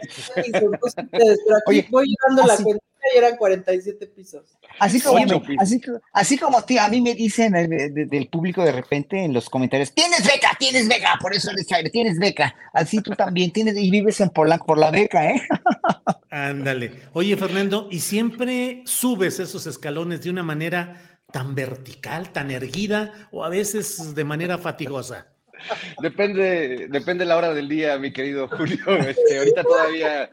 Oye, 1.67 1.85
voy 1.89 2.07
llevando 2.07 2.47
la 2.47 2.55
cuenta 2.55 2.85
y 3.13 3.17
eran 3.17 3.35
47 3.35 4.07
pisos. 4.07 4.43
Así 4.79 5.01
como, 5.01 5.17
así, 5.59 5.81
así 6.13 6.37
como 6.37 6.63
tío, 6.63 6.81
a 6.81 6.87
mí 6.87 7.01
me 7.01 7.15
dicen 7.15 7.51
del 7.51 8.29
público 8.29 8.63
de 8.63 8.71
repente 8.71 9.21
en 9.21 9.33
los 9.33 9.49
comentarios, 9.49 9.91
tienes 9.93 10.25
beca, 10.25 10.51
tienes 10.57 10.87
beca, 10.87 11.17
por 11.19 11.35
eso 11.35 11.51
eres 11.51 11.67
chaire, 11.67 11.89
tienes 11.89 12.17
beca. 12.17 12.55
Así 12.71 13.01
tú 13.01 13.11
también 13.11 13.51
tienes 13.51 13.77
y 13.77 13.91
vives 13.91 14.21
en 14.21 14.29
Polanco 14.29 14.67
por 14.67 14.77
la 14.77 14.89
beca, 14.89 15.31
¿eh? 15.31 15.41
Ándale. 16.29 16.91
Oye, 17.13 17.35
Fernando, 17.35 17.87
¿y 17.91 17.99
siempre 17.99 18.83
subes 18.85 19.39
esos 19.39 19.65
escalones 19.65 20.21
de 20.21 20.29
una 20.29 20.43
manera 20.43 21.08
tan 21.31 21.55
vertical, 21.55 22.31
tan 22.31 22.51
erguida 22.51 23.29
o 23.31 23.43
a 23.43 23.49
veces 23.49 24.15
de 24.15 24.23
manera 24.23 24.57
fatigosa? 24.57 25.27
Depende, 26.01 26.87
depende 26.89 27.25
la 27.25 27.37
hora 27.37 27.53
del 27.53 27.67
día, 27.67 27.97
mi 27.97 28.11
querido 28.11 28.47
Julio. 28.47 28.77
Este, 29.07 29.37
ahorita 29.37 29.63
todavía, 29.63 30.29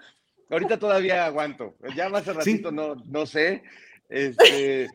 ahorita 0.51 0.79
todavía 0.79 1.27
aguanto. 1.27 1.75
Ya 1.97 2.09
más 2.09 2.27
ratito 2.27 2.71
no, 2.71 2.95
no 3.07 3.27
sé. 3.27 3.63
Este, 4.09 4.89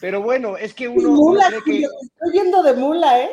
pero 0.00 0.22
bueno, 0.22 0.56
es 0.56 0.72
que 0.72 0.88
uno. 0.88 1.10
Mula, 1.10 1.48
Estoy 1.48 1.84
viendo 2.32 2.62
de 2.62 2.72
mula, 2.72 3.20
¿eh? 3.20 3.30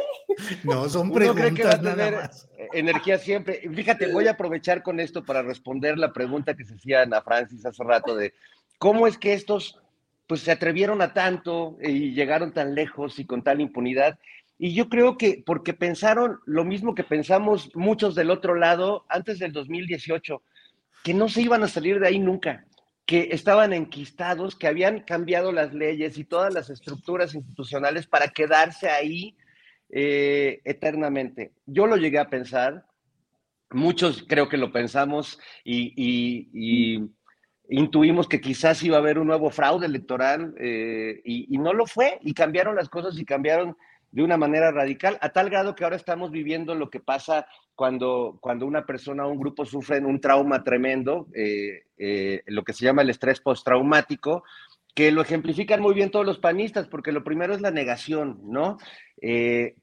No, 0.64 0.90
son 0.90 1.12
preguntas 1.12 1.54
que 1.54 1.64
va 1.64 1.74
a 1.74 1.82
tener 1.82 2.30
energía 2.74 3.18
siempre. 3.18 3.62
Fíjate, 3.74 4.12
voy 4.12 4.28
a 4.28 4.32
aprovechar 4.32 4.84
con 4.84 5.00
esto 5.00 5.24
para 5.24 5.42
responder 5.42 5.98
la 5.98 6.12
pregunta 6.12 6.54
que 6.54 6.66
se 6.66 6.76
hacía 6.76 7.04
Ana 7.04 7.22
Francis 7.22 7.66
hace 7.66 7.84
rato 7.84 8.16
de 8.16 8.34
cómo 8.78 9.08
es 9.08 9.18
que 9.18 9.34
estos 9.34 9.81
pues 10.32 10.44
se 10.44 10.52
atrevieron 10.54 11.02
a 11.02 11.12
tanto 11.12 11.78
y 11.84 12.14
llegaron 12.14 12.54
tan 12.54 12.74
lejos 12.74 13.20
y 13.20 13.26
con 13.26 13.44
tal 13.44 13.60
impunidad. 13.60 14.18
Y 14.58 14.74
yo 14.74 14.88
creo 14.88 15.18
que 15.18 15.44
porque 15.46 15.74
pensaron 15.74 16.40
lo 16.46 16.64
mismo 16.64 16.96
que 16.96 17.04
pensamos 17.04 17.70
muchos 17.76 18.16
del 18.16 18.32
otro 18.32 18.56
lado 18.56 19.06
antes 19.10 19.40
del 19.40 19.52
2018, 19.52 20.42
que 21.04 21.14
no 21.14 21.28
se 21.28 21.42
iban 21.42 21.64
a 21.64 21.68
salir 21.68 22.00
de 22.00 22.08
ahí 22.08 22.18
nunca, 22.18 22.66
que 23.06 23.28
estaban 23.34 23.74
enquistados, 23.74 24.56
que 24.56 24.68
habían 24.68 25.02
cambiado 25.02 25.52
las 25.52 25.74
leyes 25.74 26.18
y 26.18 26.24
todas 26.24 26.54
las 26.54 26.70
estructuras 26.70 27.36
institucionales 27.36 28.08
para 28.08 28.30
quedarse 28.30 28.90
ahí 28.90 29.36
eh, 29.90 30.62
eternamente. 30.64 31.52
Yo 31.66 31.88
lo 31.88 31.98
llegué 31.98 32.20
a 32.20 32.30
pensar, 32.30 32.86
muchos 33.70 34.24
creo 34.26 34.48
que 34.48 34.56
lo 34.56 34.72
pensamos 34.72 35.42
y, 35.66 37.10
intuimos 37.72 38.28
que 38.28 38.42
quizás 38.42 38.84
iba 38.84 38.98
a 38.98 39.00
haber 39.00 39.18
un 39.18 39.28
nuevo 39.28 39.50
fraude 39.50 39.86
electoral 39.86 40.54
eh, 40.60 41.22
y 41.24 41.58
no 41.58 41.74
lo 41.74 41.88
fue 41.88 42.20
y 42.22 42.34
cambiaron 42.34 42.76
las 42.76 42.90
cosas 42.90 43.18
y 43.18 43.24
cambiaron 43.24 43.78
de 44.12 44.24
una 44.24 44.36
manera 44.36 44.72
radical, 44.72 45.18
a 45.22 45.30
tal 45.30 45.50
grado 45.50 45.74
que 45.74 45.86
ahora 45.86 45.96
estamos 45.96 46.32
viviendo 46.32 46.76
lo 46.76 46.90
que 46.90 47.00
pasa 47.00 47.48
cuando, 47.76 48.38
cuando 48.42 48.66
una 48.66 48.86
persona 48.86 49.26
o 49.26 49.32
un 49.32 49.40
grupo 49.40 49.66
sufren 49.66 50.06
un 50.06 50.20
trauma 50.20 50.66
tremendo, 50.66 51.28
eh, 51.34 51.84
eh, 51.98 52.44
lo 52.48 52.64
que 52.66 52.74
se 52.74 52.84
llama 52.84 53.04
el 53.04 53.10
estrés 53.10 53.40
postraumático, 53.40 54.44
que 54.94 55.14
lo 55.14 55.22
ejemplifican 55.22 55.82
muy 55.82 55.94
bien 55.94 56.12
todos 56.12 56.26
los 56.26 56.40
panistas, 56.40 56.90
porque 56.90 57.14
lo 57.14 57.24
primero 57.24 57.54
es 57.54 57.62
la 57.62 57.72
negación, 57.72 58.42
¿no? 58.44 58.80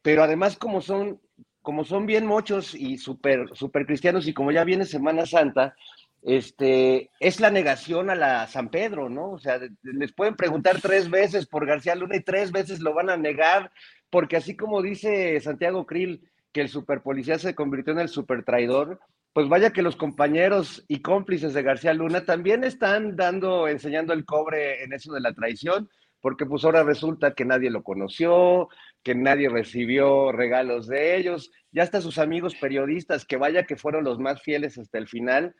Pero 0.03 0.23
además 0.23 0.59
como 0.59 0.83
son, 0.83 1.23
como 1.63 1.85
son 1.85 2.05
bien 2.05 2.27
muchos 2.27 2.75
y 2.75 2.99
súper 2.99 3.49
super 3.55 3.87
cristianos 3.87 4.29
y 4.29 4.35
como 4.35 4.53
ya 4.53 4.65
viene 4.65 4.85
Semana 4.85 5.25
Santa, 5.25 5.75
este, 6.23 7.11
es 7.21 7.41
la 7.41 7.51
negación 7.51 8.11
a 8.11 8.15
la 8.15 8.47
San 8.47 8.71
Pedro, 8.71 9.09
¿no? 9.09 9.33
O 9.33 9.39
sea, 9.39 9.61
les 9.83 10.13
pueden 10.13 10.37
preguntar 10.37 10.81
tres 10.81 11.11
veces 11.11 11.47
por 11.47 11.67
García 11.67 11.95
Luna 11.95 12.17
y 12.17 12.23
tres 12.23 12.53
veces 12.53 12.81
lo 12.81 12.95
van 12.95 13.11
a 13.11 13.17
negar, 13.17 13.71
porque 14.11 14.37
así 14.37 14.57
como 14.57 14.83
dice 14.83 15.41
Santiago 15.41 15.87
Krill 15.87 16.29
que 16.53 16.63
el 16.63 16.69
superpolicía 16.69 17.39
se 17.39 17.55
convirtió 17.55 17.93
en 17.93 18.01
el 18.01 18.09
supertraidor, 18.09 19.01
pues 19.33 19.49
vaya 19.49 19.73
que 19.73 19.83
los 19.83 19.97
compañeros 19.97 20.85
y 20.89 21.01
cómplices 21.01 21.55
de 21.55 21.63
García 21.63 21.95
Luna 21.95 22.25
también 22.25 22.65
están 22.65 23.17
dando, 23.17 23.69
enseñando 23.69 24.13
el 24.13 24.25
cobre 24.25 24.83
en 24.83 24.93
eso 24.93 25.13
de 25.13 25.21
la 25.21 25.35
traición, 25.35 25.89
porque 26.21 26.47
pues 26.47 26.65
ahora 26.65 26.83
resulta 26.83 27.35
que 27.35 27.45
nadie 27.45 27.71
lo 27.71 27.83
conoció, 27.83 28.69
que 29.03 29.15
nadie 29.15 29.49
recibió 29.49 30.33
regalos 30.33 30.89
de 30.89 31.17
ellos, 31.17 31.53
ya 31.71 31.85
hasta 31.85 32.01
sus 32.01 32.19
amigos 32.19 32.57
periodistas, 32.57 33.25
que 33.25 33.37
vaya 33.37 33.65
que 33.65 33.77
fueron 33.77 34.05
los 34.05 34.19
más 34.19 34.43
fieles 34.43 34.79
hasta 34.79 34.99
el 34.99 35.07
final, 35.07 35.55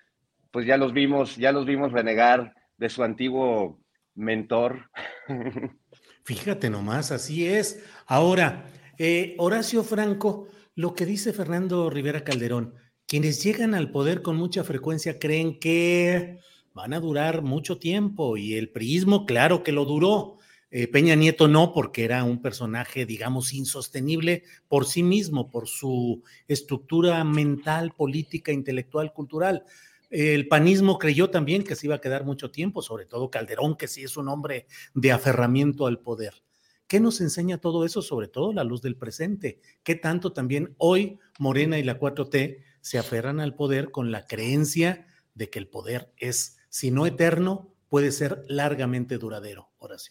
pues 0.51 0.67
ya 0.67 0.77
los 0.77 0.93
vimos, 0.93 1.37
ya 1.37 1.53
los 1.53 1.67
vimos 1.67 1.93
renegar 1.93 2.55
de 2.77 2.89
su 2.89 3.03
antiguo 3.03 3.81
mentor. 4.15 4.91
Fíjate 6.25 6.71
nomás, 6.71 7.11
así 7.13 7.47
es. 7.47 7.83
Ahora, 8.07 8.67
eh, 8.99 9.35
Horacio 9.39 9.83
Franco, 9.85 10.49
lo 10.75 10.95
que 10.95 11.07
dice 11.07 11.33
Fernando 11.33 11.89
Rivera 11.91 12.25
Calderón, 12.25 12.75
quienes 13.07 13.43
llegan 13.43 13.75
al 13.75 13.91
poder 13.91 14.23
con 14.23 14.37
mucha 14.37 14.65
frecuencia 14.65 15.19
creen 15.19 15.59
que 15.59 16.39
van 16.75 16.93
a 16.93 17.01
durar 17.01 17.43
mucho 17.43 17.79
tiempo 17.79 18.37
y 18.37 18.55
el 18.55 18.71
priismo, 18.71 19.27
claro 19.27 19.63
que 19.63 19.73
lo 19.73 19.85
duró. 19.85 20.37
Eh, 20.71 20.87
Peña 20.87 21.15
Nieto 21.15 21.49
no, 21.49 21.73
porque 21.73 22.05
era 22.05 22.23
un 22.25 22.43
personaje, 22.43 23.07
digamos, 23.07 23.55
insostenible 23.55 24.45
por 24.69 24.85
sí 24.85 25.03
mismo, 25.03 25.51
por 25.51 25.67
su 25.67 26.23
estructura 26.47 27.25
mental, 27.25 27.93
política, 27.97 28.53
intelectual, 28.53 29.15
cultural. 29.15 29.65
El 30.11 30.49
panismo 30.49 30.99
creyó 30.99 31.31
también 31.31 31.65
que 31.65 31.77
se 31.77 31.87
iba 31.87 31.97
a 31.97 32.01
quedar 32.01 32.25
mucho 32.25 32.51
tiempo, 32.51 32.83
sobre 32.83 33.05
todo 33.05 33.31
Calderón, 33.31 33.77
que 33.77 33.89
sí 33.89 34.05
es 34.05 34.17
un 34.17 34.29
hombre 34.29 34.67
de 34.95 35.13
aferramiento 35.13 35.87
al 35.87 36.01
poder. 36.01 36.43
¿Qué 36.87 37.01
nos 37.01 37.21
enseña 37.21 37.59
todo 37.59 37.85
eso? 37.85 38.01
Sobre 38.01 38.29
todo 38.29 38.53
la 38.55 38.65
luz 38.65 38.81
del 38.81 38.97
presente. 38.97 39.61
¿Qué 39.83 39.95
tanto 39.95 40.33
también 40.33 40.75
hoy 40.79 41.19
Morena 41.39 41.79
y 41.79 41.83
la 41.83 42.01
4T 42.01 42.65
se 42.81 42.99
aferran 42.99 43.41
al 43.41 43.55
poder 43.55 43.91
con 43.91 44.11
la 44.11 44.27
creencia 44.27 45.07
de 45.35 45.51
que 45.51 45.59
el 45.59 45.69
poder 45.69 46.13
es, 46.17 46.57
si 46.71 46.91
no 46.91 47.05
eterno, 47.05 47.75
puede 47.91 48.11
ser 48.11 48.45
largamente 48.49 49.19
duradero? 49.19 49.71
Horacio. 49.77 50.11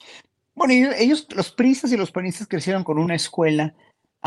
Bueno, 0.53 0.91
ellos, 0.97 1.27
los 1.35 1.51
pristas 1.51 1.91
y 1.91 1.97
los 1.97 2.11
panistas 2.11 2.47
crecieron 2.47 2.83
con 2.83 2.99
una 2.99 3.15
escuela 3.15 3.75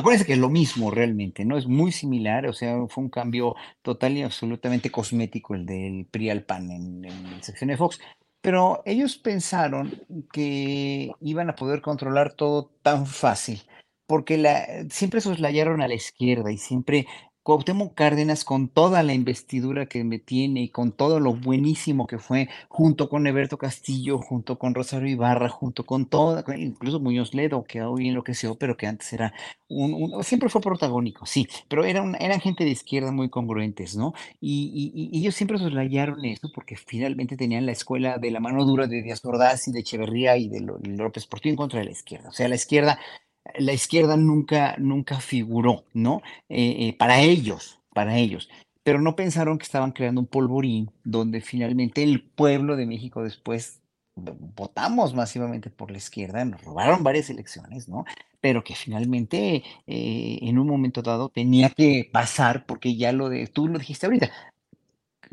Acuérdense 0.01 0.25
que 0.25 0.33
es 0.33 0.39
lo 0.39 0.49
mismo 0.49 0.91
realmente, 0.91 1.45
¿no? 1.45 1.59
Es 1.59 1.67
muy 1.67 1.93
similar, 1.93 2.47
o 2.47 2.55
sea, 2.55 2.87
fue 2.89 3.05
un 3.05 3.11
cambio 3.11 3.55
total 3.83 4.17
y 4.17 4.23
absolutamente 4.23 4.91
cosmético 4.91 5.55
el 5.55 5.67
del 5.67 6.07
PRI 6.11 6.31
al 6.31 6.43
PAN 6.43 6.71
en, 6.71 7.05
en 7.05 7.27
el 7.27 7.43
sección 7.43 7.69
de 7.69 7.77
Fox. 7.77 8.01
Pero 8.41 8.81
ellos 8.87 9.19
pensaron 9.19 10.01
que 10.33 11.13
iban 11.21 11.51
a 11.51 11.55
poder 11.55 11.83
controlar 11.83 12.33
todo 12.33 12.71
tan 12.83 13.07
fácil, 13.07 13.61
porque 14.07 14.39
la, 14.39 14.67
siempre 14.89 15.21
soslayaron 15.21 15.83
a 15.83 15.89
la 15.89 15.95
izquierda 15.95 16.51
y 16.51 16.57
siempre 16.57 17.07
Cuauhtémoc 17.51 17.95
Cárdenas, 17.97 18.45
con 18.45 18.69
toda 18.69 19.03
la 19.03 19.13
investidura 19.13 19.87
que 19.87 20.05
me 20.05 20.21
tiene 20.21 20.63
y 20.63 20.69
con 20.69 20.93
todo 20.93 21.19
lo 21.19 21.35
buenísimo 21.35 22.07
que 22.07 22.21
fue, 22.21 22.49
junto 22.69 23.09
con 23.09 23.27
Eberto 23.27 23.59
Castillo, 23.59 24.19
junto 24.19 24.57
con 24.57 24.73
Rosario 24.73 25.09
Ibarra, 25.09 25.49
junto 25.49 25.85
con 25.85 26.07
toda, 26.07 26.45
incluso 26.57 27.01
Muñoz 27.01 27.35
Ledo, 27.35 27.65
que 27.65 27.83
hoy 27.83 28.07
enloqueció, 28.07 28.55
pero 28.55 28.77
que 28.77 28.87
antes 28.87 29.13
era 29.13 29.35
un, 29.69 30.23
siempre 30.23 30.49
fue 30.49 30.61
protagónico, 30.61 31.27
sí, 31.27 31.49
pero 31.67 31.85
era 31.85 32.03
un- 32.03 32.15
eran 32.21 32.39
gente 32.41 32.63
de 32.63 32.71
izquierda 32.71 33.11
muy 33.11 33.29
congruentes, 33.29 33.97
¿no? 33.97 34.13
Y, 34.41 35.11
ellos 35.13 35.35
siempre 35.35 35.59
soslayaron 35.59 36.25
eso 36.25 36.53
porque 36.55 36.77
finalmente 36.77 37.37
tenían 37.37 37.67
la 37.67 37.73
escuela 37.73 38.19
de 38.19 38.31
la 38.31 38.39
mano 38.39 38.65
dura 38.65 38.87
de 38.87 39.03
Díaz 39.03 39.25
Ordaz 39.25 39.67
y 39.67 39.73
de 39.73 39.81
Echeverría 39.81 40.37
y 40.37 40.49
de 40.49 40.61
López 40.61 41.27
Portillo 41.27 41.55
en 41.55 41.57
contra 41.57 41.81
de 41.81 41.87
la 41.87 41.91
izquierda. 41.91 42.29
O 42.29 42.33
sea, 42.33 42.47
la 42.49 42.55
izquierda 42.55 43.01
la 43.59 43.73
izquierda 43.73 44.17
nunca, 44.17 44.77
nunca 44.79 45.21
figuró, 45.21 45.85
¿no? 45.93 46.23
Eh, 46.49 46.89
eh, 46.89 46.97
para 46.97 47.21
ellos, 47.21 47.81
para 47.95 48.17
ellos. 48.17 48.49
Pero 48.83 49.01
no 49.01 49.17
pensaron 49.17 49.59
que 49.59 49.65
estaban 49.65 49.93
creando 49.93 50.21
un 50.21 50.27
polvorín 50.27 50.91
donde 51.05 51.41
finalmente 51.41 52.03
el 52.03 52.23
pueblo 52.23 52.77
de 52.77 52.87
México 52.87 53.23
después 53.23 53.81
votamos 54.17 55.15
masivamente 55.15 55.71
por 55.71 55.91
la 55.91 55.99
izquierda, 55.99 56.45
nos 56.45 56.63
robaron 56.63 57.03
varias 57.03 57.31
elecciones, 57.31 57.89
¿no? 57.89 58.05
Pero 58.41 58.65
que 58.65 58.75
finalmente 58.75 59.63
eh, 59.87 60.39
en 60.43 60.59
un 60.59 60.67
momento 60.67 61.03
dado 61.03 61.29
tenía 61.29 61.71
que 61.71 62.09
pasar 62.13 62.67
porque 62.67 62.97
ya 62.97 63.13
lo 63.13 63.29
de, 63.29 63.47
tú 63.47 63.69
lo 63.69 63.79
dijiste 63.79 64.07
ahorita, 64.07 64.31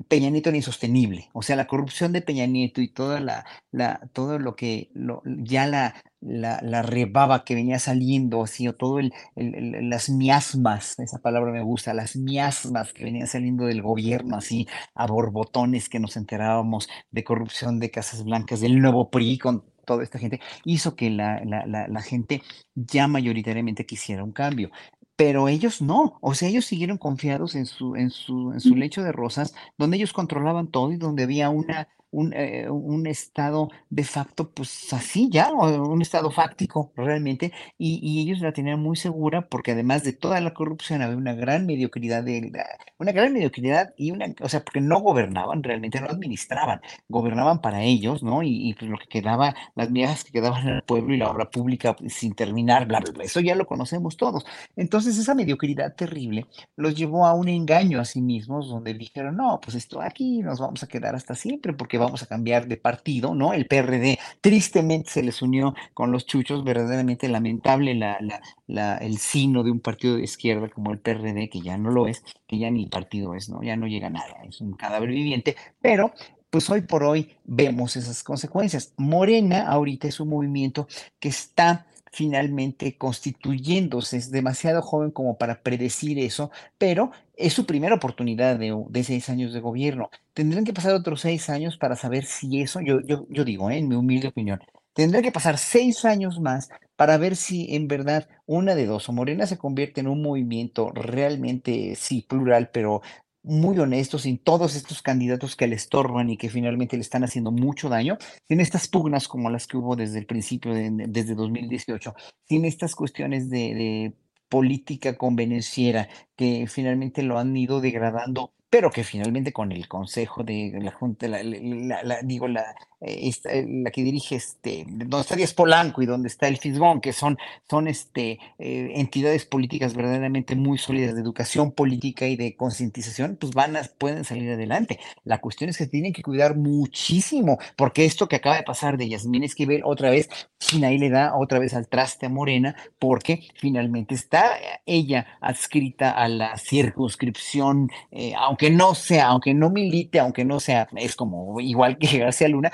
Peña 0.07 0.30
Nieto 0.30 0.49
era 0.49 0.57
insostenible. 0.57 1.30
O 1.34 1.41
sea, 1.41 1.56
la 1.56 1.68
corrupción 1.68 2.14
de 2.14 2.22
Peña 2.22 2.45
Nieto 2.45 2.82
y 2.82 2.88
toda 2.88 3.19
la, 3.19 3.45
la, 3.72 3.99
todo 4.14 4.38
lo 4.40 4.56
que 4.56 4.90
lo- 4.94 5.22
ya 5.26 5.65
la, 5.68 5.95
la, 6.22 6.60
la 6.61 6.82
rebaba 6.84 7.44
que 7.44 7.56
venía 7.56 7.80
saliendo, 7.80 8.44
así, 8.44 8.68
o 8.68 8.76
todo 8.76 8.99
el, 8.99 9.11
el- 9.36 9.56
el- 9.76 9.90
las 9.90 10.10
miasmas, 10.10 10.99
esa 10.99 11.19
palabra 11.19 11.52
me 11.52 11.64
gusta, 11.64 11.94
las 11.94 12.15
miasmas 12.15 12.94
que 12.94 13.03
venían 13.06 13.28
saliendo 13.28 13.65
del 13.65 13.82
gobierno, 13.82 14.36
así, 14.38 14.68
a 14.95 15.07
borbotones 15.07 15.90
que 15.90 15.99
nos 15.99 16.15
enterábamos 16.18 16.88
de 17.11 17.24
corrupción 17.24 17.80
de 17.80 17.91
Casas 17.91 18.24
Blancas, 18.24 18.61
del 18.61 18.80
nuevo 18.80 19.10
PRI 19.10 19.38
con 19.40 19.64
toda 19.86 20.03
esta 20.03 20.19
gente, 20.19 20.41
hizo 20.65 20.95
que 20.98 21.10
la, 21.10 21.41
la, 21.45 21.65
la, 21.65 21.88
la 21.88 22.02
gente 22.02 22.41
ya 22.76 23.07
mayoritariamente 23.07 23.86
quisiera 23.86 24.24
un 24.24 24.34
cambio. 24.34 24.69
Pero 25.18 25.49
ellos 25.49 25.81
no, 25.81 26.18
o 26.22 26.35
sea, 26.35 26.48
ellos 26.49 26.65
siguieron 26.65 26.98
confiados 26.99 27.56
en 27.56 27.65
su, 27.65 27.95
en 27.95 28.11
su, 28.11 28.53
en 28.53 28.61
su 28.61 28.76
lecho 28.76 29.03
de 29.03 29.11
rosas, 29.11 29.56
donde 29.77 29.98
ellos 29.98 30.14
controlaban 30.14 30.68
todo 30.68 30.94
y 30.94 30.98
donde 30.98 31.23
había 31.23 31.49
una, 31.49 31.89
un, 32.19 32.34
eh, 32.34 32.69
un 32.69 33.06
estado 33.07 33.69
de 33.89 34.03
facto, 34.03 34.49
pues 34.52 34.91
así 34.94 35.30
ya, 35.31 35.52
un 35.52 36.02
estado 36.02 36.31
fáctico 36.31 36.91
realmente, 36.95 37.52
y, 37.77 37.99
y 38.02 38.22
ellos 38.22 38.39
la 38.41 38.52
tenían 38.53 38.80
muy 38.80 38.95
segura 38.98 39.48
porque 39.49 39.72
además 39.73 40.03
de 40.03 40.14
toda 40.14 40.41
la 40.41 40.53
corrupción 40.53 41.02
había 41.02 41.18
una 41.18 41.34
gran 41.35 41.65
mediocridad, 41.65 42.23
de, 42.23 42.49
la- 42.53 42.65
una 42.98 43.11
gran 43.11 43.34
mediocridad 43.34 43.94
y 43.98 44.11
una, 44.11 44.34
o 44.41 44.49
sea, 44.49 44.64
porque 44.64 44.81
no 44.81 44.99
gobernaban 44.99 45.64
realmente, 45.64 46.02
no 46.02 46.07
administraban, 46.07 46.81
gobernaban 47.07 47.61
para 47.61 47.81
ellos, 47.84 48.23
¿no? 48.23 48.44
Y, 48.44 48.49
y, 48.80 48.85
lo 48.85 48.98
que 48.98 49.07
quedaba, 49.07 49.56
las 49.76 49.89
migajas 49.91 50.23
que 50.23 50.31
quedaban 50.31 50.68
en 50.68 50.76
el 50.76 50.84
pueblo 50.84 51.14
y 51.14 51.18
la 51.18 51.30
obra 51.31 51.49
pública 51.49 51.95
pues, 51.95 52.14
sin 52.14 52.34
terminar, 52.35 52.88
bla, 52.88 52.99
bla, 52.99 53.11
bla, 53.11 53.23
eso 53.23 53.39
ya 53.41 53.56
lo 53.56 53.65
conocemos 53.68 54.18
todos. 54.18 54.45
Entonces 54.76 55.18
esa 55.18 55.35
mediocridad 55.35 55.95
terrible 55.95 56.48
los 56.76 56.95
llevó 56.95 57.26
a 57.26 57.34
un 57.34 57.48
engaño 57.49 57.99
a 57.99 58.06
sí 58.06 58.22
mismos, 58.22 58.69
donde 58.69 58.94
dijeron, 58.94 59.35
no, 59.38 59.60
pues 59.61 59.76
esto 59.76 60.02
aquí 60.02 60.39
nos 60.41 60.60
vamos 60.60 60.84
a 60.84 60.88
quedar 60.88 61.15
hasta 61.15 61.35
siempre 61.35 61.73
porque 61.73 61.98
vamos 61.98 62.07
a 62.24 62.26
cambiar 62.28 62.68
de 62.68 62.78
partido, 62.78 63.36
¿no? 63.36 63.54
El 63.54 63.68
PRD 63.68 64.20
tristemente 64.42 65.10
se 65.12 65.24
les 65.24 65.42
unió 65.42 65.74
con 65.94 66.12
los 66.12 66.26
chuchos, 66.26 66.64
verdaderamente 66.64 67.28
lamentable 67.30 67.94
la, 67.96 68.18
la, 68.22 68.42
la- 68.68 68.98
el 68.98 69.18
sino 69.18 69.64
de 69.64 69.72
un 69.72 69.80
partido 69.80 70.16
de 70.16 70.24
izquierda 70.24 70.70
como 70.70 70.92
el 70.92 71.00
PRD, 71.00 71.50
que 71.50 71.62
ya 71.62 71.78
no 71.78 71.92
lo 71.92 72.08
es, 72.08 72.24
que 72.48 72.58
ya 72.58 72.70
ni 72.72 72.86
partido 72.88 73.36
es, 73.36 73.50
¿no? 73.50 73.62
Ya 73.64 73.76
no 73.76 73.88
llega 73.88 74.10
nada, 74.10 74.38
es 74.48 74.62
un 74.62 74.74
cadáver 74.74 75.10
viviente, 75.10 75.56
pero 75.82 76.12
pues 76.50 76.70
hoy 76.70 76.82
por 76.82 77.04
hoy 77.04 77.36
vemos 77.44 77.96
esas 77.98 78.24
consecuencias. 78.24 78.94
Morena 78.98 79.68
ahorita 79.68 80.08
es 80.08 80.20
un 80.20 80.30
movimiento 80.30 80.88
que 81.20 81.30
está 81.30 81.86
finalmente 82.12 82.98
constituyéndose, 82.98 84.18
es 84.18 84.32
demasiado 84.32 84.82
joven 84.82 85.12
como 85.12 85.38
para 85.38 85.62
predecir 85.62 86.20
eso, 86.20 86.52
pero 86.78 87.12
es 87.36 87.54
su 87.54 87.66
primera 87.66 87.96
oportunidad 87.96 88.58
de, 88.58 89.04
seis 89.04 89.30
años 89.30 89.54
de 89.54 89.60
gobierno. 89.60 90.10
Tendrán 90.34 90.66
que 90.66 90.74
pasar 90.74 90.94
otros 90.94 91.22
seis 91.22 91.50
años 91.50 91.78
para 91.78 91.96
saber 91.96 92.26
si 92.26 92.62
eso, 92.62 92.82
yo, 92.82 93.02
yo, 93.02 93.26
yo 93.30 93.46
digo, 93.46 93.70
¿eh? 93.70 93.78
en 93.78 93.88
mi 93.88 93.96
humilde 93.96 94.30
opinión, 94.30 94.60
tendrán 94.94 95.24
que 95.24 95.32
pasar 95.32 95.58
seis 95.58 96.06
años 96.06 96.40
más 96.40 96.70
para 96.96 97.18
ver 97.18 97.36
si 97.36 97.76
en 97.76 97.88
verdad 97.88 98.28
una 98.48 98.74
de 98.74 98.88
dos, 98.88 99.08
o 99.08 99.14
Morena 99.14 99.46
se 99.46 99.58
convierte 99.58 100.02
en 100.02 100.08
un 100.08 100.24
movimiento 100.24 100.92
realmente, 100.92 101.96
sí, 101.96 102.26
plural, 102.28 102.72
pero 102.74 103.02
muy 103.48 103.80
honesto, 103.80 104.19
sin 104.19 104.38
todos 104.38 104.76
estos 104.76 105.02
candidatos 105.02 105.56
que 105.56 105.68
le 105.68 105.76
estorban 105.76 106.30
y 106.30 106.38
que 106.38 106.49
finalmente 106.49 106.98
le 106.98 107.02
están 107.02 107.24
haciendo 107.24 107.52
mucho 107.52 107.90
daño, 107.90 108.18
sin 108.48 108.60
estas 108.60 108.88
pugnas 108.88 109.28
como 109.28 109.49
las 109.49 109.68
que 109.68 109.78
hubo 109.78 109.95
desde 109.95 110.19
el 110.19 110.26
principio, 110.28 110.74
de- 110.74 110.91
de- 110.91 111.07
desde 111.07 111.36
2018, 111.36 112.14
sin 112.48 112.65
estas 112.65 112.95
cuestiones 112.95 113.49
de, 113.49 114.14
política 114.49 115.18
convenenciera 115.18 116.07
que 116.38 116.68
finalmente 116.68 117.22
lo 117.24 117.38
han 117.38 117.56
ido 117.57 117.82
degradando, 117.82 118.53
pero 118.69 118.91
que 118.91 119.03
finalmente 119.03 119.52
con 119.53 119.72
el 119.74 119.90
consejo 119.90 120.44
de 120.44 120.78
la 120.82 120.91
Junta, 120.91 121.28
la- 121.28 122.22
digo, 122.24 122.48
la, 122.48 122.76
eh, 122.99 123.32
eh, 123.45 123.65
la 123.84 123.91
que 123.91 124.02
dirige 124.02 124.36
este, 124.36 124.84
donde 124.88 125.22
está 125.22 125.36
Díaz 125.36 125.53
Polanco 125.53 126.02
y 126.02 126.07
donde 126.07 126.28
está 126.28 126.48
el 126.48 126.57
Fisgón, 126.57 126.99
que 126.99 127.14
son, 127.14 127.38
son 127.69 127.88
este, 127.88 128.40
eh, 128.57 128.94
entidades 128.95 129.45
políticas 129.45 129.94
verdaderamente 129.94 130.56
muy 130.56 130.80
sólidas 130.80 131.14
de 131.14 131.22
educación 131.22 131.72
política 131.72 132.26
y 132.28 132.36
de 132.36 132.56
concientización, 132.56 133.38
pues 133.40 133.53
van 133.53 133.76
a, 133.76 133.84
pueden 133.99 134.24
salir 134.24 134.52
adelante. 134.52 134.99
La 135.24 135.40
cuestión 135.40 135.69
es 135.69 135.78
que 135.78 135.86
tienen 135.86 136.11
que 136.11 136.24
cuidar 136.24 136.56
muchísimo, 136.56 137.60
porque 137.76 138.06
esto 138.06 138.28
que 138.28 138.38
acaba 138.38 138.57
de 138.57 138.64
pasar 138.64 138.98
de 138.98 139.10
Yasmín 139.10 139.44
Esquivel 139.44 139.82
otra 139.86 140.10
vez, 140.10 140.28
China 140.60 140.88
ahí 140.88 140.98
le 140.98 141.11
da 141.11 141.36
otra 141.36 141.60
vez 141.60 141.76
al 141.76 141.88
traste 141.88 142.26
a 142.26 142.30
Morena, 142.30 142.76
porque 142.98 143.48
finalmente 143.56 144.15
está 144.15 144.57
ella 144.88 145.28
adscrita 145.40 146.10
a 146.10 146.28
la 146.28 146.57
circunscripción, 146.57 147.91
aunque 148.38 148.72
no 148.72 148.95
sea, 148.95 149.28
aunque 149.28 149.53
no 149.53 149.69
milite, 149.69 150.19
aunque 150.19 150.45
no 150.45 150.60
sea, 150.60 150.88
es 150.95 151.15
como 151.15 151.60
igual 151.60 151.98
que 151.99 152.18
García 152.18 152.48
Luna, 152.48 152.72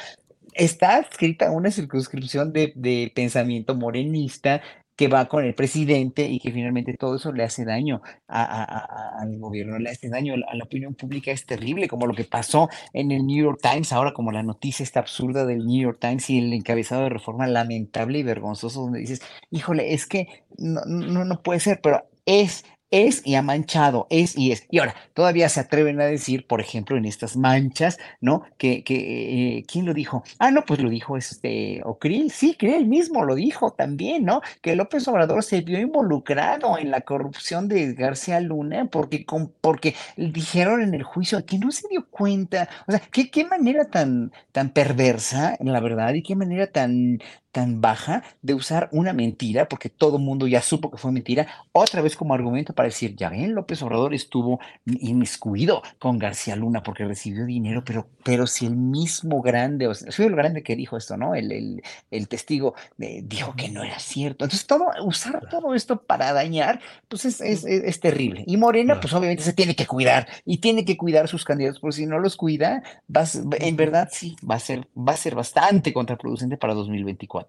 está 0.55 0.97
adscrita 0.97 1.47
a 1.47 1.51
una 1.51 1.71
circunscripción 1.71 2.53
de, 2.53 2.73
de 2.75 3.11
pensamiento 3.15 3.75
morenista 3.75 4.61
que 4.95 5.07
va 5.07 5.27
con 5.27 5.43
el 5.43 5.55
presidente 5.55 6.27
y 6.27 6.39
que 6.39 6.51
finalmente 6.51 6.95
todo 6.95 7.15
eso 7.15 7.31
le 7.31 7.43
hace 7.43 7.65
daño 7.65 8.01
al 8.27 9.37
gobierno, 9.39 9.79
le 9.79 9.89
hace 9.89 10.09
daño. 10.09 10.35
A 10.47 10.55
la 10.55 10.63
opinión 10.63 10.93
pública, 10.95 11.31
es 11.31 11.45
terrible, 11.45 11.87
como 11.87 12.05
lo 12.05 12.13
que 12.13 12.25
pasó 12.25 12.69
en 12.93 13.11
el 13.11 13.25
New 13.25 13.43
York 13.43 13.59
Times, 13.61 13.91
ahora 13.91 14.13
como 14.13 14.31
la 14.31 14.43
noticia 14.43 14.83
está 14.83 14.99
absurda 14.99 15.45
del 15.45 15.65
New 15.65 15.81
York 15.81 15.97
Times 15.99 16.29
y 16.29 16.39
el 16.39 16.53
encabezado 16.53 17.03
de 17.03 17.09
reforma 17.09 17.47
lamentable 17.47 18.19
y 18.19 18.23
vergonzoso, 18.23 18.81
donde 18.81 18.99
dices, 18.99 19.21
híjole, 19.49 19.93
es 19.93 20.05
que 20.05 20.27
no, 20.57 20.81
no, 20.85 21.25
no 21.25 21.41
puede 21.41 21.59
ser, 21.59 21.79
pero 21.81 22.07
es 22.25 22.65
es 22.93 23.21
y 23.25 23.35
ha 23.35 23.41
manchado, 23.41 24.07
es 24.09 24.37
y 24.37 24.51
es. 24.51 24.65
Y 24.69 24.79
ahora, 24.79 24.95
todavía 25.13 25.49
se 25.49 25.59
atreven 25.59 25.99
a 25.99 26.05
decir, 26.05 26.45
por 26.47 26.61
ejemplo, 26.61 26.95
en 26.95 27.05
estas 27.05 27.35
manchas, 27.35 27.97
¿no? 28.21 28.43
Que, 28.57 28.83
que 28.83 29.57
eh, 29.57 29.65
¿quién 29.67 29.85
lo 29.85 29.93
dijo? 29.93 30.23
Ah, 30.39 30.51
no, 30.51 30.63
pues 30.63 30.79
lo 30.79 30.89
dijo 30.89 31.17
este 31.17 31.81
Ocril, 31.83 32.31
sí, 32.31 32.55
él 32.59 32.85
mismo 32.85 33.23
lo 33.25 33.35
dijo 33.35 33.71
también, 33.71 34.25
¿no? 34.25 34.41
Que 34.61 34.75
López 34.75 35.07
Obrador 35.07 35.43
se 35.43 35.61
vio 35.61 35.79
involucrado 35.79 36.77
en 36.77 36.91
la 36.91 37.01
corrupción 37.01 37.67
de 37.67 37.93
García 37.93 38.39
Luna 38.39 38.85
porque, 38.85 39.25
con, 39.25 39.51
porque 39.61 39.95
dijeron 40.17 40.81
en 40.81 40.93
el 40.93 41.03
juicio 41.03 41.45
que 41.45 41.57
no 41.57 41.71
se 41.71 41.87
dio 41.89 42.07
cuenta, 42.09 42.69
o 42.87 42.91
sea, 42.91 43.01
qué, 43.11 43.29
qué 43.29 43.45
manera 43.45 43.85
tan, 43.85 44.31
tan 44.51 44.69
perversa, 44.69 45.57
la 45.59 45.79
verdad, 45.79 46.13
y 46.13 46.23
qué 46.23 46.35
manera 46.35 46.67
tan, 46.67 47.19
tan 47.53 47.79
baja 47.79 48.23
de 48.41 48.53
usar 48.55 48.89
una 48.91 49.13
mentira, 49.13 49.69
porque 49.69 49.87
todo 49.87 50.17
el 50.17 50.23
mundo 50.23 50.47
ya 50.47 50.61
supo 50.61 50.91
que 50.91 50.97
fue 50.97 51.11
mentira, 51.13 51.47
otra 51.71 52.01
vez 52.01 52.17
como 52.17 52.33
argumento 52.33 52.73
para 52.73 52.89
decir, 52.89 53.15
ya 53.15 53.29
ven, 53.29 53.53
López 53.55 53.81
Obrador 53.83 54.13
estuvo 54.13 54.59
inmiscuido 54.85 55.83
con 55.99 56.17
García 56.17 56.55
Luna 56.55 56.81
porque 56.83 57.05
recibió 57.05 57.45
dinero, 57.45 57.83
pero, 57.85 58.07
pero 58.23 58.47
si 58.47 58.65
el 58.65 58.75
mismo 58.75 59.41
grande, 59.41 59.87
o 59.87 59.93
sea, 59.93 60.25
el 60.25 60.35
grande 60.35 60.63
que 60.63 60.75
dijo 60.75 60.97
esto, 60.97 61.15
¿no? 61.15 61.35
El, 61.35 61.51
el, 61.51 61.83
el 62.09 62.27
testigo 62.27 62.73
eh, 62.99 63.21
dijo 63.23 63.53
que 63.55 63.69
no 63.69 63.83
era 63.83 63.99
cierto. 63.99 64.45
Entonces, 64.45 64.65
todo, 64.65 64.87
usar 65.05 65.47
todo 65.49 65.75
esto 65.75 66.01
para 66.01 66.33
dañar, 66.33 66.79
pues 67.07 67.25
es, 67.25 67.39
es, 67.39 67.63
es, 67.65 67.83
es 67.83 67.99
terrible. 67.99 68.43
Y 68.47 68.57
Morena, 68.57 68.99
pues 68.99 69.13
obviamente 69.13 69.43
se 69.43 69.53
tiene 69.53 69.75
que 69.75 69.85
cuidar 69.85 70.27
y 70.43 70.57
tiene 70.57 70.85
que 70.85 70.97
cuidar 70.97 71.27
sus 71.27 71.45
candidatos, 71.45 71.79
porque 71.79 71.97
si 71.97 72.05
no 72.07 72.17
los 72.17 72.35
cuida, 72.35 72.81
va 73.15 73.21
a 73.21 73.25
ser- 73.27 73.43
en 73.59 73.75
verdad 73.75 74.09
sí, 74.11 74.35
va 74.49 74.55
a 74.55 74.59
ser, 74.59 74.87
va 74.97 75.13
a 75.13 75.17
ser 75.17 75.35
bastante 75.35 75.93
contraproducente 75.93 76.57
para 76.57 76.73
2024. 76.73 77.42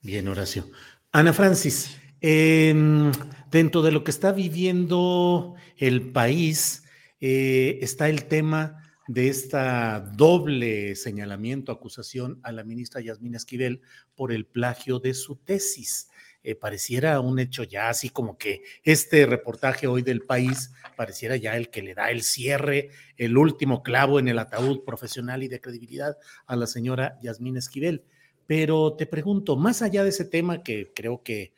Bien, 0.00 0.26
Horacio. 0.28 0.70
Ana 1.12 1.32
Francis, 1.32 1.98
Em, 2.20 3.12
dentro 3.50 3.82
de 3.82 3.92
lo 3.92 4.02
que 4.02 4.10
está 4.10 4.32
viviendo 4.32 5.54
el 5.76 6.10
país, 6.10 6.84
eh, 7.20 7.78
está 7.80 8.08
el 8.08 8.24
tema 8.24 8.82
de 9.06 9.28
esta 9.28 10.00
doble 10.00 10.96
señalamiento, 10.96 11.70
acusación 11.72 12.40
a 12.42 12.52
la 12.52 12.64
ministra 12.64 13.00
Yasmín 13.00 13.36
Esquivel 13.36 13.80
por 14.16 14.32
el 14.32 14.46
plagio 14.46 14.98
de 14.98 15.14
su 15.14 15.36
tesis. 15.36 16.08
Eh, 16.42 16.54
pareciera 16.54 17.20
un 17.20 17.38
hecho 17.38 17.62
ya 17.62 17.88
así 17.88 18.10
como 18.10 18.36
que 18.36 18.62
este 18.82 19.26
reportaje 19.26 19.86
hoy 19.86 20.02
del 20.02 20.22
país 20.22 20.72
pareciera 20.96 21.36
ya 21.36 21.56
el 21.56 21.68
que 21.70 21.82
le 21.82 21.94
da 21.94 22.10
el 22.10 22.22
cierre, 22.22 22.90
el 23.16 23.36
último 23.36 23.82
clavo 23.82 24.18
en 24.18 24.28
el 24.28 24.38
ataúd 24.38 24.84
profesional 24.84 25.42
y 25.42 25.48
de 25.48 25.60
credibilidad 25.60 26.16
a 26.46 26.56
la 26.56 26.66
señora 26.66 27.18
Yasmín 27.22 27.56
Esquivel. 27.56 28.04
Pero 28.48 28.94
te 28.94 29.04
pregunto, 29.04 29.56
más 29.56 29.82
allá 29.82 30.02
de 30.02 30.08
ese 30.08 30.24
tema 30.24 30.62
que 30.62 30.90
creo 30.94 31.22
que 31.22 31.52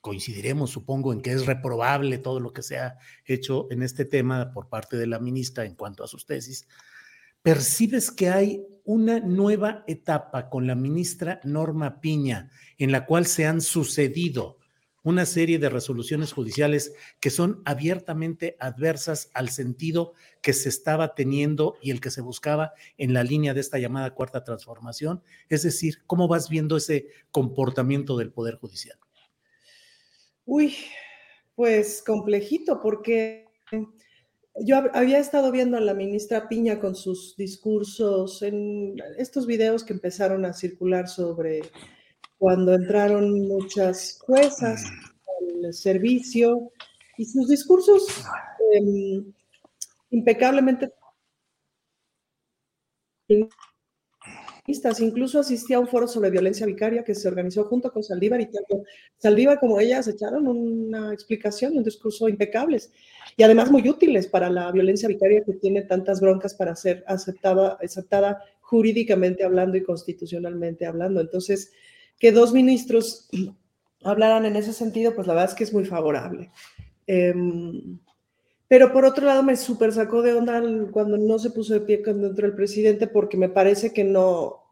coincidiremos, 0.00 0.70
supongo, 0.70 1.12
en 1.12 1.20
que 1.20 1.32
es 1.32 1.44
reprobable 1.44 2.16
todo 2.16 2.40
lo 2.40 2.54
que 2.54 2.62
se 2.62 2.78
ha 2.78 2.96
hecho 3.26 3.68
en 3.70 3.82
este 3.82 4.06
tema 4.06 4.50
por 4.54 4.70
parte 4.70 4.96
de 4.96 5.06
la 5.06 5.18
ministra 5.18 5.66
en 5.66 5.74
cuanto 5.74 6.02
a 6.02 6.08
sus 6.08 6.24
tesis, 6.24 6.66
¿percibes 7.42 8.10
que 8.10 8.30
hay 8.30 8.64
una 8.84 9.20
nueva 9.20 9.84
etapa 9.86 10.48
con 10.48 10.66
la 10.66 10.74
ministra 10.74 11.42
Norma 11.44 12.00
Piña 12.00 12.50
en 12.78 12.90
la 12.90 13.04
cual 13.04 13.26
se 13.26 13.44
han 13.44 13.60
sucedido 13.60 14.59
una 15.02 15.26
serie 15.26 15.58
de 15.58 15.68
resoluciones 15.68 16.32
judiciales 16.32 16.94
que 17.20 17.30
son 17.30 17.62
abiertamente 17.64 18.56
adversas 18.60 19.30
al 19.34 19.48
sentido 19.48 20.12
que 20.42 20.52
se 20.52 20.68
estaba 20.68 21.14
teniendo 21.14 21.76
y 21.80 21.90
el 21.90 22.00
que 22.00 22.10
se 22.10 22.20
buscaba 22.20 22.72
en 22.98 23.14
la 23.14 23.24
línea 23.24 23.54
de 23.54 23.60
esta 23.60 23.78
llamada 23.78 24.14
cuarta 24.14 24.44
transformación? 24.44 25.22
Es 25.48 25.62
decir, 25.62 26.02
¿cómo 26.06 26.28
vas 26.28 26.48
viendo 26.48 26.76
ese 26.76 27.08
comportamiento 27.30 28.16
del 28.16 28.32
Poder 28.32 28.56
Judicial? 28.56 28.98
Uy, 30.44 30.74
pues 31.54 32.02
complejito, 32.04 32.80
porque 32.80 33.46
yo 34.62 34.82
había 34.94 35.18
estado 35.18 35.52
viendo 35.52 35.76
a 35.76 35.80
la 35.80 35.94
ministra 35.94 36.48
Piña 36.48 36.80
con 36.80 36.94
sus 36.94 37.36
discursos 37.36 38.42
en 38.42 38.96
estos 39.16 39.46
videos 39.46 39.84
que 39.84 39.92
empezaron 39.92 40.44
a 40.44 40.52
circular 40.52 41.08
sobre 41.08 41.62
cuando 42.40 42.72
entraron 42.72 43.46
muchas 43.48 44.18
juezas 44.22 44.82
al 45.62 45.74
servicio 45.74 46.72
y 47.18 47.26
sus 47.26 47.48
discursos 47.48 48.24
em, 48.72 49.30
impecablemente 50.08 50.90
Incluso 55.00 55.40
asistí 55.40 55.74
a 55.74 55.80
un 55.80 55.86
foro 55.86 56.08
sobre 56.08 56.30
violencia 56.30 56.64
vicaria 56.64 57.04
que 57.04 57.14
se 57.14 57.28
organizó 57.28 57.64
junto 57.64 57.92
con 57.92 58.02
Saldívar 58.02 58.40
y 58.40 58.46
tanto 58.46 58.84
Saldívar 59.18 59.60
como 59.60 59.78
ella 59.78 60.00
echaron 60.00 60.46
una 60.48 61.12
explicación 61.12 61.74
y 61.74 61.78
un 61.78 61.84
discurso 61.84 62.26
impecables 62.26 62.90
y 63.36 63.42
además 63.42 63.70
muy 63.70 63.86
útiles 63.86 64.28
para 64.28 64.48
la 64.48 64.72
violencia 64.72 65.08
vicaria 65.08 65.42
que 65.44 65.54
tiene 65.54 65.82
tantas 65.82 66.20
broncas 66.20 66.54
para 66.54 66.74
ser 66.74 67.04
aceptada, 67.06 67.78
aceptada 67.82 68.42
jurídicamente 68.60 69.44
hablando 69.44 69.76
y 69.76 69.82
constitucionalmente 69.82 70.86
hablando. 70.86 71.20
Entonces, 71.20 71.72
que 72.20 72.30
dos 72.30 72.52
ministros 72.52 73.28
hablaran 74.04 74.44
en 74.44 74.54
ese 74.54 74.72
sentido, 74.72 75.16
pues 75.16 75.26
la 75.26 75.34
verdad 75.34 75.50
es 75.50 75.56
que 75.56 75.64
es 75.64 75.72
muy 75.72 75.84
favorable. 75.84 76.52
Em, 77.08 77.98
pero 78.68 78.92
por 78.92 79.04
otro 79.04 79.26
lado, 79.26 79.42
me 79.42 79.56
súper 79.56 79.92
sacó 79.92 80.22
de 80.22 80.34
onda 80.34 80.62
cuando 80.92 81.18
no 81.18 81.40
se 81.40 81.50
puso 81.50 81.74
de 81.74 81.80
pie 81.80 82.04
cuando 82.04 82.28
entró 82.28 82.46
el 82.46 82.54
presidente, 82.54 83.08
porque 83.08 83.36
me 83.36 83.48
parece 83.48 83.92
que 83.92 84.04
no, 84.04 84.62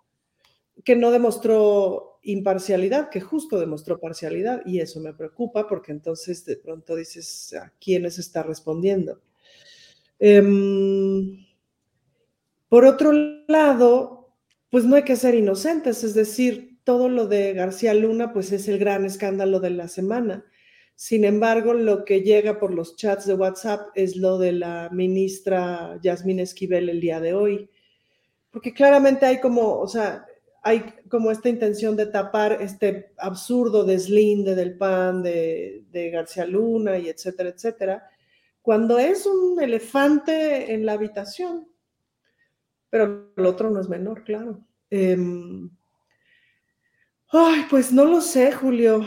que 0.85 0.95
no 0.95 1.11
demostró 1.11 2.21
imparcialidad, 2.23 3.09
que 3.09 3.21
justo 3.21 3.59
demostró 3.59 3.99
parcialidad, 3.99 4.63
y 4.67 4.81
eso 4.81 5.01
me 5.01 5.15
preocupa, 5.15 5.67
porque 5.67 5.91
entonces 5.91 6.45
de 6.45 6.57
pronto 6.57 6.95
dices 6.95 7.55
a 7.55 7.73
quiénes 7.81 8.19
está 8.19 8.43
respondiendo. 8.43 9.21
Em, 10.21 11.45
por 12.69 12.85
otro 12.85 13.13
lado, 13.49 14.35
pues 14.71 14.85
no 14.85 14.97
hay 14.97 15.05
que 15.05 15.17
ser 15.17 15.35
inocentes, 15.35 16.05
es 16.05 16.15
decir, 16.15 16.68
todo 16.89 17.11
lo 17.11 17.27
de 17.27 17.53
García 17.53 17.93
Luna, 17.93 18.33
pues 18.33 18.51
es 18.53 18.67
el 18.67 18.79
gran 18.79 19.05
escándalo 19.05 19.61
de 19.61 19.71
la 19.71 19.89
semana 19.89 20.45
sin 21.01 21.25
embargo, 21.25 21.75
lo 21.75 22.05
que 22.05 22.23
llega 22.23 22.59
por 22.59 22.75
los 22.75 22.97
chats 22.97 23.25
de 23.25 23.35
WhatsApp 23.35 23.91
es 23.95 24.17
lo 24.17 24.37
de 24.37 24.51
la 24.51 24.89
ministra 24.91 25.97
Yasmín 26.03 26.41
Esquivel 26.41 26.89
el 26.89 27.01
día 27.01 27.21
de 27.21 27.35
hoy, 27.35 27.71
porque 28.51 28.75
claramente 28.75 29.25
hay 29.25 29.39
como, 29.39 29.79
o 29.79 29.87
sea, 29.87 30.27
hay 30.61 30.81
como 31.09 31.31
esta 31.31 31.51
intención 31.51 31.95
de 31.95 32.07
tapar 32.07 32.59
este 32.61 33.13
absurdo 33.19 33.85
deslinde 33.85 34.57
del 34.57 34.77
PAN, 34.77 35.23
de, 35.23 36.11
García 36.13 36.45
Luna 36.47 36.99
y 36.99 37.09
etcétera, 37.09 37.51
etcétera, 37.51 38.11
cuando 38.61 38.99
es 38.99 39.25
un 39.25 39.63
elefante 39.63 40.75
en 40.75 40.85
la 40.85 40.95
habitación. 40.95 41.69
Pero 42.91 43.31
el 43.37 43.47
otro 43.47 43.71
no 43.71 43.81
es 43.81 43.89
menor, 43.89 44.25
claro. 44.25 44.65
Em, 44.91 45.71
ay, 47.31 47.67
pues 47.71 47.93
no 47.93 48.05
lo 48.05 48.21
sé, 48.21 48.53
Julio. 48.53 49.03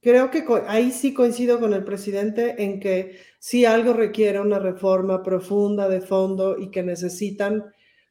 Creo 0.00 0.30
que 0.30 0.44
ahí 0.66 0.90
sí 0.92 1.12
coincido 1.12 1.58
con 1.60 1.74
el 1.74 1.84
presidente 1.84 2.62
en 2.62 2.80
que 2.80 3.18
si 3.38 3.64
algo 3.64 3.92
requiere 3.92 4.40
una 4.40 4.58
reforma 4.58 5.22
profunda 5.22 5.88
de 5.88 6.00
fondo 6.00 6.56
y 6.58 6.70
que 6.70 6.82
necesitan 6.82 7.64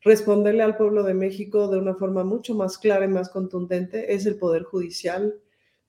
responderle 0.04 0.64
al 0.64 0.78
pueblo 0.78 1.04
de 1.04 1.14
México 1.14 1.68
de 1.70 1.78
una 1.80 1.96
forma 1.96 2.24
mucho 2.24 2.56
más 2.56 2.78
clara 2.78 3.06
y 3.06 3.10
más 3.10 3.30
contundente 3.30 4.14
es 4.14 4.26
el 4.26 4.38
Poder 4.38 4.64
Judicial. 4.64 5.36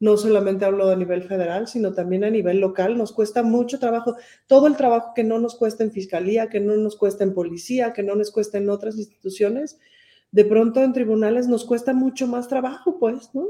No 0.00 0.16
solamente 0.16 0.64
hablo 0.64 0.88
a 0.88 0.96
nivel 0.96 1.24
federal, 1.24 1.66
sino 1.66 1.92
también 1.92 2.22
a 2.22 2.30
nivel 2.30 2.60
local. 2.60 2.96
Nos 2.96 3.12
cuesta 3.12 3.42
mucho 3.42 3.80
trabajo. 3.80 4.16
Todo 4.46 4.68
el 4.68 4.76
trabajo 4.76 5.12
que 5.14 5.24
no 5.24 5.40
nos 5.40 5.56
cuesta 5.56 5.82
en 5.82 5.90
fiscalía, 5.90 6.48
que 6.48 6.60
no 6.60 6.76
nos 6.76 6.96
cuesta 6.96 7.24
en 7.24 7.34
policía, 7.34 7.92
que 7.92 8.04
no 8.04 8.14
nos 8.14 8.30
cuesta 8.30 8.58
en 8.58 8.70
otras 8.70 8.96
instituciones, 8.96 9.78
de 10.30 10.44
pronto 10.44 10.82
en 10.82 10.92
tribunales 10.92 11.48
nos 11.48 11.64
cuesta 11.64 11.94
mucho 11.94 12.26
más 12.26 12.48
trabajo, 12.48 12.98
pues, 12.98 13.34
¿no? 13.34 13.48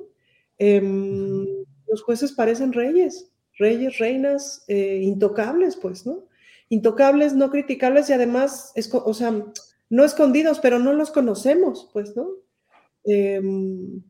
Em, 0.59 1.47
los 1.87 2.03
jueces 2.03 2.33
parecen 2.33 2.73
reyes, 2.73 3.31
reyes, 3.59 3.99
reinas, 3.99 4.65
eh, 4.69 5.01
intocables, 5.03 5.77
pues, 5.77 6.07
¿no? 6.07 6.27
Intocables, 6.69 7.35
no 7.35 7.51
criticables 7.51 8.11
y 8.11 8.13
además, 8.13 8.73
o 8.93 9.15
sea, 9.15 9.45
no 9.91 10.05
escondidos, 10.05 10.61
pero 10.61 10.79
no 10.79 10.93
los 10.93 11.11
conocemos, 11.11 11.89
pues, 11.93 12.15
¿no? 12.17 12.29
Em, 13.05 14.03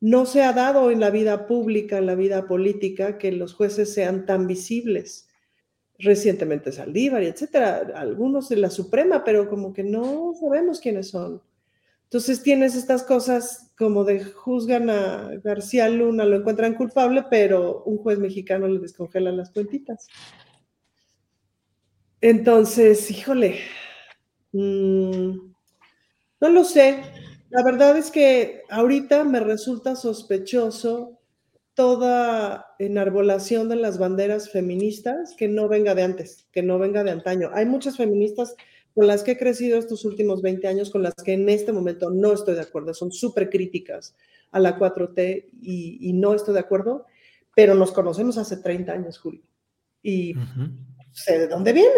no 0.00 0.26
se 0.26 0.42
ha 0.42 0.52
dado 0.52 0.90
en 0.90 1.00
la 1.00 1.10
vida 1.10 1.46
pública, 1.46 1.98
en 1.98 2.06
la 2.06 2.14
vida 2.14 2.46
política, 2.46 3.18
que 3.18 3.32
los 3.32 3.54
jueces 3.54 3.92
sean 3.92 4.26
tan 4.26 4.46
visibles. 4.46 5.28
Recientemente 5.98 6.72
Saldívar 6.72 7.22
y 7.22 7.26
etcétera, 7.26 7.92
algunos 7.96 8.48
de 8.50 8.56
la 8.56 8.70
Suprema, 8.70 9.24
pero 9.24 9.48
como 9.48 9.72
que 9.72 9.82
no 9.82 10.34
sabemos 10.38 10.80
quiénes 10.80 11.08
son. 11.08 11.42
Entonces 12.06 12.42
tienes 12.42 12.76
estas 12.76 13.02
cosas 13.02 13.72
como 13.76 14.04
de 14.04 14.24
juzgan 14.24 14.90
a 14.90 15.30
García 15.42 15.88
Luna, 15.88 16.24
lo 16.24 16.36
encuentran 16.36 16.74
culpable, 16.74 17.24
pero 17.28 17.82
un 17.84 17.98
juez 17.98 18.18
mexicano 18.18 18.68
le 18.68 18.78
descongela 18.78 19.32
las 19.32 19.50
cuentitas. 19.50 20.06
Entonces, 22.20 23.10
híjole, 23.10 23.58
mm, 24.52 25.36
no 26.40 26.48
lo 26.48 26.64
sé. 26.64 27.02
La 27.50 27.64
verdad 27.64 27.96
es 27.96 28.10
que 28.10 28.62
ahorita 28.70 29.24
me 29.24 29.40
resulta 29.40 29.96
sospechoso 29.96 31.20
toda 31.74 32.74
enarbolación 32.78 33.68
de 33.68 33.76
las 33.76 33.98
banderas 33.98 34.50
feministas 34.50 35.34
que 35.36 35.48
no 35.48 35.68
venga 35.68 35.94
de 35.94 36.04
antes, 36.04 36.46
que 36.52 36.62
no 36.62 36.78
venga 36.78 37.04
de 37.04 37.10
antaño. 37.10 37.50
Hay 37.52 37.66
muchas 37.66 37.96
feministas 37.96 38.54
con 38.96 39.06
las 39.06 39.22
que 39.22 39.32
he 39.32 39.38
crecido 39.38 39.78
estos 39.78 40.06
últimos 40.06 40.40
20 40.40 40.66
años, 40.68 40.88
con 40.88 41.02
las 41.02 41.12
que 41.22 41.34
en 41.34 41.46
este 41.50 41.70
momento 41.70 42.08
no 42.08 42.32
estoy 42.32 42.54
de 42.54 42.62
acuerdo, 42.62 42.94
son 42.94 43.12
súper 43.12 43.50
críticas 43.50 44.16
a 44.52 44.58
la 44.58 44.78
4T 44.78 45.50
y, 45.60 46.14
no 46.14 46.32
estoy 46.32 46.54
de 46.54 46.60
acuerdo, 46.60 47.04
pero 47.54 47.74
nos 47.74 47.92
conocemos 47.92 48.38
hace 48.38 48.56
30 48.56 48.90
años, 48.90 49.18
Julio, 49.18 49.42
y 50.02 50.32
sé 51.12 51.38
de 51.40 51.46
dónde 51.46 51.74
vienen. 51.74 51.92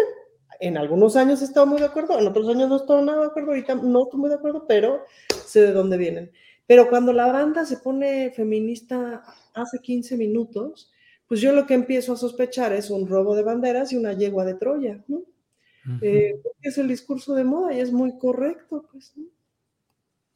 En 0.59 0.77
algunos 0.77 1.15
años 1.15 1.41
he 1.41 1.45
estado 1.45 1.65
muy 1.65 1.79
de 1.79 1.85
acuerdo, 1.85 2.19
en 2.19 2.27
otros 2.27 2.49
años 2.49 2.67
no 2.67 2.75
estoy 2.75 3.01
nada 3.05 3.21
de 3.21 3.27
acuerdo, 3.27 3.51
ahorita 3.51 3.75
no 3.75 4.03
estoy 4.03 4.19
muy 4.19 4.29
de 4.29 4.35
acuerdo, 4.35 4.65
pero 4.67 5.05
sé 5.45 5.61
de 5.61 5.71
dónde 5.71 5.95
vienen. 5.95 6.33
Pero 6.67 6.89
cuando 6.89 7.13
la 7.13 7.31
banda 7.31 7.63
se 7.65 7.77
pone 7.77 8.31
feminista 8.31 9.23
hace 9.53 9.79
15 9.79 10.17
minutos, 10.17 10.91
pues 11.29 11.39
yo 11.39 11.53
lo 11.53 11.65
que 11.65 11.75
empiezo 11.75 12.11
a 12.11 12.17
sospechar 12.17 12.73
es 12.73 12.89
un 12.89 13.07
robo 13.07 13.37
de 13.37 13.43
banderas 13.43 13.93
y 13.93 13.95
una 13.95 14.11
yegua 14.11 14.43
de 14.43 14.55
Troya, 14.55 15.01
¿no? 15.07 15.23
Eh, 16.01 16.41
es 16.61 16.77
el 16.77 16.87
discurso 16.87 17.33
de 17.35 17.43
moda 17.43 17.73
y 17.73 17.79
es 17.79 17.91
muy 17.91 18.17
correcto, 18.17 18.85
pues. 18.91 19.13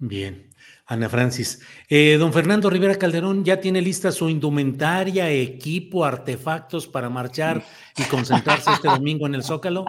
Bien, 0.06 0.50
Ana 0.86 1.08
Francis. 1.08 1.62
Eh, 1.88 2.18
don 2.20 2.34
Fernando 2.34 2.70
Rivera 2.70 2.98
Calderón 2.98 3.46
ya 3.46 3.62
tiene 3.62 3.82
lista 3.82 4.12
su 4.12 4.28
indumentaria, 4.28 5.30
equipo, 5.32 6.04
artefactos 6.04 6.88
para 6.88 7.10
marchar 7.10 7.64
y 7.98 8.04
concentrarse 8.04 8.72
este 8.72 8.88
domingo 8.90 9.28
en 9.28 9.36
el 9.36 9.44
Zócalo. 9.44 9.86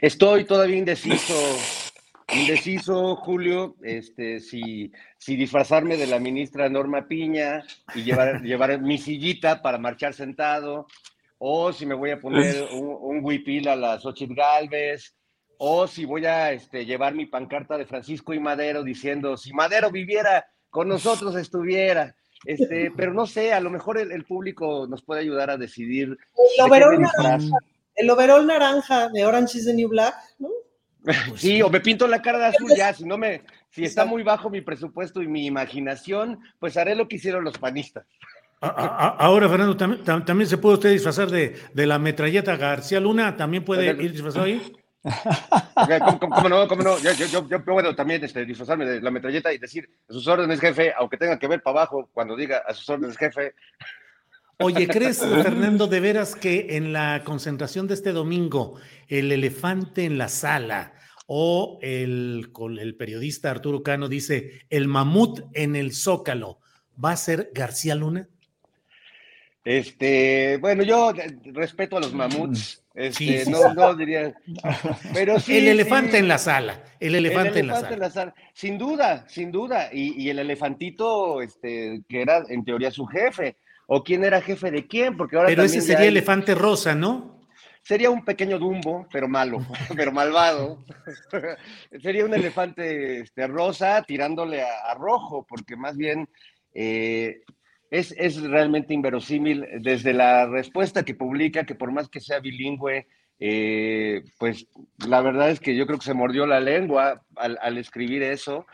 Estoy 0.00 0.44
todavía 0.46 0.78
indeciso. 0.78 1.34
indeciso, 2.32 3.14
Julio, 3.16 3.76
este, 3.82 4.40
si, 4.40 4.90
si 5.16 5.36
disfrazarme 5.36 5.96
de 5.96 6.08
la 6.08 6.18
ministra 6.18 6.68
Norma 6.68 7.06
Piña 7.06 7.62
y 7.94 8.02
llevar, 8.02 8.42
llevar 8.42 8.80
mi 8.80 8.98
sillita 8.98 9.62
para 9.62 9.78
marchar 9.78 10.12
sentado, 10.12 10.88
o 11.38 11.72
si 11.72 11.86
me 11.86 11.94
voy 11.94 12.10
a 12.10 12.20
poner 12.20 12.68
un, 12.72 12.96
un 13.00 13.24
huipil 13.24 13.68
a 13.68 13.76
las 13.76 14.02
Xochitl 14.02 14.34
Galvez, 14.34 15.14
o 15.58 15.86
si 15.86 16.04
voy 16.04 16.26
a 16.26 16.52
este, 16.52 16.84
llevar 16.84 17.14
mi 17.14 17.26
pancarta 17.26 17.78
de 17.78 17.86
Francisco 17.86 18.34
y 18.34 18.40
Madero 18.40 18.82
diciendo, 18.82 19.36
si 19.36 19.52
Madero 19.52 19.90
viviera, 19.90 20.46
con 20.70 20.88
nosotros 20.88 21.34
estuviera. 21.36 22.14
Este, 22.44 22.90
pero 22.96 23.12
no 23.12 23.26
sé, 23.26 23.52
a 23.52 23.60
lo 23.60 23.70
mejor 23.70 23.98
el, 23.98 24.12
el 24.12 24.24
público 24.24 24.86
nos 24.86 25.02
puede 25.02 25.22
ayudar 25.22 25.50
a 25.50 25.56
decidir. 25.56 26.10
de 26.10 26.16
El 26.58 26.64
overol, 26.64 27.00
naranja, 27.00 27.56
el 27.94 28.10
overol 28.10 28.46
naranja 28.46 29.08
de 29.08 29.24
Orange 29.24 29.58
is 29.58 29.66
the 29.66 29.74
New 29.74 29.88
Black, 29.88 30.14
¿no? 30.38 30.50
Sí, 31.36 31.62
o 31.62 31.70
me 31.70 31.80
pinto 31.80 32.06
la 32.08 32.20
cara 32.20 32.38
de 32.38 32.46
azul 32.46 32.72
ya, 32.76 32.92
si 32.92 33.04
no 33.04 33.16
me, 33.16 33.42
si 33.70 33.84
está 33.84 34.04
muy 34.04 34.22
bajo 34.22 34.50
mi 34.50 34.60
presupuesto 34.60 35.22
y 35.22 35.28
mi 35.28 35.46
imaginación, 35.46 36.40
pues 36.58 36.76
haré 36.76 36.94
lo 36.96 37.06
que 37.06 37.16
hicieron 37.16 37.44
los 37.44 37.58
panistas. 37.58 38.06
Ahora, 38.60 39.48
Fernando, 39.48 39.76
también, 39.76 40.04
tam- 40.04 40.24
también 40.24 40.48
se 40.48 40.58
puede 40.58 40.74
usted 40.76 40.90
disfrazar 40.90 41.30
de, 41.30 41.56
de 41.72 41.86
la 41.86 41.98
metralleta 41.98 42.56
García 42.56 43.00
Luna, 43.00 43.36
también 43.36 43.64
puede 43.64 43.86
ir 44.02 44.12
disfrazado 44.12 44.44
ahí. 44.44 44.72
Ok, 45.06 46.18
¿Cómo, 46.18 46.48
no? 46.48 46.66
¿Cómo 46.66 46.82
no? 46.82 46.98
Yo, 46.98 47.12
yo, 47.12 47.26
yo, 47.26 47.48
yo 47.48 47.64
puedo 47.64 47.94
también 47.94 48.24
este, 48.24 48.44
disfrazarme 48.44 48.86
de 48.86 49.00
la 49.00 49.12
metralleta 49.12 49.52
y 49.52 49.58
decir 49.58 49.88
a 50.08 50.12
sus 50.12 50.26
órdenes, 50.26 50.58
jefe, 50.58 50.92
aunque 50.98 51.16
tenga 51.16 51.38
que 51.38 51.46
ver 51.46 51.62
para 51.62 51.78
abajo 51.78 52.10
cuando 52.12 52.34
diga 52.34 52.62
a 52.66 52.74
sus 52.74 52.88
órdenes, 52.88 53.16
jefe. 53.16 53.54
Oye, 54.58 54.88
¿crees, 54.88 55.20
Fernando, 55.20 55.86
de 55.86 56.00
veras 56.00 56.34
que 56.34 56.76
en 56.76 56.92
la 56.92 57.22
concentración 57.24 57.86
de 57.86 57.94
este 57.94 58.10
domingo, 58.10 58.80
el 59.06 59.30
elefante 59.30 60.04
en 60.06 60.18
la 60.18 60.26
sala 60.28 60.94
o 61.28 61.78
el, 61.82 62.48
con 62.52 62.76
el 62.76 62.96
periodista 62.96 63.52
Arturo 63.52 63.84
Cano 63.84 64.08
dice 64.08 64.66
el 64.70 64.88
mamut 64.88 65.40
en 65.52 65.76
el 65.76 65.92
zócalo, 65.92 66.58
va 67.02 67.12
a 67.12 67.16
ser 67.16 67.50
García 67.54 67.94
Luna? 67.94 68.28
Este, 69.66 70.58
bueno, 70.58 70.84
yo 70.84 71.10
eh, 71.10 71.36
respeto 71.52 71.96
a 71.96 72.00
los 72.00 72.14
mamuts. 72.14 72.84
Este, 72.94 73.12
Sí, 73.12 73.38
sí, 73.44 73.50
no, 73.50 73.74
no 73.74 73.94
diría. 73.96 74.32
Pero 75.12 75.40
sí. 75.40 75.58
el 75.58 75.66
elefante 75.66 76.12
sí. 76.12 76.16
en 76.18 76.28
la 76.28 76.38
sala, 76.38 76.84
el 77.00 77.16
elefante, 77.16 77.58
en 77.58 77.66
la 77.66 77.80
sala. 77.80 78.10
sala. 78.10 78.34
Sin 78.54 78.78
duda, 78.78 79.26
sin 79.28 79.50
duda. 79.50 79.90
Y, 79.92 80.22
y 80.22 80.30
el 80.30 80.38
elefantito, 80.38 81.42
este, 81.42 82.00
que 82.08 82.22
era 82.22 82.44
en 82.48 82.64
teoría 82.64 82.92
su 82.92 83.06
jefe. 83.06 83.56
¿O 83.88 84.04
quién 84.04 84.22
era 84.24 84.40
jefe 84.40 84.70
de 84.70 84.86
quién? 84.86 85.16
Porque 85.16 85.34
ahora 85.36 85.48
Pero 85.48 85.64
ese 85.64 85.80
sería 85.80 86.02
hay- 86.02 86.08
elefante 86.08 86.54
rosa, 86.54 86.94
¿no? 86.94 87.40
Sería 87.82 88.10
un 88.10 88.24
pequeño 88.24 88.58
Dumbo, 88.60 89.06
pero 89.12 89.28
malo, 89.28 89.58
pero 89.96 90.10
malvado. 90.12 90.84
Sería 92.02 92.24
un 92.24 92.34
elefante 92.34 93.20
este, 93.20 93.46
rosa 93.48 94.02
tirándole 94.02 94.62
a, 94.62 94.90
a 94.90 94.94
rojo, 94.94 95.44
porque 95.48 95.76
más 95.76 95.96
bien 95.96 96.28
eh, 96.72 97.42
es, 97.90 98.12
es 98.18 98.40
realmente 98.42 98.94
inverosímil 98.94 99.66
desde 99.80 100.12
la 100.12 100.46
respuesta 100.46 101.04
que 101.04 101.14
publica, 101.14 101.64
que 101.64 101.74
por 101.74 101.92
más 101.92 102.08
que 102.08 102.20
sea 102.20 102.40
bilingüe, 102.40 103.06
eh, 103.38 104.22
pues 104.38 104.66
la 105.06 105.20
verdad 105.20 105.50
es 105.50 105.60
que 105.60 105.76
yo 105.76 105.86
creo 105.86 105.98
que 105.98 106.04
se 106.06 106.14
mordió 106.14 106.46
la 106.46 106.60
lengua 106.60 107.22
al, 107.36 107.78
escribir 107.78 108.22
eso. 108.22 108.66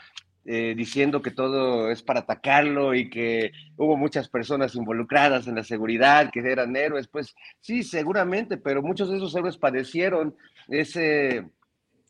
eh, 0.45 0.75
diciendo 0.77 1.23
que 1.23 1.31
todo 1.31 1.89
es 1.93 2.03
para 2.03 2.21
atacarlo 2.21 2.95
y 2.95 3.09
que 3.09 3.53
hubo 3.77 3.97
muchas 3.97 4.29
personas 4.29 4.75
involucradas 4.75 5.47
en 5.47 5.55
la 5.55 5.63
seguridad, 5.63 6.31
que 6.33 6.41
eran 6.41 6.75
héroes, 6.75 7.07
pues 7.07 7.37
sí, 7.61 7.85
seguramente, 7.85 8.57
pero 8.57 8.83
muchos 8.83 9.09
de 9.09 9.19
esos 9.19 9.37
héroes 9.37 9.57
padecieron 9.57 10.35
ese, 10.67 11.45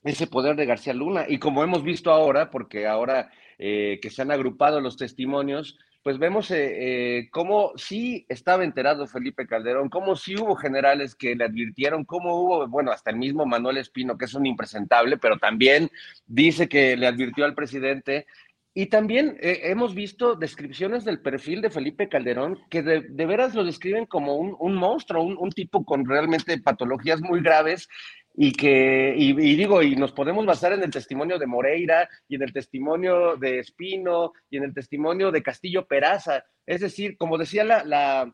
ese 0.02 0.26
poder 0.26 0.56
de 0.56 0.64
García 0.64 0.94
Luna. 0.94 1.26
Y 1.28 1.38
como 1.38 1.62
hemos 1.62 1.82
visto 1.82 2.10
ahora, 2.10 2.50
porque 2.50 2.86
ahora 2.86 3.30
eh, 3.58 3.98
que 4.00 4.10
se 4.10 4.22
han 4.22 4.30
agrupado 4.30 4.80
los 4.80 4.96
testimonios, 4.96 5.78
pues 6.02 6.18
vemos 6.18 6.50
eh, 6.50 7.18
eh, 7.18 7.28
cómo 7.30 7.72
sí 7.76 8.26
estaba 8.28 8.64
enterado 8.64 9.06
Felipe 9.06 9.46
Calderón, 9.46 9.88
cómo 9.88 10.16
sí 10.16 10.34
hubo 10.36 10.56
generales 10.56 11.14
que 11.14 11.36
le 11.36 11.44
advirtieron, 11.44 12.04
cómo 12.04 12.40
hubo, 12.40 12.66
bueno, 12.66 12.90
hasta 12.90 13.10
el 13.10 13.16
mismo 13.16 13.46
Manuel 13.46 13.76
Espino, 13.76 14.18
que 14.18 14.24
es 14.24 14.34
un 14.34 14.46
impresentable, 14.46 15.16
pero 15.16 15.38
también 15.38 15.90
dice 16.26 16.68
que 16.68 16.96
le 16.96 17.06
advirtió 17.06 17.44
al 17.44 17.54
presidente. 17.54 18.26
Y 18.74 18.86
también 18.86 19.36
eh, 19.40 19.60
hemos 19.64 19.94
visto 19.94 20.34
descripciones 20.34 21.04
del 21.04 21.20
perfil 21.20 21.60
de 21.60 21.70
Felipe 21.70 22.08
Calderón 22.08 22.58
que 22.70 22.82
de, 22.82 23.26
veras 23.26 23.54
lo 23.54 23.64
describen 23.64 24.06
como 24.06 24.36
un, 24.36 24.74
monstruo, 24.74 25.22
un 25.22 25.50
tipo 25.50 25.84
con 25.84 26.06
realmente 26.06 26.58
patologías 26.58 27.20
muy 27.20 27.42
graves 27.42 27.88
y 28.34 28.52
que, 28.52 29.14
y, 29.16 29.32
digo, 29.56 29.82
y 29.82 29.94
nos 29.94 30.12
podemos 30.12 30.46
basar 30.46 30.72
en 30.72 30.82
el 30.82 30.90
testimonio 30.90 31.38
de 31.38 31.46
Moreira 31.46 32.08
y 32.28 32.36
en 32.36 32.42
el 32.42 32.52
testimonio 32.52 33.36
de 33.36 33.58
Espino 33.58 34.32
y 34.48 34.56
en 34.56 34.64
el 34.64 34.74
testimonio 34.74 35.30
de 35.30 35.42
Castillo 35.42 35.86
Peraza. 35.86 36.44
Es 36.66 36.80
decir, 36.80 37.16
como 37.18 37.36
decía 37.36 37.62
la, 37.62 37.84
la, 37.84 38.32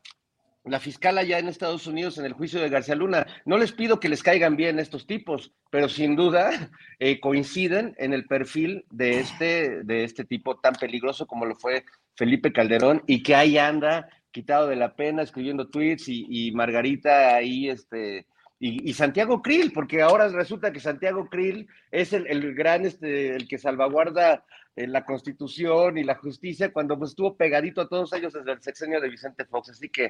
la 0.65 0.81
fiscal 0.81 1.19
allá 1.19 1.39
en 1.39 1.49
Estados 1.49 1.87
Unidos 1.89 2.17
en 2.19 2.27
el 2.27 2.33
juicio 2.33 2.61
de 2.61 2.69
García 2.69 2.95
Luna, 2.95 3.27
no 3.45 3.59
les 3.59 3.73
pido 3.73 3.99
que 3.99 4.09
les 4.09 4.23
caigan 4.23 4.57
bien 4.57 4.79
estos 4.79 5.07
tipos, 5.07 5.53
pero 5.71 5.89
sin 5.89 6.15
duda 6.15 6.71
eh, 7.01 7.19
coinciden 7.19 7.97
en 7.99 8.13
el 8.13 8.27
perfil 8.27 8.85
de 8.91 9.19
este, 9.19 9.83
de 9.83 10.05
este 10.05 10.25
tipo 10.25 10.59
tan 10.59 10.75
peligroso 10.75 11.27
como 11.27 11.45
lo 11.45 11.57
fue 11.57 11.85
Felipe 12.15 12.53
Calderón 12.53 13.03
y 13.07 13.23
que 13.23 13.35
ahí 13.35 13.59
anda 13.59 14.09
quitado 14.31 14.69
de 14.69 14.77
la 14.77 14.95
pena 14.95 15.23
escribiendo 15.23 15.69
tweets 15.69 16.09
y, 16.09 16.27
y 16.29 16.53
Margarita 16.53 17.35
ahí 17.35 17.69
este, 17.69 18.27
y, 18.61 18.89
y 18.91 18.95
Santiago 18.95 19.41
Krill, 19.43 19.73
porque 19.73 20.03
ahora 20.03 20.29
resulta 20.29 20.73
que 20.73 20.81
Santiago 20.81 21.29
Krill 21.29 21.69
es 21.91 22.13
el, 22.13 22.27
el 22.27 22.55
gran, 22.55 22.85
este, 22.87 23.37
el 23.37 23.47
que 23.47 23.57
salvaguarda 23.59 24.45
eh, 24.75 24.87
la 24.87 25.05
constitución 25.05 25.97
y 25.99 26.05
la 26.05 26.17
justicia 26.17 26.73
cuando 26.73 26.99
pues, 26.99 27.11
estuvo 27.11 27.37
pegadito 27.37 27.81
a 27.81 27.89
todos 27.89 28.13
ellos 28.15 28.33
desde 28.33 28.53
el 28.53 28.61
sexenio 28.63 29.01
de 29.01 29.09
Vicente 29.11 29.45
Fox, 29.45 29.71
así 29.71 29.89
que 29.89 30.09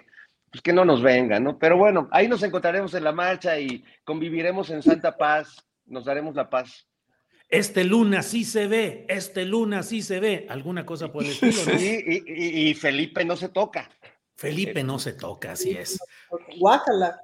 pues 0.51 0.63
que 0.63 0.73
no 0.73 0.85
nos 0.85 1.03
venga, 1.03 1.39
¿no? 1.39 1.59
Pero 1.59 1.77
bueno, 1.77 2.09
ahí 2.11 2.27
nos 2.27 2.43
encontraremos 2.43 2.95
en 2.95 3.05
la 3.05 3.13
marcha 3.13 3.59
y 3.61 3.85
conviviremos 4.05 4.71
en 4.71 4.83
santa 4.83 5.17
paz, 5.17 5.57
nos 5.85 6.07
daremos 6.07 6.35
la 6.35 6.49
paz. 6.49 6.87
Este 7.51 7.85
Luna 7.85 8.23
sí 8.23 8.45
se 8.45 8.67
ve, 8.67 9.05
este 9.09 9.45
Luna 9.45 9.83
sí 9.83 10.01
se 10.03 10.21
ve, 10.21 10.47
alguna 10.49 10.85
cosa 10.87 11.11
por 11.13 11.23
el 11.25 11.31
estilo, 11.31 11.53
¿no? 11.67 11.73
Sí, 11.79 12.03
y, 12.07 12.33
y- 12.33 12.69
y 12.71 12.75
Felipe 12.75 13.25
no 13.25 13.37
se 13.37 13.49
toca. 13.51 13.91
Felipe 14.37 14.83
no 14.85 14.99
se 14.99 15.15
toca, 15.15 15.53
así 15.53 15.71
es. 15.71 15.99
Guácala. 16.59 17.19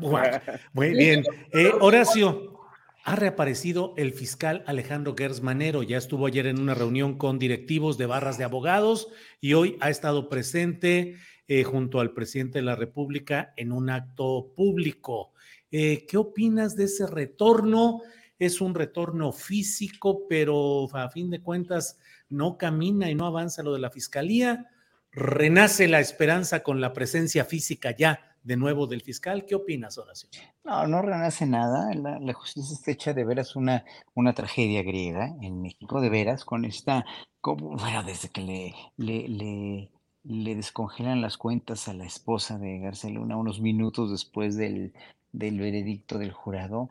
Muy 0.72 0.90
bien. 0.90 1.24
Eh, 1.52 1.70
Horacio, 1.80 2.58
ha 3.04 3.16
reaparecido 3.16 3.94
el 3.96 4.12
fiscal 4.12 4.62
Alejandro 4.66 5.14
Gers 5.16 5.42
Manero. 5.42 5.82
Ya 5.82 5.96
estuvo 5.96 6.26
ayer 6.26 6.46
en 6.46 6.60
una 6.60 6.74
reunión 6.74 7.16
con 7.16 7.38
directivos 7.38 7.96
de 7.96 8.06
barras 8.06 8.36
de 8.36 8.44
abogados 8.44 9.08
y 9.40 9.54
hoy 9.54 9.78
ha 9.80 9.88
estado 9.88 10.28
presente 10.28 11.16
eh, 11.46 11.64
junto 11.64 12.00
al 12.00 12.12
presidente 12.12 12.58
de 12.58 12.64
la 12.66 12.76
República 12.76 13.54
en 13.56 13.72
un 13.72 13.88
acto 13.88 14.52
público. 14.54 15.32
Eh, 15.70 16.06
¿Qué 16.06 16.18
opinas 16.18 16.76
de 16.76 16.84
ese 16.84 17.06
retorno? 17.06 18.02
Es 18.38 18.60
un 18.60 18.74
retorno 18.74 19.32
físico, 19.32 20.26
pero 20.28 20.86
a 20.92 21.08
fin 21.08 21.30
de 21.30 21.40
cuentas 21.40 21.98
no 22.28 22.58
camina 22.58 23.10
y 23.10 23.14
no 23.14 23.24
avanza 23.24 23.62
lo 23.62 23.72
de 23.72 23.80
la 23.80 23.90
fiscalía. 23.90 24.66
Renace 25.12 25.88
la 25.88 26.00
esperanza 26.00 26.62
con 26.62 26.82
la 26.82 26.92
presencia 26.92 27.46
física 27.46 27.96
ya 27.96 28.27
de 28.42 28.56
nuevo 28.56 28.86
del 28.86 29.02
fiscal. 29.02 29.44
¿Qué 29.46 29.54
opinas, 29.54 29.98
Horacio? 29.98 30.28
No, 30.64 30.86
no 30.86 31.02
renace 31.02 31.46
nada. 31.46 31.92
La, 31.94 32.18
la 32.18 32.32
justicia 32.32 32.74
está 32.74 32.90
hecha 32.90 33.14
de 33.14 33.24
veras 33.24 33.56
una, 33.56 33.84
una 34.14 34.32
tragedia 34.32 34.82
griega 34.82 35.34
en 35.42 35.60
México, 35.60 36.00
de 36.00 36.10
veras, 36.10 36.44
con 36.44 36.64
esta, 36.64 37.04
como, 37.40 37.76
bueno, 37.76 38.02
desde 38.02 38.28
que 38.30 38.40
le, 38.40 38.74
le, 38.96 39.90
le, 40.24 40.54
descongelan 40.54 41.20
las 41.20 41.36
cuentas 41.36 41.88
a 41.88 41.94
la 41.94 42.06
esposa 42.06 42.58
de 42.58 42.78
García 42.78 43.10
Luna 43.10 43.36
unos 43.36 43.60
minutos 43.60 44.10
después 44.10 44.56
del, 44.56 44.92
del 45.32 45.60
veredicto 45.60 46.18
del 46.18 46.32
jurado, 46.32 46.88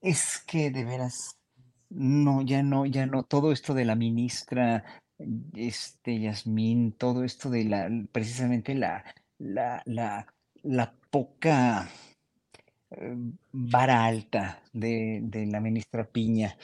es 0.00 0.38
que 0.46 0.70
de 0.70 0.84
veras, 0.84 1.38
no, 1.90 2.42
ya 2.42 2.62
no, 2.62 2.86
ya 2.86 3.06
no, 3.06 3.22
todo 3.22 3.52
esto 3.52 3.74
de 3.74 3.84
la 3.84 3.94
ministra, 3.94 4.84
este, 5.54 6.20
Yasmín, 6.20 6.92
todo 6.92 7.24
esto 7.24 7.50
de 7.50 7.64
la, 7.64 7.88
precisamente 8.12 8.74
la, 8.74 9.04
la, 9.38 9.82
la, 9.84 10.26
la 10.66 10.94
poca 11.10 11.88
eh, 12.90 13.16
vara 13.52 14.04
alta 14.04 14.62
de, 14.72 15.20
de 15.22 15.46
la 15.46 15.60
ministra 15.60 16.04
Piña 16.06 16.56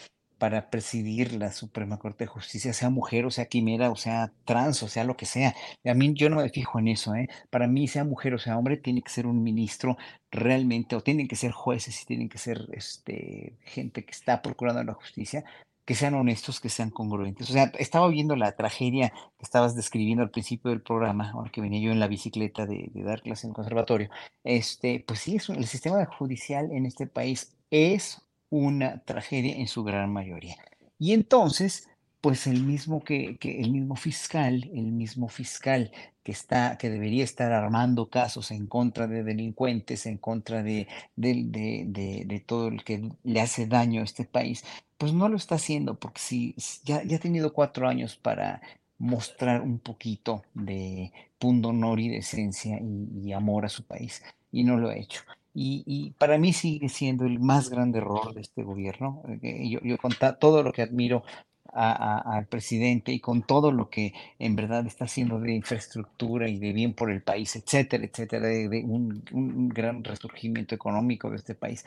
para 0.42 0.70
presidir 0.70 1.34
la 1.34 1.52
Suprema 1.52 1.98
Corte 2.00 2.24
de 2.24 2.28
Justicia, 2.28 2.72
sea 2.72 2.90
mujer 2.90 3.26
o 3.26 3.30
sea 3.30 3.46
quimera 3.46 3.92
o 3.92 3.96
sea 3.96 4.32
trans 4.44 4.82
o 4.82 4.88
sea 4.88 5.04
lo 5.04 5.16
que 5.16 5.24
sea. 5.24 5.54
A 5.84 5.94
mí 5.94 6.14
yo 6.14 6.28
no 6.30 6.36
me 6.38 6.48
fijo 6.48 6.80
en 6.80 6.88
eso, 6.88 7.14
¿eh? 7.14 7.28
Para 7.48 7.68
mí, 7.68 7.86
sea 7.86 8.02
mujer 8.02 8.34
o 8.34 8.38
sea 8.38 8.58
hombre, 8.58 8.76
tiene 8.76 9.02
que 9.02 9.10
ser 9.12 9.28
un 9.28 9.40
ministro 9.44 9.96
realmente, 10.32 10.96
o 10.96 11.00
tienen 11.00 11.28
que 11.28 11.36
ser 11.36 11.52
jueces 11.52 12.02
y 12.02 12.06
tienen 12.06 12.28
que 12.28 12.38
ser 12.38 12.66
este, 12.72 13.56
gente 13.62 14.04
que 14.04 14.10
está 14.10 14.42
procurando 14.42 14.82
la 14.82 14.94
justicia, 14.94 15.44
que 15.84 15.94
sean 15.94 16.14
honestos, 16.14 16.60
que 16.60 16.68
sean 16.68 16.90
congruentes. 16.90 17.50
O 17.50 17.52
sea, 17.52 17.72
estaba 17.78 18.08
viendo 18.08 18.36
la 18.36 18.52
tragedia 18.52 19.10
que 19.38 19.42
estabas 19.44 19.74
describiendo 19.74 20.22
al 20.22 20.30
principio 20.30 20.70
del 20.70 20.82
programa, 20.82 21.30
ahora 21.32 21.50
que 21.50 21.60
venía 21.60 21.80
yo 21.80 21.92
en 21.92 22.00
la 22.00 22.08
bicicleta 22.08 22.66
de, 22.66 22.90
dar 22.94 23.22
clase 23.22 23.46
en 23.46 23.50
el 23.50 23.54
conservatorio. 23.56 24.10
Este, 24.44 25.04
pues 25.06 25.20
sí, 25.20 25.36
es 25.36 25.48
un- 25.48 25.56
el 25.56 25.66
sistema 25.66 26.04
judicial 26.06 26.70
en 26.72 26.86
este 26.86 27.06
país 27.06 27.56
es 27.70 28.22
una 28.50 29.02
tragedia 29.04 29.56
en 29.56 29.66
su 29.66 29.82
gran 29.82 30.12
mayoría. 30.12 30.56
Y 30.98 31.12
entonces, 31.14 31.88
pues 32.20 32.46
el 32.46 32.62
mismo 32.62 33.02
que, 33.02 33.36
el 33.42 33.72
mismo 33.72 33.96
fiscal, 33.96 34.70
el 34.72 34.92
mismo 34.92 35.28
fiscal 35.28 35.90
que 36.22 36.32
está, 36.32 36.78
que 36.78 36.90
debería 36.90 37.24
estar 37.24 37.52
armando 37.52 38.08
casos 38.08 38.50
en 38.50 38.66
contra 38.66 39.06
de 39.06 39.24
delincuentes, 39.24 40.06
en 40.06 40.18
contra 40.18 40.62
de, 40.62 40.86
de, 41.16 41.84
de, 41.86 42.40
todo 42.40 42.68
el 42.68 42.84
que 42.84 43.10
le 43.24 43.40
hace 43.40 43.66
daño 43.66 44.00
a 44.00 44.04
este 44.04 44.24
país, 44.24 44.64
pues 44.98 45.12
no 45.12 45.28
lo 45.28 45.36
está 45.36 45.56
haciendo 45.56 45.98
porque 45.98 46.20
si 46.20 46.54
ya, 46.84 47.02
ya 47.02 47.16
ha 47.16 47.20
tenido 47.20 47.52
cuatro 47.52 47.88
años 47.88 48.16
para 48.16 48.62
mostrar 48.98 49.62
un 49.62 49.80
poquito 49.80 50.44
de 50.54 51.12
punto 51.38 51.68
honor 51.68 51.98
y 51.98 52.08
decencia 52.08 52.78
y, 52.80 53.28
y 53.28 53.32
amor 53.32 53.64
a 53.64 53.68
su 53.68 53.82
país 53.84 54.22
y 54.52 54.64
no 54.64 54.76
lo 54.76 54.90
ha 54.90 54.96
hecho. 54.96 55.22
Y, 55.54 55.82
y, 55.86 56.12
para 56.12 56.38
mí 56.38 56.52
sigue 56.52 56.88
siendo 56.88 57.26
el 57.26 57.38
más 57.38 57.68
grande 57.68 57.98
error 57.98 58.32
de 58.32 58.40
este 58.40 58.62
gobierno. 58.62 59.22
Eh, 59.42 59.68
yo, 59.68 59.80
yo 59.82 59.98
con 59.98 60.12
todo 60.40 60.62
lo 60.62 60.72
que 60.72 60.82
admiro 60.82 61.24
al 61.72 62.46
presidente 62.46 63.12
y 63.12 63.20
con 63.20 63.42
todo 63.42 63.72
lo 63.72 63.88
que 63.88 64.12
en 64.38 64.56
verdad 64.56 64.86
está 64.86 65.06
haciendo 65.06 65.40
de 65.40 65.54
infraestructura 65.54 66.48
y 66.48 66.58
de 66.58 66.72
bien 66.72 66.94
por 66.94 67.10
el 67.10 67.22
país, 67.22 67.56
etcétera, 67.56 68.04
etcétera, 68.04 68.46
de, 68.46 68.84
un, 68.86 69.24
un, 69.32 69.68
gran 69.68 70.04
resurgimiento 70.04 70.74
económico 70.74 71.30
de 71.30 71.36
este 71.36 71.54
país. 71.54 71.84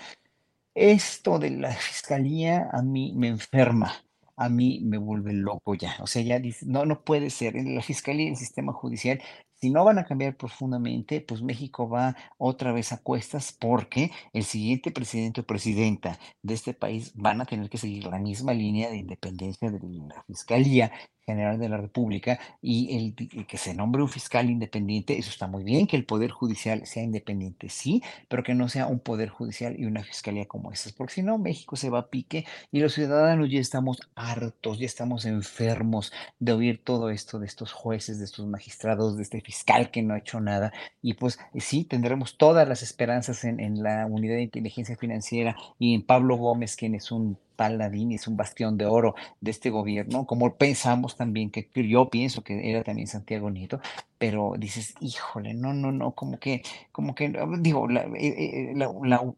Esto 0.73 1.39
de 1.39 1.51
la 1.51 1.71
fiscalía 1.73 2.69
a 2.71 2.81
mí 2.81 3.13
me 3.15 3.29
enferma, 3.29 4.03
a 4.35 4.49
mí 4.49 4.81
me 4.83 4.97
vuelve 4.97 5.33
loco 5.33 5.75
ya. 5.75 5.95
O 6.01 6.07
sea, 6.07 6.21
ya 6.21 6.39
dice, 6.39 6.65
no, 6.65 6.85
no 6.85 7.01
puede 7.03 7.29
ser. 7.29 7.55
En 7.55 7.75
la 7.75 7.81
fiscalía 7.81 8.25
y 8.25 8.29
el 8.29 8.37
sistema 8.37 8.73
judicial 8.73 9.21
si 9.56 9.69
no 9.69 9.84
van 9.84 9.99
a 9.99 10.06
cambiar 10.06 10.38
profundamente, 10.38 11.22
pues 11.22 11.41
México 11.41 11.90
va 11.90 12.15
otra 12.38 12.72
vez 12.72 12.91
a 12.91 13.02
cuestas 13.02 13.52
porque 13.60 14.11
el 14.34 14.44
siguiente 14.44 14.91
presidente 14.91 15.41
o 15.41 15.45
presidenta 15.45 16.19
de 16.41 16.53
este 16.53 16.73
país 16.73 17.14
van 17.15 17.41
a 17.41 17.45
tener 17.45 17.69
que 17.69 17.77
seguir 17.77 18.06
la 18.06 18.19
misma 18.19 18.53
línea 18.53 18.90
de 18.90 18.98
independencia 18.98 19.72
de 19.72 19.80
la 19.80 20.23
Fiscalía 20.27 20.91
General 21.26 21.57
de 21.57 21.69
la 21.69 21.77
República 21.77 22.39
y 22.61 22.95
el, 22.97 23.45
que 23.47 23.57
se 23.57 23.73
nombre 23.73 24.02
un 24.02 24.10
fiscal 24.10 24.49
independiente, 24.49 25.18
eso 25.18 25.30
está 25.30 25.47
muy 25.47 25.64
bien, 25.64 25.88
que 25.88 25.97
el 25.97 26.06
Poder 26.06 26.31
Judicial 26.31 26.85
sea 26.85 27.03
independiente, 27.03 27.69
sí, 27.69 28.03
pero 28.27 28.43
que 28.43 28.53
no 28.53 28.69
sea 28.69 28.88
un 28.88 28.99
Poder 28.99 29.30
Judicial 29.30 29.80
y 29.80 29.85
una 29.85 30.03
Fiscalía 30.03 30.45
como 30.45 30.72
esas, 30.72 30.93
porque 30.93 31.15
si 31.15 31.23
no, 31.23 31.38
México 31.38 31.76
se 31.76 31.89
va 31.89 31.99
a 31.99 32.07
pique 32.10 32.45
y 32.72 32.80
los 32.80 32.93
ciudadanos 32.93 33.49
ya 33.49 33.60
estamos 33.60 34.02
hartos, 34.15 34.77
ya 34.77 34.85
estamos 34.85 35.26
enfermos 35.26 36.14
de 36.39 36.53
oír 36.53 36.84
todo 36.84 37.10
esto 37.10 37.39
de 37.39 37.47
estos 37.47 37.72
jueces, 37.72 38.19
de 38.19 38.26
estos 38.26 38.45
magistrados, 38.45 39.18
de 39.18 39.23
este 39.23 39.41
fiscal 39.41 39.91
que 39.91 40.03
no 40.03 40.14
ha 40.14 40.19
hecho 40.19 40.39
nada. 40.39 40.73
Y 41.02 41.15
pues 41.15 41.39
sí, 41.57 41.85
tendremos 41.85 42.38
todas 42.38 42.68
las 42.68 42.84
esperanzas 42.84 43.43
en, 43.43 43.60
en 43.60 43.81
la 43.84 44.06
unidad 44.06 44.35
de 44.35 44.43
inteligencia 44.43 44.95
financiera 44.95 45.56
y 45.80 45.95
en 45.95 46.03
Pablo 46.03 46.38
Gómez, 46.38 46.76
quien 46.76 46.95
es 46.95 47.11
un 47.11 47.38
paladín 47.56 48.11
es 48.11 48.27
un 48.27 48.38
bastión 48.38 48.77
de 48.77 48.86
oro 48.86 49.15
de 49.41 49.52
este 49.52 49.69
gobierno, 49.69 50.26
como 50.26 50.56
pensamos 50.56 51.15
también 51.15 51.52
que 51.52 51.69
yo 51.88 52.10
pienso 52.10 52.44
que 52.44 52.69
era 52.69 52.84
también 52.84 53.07
Santiago 53.07 53.49
Nieto, 53.49 53.80
pero 54.18 54.53
dices, 54.57 54.95
híjole, 55.02 55.53
no, 55.53 55.73
no, 55.73 55.91
no, 55.91 56.11
como 56.11 56.40
que, 56.40 56.64
como 56.91 57.14
que, 57.14 57.34
digo, 57.60 57.88
la, 57.88 58.03
eh, 58.03 58.72
eh, 58.72 58.73
la, 58.76 58.90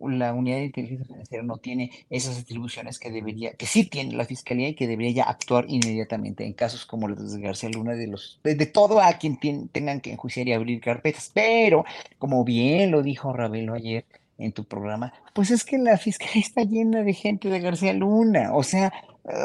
la, 0.02 0.34
unidad 0.34 0.58
de 0.58 0.66
inteligencia 0.66 1.06
financiera 1.06 1.44
no 1.44 1.58
tiene 1.58 1.92
esas 2.10 2.40
atribuciones 2.40 3.00
que 3.00 3.10
debería, 3.10 3.54
que 3.56 3.66
sí 3.66 3.90
tiene 3.90 4.16
la 4.16 4.26
fiscalía 4.26 4.70
y 4.70 4.76
que 4.76 4.88
debería 4.88 5.12
ya 5.12 5.24
actuar 5.24 5.66
inmediatamente 5.68 6.46
en 6.46 6.54
casos 6.54 6.86
como 6.86 7.08
los 7.08 7.34
de 7.34 7.42
García 7.42 7.70
Luna, 7.70 7.94
de 7.94 8.08
los, 8.08 8.40
de, 8.44 8.66
todo 8.68 9.02
a 9.02 9.14
quien 9.14 9.38
tengan 9.40 10.00
que 10.02 10.12
enjuiciar 10.12 10.48
y 10.48 10.54
abrir 10.54 10.80
carpetas, 10.80 11.32
pero 11.34 11.84
como 12.20 12.44
bien 12.44 12.92
lo 12.92 13.02
dijo 13.02 13.34
Ravelo 13.34 13.74
ayer, 13.74 14.06
en 14.38 14.52
tu 14.52 14.66
programa, 14.66 15.14
pues 15.34 15.52
es 15.52 15.64
que 15.64 15.78
la 15.78 15.98
fiscalía 15.98 16.42
está 16.42 16.64
llena 16.64 17.04
de 17.04 17.14
gente 17.14 17.50
de 17.50 17.60
García 17.60 17.94
Luna. 17.94 18.54
O 18.54 18.64
sea, 18.64 18.94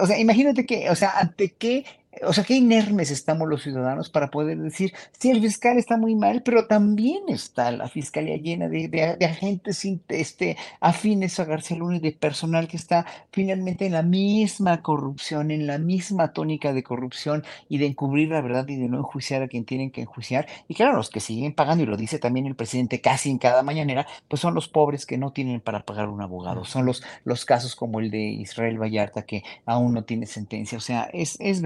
o 0.03 0.07
sea, 0.07 0.19
imagínate 0.19 0.67
que, 0.67 0.91
o 0.91 0.95
sea, 0.95 1.19
ante 1.19 1.55
qué 1.55 1.85
o 2.27 2.33
sea, 2.33 2.45
qué 2.45 2.55
inermes 2.55 3.11
estamos 3.11 3.49
los 3.49 3.63
ciudadanos 3.63 4.11
para 4.11 4.31
poder 4.31 4.59
decir, 4.59 4.93
sí, 5.19 5.31
el 5.31 5.41
fiscal 5.41 5.79
está 5.79 5.97
muy 5.97 6.15
mal, 6.15 6.43
pero 6.43 6.67
también 6.67 7.23
está 7.29 7.71
la 7.71 7.89
fiscalía 7.89 8.37
llena 8.37 8.69
de, 8.69 8.89
de, 8.89 9.25
agentes 9.25 9.85
este, 10.09 10.57
afines 10.81 11.41
a 11.41 11.45
García 11.45 11.79
Luna 11.79 11.97
y 11.97 12.01
de 12.01 12.13
personal 12.13 12.69
que 12.69 12.77
está 12.77 13.07
finalmente 13.31 13.87
en 13.87 13.93
la 13.93 14.03
misma 14.03 14.83
corrupción, 14.83 15.51
en 15.51 15.67
la 15.67 15.79
misma 15.79 16.33
tónica 16.33 16.73
de 16.73 16.83
corrupción 16.83 17.45
y 17.69 17.79
de 17.79 17.87
encubrir 17.87 18.29
la 18.29 18.43
verdad 18.43 18.69
y 18.69 18.77
de 18.77 18.89
no 18.89 18.99
enjuiciar 18.99 19.43
a 19.43 19.49
quien 19.49 19.65
tienen 19.65 19.91
que 19.91 20.03
enjuiciar. 20.03 20.47
Y 20.69 20.75
claro, 20.75 20.97
los 20.97 21.11
que 21.11 21.21
siguen 21.21 21.55
pagando, 21.55 21.85
y 21.85 21.87
lo 21.87 21.97
dice 21.97 22.19
también 22.19 22.47
el 22.47 22.57
presidente 22.57 23.01
casi 23.01 23.31
en 23.31 23.39
cada 23.39 23.63
mañanera, 23.63 24.07
pues 24.29 24.41
son 24.41 24.55
los 24.55 24.69
pobres 24.69 25.07
que 25.07 25.19
no 25.19 25.33
tienen 25.33 25.61
para 25.61 25.85
pagar 25.85 26.09
un 26.09 26.21
abogado. 26.21 26.65
Son 26.65 26.85
los, 26.85 27.03
los 27.25 27.45
casos 27.45 27.75
como 27.75 28.01
el 28.01 28.11
de 28.11 28.21
Israel 28.21 28.81
Vallarta 28.81 29.23
que 29.23 29.43
aún 29.65 29.95
no 29.95 30.05
tiene 30.05 30.27
sentencia. 30.27 30.77
O 30.77 30.81
sea, 30.81 31.09
es, 31.13 31.39
es 31.41 31.63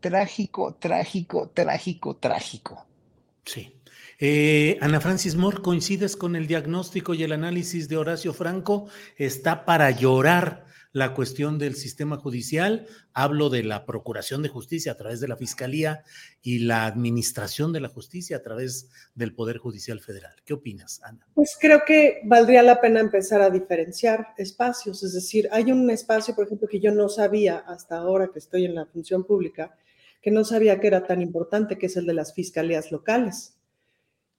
trágico, 0.00 0.74
trágico, 0.74 1.50
trágico, 1.52 2.16
trágico. 2.16 2.86
Sí. 3.44 3.74
Eh, 4.18 4.76
Ana 4.82 5.00
Francis 5.00 5.34
Moore, 5.34 5.62
¿coincides 5.62 6.14
con 6.14 6.36
el 6.36 6.46
diagnóstico 6.46 7.14
y 7.14 7.22
el 7.22 7.32
análisis 7.32 7.88
de 7.88 7.96
Horacio 7.96 8.34
Franco? 8.34 8.88
Está 9.16 9.64
para 9.64 9.90
llorar 9.90 10.66
la 10.92 11.14
cuestión 11.14 11.58
del 11.58 11.76
sistema 11.76 12.16
judicial, 12.16 12.86
hablo 13.12 13.48
de 13.48 13.62
la 13.62 13.86
Procuración 13.86 14.42
de 14.42 14.48
Justicia 14.48 14.92
a 14.92 14.96
través 14.96 15.20
de 15.20 15.28
la 15.28 15.36
Fiscalía 15.36 16.02
y 16.42 16.60
la 16.60 16.86
Administración 16.86 17.72
de 17.72 17.80
la 17.80 17.88
Justicia 17.88 18.38
a 18.38 18.42
través 18.42 18.90
del 19.14 19.34
Poder 19.34 19.58
Judicial 19.58 20.00
Federal. 20.00 20.34
¿Qué 20.44 20.54
opinas, 20.54 21.00
Ana? 21.04 21.26
Pues 21.34 21.56
creo 21.60 21.82
que 21.86 22.20
valdría 22.24 22.62
la 22.62 22.80
pena 22.80 23.00
empezar 23.00 23.40
a 23.40 23.50
diferenciar 23.50 24.28
espacios, 24.36 25.02
es 25.04 25.12
decir, 25.12 25.48
hay 25.52 25.70
un 25.70 25.88
espacio, 25.90 26.34
por 26.34 26.46
ejemplo, 26.46 26.66
que 26.68 26.80
yo 26.80 26.92
no 26.92 27.08
sabía 27.08 27.58
hasta 27.58 27.98
ahora 27.98 28.30
que 28.32 28.40
estoy 28.40 28.64
en 28.64 28.74
la 28.74 28.86
función 28.86 29.24
pública, 29.24 29.76
que 30.20 30.30
no 30.30 30.44
sabía 30.44 30.80
que 30.80 30.88
era 30.88 31.06
tan 31.06 31.22
importante, 31.22 31.78
que 31.78 31.86
es 31.86 31.96
el 31.96 32.06
de 32.06 32.14
las 32.14 32.34
fiscalías 32.34 32.90
locales 32.90 33.59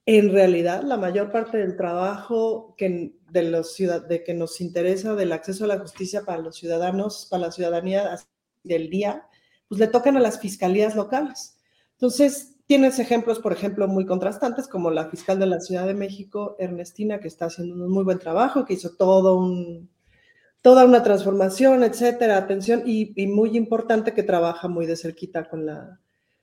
en 0.06 0.32
realidad 0.32 0.82
la 0.82 0.96
mayor 0.96 1.30
parte 1.30 1.58
del 1.58 1.76
trabajo 1.76 2.74
que, 2.76 3.14
de, 3.30 3.42
los 3.44 3.76
de 3.76 4.24
que 4.24 4.34
nos 4.34 4.60
interesa 4.60 5.14
del 5.14 5.32
acceso 5.32 5.64
a 5.64 5.68
la 5.68 5.78
justicia 5.78 6.24
para 6.24 6.42
los 6.42 6.56
ciudadanos, 6.56 7.28
para 7.30 7.46
la 7.46 7.52
ciudadanía 7.52 8.18
del 8.64 8.90
día, 8.90 9.28
pues 9.68 9.80
le 9.80 9.86
tocan 9.86 10.16
a 10.16 10.20
las 10.20 10.40
fiscalías 10.40 10.96
locales. 10.96 11.56
Entonces, 11.92 12.56
tienes 12.66 12.98
ejemplos, 12.98 13.38
por 13.38 13.52
ejemplo, 13.52 13.86
muy 13.86 14.04
contrastantes, 14.04 14.66
como 14.66 14.90
la 14.90 15.08
fiscal 15.08 15.38
de 15.38 15.46
la 15.46 15.60
Ciudad 15.60 15.86
de 15.86 15.94
México, 15.94 16.56
Ernestina, 16.58 17.20
que 17.20 17.28
está 17.28 17.46
haciendo 17.46 17.74
un 17.74 17.90
muy 17.90 18.02
buen 18.02 18.18
trabajo, 18.18 18.64
que 18.64 18.74
hizo 18.74 18.96
todo 18.96 19.38
un, 19.38 19.88
toda 20.62 20.84
una 20.84 21.04
transformación, 21.04 21.84
etcétera, 21.84 22.38
atención, 22.38 22.82
y, 22.86 23.12
y 23.20 23.28
muy 23.28 23.56
importante 23.56 24.14
que 24.14 24.24
trabaja 24.24 24.66
muy 24.66 24.86
de 24.86 24.96
cerquita 24.96 25.48
con 25.48 25.66
la, 25.66 26.00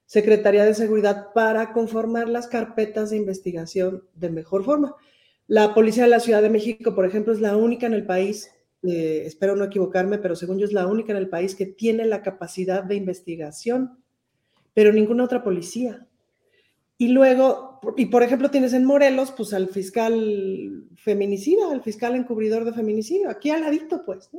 Secretaría 0.10 0.66
de 0.66 0.74
Seguridad 0.74 1.34
para 1.36 1.72
conformar 1.72 2.30
las 2.30 2.48
carpetas 2.48 3.12
de 3.12 3.18
investigación 3.18 4.06
de 4.16 4.32
mejor 4.32 4.66
forma. 4.66 4.96
La 5.46 5.76
Policía 5.76 6.06
de 6.06 6.10
la 6.10 6.20
Ciudad 6.20 6.42
de 6.42 6.50
México, 6.50 6.96
por 6.96 7.06
ejemplo, 7.06 7.32
es 7.32 7.42
la 7.42 7.56
única 7.56 7.86
en 7.86 7.94
el 7.94 8.08
país, 8.08 8.50
eh, 8.82 9.22
espero 9.28 9.56
no 9.56 9.66
equivocarme, 9.66 10.18
pero 10.18 10.36
según 10.36 10.58
yo 10.58 10.66
es 10.66 10.74
la 10.74 10.88
única 10.88 11.12
en 11.12 11.20
el 11.20 11.30
país 11.30 11.54
que 11.54 11.68
tiene 11.68 12.06
la 12.06 12.24
capacidad 12.24 12.84
de 12.84 12.96
investigación, 12.96 14.00
pero 14.74 14.92
ninguna 14.92 15.26
otra 15.26 15.44
policía. 15.44 16.08
Y 16.98 17.10
luego, 17.10 17.80
y 17.96 18.08
por 18.08 18.24
ejemplo, 18.24 18.50
tienes 18.50 18.74
en 18.74 18.86
Morelos, 18.86 19.32
pues 19.32 19.54
al 19.54 19.68
fiscal 19.68 20.86
feminicida, 20.96 21.72
al 21.72 21.84
fiscal 21.84 22.16
encubridor 22.16 22.66
de 22.66 22.74
feminicidio, 22.74 23.30
aquí 23.30 23.52
al 23.52 23.62
ladito, 23.62 24.04
pues. 24.04 24.32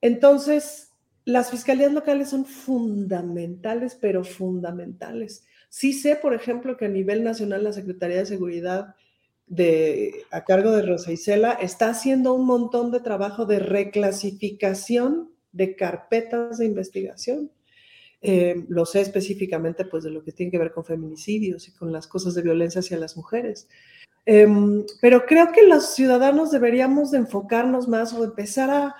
Entonces, 0.00 0.89
las 1.30 1.50
fiscalías 1.50 1.92
locales 1.92 2.30
son 2.30 2.44
fundamentales, 2.44 3.96
pero 4.00 4.24
fundamentales. 4.24 5.44
Sí 5.68 5.92
sé, 5.92 6.16
por 6.16 6.34
ejemplo, 6.34 6.76
que 6.76 6.86
a 6.86 6.88
nivel 6.88 7.22
nacional 7.22 7.64
la 7.64 7.72
Secretaría 7.72 8.18
de 8.18 8.26
Seguridad 8.26 8.94
a 10.30 10.44
cargo 10.44 10.70
de 10.70 10.82
Rosa 10.82 11.10
Isela 11.10 11.52
está 11.52 11.90
haciendo 11.90 12.34
un 12.34 12.46
montón 12.46 12.92
de 12.92 13.00
trabajo 13.00 13.46
de 13.46 13.58
reclasificación 13.58 15.30
de 15.52 15.74
carpetas 15.74 16.58
de 16.58 16.66
investigación. 16.66 17.50
Eh, 18.22 18.64
lo 18.68 18.84
sé 18.84 19.00
específicamente 19.00 19.86
pues 19.86 20.04
de 20.04 20.10
lo 20.10 20.22
que 20.22 20.32
tiene 20.32 20.52
que 20.52 20.58
ver 20.58 20.72
con 20.72 20.84
feminicidios 20.84 21.66
y 21.68 21.72
con 21.72 21.90
las 21.90 22.06
cosas 22.06 22.34
de 22.34 22.42
violencia 22.42 22.80
hacia 22.80 22.98
las 22.98 23.16
mujeres. 23.16 23.66
Em, 24.26 24.84
pero 25.00 25.24
creo 25.26 25.50
que 25.52 25.66
los 25.66 25.94
ciudadanos 25.94 26.50
deberíamos 26.50 27.10
de 27.10 27.18
enfocarnos 27.18 27.88
más 27.88 28.12
o 28.12 28.22
empezar 28.22 28.70
a, 28.70 28.94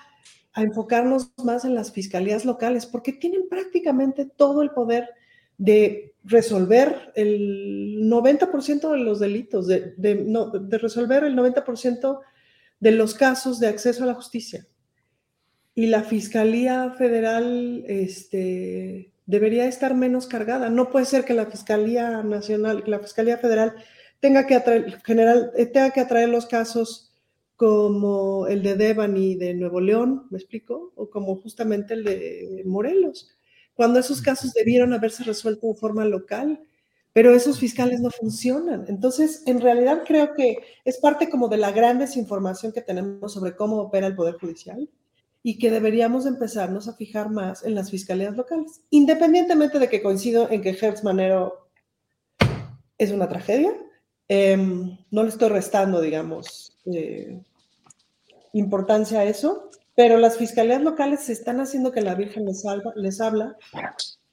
a 0.53 0.63
enfocarnos 0.63 1.31
más 1.43 1.65
en 1.65 1.75
las 1.75 1.91
fiscalías 1.91 2.45
locales, 2.45 2.85
porque 2.85 3.13
tienen 3.13 3.47
prácticamente 3.49 4.25
todo 4.25 4.61
el 4.61 4.71
poder 4.71 5.09
de 5.57 6.15
resolver 6.23 7.11
el 7.15 8.09
90% 8.09 8.91
de 8.91 8.97
los 8.97 9.19
delitos, 9.19 9.67
de, 9.67 10.67
resolver 10.71 11.23
el 11.23 11.35
90% 11.35 12.19
de 12.79 12.91
los 12.91 13.13
casos 13.13 13.59
de 13.59 13.67
acceso 13.67 14.03
a 14.03 14.07
la 14.07 14.13
justicia. 14.13 14.67
Y 15.73 15.87
la 15.87 16.03
Fiscalía 16.03 16.91
Federal 16.97 17.85
este, 17.87 19.13
debería 19.25 19.65
estar 19.67 19.95
menos 19.95 20.27
cargada. 20.27 20.69
No 20.69 20.89
puede 20.89 21.05
ser 21.05 21.23
que 21.23 21.33
la 21.33 21.45
Fiscalía 21.45 22.21
Nacional, 22.23 22.83
la 22.87 22.99
Fiscalía 22.99 23.37
Federal 23.37 23.75
tenga 24.19 24.45
que 24.45 24.61
general, 25.05 25.51
tenga 25.71 25.91
que 25.91 26.01
atraer 26.01 26.29
los 26.29 26.45
casos 26.45 27.10
como 27.61 28.47
el 28.47 28.63
de 28.63 28.75
Devani 28.75 29.35
de 29.35 29.53
Nuevo 29.53 29.79
León, 29.79 30.25
¿me 30.31 30.39
explico? 30.39 30.93
O 30.95 31.11
como 31.11 31.35
justamente 31.35 31.93
el 31.93 32.03
de 32.03 32.63
Morelos, 32.65 33.29
cuando 33.75 33.99
esos 33.99 34.19
casos 34.19 34.51
debieron 34.53 34.93
haberse 34.93 35.23
resuelto 35.23 35.67
de 35.67 35.75
forma 35.75 36.03
local, 36.05 36.59
pero 37.13 37.35
esos 37.35 37.59
fiscales 37.59 37.99
no 37.99 38.09
funcionan. 38.09 38.85
Entonces, 38.87 39.43
en 39.45 39.61
realidad 39.61 40.01
creo 40.07 40.33
que 40.33 40.57
es 40.85 40.97
parte 40.97 41.29
como 41.29 41.49
de 41.49 41.57
la 41.57 41.71
gran 41.71 41.99
desinformación 41.99 42.71
que 42.71 42.81
tenemos 42.81 43.31
sobre 43.31 43.55
cómo 43.55 43.77
opera 43.77 44.07
el 44.07 44.15
Poder 44.15 44.39
Judicial 44.39 44.89
y 45.43 45.59
que 45.59 45.69
deberíamos 45.69 46.25
empezarnos 46.25 46.87
a 46.87 46.95
fijar 46.95 47.29
más 47.29 47.63
en 47.63 47.75
las 47.75 47.91
fiscalías 47.91 48.35
locales, 48.35 48.81
independientemente 48.89 49.77
de 49.77 49.87
que 49.87 50.01
coincido 50.01 50.49
en 50.49 50.63
que 50.63 50.71
Hertz 50.71 51.03
Manero 51.03 51.69
es 52.97 53.11
una 53.11 53.29
tragedia. 53.29 53.71
Em, 54.27 54.97
no 55.11 55.21
le 55.21 55.29
estoy 55.29 55.49
restando, 55.49 56.01
digamos, 56.01 56.75
eh, 56.91 57.39
importancia 58.53 59.19
a 59.19 59.23
eso, 59.25 59.69
pero 59.95 60.17
las 60.17 60.37
fiscalías 60.37 60.81
locales 60.81 61.21
se 61.21 61.33
están 61.33 61.59
haciendo 61.59 61.91
que 61.91 62.01
la 62.01 62.15
Virgen 62.15 62.45
les, 62.45 62.61
salva, 62.61 62.93
les 62.95 63.21
habla, 63.21 63.57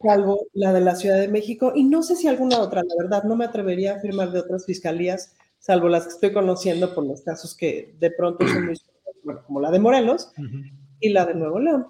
salvo 0.00 0.46
la 0.54 0.72
de 0.72 0.80
la 0.80 0.94
Ciudad 0.94 1.18
de 1.18 1.28
México, 1.28 1.72
y 1.74 1.84
no 1.84 2.02
sé 2.02 2.16
si 2.16 2.28
alguna 2.28 2.60
otra, 2.60 2.82
la 2.82 2.94
verdad, 3.02 3.24
no 3.24 3.36
me 3.36 3.44
atrevería 3.44 3.92
a 3.92 3.96
afirmar 3.96 4.30
de 4.30 4.40
otras 4.40 4.66
fiscalías, 4.66 5.34
salvo 5.58 5.88
las 5.88 6.04
que 6.04 6.10
estoy 6.10 6.32
conociendo 6.32 6.94
por 6.94 7.04
los 7.04 7.22
casos 7.22 7.56
que 7.56 7.94
de 7.98 8.10
pronto 8.10 8.46
son 8.46 8.66
muy, 8.66 8.80
bueno, 9.24 9.42
como 9.46 9.60
la 9.60 9.70
de 9.70 9.80
Morelos 9.80 10.32
y 11.00 11.10
la 11.10 11.26
de 11.26 11.34
Nuevo 11.34 11.58
León. 11.58 11.86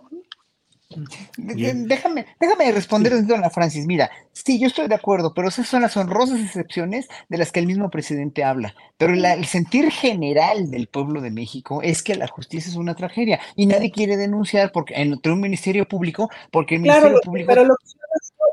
Déjame, 1.37 2.27
déjame 2.41 2.73
responder, 2.73 3.13
a 3.13 3.37
Ana 3.37 3.51
Francis. 3.51 3.87
Mira, 3.87 4.11
sí, 4.33 4.59
yo 4.59 4.69
estoy 4.69 4.89
de 4.89 4.95
acuerdo, 4.95 5.35
pero 5.35 5.49
esas 5.49 5.69
son 5.69 5.83
las 5.83 5.97
honrosas 5.99 6.41
excepciones 6.41 7.09
de 7.29 7.37
las 7.37 7.53
que 7.53 7.61
el 7.61 7.67
mismo 7.67 7.91
presidente 7.91 8.43
habla. 8.43 8.75
Pero 8.97 9.13
el 9.13 9.45
sentir 9.45 9.91
general 9.91 10.71
del 10.71 10.89
pueblo 10.89 11.21
de 11.21 11.31
México 11.31 11.83
es 11.83 12.03
que 12.03 12.15
la 12.15 12.27
justicia 12.27 12.71
es 12.71 12.77
una 12.77 12.95
tragedia 12.95 13.39
y 13.55 13.67
nadie 13.67 13.91
quiere 13.91 14.17
denunciar 14.17 14.73
porque 14.73 14.95
entre 14.95 15.33
un 15.33 15.41
ministerio 15.41 15.87
público, 15.87 16.31
porque 16.51 16.77
el 16.77 16.81
ministerio 16.81 17.21
público. 17.21 17.49
Pero 17.49 17.65
lo 17.65 17.77
que 17.77 17.89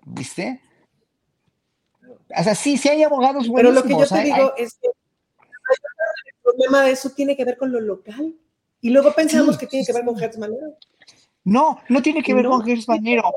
¿Viste? 0.06 0.60
O 2.38 2.44
sea, 2.44 2.54
sí, 2.54 2.78
sí 2.78 2.90
hay 2.90 3.04
abogados 3.04 3.48
buenos. 3.48 3.72
Pero 3.72 3.82
lo 3.82 3.84
que 3.84 4.04
yo 4.04 4.14
te 4.14 4.24
digo 4.24 4.54
es 4.58 4.74
que 4.74 4.88
el 4.88 6.36
problema 6.44 6.84
de 6.84 6.92
eso 6.92 7.10
tiene 7.12 7.38
que 7.38 7.46
ver 7.46 7.58
con 7.58 7.72
lo 7.72 7.80
local. 7.80 8.36
Y 8.82 8.90
luego 8.90 9.14
pensamos 9.14 9.58
que 9.58 9.68
tiene 9.68 9.86
que 9.86 9.94
ver 9.94 10.04
con 10.04 10.22
Hertz 10.22 10.38
Manero. 10.38 10.78
No, 11.46 11.78
no 11.90 12.02
tiene 12.02 12.24
que 12.24 12.34
ver 12.34 12.48
con 12.48 12.66
Gers 12.66 12.88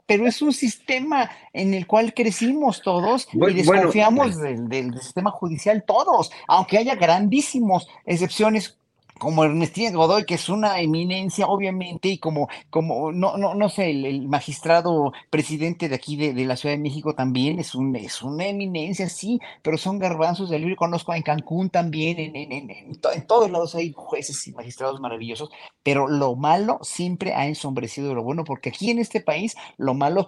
pero 0.06 0.26
es 0.26 0.40
un 0.40 0.55
sistema 0.55 1.30
en 1.52 1.74
el 1.74 1.86
cual 1.86 2.14
crecimos 2.14 2.80
todos 2.80 3.28
y 3.35 3.39
desconfiamos 3.52 4.39
del, 4.39 4.98
sistema 4.98 5.30
judicial 5.30 5.85
todos, 5.86 6.30
aunque 6.47 6.78
haya 6.78 6.94
grandísimos 6.94 7.86
excepciones 8.06 8.78
como 9.19 9.45
Ernestina 9.45 9.97
Godoy, 9.97 10.24
que 10.24 10.35
es 10.35 10.49
una 10.49 10.81
eminencia, 10.81 11.47
obviamente, 11.47 12.09
y 12.09 12.19
como, 12.19 12.49
como 12.70 13.12
no, 13.12 13.36
no, 13.36 13.55
no 13.55 13.69
sé, 13.69 13.90
el, 13.90 14.28
magistrado 14.28 15.12
presidente 15.31 15.89
de 15.89 15.95
aquí 15.95 16.16
de, 16.16 16.45
la 16.45 16.57
Ciudad 16.57 16.74
de 16.74 16.82
México 16.82 17.15
también 17.15 17.59
es, 17.59 17.74
un, 17.74 17.95
es 17.97 18.23
una 18.23 18.47
eminencia, 18.47 19.09
sí, 19.09 19.40
pero 19.62 19.78
son 19.78 19.99
garbanzos 19.99 20.51
de 20.51 20.59
libro. 20.59 20.77
Conozco 20.77 21.15
en 21.15 21.23
Cancún 21.23 21.70
también, 21.70 22.19
en, 22.19 22.36
en, 22.36 22.70
en, 22.70 23.27
todos 23.27 23.51
lados 23.51 23.74
hay 23.74 23.93
jueces 23.95 24.47
y 24.47 24.53
magistrados 24.53 25.01
maravillosos, 25.01 25.51
pero 25.82 26.09
lo 26.09 26.36
malo 26.36 26.78
siempre 26.82 27.35
ha 27.35 27.47
ensombrecido 27.47 28.15
lo 28.15 28.23
bueno, 28.23 28.45
porque 28.45 28.70
aquí 28.70 28.90
en 28.90 28.99
este 28.99 29.20
país 29.20 29.57
lo 29.77 29.95
malo 29.95 30.27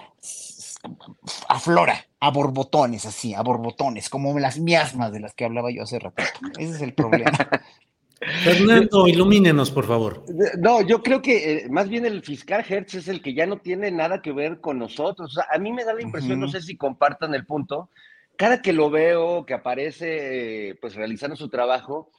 aflora 1.49 2.07
a 2.21 2.31
borbotones, 2.31 3.07
así, 3.07 3.35
a 3.35 3.43
borbotones, 3.43 4.09
como 4.09 4.39
las 4.39 4.59
miasmas 4.59 5.13
de 5.13 5.21
las 5.21 5.35
que 5.35 5.45
hablaba 5.45 5.71
yo 5.71 5.83
hace 5.83 5.99
rato. 5.99 6.23
Ese 6.59 6.77
es 6.77 6.81
el 6.83 6.95
problema. 6.95 7.33
Fernando, 8.21 9.09
ilumínenos, 9.09 9.71
por 9.71 9.87
favor. 9.87 10.25
No, 10.59 10.83
yo 10.83 11.03
creo 11.03 11.23
que 11.23 11.53
eh, 11.53 11.69
más 11.71 11.89
bien 11.89 12.05
el 12.05 12.23
fiscal 12.23 12.65
Hertz 12.69 12.95
es 12.95 13.09
el 13.09 13.23
que 13.23 13.33
ya 13.33 13.47
no 13.47 13.59
tiene 13.59 13.91
nada 13.91 14.21
que 14.21 14.33
ver 14.33 14.61
con 14.61 14.79
nosotros. 14.79 15.39
a 15.39 15.59
mí 15.59 15.73
me 15.73 15.85
da 15.85 15.95
la 15.95 16.03
impresión, 16.03 16.39
no 16.39 16.49
sé 16.49 16.61
si 16.61 16.77
compartan 16.77 17.35
el 17.35 17.47
punto, 17.47 17.89
cada 18.37 18.61
que 18.61 18.73
lo 18.73 18.91
veo, 18.91 19.47
que 19.47 19.55
aparece 19.55 20.77
pues 20.81 20.95
realizando 20.95 21.35
su 21.35 21.49
trabajo, 21.49 22.11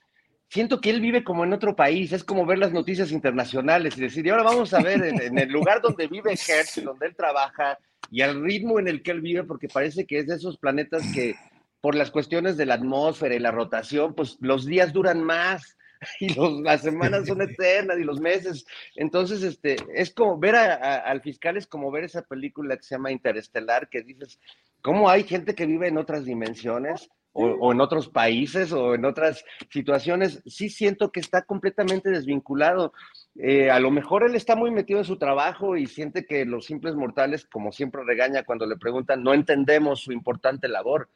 siento 0.49 0.81
que 0.81 0.89
él 0.89 1.01
vive 1.01 1.23
como 1.23 1.43
en 1.43 1.53
otro 1.53 1.75
país, 1.75 2.11
es 2.11 2.23
como 2.23 2.45
ver 2.45 2.57
las 2.57 2.73
noticias 2.73 3.11
internacionales 3.11 3.97
y 3.97 4.01
decir, 4.01 4.25
y 4.25 4.29
ahora 4.29 4.43
vamos 4.43 4.73
a 4.73 4.81
ver 4.81 5.03
en, 5.03 5.37
el 5.37 5.49
lugar 5.49 5.81
donde 5.81 6.07
vive 6.07 6.31
Hertz, 6.31 6.83
donde 6.83 7.07
él 7.07 7.15
trabaja, 7.15 7.77
y 8.09 8.21
al 8.21 8.43
ritmo 8.43 8.77
en 8.77 8.87
el 8.87 9.01
que 9.01 9.11
él 9.11 9.21
vive, 9.21 9.43
porque 9.43 9.67
parece 9.67 10.05
que 10.05 10.19
es 10.19 10.27
de 10.27 10.35
esos 10.35 10.57
planetas 10.57 11.03
que 11.13 11.35
por 11.79 11.95
las 11.95 12.11
cuestiones 12.11 12.57
de 12.57 12.65
la 12.65 12.73
atmósfera 12.75 13.33
y 13.33 13.39
la 13.39 13.51
rotación, 13.51 14.13
pues 14.13 14.37
los 14.41 14.65
días 14.65 14.93
duran 14.93 15.23
más 15.23 15.77
y 16.19 16.33
las 16.63 16.81
semanas 16.81 17.27
son 17.27 17.41
eternas 17.41 17.99
y 17.99 18.03
los 18.03 18.19
meses. 18.19 18.65
Entonces, 18.95 19.43
este, 19.43 19.77
es 19.93 20.13
como 20.13 20.37
ver 20.37 20.55
al 20.55 21.21
fiscal, 21.21 21.57
es 21.57 21.67
como 21.67 21.91
ver 21.91 22.05
esa 22.05 22.23
película 22.23 22.75
que 22.77 22.83
se 22.83 22.95
llama 22.95 23.11
Interestelar, 23.11 23.89
que 23.89 24.01
dices, 24.01 24.39
¿cómo 24.81 25.09
hay 25.09 25.23
gente 25.23 25.55
que 25.55 25.65
vive 25.65 25.87
en 25.87 25.97
otras 25.97 26.25
dimensiones? 26.25 27.09
O, 27.33 27.71
en 27.71 27.79
otros 27.79 28.09
países 28.09 28.73
o 28.73 28.93
en 28.93 29.05
otras 29.05 29.45
situaciones, 29.69 30.43
sí 30.45 30.69
siento 30.69 31.13
que 31.13 31.21
está 31.21 31.43
completamente 31.43 32.09
desvinculado. 32.09 32.91
Eh, 33.35 33.71
a 33.71 33.79
lo 33.79 33.89
mejor 33.89 34.23
él 34.23 34.35
está 34.35 34.57
muy 34.57 34.69
metido 34.69 34.99
en 34.99 35.05
su 35.05 35.17
trabajo 35.17 35.77
y 35.77 35.87
siente 35.87 36.25
que 36.25 36.43
los 36.43 36.65
simples 36.65 36.93
mortales, 36.95 37.45
como 37.45 37.71
siempre 37.71 38.03
regaña 38.03 38.43
cuando 38.43 38.65
le 38.65 38.75
preguntan, 38.75 39.23
no 39.23 39.33
entendemos 39.33 40.01
su 40.01 40.11
importante 40.11 40.67
labor 40.67 41.07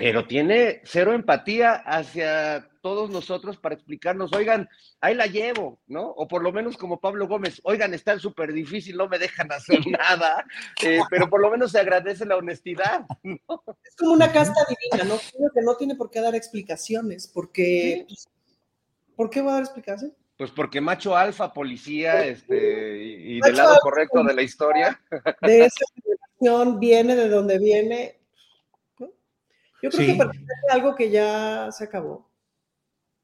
pero 0.00 0.26
tiene 0.26 0.80
cero 0.84 1.12
empatía 1.12 1.74
hacia 1.74 2.66
todos 2.80 3.10
nosotros 3.10 3.58
para 3.58 3.74
explicarnos, 3.74 4.32
oigan, 4.32 4.66
ahí 5.02 5.14
la 5.14 5.26
llevo, 5.26 5.78
¿no? 5.86 6.08
O 6.08 6.26
por 6.26 6.42
lo 6.42 6.52
menos 6.52 6.78
como 6.78 7.00
Pablo 7.00 7.28
Gómez, 7.28 7.60
oigan, 7.64 7.92
está 7.92 8.18
súper 8.18 8.54
difícil, 8.54 8.96
no 8.96 9.08
me 9.08 9.18
dejan 9.18 9.52
hacer 9.52 9.86
nada, 9.86 10.46
eh, 10.82 11.00
pero 11.10 11.28
por 11.28 11.42
lo 11.42 11.50
menos 11.50 11.72
se 11.72 11.80
agradece 11.80 12.24
la 12.24 12.36
honestidad. 12.36 13.04
¿no? 13.22 13.38
Es 13.84 13.96
como 13.96 14.12
una 14.12 14.32
casta 14.32 14.60
divina, 14.68 15.04
¿no? 15.06 15.20
Creo 15.36 15.50
que 15.54 15.62
no 15.62 15.76
tiene 15.76 15.94
por 15.94 16.10
qué 16.10 16.20
dar 16.20 16.34
explicaciones, 16.34 17.28
porque... 17.28 18.06
¿Por 19.16 19.28
qué 19.28 19.42
va 19.42 19.50
a 19.50 19.54
dar 19.56 19.64
explicaciones? 19.64 20.16
Pues 20.38 20.50
porque 20.50 20.80
macho 20.80 21.14
alfa, 21.14 21.52
policía, 21.52 22.24
este, 22.24 23.04
y, 23.04 23.40
del 23.42 23.54
lado 23.54 23.76
correcto 23.82 24.24
de 24.24 24.32
la 24.32 24.40
historia. 24.40 24.98
De 25.42 25.66
esa 25.66 25.84
generación 25.94 26.80
viene 26.80 27.14
de 27.14 27.28
donde 27.28 27.58
viene, 27.58 28.19
yo 29.82 29.90
creo 29.90 30.06
que 30.06 30.14
parece 30.14 30.44
algo 30.70 30.94
que 30.94 31.10
ya 31.10 31.70
se 31.72 31.84
acabó. 31.84 32.30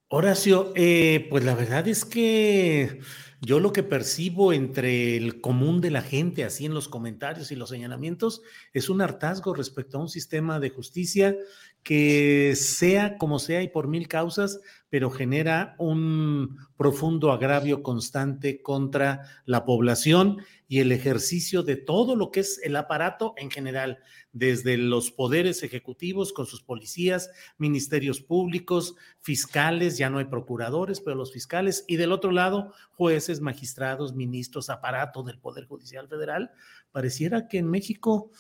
Horacio, 0.09 0.73
eh, 0.77 1.27
pues 1.31 1.45
la 1.45 1.55
verdad 1.55 1.89
es 1.89 2.05
que 2.05 3.01
yo 3.41 3.61
lo 3.61 3.73
que 3.73 3.83
percibo 3.83 4.53
entre 4.53 5.17
el 5.17 5.41
común 5.41 5.81
de 5.81 5.91
la 5.91 6.01
gente, 6.01 6.45
así 6.45 6.65
en 6.65 6.75
los 6.75 6.89
comentarios 6.89 7.51
y 7.51 7.57
los 7.57 7.71
señalamientos, 7.71 8.43
es 8.73 8.89
un 8.89 9.03
hartazgo 9.03 9.53
respecto 9.53 9.99
a 9.99 10.01
un 10.01 10.09
sistema 10.09 10.61
de 10.61 10.71
justicia 10.71 11.37
que 11.87 12.57
sea 12.57 13.17
como 13.17 13.39
sea 13.39 13.63
y 13.63 13.69
por 13.69 13.87
mil 13.87 14.09
causas, 14.09 14.59
pero 14.91 15.09
genera 15.09 15.77
un 15.79 16.59
profundo 16.77 17.31
agravio 17.31 17.85
constante 17.85 18.61
contra 18.61 19.23
la 19.45 19.65
población 19.65 20.39
y 20.67 20.81
el 20.81 20.91
ejercicio 20.91 21.63
de 21.63 21.77
todo 21.77 22.17
lo 22.17 22.33
que 22.33 22.41
es 22.41 22.61
el 22.65 22.75
aparato 22.75 23.35
en 23.37 23.53
general, 23.53 24.01
desde 24.33 24.77
los 24.79 25.13
poderes 25.13 25.63
ejecutivos 25.63 26.33
con 26.33 26.47
sus 26.47 26.61
policías, 26.61 27.31
ministerios 27.57 28.21
públicos, 28.21 28.97
fiscales, 29.21 29.97
ya 29.97 30.11
no 30.11 30.19
hay 30.19 30.25
procuradores, 30.25 31.01
pero 31.01 31.15
los 31.15 31.33
fiscales, 31.33 31.85
y 31.87 31.95
del 31.95 32.11
otro 32.11 32.33
lado, 32.33 32.73
jueces, 32.97 33.41
magistrados, 33.41 34.13
ministros, 34.13 34.71
aparato 34.71 35.23
del 35.23 35.39
Poder 35.39 35.67
Judicial 35.67 36.09
Federal. 36.09 36.51
Pareciera 36.91 37.47
que 37.47 37.59
en 37.59 37.71
México 37.71 38.33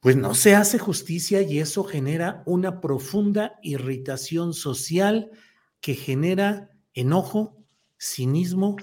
pues 0.00 0.16
no 0.16 0.34
se 0.34 0.54
hace 0.54 0.78
justicia 0.78 1.42
y 1.42 1.58
eso 1.58 1.84
genera 1.84 2.42
una 2.46 2.80
profunda 2.80 3.58
irritación 3.62 4.54
social 4.54 5.30
que 5.80 5.94
genera 5.94 6.70
enojo, 6.94 7.56
cinismo 7.98 8.76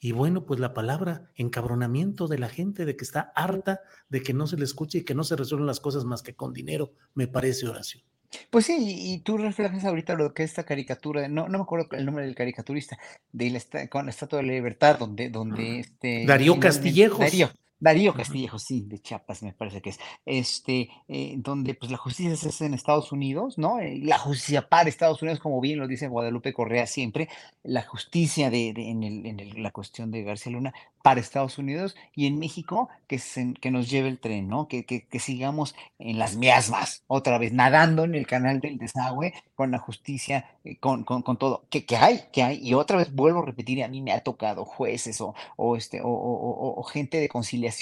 y 0.00 0.12
bueno, 0.12 0.44
pues 0.44 0.60
la 0.60 0.74
palabra 0.74 1.30
encabronamiento 1.36 2.28
de 2.28 2.38
la 2.38 2.48
gente 2.48 2.84
de 2.84 2.96
que 2.96 3.04
está 3.04 3.32
harta 3.34 3.80
de 4.10 4.22
que 4.22 4.34
no 4.34 4.46
se 4.46 4.58
le 4.58 4.64
escuche 4.64 4.98
y 4.98 5.04
que 5.04 5.14
no 5.14 5.24
se 5.24 5.36
resuelven 5.36 5.66
las 5.66 5.80
cosas 5.80 6.04
más 6.04 6.22
que 6.22 6.34
con 6.34 6.52
dinero, 6.52 6.92
me 7.14 7.26
parece 7.26 7.66
Horacio. 7.66 8.02
Pues 8.50 8.66
sí, 8.66 8.76
y 8.78 9.20
tú 9.20 9.38
reflejas 9.38 9.84
ahorita 9.84 10.14
lo 10.14 10.34
que 10.34 10.42
es 10.42 10.50
esta 10.50 10.64
caricatura, 10.64 11.26
no, 11.28 11.48
no 11.48 11.58
me 11.58 11.62
acuerdo 11.62 11.88
el 11.92 12.04
nombre 12.04 12.26
del 12.26 12.34
caricaturista, 12.34 12.98
de 13.32 13.50
la, 13.50 13.88
con 13.88 14.06
la 14.06 14.10
Estatua 14.10 14.40
de 14.40 14.46
la 14.46 14.52
Libertad, 14.52 14.98
donde, 14.98 15.30
donde 15.30 15.80
este... 15.80 16.26
Darío 16.26 16.58
Castillejos. 16.58 17.20
Darío, 17.20 17.50
Darío 17.84 18.14
Castillejo, 18.14 18.58
sí, 18.58 18.84
de 18.88 18.98
Chiapas 19.00 19.42
me 19.42 19.52
parece 19.52 19.82
que 19.82 19.90
es, 19.90 19.98
este, 20.24 20.88
eh, 21.08 21.34
donde 21.38 21.74
pues 21.74 21.90
la 21.92 21.98
justicia 21.98 22.34
se 22.36 22.48
hace 22.48 22.66
en 22.66 22.74
Estados 22.74 23.12
Unidos, 23.12 23.58
¿no? 23.58 23.78
Eh, 23.78 23.98
la 24.02 24.18
justicia 24.18 24.68
para 24.68 24.88
Estados 24.88 25.20
Unidos, 25.22 25.40
como 25.40 25.60
bien 25.60 25.78
lo 25.78 25.86
dice 25.86 26.08
Guadalupe 26.08 26.52
Correa 26.52 26.86
siempre, 26.86 27.28
la 27.62 27.82
justicia 27.82 28.50
de, 28.50 28.72
de- 28.72 28.88
en, 28.90 29.02
el- 29.02 29.26
en 29.26 29.40
el- 29.40 29.62
la 29.62 29.70
cuestión 29.70 30.10
de 30.10 30.22
García 30.22 30.52
Luna 30.52 30.72
para 31.02 31.20
Estados 31.20 31.58
Unidos 31.58 31.94
y 32.14 32.26
en 32.26 32.38
México 32.38 32.88
que, 33.06 33.18
se- 33.18 33.54
que 33.60 33.70
nos 33.70 33.90
lleve 33.90 34.08
el 34.08 34.18
tren, 34.18 34.48
¿no? 34.48 34.68
Que, 34.68 34.84
que, 34.86 35.06
que 35.06 35.18
sigamos 35.18 35.74
en 35.98 36.18
las 36.18 36.36
miasmas, 36.36 37.04
otra 37.06 37.36
vez, 37.38 37.52
nadando 37.52 38.04
en 38.04 38.14
el 38.14 38.26
canal 38.26 38.60
del 38.60 38.78
desagüe 38.78 39.34
con 39.54 39.70
la 39.70 39.78
justicia, 39.78 40.46
eh, 40.64 40.76
con, 40.78 41.04
con, 41.04 41.22
con 41.22 41.36
todo, 41.36 41.64
que, 41.70 41.84
que 41.84 41.96
hay, 41.96 42.20
que 42.32 42.42
hay, 42.42 42.58
y 42.66 42.74
otra 42.74 42.96
vez 42.96 43.12
vuelvo 43.14 43.40
a 43.42 43.46
repetir, 43.46 43.82
a 43.84 43.88
mí 43.88 44.00
me 44.00 44.12
ha 44.12 44.20
tocado 44.20 44.64
jueces 44.64 45.20
o, 45.20 45.34
o, 45.56 45.76
este, 45.76 46.00
o, 46.00 46.08
o- 46.08 46.50
o- 46.68 46.80
o 46.80 46.82
gente 46.84 47.18
de 47.18 47.28
conciliación 47.28 47.73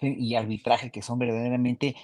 y 0.00 0.34
arbitraje 0.34 0.90
que 0.90 1.02
son 1.02 1.18
verdaderamente 1.18 1.96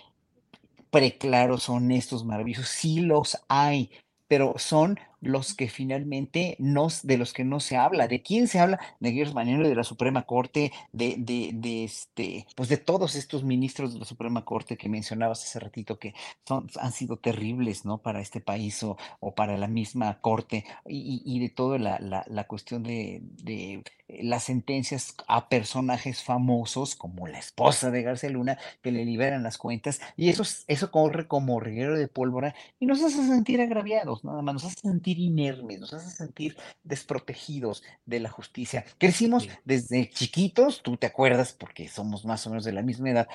preclaros, 0.91 1.69
honestos, 1.69 2.25
maravillosos, 2.25 2.69
sí 2.69 3.01
los 3.01 3.39
hay, 3.49 3.91
pero 4.29 4.55
son 4.57 4.99
los 5.27 5.55
que 5.55 5.69
finalmente 5.69 6.57
no, 6.59 6.89
de 7.03 7.19
los 7.19 7.33
que 7.33 7.45
no 7.45 7.61
se 7.61 7.77
habla. 7.77 8.09
¿De 8.09 8.23
quién 8.23 8.49
se 8.49 8.59
habla? 8.59 8.79
De 9.01 9.11
Guillermo 9.11 9.35
Manero, 9.35 9.69
de 9.69 9.75
la 9.75 9.85
Suprema 9.85 10.23
Corte, 10.25 10.73
de, 10.93 11.17
de, 11.19 11.85
este, 11.85 12.47
pues 12.57 12.69
de 12.69 12.77
todos 12.79 13.15
estos 13.15 13.45
ministros 13.45 13.93
de 13.93 13.99
la 14.01 14.05
Suprema 14.05 14.45
Corte 14.45 14.77
que 14.77 14.89
mencionabas 14.89 15.43
hace 15.45 15.59
ratito 15.61 15.99
que 15.99 16.15
son, 16.47 16.69
han 16.81 16.93
sido 16.93 17.17
terribles, 17.19 17.85
¿no? 17.85 17.99
Para 17.99 18.21
este 18.21 18.41
país 18.41 18.83
o, 18.83 18.97
o 19.21 19.35
para 19.35 19.57
la 19.59 19.69
misma 19.69 20.21
Corte 20.21 20.65
y, 20.87 21.23
y- 21.27 21.37
y 21.37 21.41
de 21.41 21.49
toda 21.51 21.79
la, 21.79 21.99
la, 22.01 22.25
la 22.29 22.45
cuestión 22.47 22.83
de, 22.83 23.21
de 23.43 23.83
las 24.09 24.45
sentencias 24.45 25.15
a 25.27 25.49
personajes 25.49 26.23
famosos 26.23 26.95
como 26.95 27.27
la 27.27 27.39
esposa 27.39 27.91
de 27.91 28.03
García 28.03 28.31
Luna 28.31 28.59
que 28.83 28.93
le 28.93 29.05
liberan 29.05 29.43
las 29.43 29.59
cuentas 29.59 30.01
y 30.17 30.29
eso, 30.29 30.43
es- 30.43 30.65
eso 30.69 30.91
corre 30.91 31.27
como 31.27 31.61
reguero 31.61 31.97
de 31.97 32.09
pólvora 32.09 32.55
y 32.79 32.87
nos 32.87 33.03
hace 33.03 33.27
sentir 33.27 33.61
agraviados, 33.61 34.25
nada 34.25 34.43
más, 34.43 34.55
nos 34.55 34.65
hace 34.65 34.81
sentir 34.81 35.16
inermes, 35.19 35.81
nos 35.81 35.93
hace 35.93 36.11
sentir 36.11 36.57
desprotegidos 36.85 37.83
de 38.05 38.21
la 38.21 38.31
justicia. 38.31 38.85
Crecimos 38.99 39.49
desde 39.65 40.11
chiquitos, 40.11 40.83
tú 40.83 40.97
te 40.97 41.07
acuerdas 41.07 41.53
porque 41.53 41.89
somos 41.89 42.25
más 42.25 42.47
o 42.47 42.51
menos 42.51 42.65
de 42.65 42.73
la 42.73 42.83
misma 42.83 43.11
edad, 43.11 43.29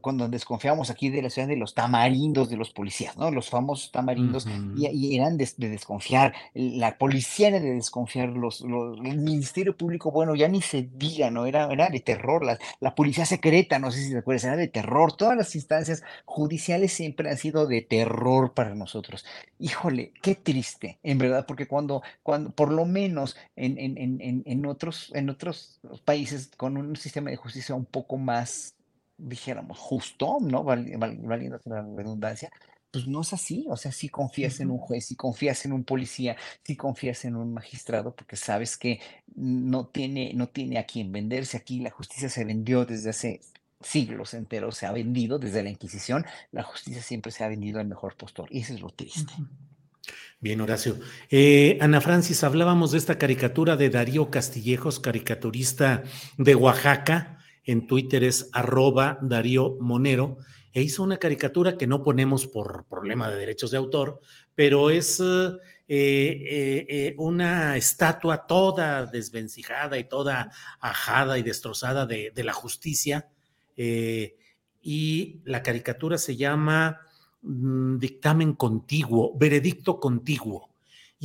cuando 0.00 0.28
desconfiábamos 0.28 0.90
aquí 0.90 1.08
de 1.10 1.22
la 1.22 1.30
ciudad 1.30 1.48
de 1.48 1.56
los 1.56 1.74
tamarindos 1.74 2.48
de 2.50 2.56
los 2.56 2.70
policías, 2.70 3.16
¿no? 3.16 3.30
Los 3.30 3.50
famosos 3.50 3.90
tamarindos, 3.92 4.46
y, 4.72 5.14
eran 5.16 5.36
de, 5.36 5.48
de 5.56 5.68
desconfiar, 5.68 6.34
la 6.54 6.98
policía 6.98 7.48
era 7.48 7.60
de 7.60 7.74
desconfiar, 7.74 8.28
los, 8.30 8.60
los- 8.62 8.98
el 9.04 9.18
Ministerio 9.18 9.76
Público, 9.76 10.10
bueno, 10.10 10.34
ya 10.34 10.48
ni 10.48 10.62
se 10.62 10.88
diga, 10.94 11.30
¿no? 11.30 11.46
Era, 11.46 11.70
era 11.72 11.88
de 11.88 12.00
terror, 12.00 12.44
la, 12.44 12.58
la 12.80 12.94
policía 12.94 13.26
secreta, 13.26 13.78
no 13.78 13.90
sé 13.90 14.02
si 14.04 14.12
te 14.12 14.18
acuerdas, 14.18 14.44
era 14.44 14.56
de 14.56 14.68
terror, 14.68 15.12
todas 15.16 15.36
las 15.36 15.54
instancias 15.54 16.02
judiciales 16.24 16.92
siempre 16.92 17.30
han 17.30 17.38
sido 17.38 17.66
de 17.66 17.82
terror 17.82 18.52
para 18.54 18.74
nosotros. 18.74 19.24
Híjole, 19.58 20.12
qué 20.22 20.34
triste, 20.34 20.98
en 21.02 21.18
verdad, 21.18 21.46
porque 21.46 21.66
cuando, 21.66 22.02
cuando 22.22 22.50
por 22.50 22.72
lo 22.72 22.84
menos 22.86 23.36
en, 23.56 23.78
en, 23.78 23.96
en, 23.98 24.20
en 24.20 24.42
en 24.46 24.66
otros, 24.66 25.10
en 25.14 25.30
otros 25.30 25.80
países 26.04 26.50
con 26.56 26.76
un 26.76 26.96
sistema 26.96 27.30
de 27.30 27.36
justicia 27.36 27.74
un 27.74 27.86
poco 27.86 28.16
más 28.18 28.75
dijéramos, 29.18 29.78
justo, 29.78 30.38
¿no? 30.40 30.62
Val- 30.64 30.90
val- 30.98 31.18
Valiendo 31.22 31.60
la 31.64 31.82
redundancia, 31.82 32.50
pues 32.90 33.06
no 33.06 33.20
es 33.22 33.32
así. 33.32 33.66
O 33.68 33.76
sea, 33.76 33.92
si 33.92 34.08
confías 34.08 34.60
en 34.60 34.70
un 34.70 34.78
juez, 34.78 35.06
si 35.06 35.16
confías 35.16 35.64
en 35.64 35.72
un 35.72 35.84
policía, 35.84 36.36
si 36.64 36.76
confías 36.76 37.24
en 37.24 37.36
un 37.36 37.52
magistrado, 37.52 38.14
porque 38.14 38.36
sabes 38.36 38.76
que 38.76 39.00
no 39.34 39.86
tiene, 39.86 40.32
no 40.34 40.48
tiene 40.48 40.78
a 40.78 40.86
quien 40.86 41.12
venderse. 41.12 41.56
Aquí 41.56 41.80
la 41.80 41.90
justicia 41.90 42.28
se 42.28 42.44
vendió 42.44 42.84
desde 42.84 43.10
hace 43.10 43.40
siglos 43.80 44.32
enteros, 44.34 44.76
se 44.76 44.86
ha 44.86 44.92
vendido 44.92 45.38
desde 45.38 45.62
la 45.62 45.70
Inquisición. 45.70 46.24
La 46.52 46.62
justicia 46.62 47.02
siempre 47.02 47.32
se 47.32 47.44
ha 47.44 47.48
vendido 47.48 47.80
al 47.80 47.86
mejor 47.86 48.16
postor. 48.16 48.48
Y 48.50 48.60
eso 48.60 48.72
es 48.74 48.80
lo 48.80 48.88
triste. 48.90 49.32
Bien, 50.40 50.60
Horacio. 50.60 50.98
Eh, 51.30 51.78
Ana 51.80 52.00
Francis, 52.00 52.44
hablábamos 52.44 52.92
de 52.92 52.98
esta 52.98 53.18
caricatura 53.18 53.76
de 53.76 53.90
Darío 53.90 54.30
Castillejos, 54.30 55.00
caricaturista 55.00 56.02
de 56.38 56.54
Oaxaca. 56.54 57.35
En 57.66 57.88
Twitter 57.88 58.22
es 58.22 58.48
arroba 58.52 59.18
Darío 59.20 59.76
Monero. 59.80 60.38
E 60.72 60.82
hizo 60.82 61.02
una 61.02 61.16
caricatura 61.16 61.76
que 61.76 61.86
no 61.86 62.02
ponemos 62.02 62.46
por 62.46 62.84
problema 62.84 63.28
de 63.28 63.36
derechos 63.36 63.72
de 63.72 63.78
autor, 63.78 64.20
pero 64.54 64.90
es 64.90 65.20
eh, 65.20 65.58
eh, 65.88 66.86
eh, 66.88 67.14
una 67.18 67.76
estatua 67.76 68.46
toda 68.46 69.06
desvencijada 69.06 69.98
y 69.98 70.04
toda 70.04 70.52
ajada 70.80 71.38
y 71.38 71.42
destrozada 71.42 72.06
de, 72.06 72.32
la 72.36 72.52
justicia. 72.52 73.28
y 73.76 75.40
la 75.44 75.62
caricatura 75.62 76.18
se 76.18 76.36
llama 76.36 77.00
mm, 77.42 77.98
dictamen 77.98 78.52
contiguo, 78.52 79.36
veredicto 79.36 79.98
contiguo. 79.98 80.75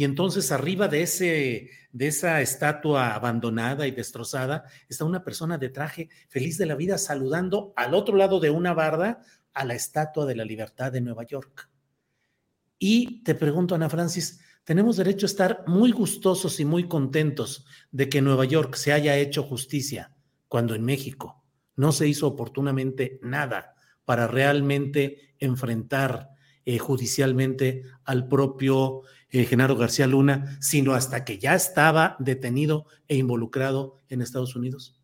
Y 0.02 0.04
entonces 0.04 0.52
arriba 0.52 0.88
de, 0.88 1.04
ese, 1.04 1.70
de 1.92 2.08
esa 2.08 2.42
estatua 2.42 3.14
abandonada 3.14 3.86
y 3.86 3.92
destrozada 3.92 4.64
está 4.90 5.06
una 5.06 5.24
persona 5.24 5.60
de 5.60 5.70
traje 5.70 6.10
feliz 6.28 6.58
de 6.58 6.66
la 6.66 6.74
vida 6.74 6.98
saludando 6.98 7.72
al 7.76 7.94
otro 7.94 8.16
lado 8.18 8.40
de 8.40 8.50
una 8.50 8.74
barda 8.74 9.22
a 9.54 9.64
la 9.64 9.76
estatua 9.76 10.26
de 10.26 10.36
la 10.36 10.44
libertad 10.44 10.92
de 10.92 11.02
Nueva 11.02 11.24
York. 11.24 11.70
Y 12.80 13.22
te 13.22 13.36
pregunto, 13.36 13.76
Ana 13.76 13.92
Francis, 13.92 14.42
tenemos 14.64 14.98
derecho 14.98 15.28
a 15.28 15.30
estar 15.30 15.64
muy 15.68 15.92
gustosos 15.92 16.60
y 16.60 16.66
muy 16.66 16.88
contentos 16.88 17.68
de 17.92 18.10
que 18.10 18.24
Nueva 18.24 18.46
York 18.46 18.74
se 18.74 18.94
haya 18.94 19.18
hecho 19.18 19.44
justicia, 19.44 20.16
cuando 20.48 20.74
en 20.74 20.84
México 20.84 21.44
no 21.76 21.92
se 21.92 22.08
hizo 22.08 22.26
oportunamente 22.26 23.20
nada 23.22 23.76
para 24.04 24.26
realmente 24.26 25.36
enfrentar 25.38 26.32
eh, 26.66 26.80
judicialmente 26.80 27.84
al 28.04 28.28
propio 28.28 29.02
eh, 29.32 29.46
Genaro 29.46 29.76
García 29.76 30.08
Luna, 30.08 30.58
sino 30.60 30.94
hasta 30.94 31.24
que 31.24 31.38
ya 31.38 31.56
estaba 31.56 32.16
detenido 32.20 32.86
e 33.08 33.16
involucrado 33.18 33.98
en 34.10 34.22
Estados 34.22 34.56
Unidos. 34.56 35.02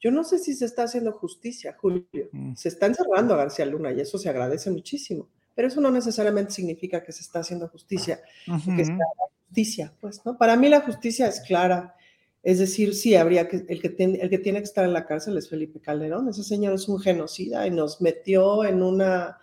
Yo 0.00 0.10
no 0.10 0.24
sé 0.24 0.38
si 0.38 0.54
se 0.54 0.64
está 0.64 0.84
haciendo 0.84 1.12
justicia, 1.12 1.76
Julio. 1.78 2.06
Se 2.54 2.68
está 2.68 2.86
encerrando 2.86 3.34
a 3.34 3.38
García 3.38 3.66
Luna 3.66 3.92
y 3.92 4.00
eso 4.00 4.16
se 4.16 4.28
agradece 4.28 4.70
muchísimo. 4.70 5.28
Pero 5.54 5.68
eso 5.68 5.80
no 5.80 5.90
necesariamente 5.90 6.52
significa 6.52 7.02
que 7.02 7.10
se 7.10 7.22
está 7.22 7.40
haciendo 7.40 7.68
justicia, 7.68 8.20
que 8.46 8.96
justicia, 9.48 9.92
pues, 10.00 10.24
¿no? 10.24 10.38
Para 10.38 10.56
mí 10.56 10.68
la 10.68 10.82
justicia 10.82 11.26
es 11.26 11.40
clara. 11.40 11.96
Es 12.44 12.60
decir, 12.60 12.94
sí, 12.94 13.16
habría 13.16 13.48
que 13.48 13.66
el, 13.68 13.82
que 13.82 13.88
tiene, 13.88 14.18
el 14.18 14.30
que 14.30 14.38
tiene 14.38 14.60
que 14.60 14.66
estar 14.66 14.84
en 14.84 14.92
la 14.92 15.04
cárcel 15.04 15.36
es 15.36 15.48
Felipe 15.48 15.80
Calderón. 15.80 16.28
Ese 16.28 16.44
señor 16.44 16.74
es 16.74 16.88
un 16.88 17.00
genocida 17.00 17.66
y 17.66 17.72
nos 17.72 18.00
metió 18.00 18.64
en 18.64 18.84
una, 18.84 19.38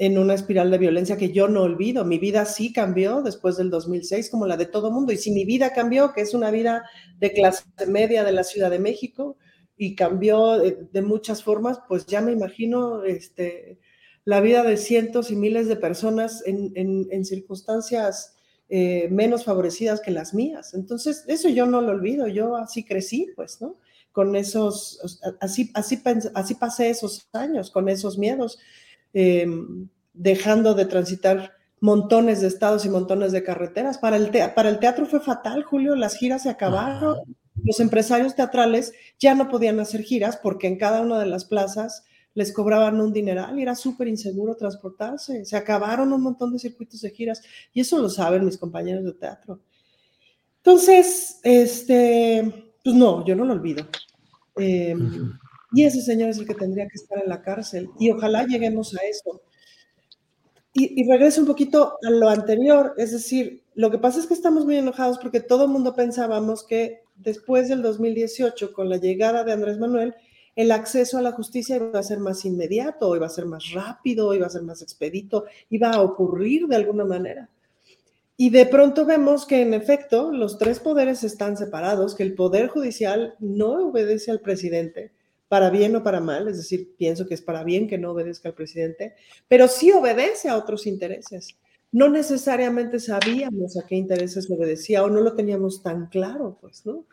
en 0.00 0.16
una 0.16 0.32
espiral 0.32 0.70
de 0.70 0.78
violencia 0.78 1.18
que 1.18 1.30
yo 1.30 1.46
no 1.46 1.60
olvido. 1.60 2.06
Mi 2.06 2.18
vida 2.18 2.46
sí 2.46 2.72
cambió 2.72 3.20
después 3.20 3.58
del 3.58 3.68
2006, 3.68 4.30
como 4.30 4.46
la 4.46 4.56
de 4.56 4.64
todo 4.64 4.90
mundo. 4.90 5.12
Y 5.12 5.18
si 5.18 5.30
mi 5.30 5.44
vida 5.44 5.74
cambió, 5.74 6.14
que 6.14 6.22
es 6.22 6.32
una 6.32 6.50
vida 6.50 6.84
de 7.18 7.34
clase 7.34 7.64
media 7.86 8.24
de 8.24 8.32
la 8.32 8.42
Ciudad 8.42 8.70
de 8.70 8.78
México, 8.78 9.36
y 9.76 9.94
cambió 9.94 10.58
de, 10.58 10.88
de 10.90 11.02
muchas 11.02 11.42
formas, 11.42 11.80
pues 11.86 12.06
ya 12.06 12.22
me 12.22 12.32
imagino 12.32 13.04
este, 13.04 13.78
la 14.24 14.40
vida 14.40 14.62
de 14.62 14.78
cientos 14.78 15.30
y 15.30 15.36
miles 15.36 15.68
de 15.68 15.76
personas 15.76 16.46
en, 16.46 16.72
en, 16.76 17.06
en 17.10 17.26
circunstancias 17.26 18.36
eh, 18.70 19.06
menos 19.10 19.44
favorecidas 19.44 20.00
que 20.00 20.12
las 20.12 20.32
mías. 20.32 20.72
Entonces, 20.72 21.24
eso 21.26 21.50
yo 21.50 21.66
no 21.66 21.82
lo 21.82 21.92
olvido, 21.92 22.26
yo 22.26 22.56
así 22.56 22.86
crecí, 22.86 23.32
pues, 23.36 23.60
¿no? 23.60 23.76
Con 24.12 24.34
esos, 24.34 25.20
así, 25.40 25.70
así, 25.74 26.02
así 26.34 26.54
pasé 26.54 26.88
esos 26.88 27.28
años, 27.34 27.70
con 27.70 27.90
esos 27.90 28.16
miedos, 28.16 28.58
eh, 29.14 29.46
dejando 30.12 30.74
de 30.74 30.84
transitar 30.86 31.52
montones 31.80 32.40
de 32.40 32.48
estados 32.48 32.84
y 32.84 32.90
montones 32.90 33.32
de 33.32 33.42
carreteras. 33.42 33.98
Para 33.98 34.16
el, 34.16 34.30
te 34.30 34.46
para 34.48 34.68
el 34.68 34.78
teatro 34.78 35.06
fue 35.06 35.20
fatal, 35.20 35.62
Julio, 35.62 35.94
las 35.96 36.16
giras 36.16 36.42
se 36.42 36.50
acabaron. 36.50 37.14
Ajá. 37.14 37.22
Los 37.62 37.80
empresarios 37.80 38.34
teatrales 38.34 38.92
ya 39.18 39.34
no 39.34 39.48
podían 39.48 39.80
hacer 39.80 40.02
giras 40.02 40.38
porque 40.42 40.66
en 40.66 40.78
cada 40.78 41.00
una 41.00 41.18
de 41.18 41.26
las 41.26 41.44
plazas 41.44 42.04
les 42.34 42.52
cobraban 42.52 43.00
un 43.00 43.12
dineral 43.12 43.58
y 43.58 43.62
era 43.62 43.74
súper 43.74 44.08
inseguro 44.08 44.56
transportarse. 44.56 45.44
Se 45.44 45.56
acabaron 45.56 46.12
un 46.12 46.22
montón 46.22 46.52
de 46.52 46.58
circuitos 46.58 47.00
de 47.00 47.10
giras 47.10 47.42
y 47.72 47.80
eso 47.80 47.98
lo 47.98 48.08
saben 48.08 48.44
mis 48.44 48.56
compañeros 48.56 49.04
de 49.04 49.12
teatro. 49.12 49.60
Entonces, 50.58 51.40
este, 51.42 52.74
pues 52.84 52.94
no, 52.94 53.24
yo 53.24 53.34
no 53.34 53.44
lo 53.44 53.54
olvido. 53.54 53.86
Eh, 54.56 54.94
uh 54.94 54.98
-huh. 54.98 55.38
Y 55.72 55.84
ese 55.84 56.00
señor 56.00 56.30
es 56.30 56.38
el 56.38 56.46
que 56.46 56.54
tendría 56.54 56.88
que 56.88 56.96
estar 56.96 57.22
en 57.22 57.28
la 57.28 57.42
cárcel 57.42 57.90
y 57.98 58.10
ojalá 58.10 58.44
lleguemos 58.46 58.94
a 58.94 59.06
eso. 59.06 59.42
Y, 60.72 61.08
regreso 61.08 61.40
un 61.40 61.48
poquito 61.48 61.96
a 62.06 62.10
lo 62.10 62.28
anterior, 62.28 62.94
es 62.96 63.10
decir, 63.10 63.64
lo 63.74 63.90
que 63.90 63.98
pasa 63.98 64.20
es 64.20 64.26
que 64.26 64.34
estamos 64.34 64.64
muy 64.64 64.76
enojados 64.76 65.18
porque 65.18 65.40
todo 65.40 65.64
el 65.64 65.70
mundo 65.70 65.96
pensábamos 65.96 66.64
que 66.64 67.00
después 67.16 67.68
del 67.68 67.82
2018, 67.82 68.72
con 68.72 68.88
la 68.88 68.96
llegada 68.96 69.42
de 69.42 69.52
Andrés 69.52 69.78
Manuel, 69.78 70.14
el 70.54 70.70
acceso 70.70 71.18
a 71.18 71.22
la 71.22 71.32
justicia 71.32 71.76
iba 71.76 71.98
a 71.98 72.04
ser 72.04 72.20
más 72.20 72.44
inmediato, 72.44 73.16
iba 73.16 73.26
a 73.26 73.30
ser 73.30 73.46
más 73.46 73.72
rápido, 73.72 74.32
iba 74.32 74.46
a 74.46 74.50
ser 74.50 74.62
más 74.62 74.80
expedito, 74.80 75.44
iba 75.70 75.90
a 75.90 76.02
ocurrir 76.02 76.68
de 76.68 76.76
alguna 76.76 77.04
manera. 77.04 77.48
Y 78.36 78.50
de 78.50 78.66
pronto 78.66 79.04
vemos 79.04 79.46
que 79.46 79.62
en 79.62 79.74
efecto 79.74 80.32
los 80.32 80.56
tres 80.56 80.78
poderes 80.78 81.24
están 81.24 81.56
separados, 81.56 82.14
que 82.14 82.22
el 82.22 82.34
poder 82.34 82.68
judicial 82.68 83.34
no 83.40 83.88
obedece 83.88 84.30
al 84.30 84.40
presidente, 84.40 85.10
para 85.50 85.68
bien 85.68 85.96
o 85.96 86.02
para 86.04 86.20
mal, 86.20 86.46
es 86.46 86.58
decir, 86.58 86.94
pienso 86.96 87.26
que 87.26 87.34
es 87.34 87.42
para 87.42 87.64
bien 87.64 87.88
que 87.88 87.98
no 87.98 88.12
obedezca 88.12 88.48
al 88.48 88.54
presidente, 88.54 89.14
pero 89.48 89.66
sí 89.66 89.90
obedece 89.90 90.48
a 90.48 90.56
otros 90.56 90.86
intereses. 90.86 91.56
No 91.90 92.08
necesariamente 92.08 93.00
sabíamos 93.00 93.76
a 93.76 93.84
qué 93.84 93.96
intereses 93.96 94.48
obedecía 94.48 95.02
o 95.02 95.10
no 95.10 95.20
lo 95.20 95.34
teníamos 95.34 95.82
tan 95.82 96.06
claro, 96.06 96.56
pues, 96.60 96.86
¿no? 96.86 97.04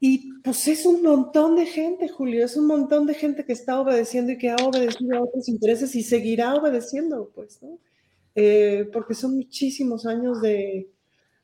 Y 0.00 0.32
pues 0.42 0.66
es 0.66 0.84
un 0.84 1.00
montón 1.00 1.54
de 1.54 1.66
gente, 1.66 2.08
Julio, 2.08 2.44
es 2.44 2.56
un 2.56 2.66
montón 2.66 3.06
de 3.06 3.14
gente 3.14 3.44
que 3.44 3.52
está 3.52 3.80
obedeciendo 3.80 4.32
y 4.32 4.38
que 4.38 4.50
ha 4.50 4.56
obedecido 4.56 5.16
a 5.16 5.22
otros 5.22 5.48
intereses 5.48 5.94
y 5.94 6.02
seguirá 6.02 6.56
obedeciendo, 6.56 7.30
pues, 7.36 7.62
¿no? 7.62 7.78
Eh, 8.34 8.90
porque 8.92 9.14
son 9.14 9.36
muchísimos 9.36 10.06
años 10.06 10.42
de, 10.42 10.90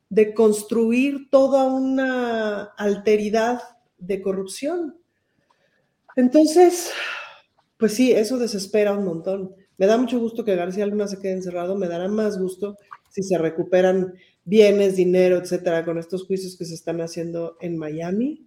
de 0.09 0.35
construir 0.35 1.31
toda 1.31 1.73
una 1.73 2.65
alteridad 2.65 3.61
de 3.97 4.21
corrupción. 4.21 5.00
Entonces, 6.17 6.91
pues 7.77 7.95
sí, 7.95 8.13
eso 8.13 8.39
desespera 8.39 8.93
un 8.93 9.05
montón. 9.05 9.55
Me 9.79 9.87
da 9.87 9.97
mucho 9.97 10.19
gusto 10.21 10.45
que 10.45 10.57
García 10.57 10.87
Luna 10.87 11.09
se 11.09 11.19
quede 11.19 11.33
encerrado, 11.33 11.77
me 11.77 11.89
dará 11.89 12.09
más 12.09 12.39
gusto 12.39 12.77
si 13.09 13.23
se 13.23 13.39
recuperan 13.39 14.15
bienes, 14.45 14.97
dinero, 14.97 15.39
etcétera, 15.39 15.85
con 15.85 15.99
estos 15.99 16.27
juicios 16.27 16.57
que 16.57 16.65
se 16.65 16.75
están 16.75 17.01
haciendo 17.01 17.57
en 17.61 17.79
Miami. 17.79 18.47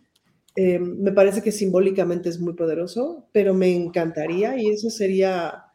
Eh, 0.56 0.80
me 0.80 1.12
parece 1.12 1.42
que 1.42 1.52
simbólicamente 1.52 2.30
es 2.30 2.40
muy 2.40 2.54
poderoso, 2.54 3.28
pero 3.32 3.54
me 3.54 3.74
encantaría 3.76 4.56
y 4.58 4.70
eso 4.70 4.90
sería, 4.90 5.66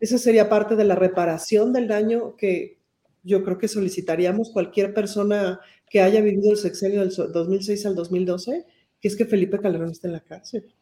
eso 0.00 0.16
sería 0.16 0.48
parte 0.48 0.76
de 0.76 0.84
la 0.84 0.94
reparación 0.94 1.72
del 1.72 1.88
daño 1.88 2.36
que 2.36 2.78
yo 3.22 3.44
creo 3.44 3.58
que 3.58 3.68
solicitaríamos 3.68 4.50
cualquier 4.50 4.94
persona 4.94 5.60
que 5.90 6.00
haya 6.00 6.20
vivido 6.22 6.50
el 6.50 6.56
sexenio 6.56 7.00
del 7.00 7.10
2006 7.10 7.86
al 7.86 7.94
2012, 7.94 8.64
que 9.00 9.08
es 9.08 9.16
que 9.16 9.26
Felipe 9.26 9.58
Calderón 9.58 9.90
esté 9.90 10.06
en 10.06 10.14
la 10.14 10.20
cárcel. 10.20 10.72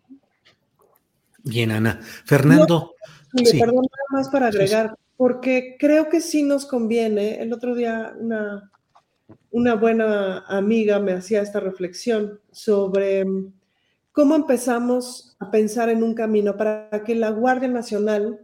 Bien, 1.47 1.70
Ana. 1.70 2.01
Fernando. 2.24 2.94
Perdón, 3.32 3.77
nada 3.77 4.06
más 4.10 4.28
para 4.28 4.48
agregar, 4.48 4.97
porque 5.16 5.77
creo 5.78 6.09
que 6.09 6.20
sí 6.20 6.43
nos 6.43 6.66
conviene. 6.66 7.40
El 7.40 7.52
otro 7.52 7.77
día 7.77 8.14
una, 8.18 8.73
una 9.52 9.74
buena 9.74 10.40
amiga 10.48 10.98
me 10.98 11.12
hacía 11.12 11.43
esta 11.43 11.60
reflexión 11.60 12.40
sobre 12.51 13.24
cómo 14.10 14.35
empezamos 14.35 15.36
a 15.39 15.51
pensar 15.52 15.89
en 15.89 16.02
un 16.02 16.14
camino 16.14 16.56
para 16.56 17.05
que 17.05 17.14
la 17.14 17.31
Guardia 17.31 17.68
Nacional 17.68 18.40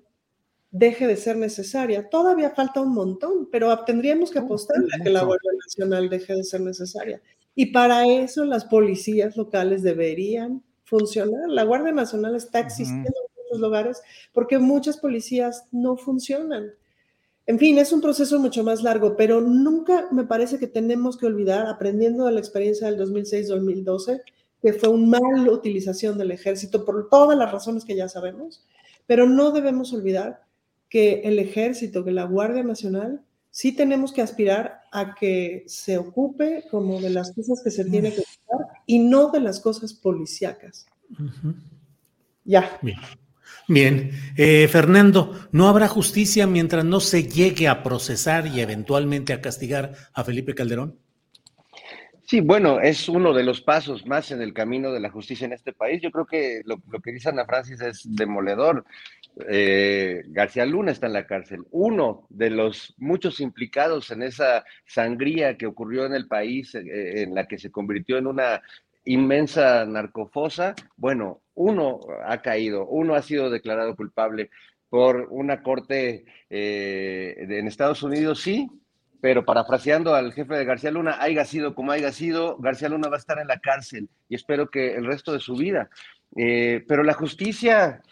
deje 0.70 1.08
de 1.08 1.16
ser 1.16 1.36
necesaria. 1.36 2.08
Todavía 2.08 2.50
falta 2.50 2.82
un 2.82 2.94
montón, 2.94 3.48
pero 3.50 3.76
tendríamos 3.84 4.30
que 4.30 4.38
apostar 4.38 4.76
a 4.78 5.02
que 5.02 5.10
la 5.10 5.24
Guardia 5.24 5.50
Nacional 5.64 6.08
deje 6.08 6.36
de 6.36 6.44
ser 6.44 6.60
necesaria. 6.60 7.20
Y 7.56 7.66
para 7.66 8.06
eso 8.06 8.44
las 8.44 8.64
policías 8.64 9.36
locales 9.36 9.82
deberían 9.82 10.62
funcionar. 10.92 11.48
La 11.48 11.64
Guardia 11.64 11.92
Nacional 11.92 12.36
está 12.36 12.60
existiendo 12.60 13.08
en 13.08 13.42
muchos 13.42 13.60
lugares 13.60 14.02
porque 14.34 14.58
muchas 14.58 14.98
policías 14.98 15.64
no 15.72 15.96
funcionan. 15.96 16.72
En 17.46 17.58
fin, 17.58 17.78
es 17.78 17.92
un 17.92 18.02
proceso 18.02 18.38
mucho 18.38 18.62
más 18.62 18.82
largo, 18.82 19.16
pero 19.16 19.40
nunca 19.40 20.08
me 20.12 20.24
parece 20.24 20.58
que 20.58 20.66
tenemos 20.66 21.16
que 21.16 21.26
olvidar, 21.26 21.66
aprendiendo 21.66 22.26
de 22.26 22.32
la 22.32 22.40
experiencia 22.40 22.90
del 22.90 23.00
2006-2012, 23.00 24.20
que 24.60 24.74
fue 24.74 24.90
una 24.90 25.18
mala 25.18 25.50
utilización 25.50 26.18
del 26.18 26.30
ejército 26.30 26.84
por 26.84 27.08
todas 27.08 27.36
las 27.36 27.50
razones 27.50 27.84
que 27.84 27.96
ya 27.96 28.08
sabemos, 28.08 28.64
pero 29.06 29.26
no 29.26 29.50
debemos 29.50 29.94
olvidar 29.94 30.42
que 30.90 31.22
el 31.24 31.38
ejército, 31.38 32.04
que 32.04 32.12
la 32.12 32.24
Guardia 32.24 32.62
Nacional, 32.62 33.22
sí 33.52 33.72
tenemos 33.72 34.12
que 34.12 34.22
aspirar 34.22 34.80
a 34.90 35.14
que 35.14 35.62
se 35.66 35.98
ocupe 35.98 36.64
como 36.70 37.00
de 37.00 37.10
las 37.10 37.32
cosas 37.32 37.60
que 37.62 37.70
se 37.70 37.84
tiene 37.84 38.12
que 38.12 38.22
ocupar 38.22 38.80
y 38.86 38.98
no 38.98 39.30
de 39.30 39.40
las 39.40 39.60
cosas 39.60 39.92
policíacas. 39.92 40.86
Ya. 42.44 42.78
Bien. 42.80 42.98
Bien. 43.68 44.10
Eh, 44.36 44.66
Fernando, 44.68 45.48
¿no 45.52 45.68
habrá 45.68 45.86
justicia 45.86 46.46
mientras 46.46 46.84
no 46.84 46.98
se 46.98 47.24
llegue 47.24 47.68
a 47.68 47.82
procesar 47.82 48.46
y 48.46 48.60
eventualmente 48.60 49.34
a 49.34 49.42
castigar 49.42 49.92
a 50.14 50.24
Felipe 50.24 50.54
Calderón? 50.54 50.98
Sí, 52.32 52.40
bueno, 52.40 52.80
es 52.80 53.10
uno 53.10 53.34
de 53.34 53.42
los 53.42 53.60
pasos 53.60 54.06
más 54.06 54.30
en 54.30 54.40
el 54.40 54.54
camino 54.54 54.90
de 54.90 55.00
la 55.00 55.10
justicia 55.10 55.44
en 55.44 55.52
este 55.52 55.74
país. 55.74 56.00
Yo 56.00 56.10
creo 56.10 56.24
que 56.24 56.62
lo, 56.64 56.78
que 57.02 57.12
dice 57.12 57.28
Ana 57.28 57.44
Francis 57.44 57.82
es 57.82 58.00
demoledor. 58.04 58.86
Eh, 59.48 60.22
García 60.26 60.66
Luna 60.66 60.92
está 60.92 61.06
en 61.06 61.14
la 61.14 61.26
cárcel. 61.26 61.64
Uno 61.70 62.26
de 62.28 62.50
los 62.50 62.94
muchos 62.98 63.40
implicados 63.40 64.10
en 64.10 64.22
esa 64.22 64.64
sangría 64.86 65.56
que 65.56 65.66
ocurrió 65.66 66.04
en 66.06 66.14
el 66.14 66.28
país, 66.28 66.74
eh, 66.74 67.22
en 67.22 67.34
la 67.34 67.46
que 67.46 67.58
se 67.58 67.70
convirtió 67.70 68.18
en 68.18 68.26
una 68.26 68.62
inmensa 69.04 69.84
narcofosa, 69.84 70.74
bueno, 70.96 71.40
uno 71.54 72.00
ha 72.24 72.40
caído, 72.40 72.86
uno 72.86 73.14
ha 73.14 73.22
sido 73.22 73.50
declarado 73.50 73.96
culpable 73.96 74.50
por 74.88 75.28
una 75.30 75.62
corte 75.62 76.24
eh, 76.50 77.34
en 77.38 77.66
Estados 77.66 78.02
Unidos, 78.02 78.40
sí, 78.40 78.68
pero 79.20 79.44
parafraseando 79.44 80.14
al 80.14 80.32
jefe 80.32 80.54
de 80.54 80.64
García 80.64 80.90
Luna, 80.90 81.16
haya 81.20 81.44
sido 81.44 81.74
como 81.74 81.92
haya 81.92 82.12
sido, 82.12 82.58
García 82.58 82.88
Luna 82.88 83.08
va 83.08 83.16
a 83.16 83.18
estar 83.18 83.38
en 83.38 83.48
la 83.48 83.58
cárcel 83.58 84.08
y 84.28 84.34
espero 84.34 84.68
que 84.68 84.94
el 84.94 85.06
resto 85.06 85.32
de 85.32 85.40
su 85.40 85.56
vida. 85.56 85.88
Eh, 86.36 86.84
pero 86.88 87.02
la 87.02 87.12
justicia 87.12 88.02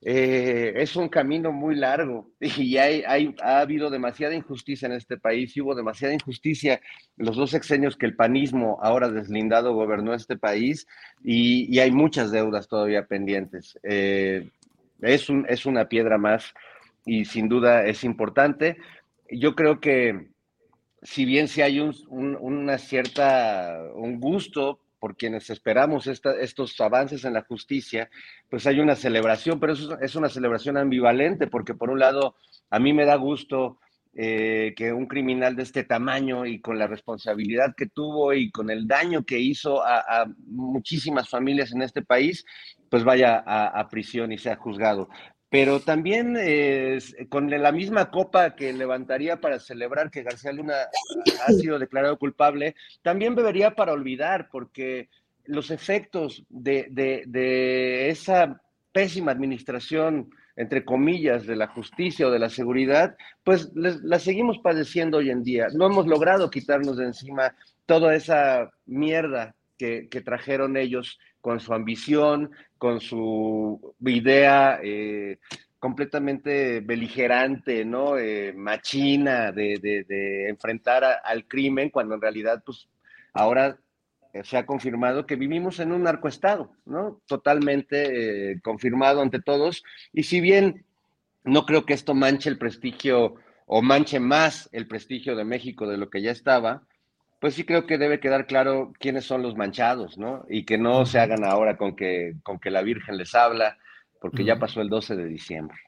eh, 0.00 0.74
es 0.76 0.94
un 0.94 1.08
camino 1.08 1.50
muy 1.50 1.74
largo 1.74 2.30
y 2.40 2.76
hay, 2.76 3.34
ha 3.42 3.60
habido 3.60 3.90
demasiada 3.90 4.34
injusticia 4.34 4.86
en 4.86 4.92
este 4.92 5.16
país 5.16 5.56
y 5.56 5.60
hubo 5.60 5.74
demasiada 5.74 6.14
injusticia 6.14 6.80
los 7.16 7.36
dos 7.36 7.50
sexenios 7.50 7.96
que 7.96 8.06
el 8.06 8.14
panismo, 8.14 8.78
ahora 8.80 9.08
deslindado, 9.08 9.74
gobernó 9.74 10.14
este 10.14 10.36
país 10.36 10.86
y, 11.24 11.78
hay 11.78 11.90
muchas 11.90 12.30
deudas 12.30 12.68
todavía 12.68 13.06
pendientes. 13.06 13.78
Eh, 13.82 14.48
es, 15.00 15.28
un, 15.28 15.46
es 15.48 15.66
una 15.66 15.88
piedra 15.88 16.18
más 16.18 16.54
y 17.04 17.24
sin 17.24 17.48
duda 17.48 17.84
es 17.84 18.04
importante. 18.04 18.76
Yo 19.30 19.54
creo 19.54 19.80
que 19.80 20.28
si 21.02 21.24
bien 21.24 21.48
si 21.48 21.62
hay 21.62 21.80
un, 21.80 21.94
una 22.08 22.78
cierta, 22.78 23.80
un 23.94 24.20
gusto 24.20 24.80
por 24.98 25.16
quienes 25.16 25.50
esperamos 25.50 26.06
estos 26.06 26.80
avances 26.80 27.24
en 27.24 27.34
la 27.34 27.42
justicia, 27.42 28.10
pues 28.50 28.66
hay 28.66 28.80
una 28.80 28.96
celebración, 28.96 29.60
pero 29.60 29.72
eso 29.72 29.98
es 30.00 30.14
una 30.14 30.28
celebración 30.28 30.76
ambivalente, 30.76 31.46
porque 31.46 31.74
por 31.74 31.90
un 31.90 31.98
lado, 31.98 32.36
a 32.70 32.78
mí 32.78 32.92
me 32.92 33.04
da 33.04 33.16
gusto 33.16 33.78
eh, 34.14 34.74
que 34.76 34.92
un 34.92 35.06
criminal 35.06 35.54
de 35.54 35.62
este 35.62 35.84
tamaño 35.84 36.44
y 36.44 36.60
con 36.60 36.78
la 36.78 36.86
responsabilidad 36.86 37.74
que 37.76 37.86
tuvo 37.86 38.32
y 38.32 38.50
con 38.50 38.70
el 38.70 38.88
daño 38.88 39.24
que 39.24 39.38
hizo 39.38 39.80
a, 39.86 40.26
muchísimas 40.46 41.28
familias 41.28 41.72
en 41.72 41.82
este 41.82 42.02
país, 42.02 42.44
pues 42.90 43.04
vaya 43.04 43.44
a, 43.46 43.88
prisión 43.88 44.32
y 44.32 44.38
sea 44.38 44.56
juzgado 44.56 45.08
pero 45.50 45.80
también 45.80 46.36
con 47.28 47.50
la 47.50 47.72
misma 47.72 48.10
copa 48.10 48.54
que 48.54 48.72
levantaría 48.72 49.40
para 49.40 49.58
celebrar 49.58 50.10
que 50.10 50.22
García 50.22 50.52
Luna 50.52 50.74
ha 51.46 51.52
sido 51.52 51.78
declarado 51.78 52.18
culpable, 52.18 52.74
también 53.02 53.34
bebería 53.34 53.74
para 53.74 53.92
olvidar, 53.92 54.48
porque 54.50 55.08
los 55.44 55.70
efectos 55.70 56.44
de, 56.50 58.08
esa 58.10 58.60
pésima 58.92 59.32
administración, 59.32 60.30
entre 60.56 60.84
comillas, 60.84 61.46
de 61.46 61.56
la 61.56 61.68
justicia 61.68 62.26
o 62.28 62.30
de 62.30 62.38
la 62.38 62.50
seguridad, 62.50 63.16
pues 63.42 63.70
la 63.74 64.18
seguimos 64.18 64.58
padeciendo 64.58 65.18
hoy 65.18 65.30
en 65.30 65.42
día. 65.42 65.68
No 65.72 65.86
hemos 65.86 66.06
logrado 66.06 66.50
quitarnos 66.50 66.98
de 66.98 67.06
encima 67.06 67.54
toda 67.86 68.14
esa 68.14 68.70
mierda 68.84 69.54
que, 69.78 70.08
que 70.10 70.20
trajeron 70.20 70.76
ellos 70.76 71.18
con 71.40 71.60
su 71.60 71.72
ambición, 71.72 72.50
con 72.78 73.00
su 73.00 73.94
idea 74.00 74.80
eh, 74.82 75.38
completamente 75.78 76.80
beligerante, 76.80 77.84
¿no? 77.84 78.16
Eh, 78.18 78.52
machina 78.54 79.52
de, 79.52 80.46
enfrentar 80.48 81.04
al 81.24 81.46
crimen, 81.46 81.90
cuando 81.90 82.14
en 82.14 82.20
realidad, 82.20 82.62
pues, 82.64 82.88
ahora 83.32 83.78
se 84.42 84.56
ha 84.56 84.66
confirmado 84.66 85.26
que 85.26 85.36
vivimos 85.36 85.80
en 85.80 85.92
un 85.92 86.04
narcoestado, 86.04 86.72
¿no? 86.84 87.20
Totalmente 87.26 88.52
eh, 88.52 88.60
confirmado 88.62 89.20
ante 89.20 89.40
todos. 89.40 89.84
Y 90.12 90.24
si 90.24 90.40
bien 90.40 90.84
no 91.44 91.66
creo 91.66 91.86
que 91.86 91.94
esto 91.94 92.14
manche 92.14 92.48
el 92.48 92.58
prestigio 92.58 93.34
o 93.66 93.82
manche 93.82 94.20
más 94.20 94.68
el 94.72 94.86
prestigio 94.86 95.36
de 95.36 95.44
México 95.44 95.86
de 95.86 95.96
lo 95.96 96.10
que 96.10 96.22
ya 96.22 96.30
estaba, 96.30 96.82
pues 97.40 97.54
sí 97.54 97.64
creo 97.64 97.86
que 97.86 97.98
debe 97.98 98.20
quedar 98.20 98.46
claro 98.46 98.92
quiénes 98.98 99.24
son 99.24 99.42
los 99.42 99.56
manchados, 99.56 100.18
¿no? 100.18 100.44
Y 100.48 100.64
que 100.64 100.78
no 100.78 101.06
se 101.06 101.20
hagan 101.20 101.44
ahora 101.44 101.76
con 101.76 101.94
que, 101.94 102.34
con 102.42 102.58
que 102.58 102.70
la 102.70 102.82
Virgen 102.82 103.16
les 103.16 103.34
habla, 103.34 103.78
porque 104.20 104.44
ya 104.44 104.58
pasó 104.58 104.80
el 104.80 104.88
12 104.88 105.16
de 105.16 105.26
diciembre. 105.26 105.78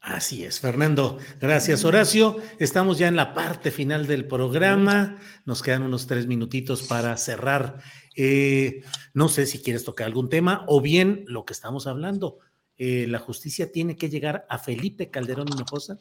Así 0.00 0.44
es, 0.44 0.60
Fernando. 0.60 1.18
Gracias, 1.40 1.84
Horacio. 1.84 2.36
Estamos 2.58 2.98
ya 2.98 3.08
en 3.08 3.16
la 3.16 3.34
parte 3.34 3.70
final 3.70 4.06
del 4.06 4.26
programa. 4.26 5.18
Nos 5.44 5.62
quedan 5.62 5.82
unos 5.82 6.06
tres 6.06 6.26
minutitos 6.26 6.84
para 6.84 7.16
cerrar. 7.16 7.78
Eh, 8.16 8.82
no 9.12 9.28
sé 9.28 9.44
si 9.44 9.60
quieres 9.60 9.84
tocar 9.84 10.06
algún 10.06 10.30
tema 10.30 10.64
o 10.68 10.80
bien 10.80 11.24
lo 11.26 11.44
que 11.44 11.52
estamos 11.52 11.86
hablando. 11.86 12.38
Eh, 12.76 13.06
¿La 13.08 13.18
justicia 13.18 13.72
tiene 13.72 13.96
que 13.96 14.08
llegar 14.08 14.46
a 14.48 14.58
Felipe 14.58 15.10
Calderón 15.10 15.48
Hinojosa? 15.48 15.98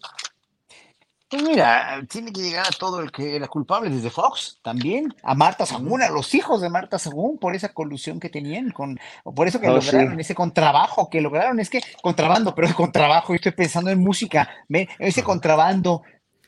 Pues 1.30 1.44
mira, 1.44 2.02
tiene 2.10 2.32
que 2.32 2.42
llegar 2.42 2.66
a 2.66 2.78
todo 2.78 3.02
el 3.02 3.12
que 3.12 3.36
era 3.36 3.48
culpable, 3.50 3.90
desde 3.90 4.10
Fox 4.10 4.60
también, 4.62 5.14
a 5.24 5.36
Marta 5.36 5.66
Sagún, 5.66 6.02
a 6.02 6.10
los 6.10 6.34
hijos 6.34 6.62
de 6.62 6.70
Marta 6.70 6.98
Sagún, 6.98 7.38
por 7.38 7.54
esa 7.54 7.74
colusión 7.74 8.18
que 8.20 8.30
tenían, 8.30 8.72
con, 8.72 8.98
por 9.36 9.46
eso 9.46 9.60
que 9.60 9.68
Oh, 9.68 9.82
sí. 9.82 9.92
lograron 9.92 10.20
ese 10.22 10.34
contrabajo 10.34 11.10
que 11.10 11.20
lograron, 11.20 11.60
es 11.60 11.70
que 11.70 11.82
contrabando, 12.02 12.56
pero 12.56 12.68
es 12.68 12.74
contrabajo, 12.74 13.34
yo 13.34 13.36
estoy 13.38 13.52
pensando 13.52 13.92
en 13.92 14.00
música, 14.00 14.50
ve, 14.70 14.88
ese 15.00 15.22
contrabando. 15.22 16.02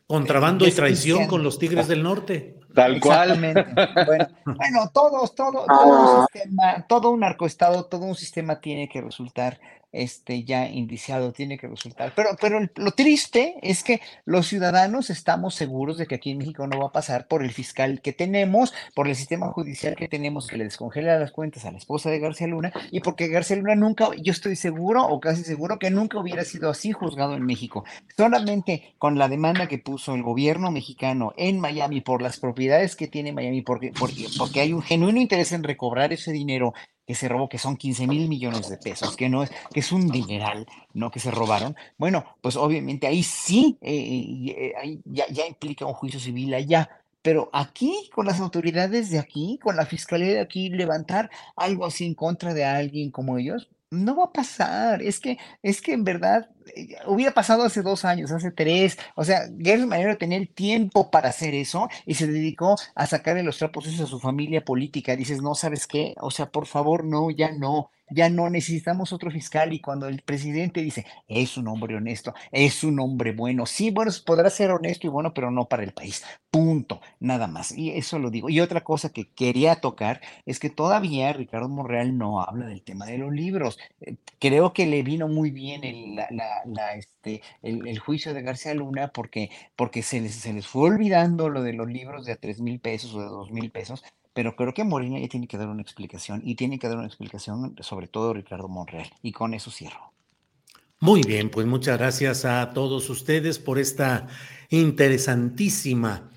Contrabando 0.07 0.65
y 0.65 0.71
traición 0.71 1.27
con 1.27 1.43
los 1.43 1.59
Tigres 1.59 1.87
del 1.89 2.01
Norte. 2.01 2.55
Tal 2.73 2.99
cual. 3.01 3.37
Bueno, 3.37 3.65
bueno, 4.45 4.89
todos, 4.93 5.35
todo, 5.35 5.65
todo 5.65 6.21
un 6.21 6.27
sistema, 6.31 6.85
todo 6.87 7.09
un 7.11 7.19
narcoestado, 7.19 7.85
todo 7.85 8.05
un 8.05 8.15
sistema 8.15 8.59
tiene 8.61 8.87
que 8.87 9.01
resultar 9.01 9.59
este 9.91 10.43
ya 10.43 10.67
indiciado, 10.67 11.31
tiene 11.31 11.57
que 11.57 11.67
resultar. 11.67 12.13
Pero, 12.15 12.29
pero 12.39 12.59
lo 12.75 12.91
triste 12.91 13.55
es 13.61 13.83
que 13.83 14.01
los 14.25 14.47
ciudadanos 14.47 15.09
estamos 15.09 15.55
seguros 15.55 15.97
de 15.97 16.07
que 16.07 16.15
aquí 16.15 16.31
en 16.31 16.37
México 16.37 16.67
no 16.67 16.79
va 16.79 16.87
a 16.87 16.91
pasar 16.91 17.27
por 17.27 17.43
el 17.43 17.51
fiscal 17.51 18.01
que 18.01 18.13
tenemos, 18.13 18.73
por 18.93 19.07
el 19.07 19.15
sistema 19.15 19.47
judicial 19.47 19.95
que 19.95 20.07
tenemos 20.07 20.47
que 20.47 20.57
le 20.57 20.63
descongela 20.63 21.19
las 21.19 21.31
cuentas 21.31 21.65
a 21.65 21.71
la 21.71 21.77
esposa 21.77 22.09
de 22.09 22.19
García 22.19 22.47
Luna 22.47 22.71
y 22.91 22.99
porque 22.99 23.27
García 23.27 23.57
Luna 23.57 23.75
nunca, 23.75 24.09
yo 24.21 24.31
estoy 24.31 24.55
seguro 24.55 25.05
o 25.05 25.19
casi 25.19 25.43
seguro 25.43 25.79
que 25.79 25.89
nunca 25.89 26.19
hubiera 26.19 26.43
sido 26.43 26.69
así 26.69 26.91
juzgado 26.91 27.35
en 27.35 27.45
México. 27.45 27.83
Solamente 28.15 28.93
con 28.97 29.17
la 29.17 29.27
demanda 29.27 29.67
que 29.67 29.77
puso 29.77 30.15
el 30.15 30.23
gobierno 30.23 30.71
mexicano 30.71 31.33
en 31.37 31.59
Miami 31.59 32.01
por 32.01 32.21
las 32.21 32.39
propiedades 32.39 32.95
que 32.95 33.07
tiene 33.07 33.33
Miami, 33.33 33.61
porque, 33.61 33.91
porque, 33.97 34.27
porque 34.37 34.61
hay 34.61 34.73
un 34.73 34.81
genuino 34.81 35.19
interés 35.19 35.51
en 35.51 35.63
recobrar 35.63 36.13
ese 36.13 36.31
dinero 36.31 36.73
que 37.09 37.15
se 37.15 37.27
robó, 37.27 37.49
que 37.49 37.57
son 37.57 37.75
15 37.75 38.05
mil 38.05 38.29
millones 38.29 38.69
de 38.69 38.77
pesos, 38.77 39.17
que 39.17 39.29
no 39.29 39.41
es, 39.41 39.49
que 39.73 39.79
es 39.79 39.91
un 39.91 40.09
dineral, 40.09 40.67
¿no? 40.93 41.09
Que 41.09 41.19
se 41.19 41.31
robaron. 41.31 41.75
Bueno, 41.97 42.23
pues 42.39 42.55
obviamente 42.55 43.07
ahí 43.07 43.23
sí, 43.23 43.79
eh, 43.81 44.75
eh, 44.79 44.99
ya, 45.05 45.25
ya 45.31 45.47
implica 45.47 45.87
un 45.87 45.95
juicio 45.95 46.19
civil 46.19 46.53
allá. 46.53 46.87
Pero 47.23 47.49
aquí, 47.51 48.11
con 48.13 48.27
las 48.27 48.39
autoridades 48.39 49.09
de 49.09 49.17
aquí, 49.17 49.57
con 49.59 49.75
la 49.75 49.87
fiscalía 49.87 50.33
de 50.33 50.39
aquí, 50.39 50.69
levantar 50.69 51.31
algo 51.55 51.87
así 51.87 52.05
en 52.05 52.13
contra 52.13 52.53
de 52.53 52.63
alguien 52.63 53.09
como 53.09 53.39
ellos, 53.39 53.69
no 53.89 54.15
va 54.15 54.25
a 54.25 54.31
pasar. 54.31 55.01
Es 55.01 55.19
que, 55.19 55.39
es 55.63 55.81
que 55.81 55.93
en 55.93 56.03
verdad 56.03 56.51
hubiera 57.07 57.33
pasado 57.33 57.63
hace 57.63 57.81
dos 57.81 58.05
años, 58.05 58.31
hace 58.31 58.51
tres. 58.51 58.97
O 59.15 59.23
sea, 59.23 59.41
Gertz 59.59 59.85
Manero 59.85 60.17
tenía 60.17 60.37
el 60.37 60.49
tiempo 60.49 61.09
para 61.11 61.29
hacer 61.29 61.53
eso 61.55 61.89
y 62.05 62.15
se 62.15 62.27
dedicó 62.27 62.75
a 62.95 63.05
sacarle 63.07 63.43
los 63.43 63.57
trapos 63.57 63.87
a 63.87 64.05
su 64.07 64.19
familia 64.19 64.63
política. 64.63 65.15
Dices, 65.15 65.41
no, 65.41 65.55
¿sabes 65.55 65.87
qué? 65.87 66.15
O 66.21 66.31
sea, 66.31 66.49
por 66.51 66.65
favor, 66.65 67.03
no, 67.05 67.29
ya 67.31 67.51
no. 67.51 67.91
Ya 68.11 68.27
no 68.27 68.49
necesitamos 68.49 69.13
otro 69.13 69.29
fiscal 69.29 69.71
y 69.71 69.81
cuando 69.81 70.07
el 70.07 70.23
presidente 70.23 70.81
dice, 70.81 71.05
es 71.27 71.57
un 71.57 71.67
hombre 71.67 71.95
honesto, 71.95 72.33
es 72.51 72.83
un 72.83 72.99
hombre 72.99 73.33
bueno, 73.33 73.67
sí, 73.67 73.91
bueno, 73.91 74.11
podrá 74.25 74.49
ser 74.49 74.71
honesto 74.71 75.05
y 75.05 75.11
bueno, 75.11 75.31
pero 75.31 75.51
no 75.51 75.65
para 75.67 75.83
el 75.83 75.93
país. 75.93 76.23
Punto, 76.49 77.01
nada 77.19 77.45
más. 77.45 77.71
Y 77.71 77.91
eso 77.91 78.17
lo 78.17 78.31
digo. 78.31 78.49
Y 78.49 78.61
otra 78.61 78.81
cosa 78.83 79.09
que 79.13 79.29
quería 79.29 79.75
tocar 79.75 80.21
es 80.47 80.59
que 80.59 80.71
todavía 80.71 81.31
Ricardo 81.33 81.69
Monreal 81.69 82.17
no 82.17 82.41
habla 82.41 82.65
del 82.65 82.81
tema 82.81 83.05
de 83.05 83.19
los 83.19 83.31
libros. 83.31 83.77
Eh, 84.01 84.15
Creo 84.39 84.71
que 84.73 84.85
le 84.85 85.03
vino 85.03 85.27
muy 85.27 85.51
bien 85.51 85.83
el, 85.83 86.15
la, 86.15 86.27
la- 86.31 86.58
la, 86.65 86.95
este, 86.95 87.41
el, 87.61 87.99
juicio 87.99 88.33
de 88.33 88.41
García 88.41 88.73
Luna 88.73 89.09
porque, 89.09 89.49
porque 89.75 90.03
se 90.03 90.21
les, 90.21 90.35
se 90.35 90.53
les 90.53 90.67
fue 90.67 90.89
olvidando 90.89 91.49
lo 91.49 91.61
de 91.61 91.73
los 91.73 91.87
libros 91.87 92.25
de 92.25 92.33
a 92.33 92.35
tres 92.35 92.61
mil 92.61 92.79
pesos 92.79 93.13
o 93.13 93.21
de 93.21 93.27
dos 93.27 93.51
mil 93.51 93.71
pesos. 93.71 94.03
Pero 94.33 94.55
creo 94.55 94.73
que 94.73 94.83
Morena 94.83 95.19
ya 95.19 95.27
tiene 95.27 95.47
que 95.47 95.57
dar 95.57 95.67
una 95.67 95.81
explicación 95.81 96.41
y 96.45 96.55
tiene 96.55 96.79
que 96.79 96.87
dar 96.87 96.97
una 96.97 97.07
explicación 97.07 97.75
sobre 97.81 98.07
todo 98.07 98.33
Ricardo 98.33 98.67
Monreal. 98.67 99.09
Y 99.21 99.31
con 99.31 99.53
eso 99.53 99.71
cierro. 99.71 100.13
Muy 101.01 101.21
bien, 101.23 101.49
pues 101.49 101.65
muchas 101.65 101.97
gracias 101.97 102.43
a 102.43 102.71
todos 102.73 103.09
ustedes 103.09 103.57
por 103.57 103.79
esta 103.79 104.27
interesantísima, 104.69 106.29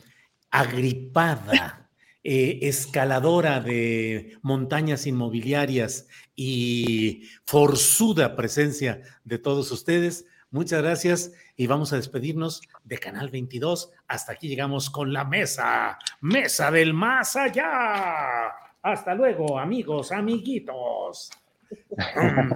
agripada, 0.50 1.81
eh, 2.24 2.60
escaladora 2.62 3.60
de 3.60 4.38
montañas 4.42 5.06
inmobiliarias 5.06 6.06
y 6.36 7.28
forzuda 7.44 8.36
presencia 8.36 9.02
de 9.24 9.38
todos 9.38 9.70
ustedes. 9.72 10.26
Muchas 10.50 10.82
gracias 10.82 11.32
y 11.56 11.66
vamos 11.66 11.92
a 11.92 11.96
despedirnos 11.96 12.62
de 12.84 12.98
Canal 12.98 13.30
22. 13.30 13.90
Hasta 14.06 14.32
aquí 14.32 14.48
llegamos 14.48 14.90
con 14.90 15.12
la 15.12 15.24
mesa, 15.24 15.98
mesa 16.20 16.70
del 16.70 16.94
más 16.94 17.36
allá. 17.36 18.52
Hasta 18.82 19.14
luego, 19.14 19.58
amigos, 19.58 20.12
amiguitos. 20.12 21.30
Mm, 21.70 22.52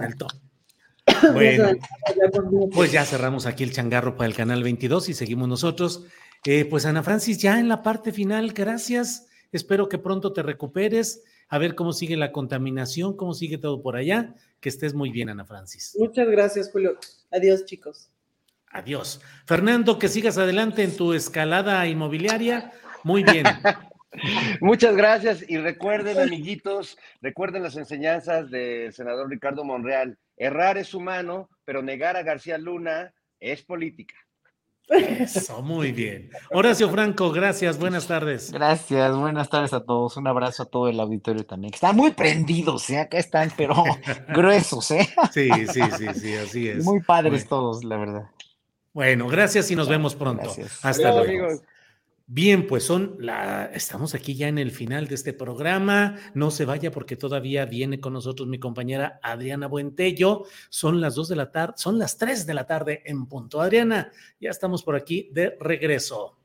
Bueno, 1.33 1.69
pues 2.73 2.91
ya 2.91 3.05
cerramos 3.05 3.45
aquí 3.45 3.63
el 3.63 3.71
changarro 3.71 4.17
para 4.17 4.27
el 4.27 4.35
canal 4.35 4.61
22 4.61 5.09
y 5.09 5.13
seguimos 5.13 5.47
nosotros. 5.47 6.05
Eh, 6.45 6.65
pues 6.65 6.85
Ana 6.85 7.01
Francis, 7.01 7.37
ya 7.39 7.59
en 7.59 7.69
la 7.69 7.81
parte 7.81 8.11
final, 8.11 8.51
gracias. 8.53 9.27
Espero 9.51 9.89
que 9.89 9.97
pronto 9.97 10.33
te 10.33 10.43
recuperes. 10.43 11.23
A 11.49 11.57
ver 11.57 11.75
cómo 11.75 11.93
sigue 11.93 12.17
la 12.17 12.31
contaminación, 12.31 13.15
cómo 13.15 13.33
sigue 13.33 13.57
todo 13.57 13.81
por 13.81 13.95
allá. 13.95 14.35
Que 14.59 14.69
estés 14.69 14.93
muy 14.93 15.11
bien, 15.11 15.29
Ana 15.29 15.45
Francis. 15.45 15.95
Muchas 15.97 16.27
gracias, 16.27 16.71
Julio. 16.71 16.97
Adiós, 17.31 17.65
chicos. 17.65 18.09
Adiós. 18.71 19.21
Fernando, 19.45 19.97
que 19.97 20.09
sigas 20.09 20.37
adelante 20.37 20.83
en 20.83 20.95
tu 20.95 21.13
escalada 21.13 21.87
inmobiliaria. 21.87 22.73
Muy 23.03 23.23
bien. 23.23 23.45
Muchas 24.61 24.95
gracias 24.95 25.45
y 25.47 25.57
recuerden, 25.57 26.19
amiguitos, 26.19 26.97
recuerden 27.21 27.63
las 27.63 27.75
enseñanzas 27.75 28.49
del 28.49 28.93
senador 28.93 29.29
Ricardo 29.29 29.63
Monreal. 29.63 30.17
Errar 30.35 30.77
es 30.77 30.93
humano, 30.93 31.49
pero 31.65 31.81
negar 31.81 32.17
a 32.17 32.23
García 32.23 32.57
Luna 32.57 33.13
es 33.39 33.63
política. 33.63 34.15
Eso, 34.89 35.61
muy 35.61 35.91
bien. 35.91 36.29
Horacio 36.51 36.89
Franco, 36.89 37.31
gracias. 37.31 37.77
Buenas 37.77 38.07
tardes. 38.07 38.51
Gracias, 38.51 39.15
buenas 39.17 39.49
tardes 39.49 39.73
a 39.73 39.83
todos. 39.83 40.15
Un 40.17 40.27
abrazo 40.27 40.63
a 40.63 40.65
todo 40.65 40.87
el 40.87 40.99
auditorio 40.99 41.45
también. 41.45 41.71
que 41.71 41.75
Están 41.75 41.95
muy 41.95 42.11
prendidos, 42.11 42.89
¿eh? 42.89 42.99
Acá 42.99 43.17
están, 43.17 43.51
pero 43.57 43.75
gruesos, 44.29 44.89
¿eh? 44.91 45.09
Sí, 45.33 45.49
sí, 45.67 45.81
sí, 45.97 46.05
sí, 46.15 46.33
así 46.35 46.69
es. 46.69 46.85
Muy 46.85 47.01
padres 47.01 47.31
Bueno. 47.31 47.49
todos, 47.49 47.83
la 47.83 47.97
verdad. 47.97 48.29
Bueno, 48.93 49.27
gracias 49.27 49.69
y 49.71 49.75
nos 49.75 49.89
vemos 49.89 50.15
pronto. 50.15 50.43
Gracias. 50.43 50.83
Hasta 50.85 51.09
Adiós, 51.09 51.27
luego. 51.27 51.45
amigos. 51.47 51.63
Bien, 52.29 52.67
pues 52.67 52.83
son 52.83 53.15
la, 53.19 53.67
estamos 53.73 54.13
aquí 54.13 54.35
ya 54.35 54.49
en 54.49 54.57
el 54.57 54.71
final 54.71 55.07
de 55.07 55.15
este 55.15 55.31
programa. 55.31 56.17
No 56.33 56.51
se 56.51 56.65
vaya 56.65 56.91
porque 56.91 57.15
todavía 57.15 57.65
viene 57.65 58.01
con 58.01 58.11
nosotros 58.11 58.49
mi 58.49 58.59
compañera 58.59 59.17
Adriana 59.23 59.67
Buentello. 59.67 60.43
Son 60.69 60.99
las 60.99 61.15
dos 61.15 61.29
de 61.29 61.37
la 61.37 61.51
tarde, 61.51 61.75
son 61.77 61.97
las 61.97 62.17
tres 62.17 62.45
de 62.45 62.53
la 62.53 62.67
tarde 62.67 63.01
en 63.05 63.27
punto. 63.27 63.61
Adriana, 63.61 64.11
ya 64.41 64.49
estamos 64.49 64.83
por 64.83 64.97
aquí 64.97 65.29
de 65.31 65.55
regreso. 65.61 66.37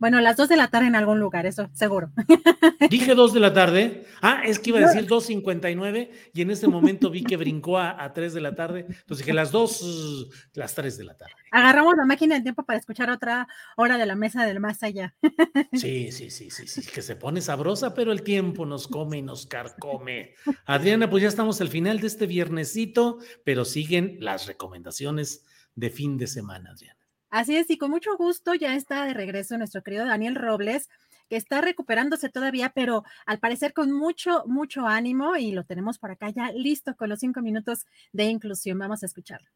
Bueno, 0.00 0.18
las 0.22 0.38
dos 0.38 0.48
de 0.48 0.56
la 0.56 0.68
tarde 0.68 0.86
en 0.86 0.96
algún 0.96 1.20
lugar, 1.20 1.44
eso 1.44 1.68
seguro. 1.74 2.10
Dije 2.90 3.14
dos 3.14 3.34
de 3.34 3.40
la 3.40 3.52
tarde. 3.52 4.06
Ah, 4.22 4.42
es 4.46 4.58
que 4.58 4.70
iba 4.70 4.78
a 4.78 4.86
decir 4.86 5.06
2.59 5.06 6.10
y 6.32 6.40
en 6.40 6.50
este 6.50 6.68
momento 6.68 7.10
vi 7.10 7.22
que 7.22 7.36
brincó 7.36 7.76
a, 7.76 8.02
a 8.02 8.14
3 8.14 8.32
de 8.32 8.40
la 8.40 8.54
tarde. 8.54 8.86
Entonces 8.88 9.18
dije 9.18 9.34
las 9.34 9.52
dos, 9.52 10.30
las 10.54 10.74
3 10.74 10.96
de 10.96 11.04
la 11.04 11.18
tarde. 11.18 11.34
Agarramos 11.50 11.94
la 11.98 12.06
máquina 12.06 12.34
del 12.34 12.42
tiempo 12.42 12.64
para 12.64 12.78
escuchar 12.78 13.10
otra 13.10 13.46
hora 13.76 13.98
de 13.98 14.06
la 14.06 14.14
mesa 14.14 14.46
del 14.46 14.58
más 14.58 14.82
allá. 14.82 15.14
Sí, 15.72 16.10
sí, 16.12 16.30
sí, 16.30 16.50
sí, 16.50 16.66
sí, 16.66 16.82
que 16.82 17.02
se 17.02 17.16
pone 17.16 17.40
sabrosa, 17.40 17.94
pero 17.94 18.12
el 18.12 18.22
tiempo 18.22 18.66
nos 18.66 18.88
come 18.88 19.18
y 19.18 19.22
nos 19.22 19.46
carcome. 19.46 20.34
Adriana, 20.64 21.08
pues 21.08 21.22
ya 21.22 21.28
estamos 21.28 21.60
al 21.60 21.68
final 21.68 22.00
de 22.00 22.06
este 22.06 22.26
viernesito, 22.26 23.18
pero 23.44 23.64
siguen 23.64 24.16
las 24.20 24.46
recomendaciones 24.46 25.44
de 25.74 25.90
fin 25.90 26.16
de 26.18 26.26
semana, 26.26 26.70
Adriana. 26.70 26.99
Así 27.30 27.56
es, 27.56 27.70
y 27.70 27.78
con 27.78 27.90
mucho 27.90 28.16
gusto 28.16 28.54
ya 28.54 28.74
está 28.74 29.04
de 29.04 29.14
regreso 29.14 29.56
nuestro 29.56 29.82
querido 29.82 30.04
Daniel 30.04 30.34
Robles, 30.34 30.88
que 31.28 31.36
está 31.36 31.60
recuperándose 31.60 32.28
todavía, 32.28 32.72
pero 32.74 33.04
al 33.24 33.38
parecer 33.38 33.72
con 33.72 33.92
mucho, 33.92 34.42
mucho 34.46 34.86
ánimo 34.86 35.36
y 35.36 35.52
lo 35.52 35.64
tenemos 35.64 35.98
por 35.98 36.10
acá 36.10 36.30
ya 36.30 36.50
listo 36.50 36.96
con 36.96 37.08
los 37.08 37.20
cinco 37.20 37.40
minutos 37.40 37.86
de 38.12 38.24
inclusión. 38.24 38.78
Vamos 38.78 39.04
a 39.04 39.06
escucharlo. 39.06 39.48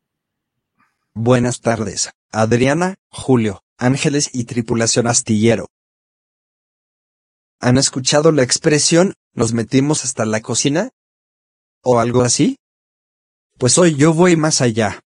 Buenas 1.14 1.60
tardes, 1.60 2.10
Adriana, 2.30 2.94
Julio, 3.08 3.62
Ángeles 3.76 4.30
y 4.32 4.44
tripulación 4.44 5.08
astillero. 5.08 5.66
¿Han 7.60 7.76
escuchado 7.76 8.30
la 8.30 8.44
expresión, 8.44 9.14
nos 9.32 9.52
metimos 9.52 10.04
hasta 10.04 10.24
la 10.26 10.42
cocina? 10.42 10.90
¿O 11.82 11.98
algo 11.98 12.22
así? 12.22 12.56
Pues 13.58 13.78
hoy 13.78 13.96
yo 13.96 14.12
voy 14.14 14.36
más 14.36 14.60
allá. 14.60 15.03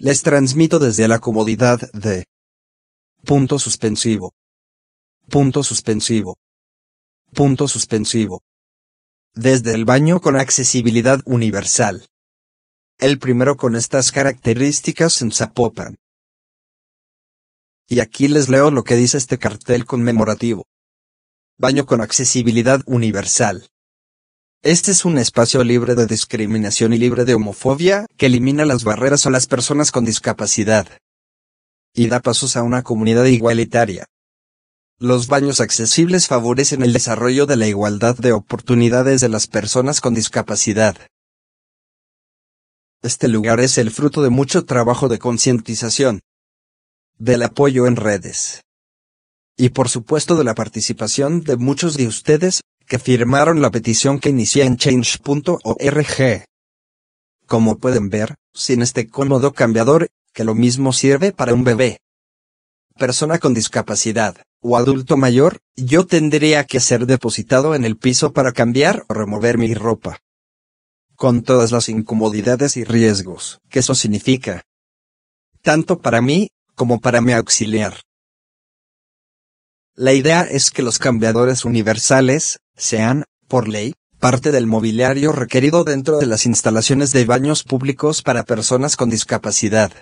Les 0.00 0.22
transmito 0.22 0.78
desde 0.78 1.08
la 1.08 1.18
comodidad 1.18 1.90
de... 1.90 2.24
Punto 3.24 3.58
suspensivo. 3.58 4.32
Punto 5.28 5.64
suspensivo. 5.64 6.38
Punto 7.34 7.66
suspensivo. 7.66 8.44
Desde 9.34 9.74
el 9.74 9.84
baño 9.84 10.20
con 10.20 10.36
accesibilidad 10.36 11.20
universal. 11.24 12.06
El 12.98 13.18
primero 13.18 13.56
con 13.56 13.74
estas 13.74 14.12
características 14.12 15.20
en 15.20 15.32
Zapopan. 15.32 15.96
Y 17.88 17.98
aquí 17.98 18.28
les 18.28 18.48
leo 18.48 18.70
lo 18.70 18.84
que 18.84 18.94
dice 18.94 19.18
este 19.18 19.38
cartel 19.38 19.84
conmemorativo. 19.84 20.64
Baño 21.56 21.86
con 21.86 22.02
accesibilidad 22.02 22.82
universal. 22.86 23.68
Este 24.62 24.90
es 24.90 25.04
un 25.04 25.18
espacio 25.18 25.62
libre 25.62 25.94
de 25.94 26.06
discriminación 26.06 26.92
y 26.92 26.98
libre 26.98 27.24
de 27.24 27.34
homofobia, 27.34 28.06
que 28.16 28.26
elimina 28.26 28.64
las 28.64 28.82
barreras 28.82 29.24
a 29.24 29.30
las 29.30 29.46
personas 29.46 29.92
con 29.92 30.04
discapacidad. 30.04 30.88
y 31.94 32.06
da 32.06 32.20
pasos 32.20 32.56
a 32.56 32.62
una 32.62 32.82
comunidad 32.82 33.24
igualitaria. 33.24 34.04
Los 35.00 35.26
baños 35.26 35.60
accesibles 35.60 36.28
favorecen 36.28 36.82
el 36.82 36.92
desarrollo 36.92 37.46
de 37.46 37.56
la 37.56 37.66
igualdad 37.66 38.16
de 38.16 38.32
oportunidades 38.32 39.20
de 39.20 39.28
las 39.28 39.48
personas 39.48 40.00
con 40.00 40.14
discapacidad. 40.14 40.96
Este 43.02 43.26
lugar 43.26 43.58
es 43.58 43.78
el 43.78 43.90
fruto 43.90 44.22
de 44.22 44.30
mucho 44.30 44.64
trabajo 44.64 45.08
de 45.08 45.18
concientización, 45.18 46.20
del 47.16 47.42
apoyo 47.42 47.86
en 47.86 47.96
redes 47.96 48.60
y 49.56 49.70
por 49.70 49.88
supuesto 49.88 50.36
de 50.36 50.44
la 50.44 50.54
participación 50.54 51.40
de 51.40 51.56
muchos 51.56 51.96
de 51.96 52.06
ustedes 52.06 52.60
que 52.88 52.98
firmaron 52.98 53.60
la 53.60 53.70
petición 53.70 54.18
que 54.18 54.30
inicié 54.30 54.64
en 54.64 54.76
change.org. 54.76 56.44
Como 57.46 57.78
pueden 57.78 58.08
ver, 58.08 58.36
sin 58.52 58.82
este 58.82 59.08
cómodo 59.08 59.52
cambiador, 59.52 60.08
que 60.32 60.44
lo 60.44 60.54
mismo 60.54 60.92
sirve 60.92 61.32
para 61.32 61.54
un 61.54 61.64
bebé, 61.64 61.98
persona 62.98 63.38
con 63.38 63.54
discapacidad, 63.54 64.36
o 64.60 64.76
adulto 64.76 65.16
mayor, 65.16 65.60
yo 65.76 66.06
tendría 66.06 66.64
que 66.64 66.80
ser 66.80 67.06
depositado 67.06 67.74
en 67.74 67.84
el 67.84 67.96
piso 67.96 68.32
para 68.32 68.52
cambiar 68.52 69.04
o 69.08 69.14
remover 69.14 69.56
mi 69.56 69.72
ropa. 69.72 70.18
Con 71.14 71.42
todas 71.42 71.72
las 71.72 71.88
incomodidades 71.88 72.76
y 72.76 72.84
riesgos 72.84 73.60
que 73.70 73.80
eso 73.80 73.94
significa. 73.94 74.64
Tanto 75.62 76.00
para 76.00 76.20
mí, 76.20 76.50
como 76.74 77.00
para 77.00 77.20
mi 77.20 77.32
auxiliar. 77.32 78.00
La 79.94 80.12
idea 80.12 80.42
es 80.42 80.70
que 80.70 80.82
los 80.82 80.98
cambiadores 80.98 81.64
universales 81.64 82.60
sean, 82.78 83.24
por 83.48 83.68
ley, 83.68 83.94
parte 84.18 84.50
del 84.50 84.66
mobiliario 84.66 85.32
requerido 85.32 85.84
dentro 85.84 86.18
de 86.18 86.26
las 86.26 86.46
instalaciones 86.46 87.12
de 87.12 87.24
baños 87.24 87.62
públicos 87.62 88.22
para 88.22 88.44
personas 88.44 88.96
con 88.96 89.10
discapacidad. 89.10 89.92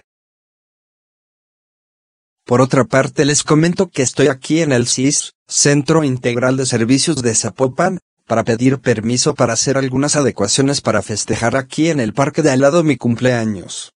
Por 2.44 2.60
otra 2.60 2.84
parte 2.84 3.24
les 3.24 3.42
comento 3.42 3.88
que 3.88 4.02
estoy 4.02 4.28
aquí 4.28 4.62
en 4.62 4.70
el 4.70 4.86
CIS, 4.86 5.32
Centro 5.48 6.04
Integral 6.04 6.56
de 6.56 6.64
Servicios 6.64 7.20
de 7.22 7.34
Zapopan, 7.34 7.98
para 8.26 8.44
pedir 8.44 8.78
permiso 8.78 9.34
para 9.34 9.52
hacer 9.52 9.76
algunas 9.76 10.16
adecuaciones 10.16 10.80
para 10.80 11.02
festejar 11.02 11.56
aquí 11.56 11.90
en 11.90 12.00
el 12.00 12.12
parque 12.12 12.42
de 12.42 12.50
al 12.50 12.60
lado 12.60 12.82
mi 12.84 12.96
cumpleaños. 12.96 13.92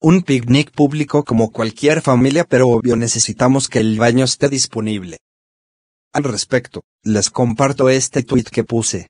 Un 0.00 0.22
picnic 0.22 0.72
público 0.72 1.24
como 1.24 1.50
cualquier 1.50 2.02
familia 2.02 2.44
pero 2.44 2.68
obvio 2.68 2.96
necesitamos 2.96 3.68
que 3.68 3.80
el 3.80 3.98
baño 3.98 4.24
esté 4.24 4.48
disponible. 4.48 5.18
Al 6.14 6.22
respecto, 6.22 6.84
les 7.02 7.28
comparto 7.28 7.88
este 7.88 8.22
tweet 8.22 8.44
que 8.44 8.62
puse. 8.62 9.08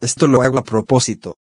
Esto 0.00 0.26
lo 0.26 0.40
hago 0.40 0.56
a 0.56 0.64
propósito. 0.64 1.36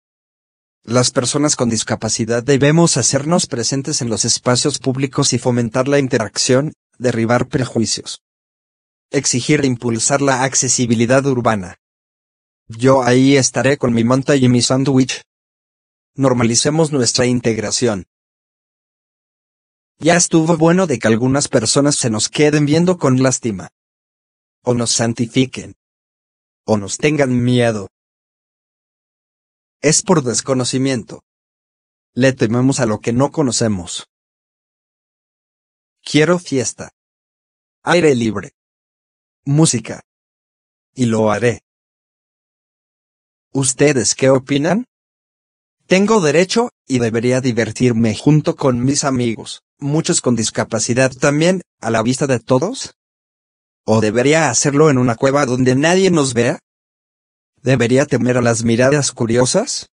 Las 0.82 1.12
personas 1.12 1.54
con 1.54 1.70
discapacidad 1.70 2.42
debemos 2.42 2.96
hacernos 2.96 3.46
presentes 3.46 4.02
en 4.02 4.08
los 4.08 4.24
espacios 4.24 4.80
públicos 4.80 5.32
y 5.34 5.38
fomentar 5.38 5.86
la 5.86 6.00
interacción, 6.00 6.72
derribar 6.98 7.46
prejuicios. 7.46 8.22
Exigir 9.12 9.60
e 9.60 9.68
impulsar 9.68 10.20
la 10.20 10.42
accesibilidad 10.42 11.24
urbana. 11.24 11.76
Yo 12.66 13.04
ahí 13.04 13.36
estaré 13.36 13.78
con 13.78 13.92
mi 13.94 14.02
manta 14.02 14.34
y 14.34 14.48
mi 14.48 14.62
sándwich. 14.62 15.22
Normalicemos 16.16 16.90
nuestra 16.90 17.26
integración. 17.26 18.06
Ya 20.02 20.16
estuvo 20.16 20.56
bueno 20.56 20.86
de 20.86 20.98
que 20.98 21.08
algunas 21.08 21.48
personas 21.48 21.96
se 21.96 22.08
nos 22.08 22.30
queden 22.30 22.64
viendo 22.64 22.96
con 22.96 23.22
lástima. 23.22 23.68
O 24.64 24.72
nos 24.72 24.92
santifiquen. 24.92 25.76
O 26.64 26.78
nos 26.78 26.96
tengan 26.96 27.44
miedo. 27.44 27.90
Es 29.82 30.02
por 30.02 30.22
desconocimiento. 30.22 31.22
Le 32.14 32.32
tememos 32.32 32.80
a 32.80 32.86
lo 32.86 33.00
que 33.00 33.12
no 33.12 33.30
conocemos. 33.30 34.08
Quiero 36.02 36.38
fiesta. 36.38 36.92
Aire 37.82 38.14
libre. 38.14 38.52
Música. 39.44 40.02
Y 40.94 41.06
lo 41.06 41.30
haré. 41.30 41.60
¿Ustedes 43.52 44.14
qué 44.14 44.30
opinan? 44.30 44.86
Tengo 45.86 46.22
derecho, 46.22 46.70
y 46.86 47.00
debería 47.00 47.42
divertirme 47.42 48.16
junto 48.16 48.56
con 48.56 48.82
mis 48.82 49.04
amigos, 49.04 49.62
muchos 49.80 50.20
con 50.20 50.36
discapacidad 50.36 51.12
también, 51.12 51.62
a 51.80 51.90
la 51.90 52.02
vista 52.02 52.26
de 52.26 52.40
todos. 52.40 52.94
¿O 53.84 54.00
debería 54.00 54.50
hacerlo 54.50 54.90
en 54.90 54.98
una 54.98 55.16
cueva 55.16 55.46
donde 55.46 55.74
nadie 55.74 56.10
nos 56.10 56.34
vea? 56.34 56.58
¿Debería 57.62 58.06
temer 58.06 58.36
a 58.36 58.42
las 58.42 58.62
miradas 58.62 59.12
curiosas? 59.12 59.88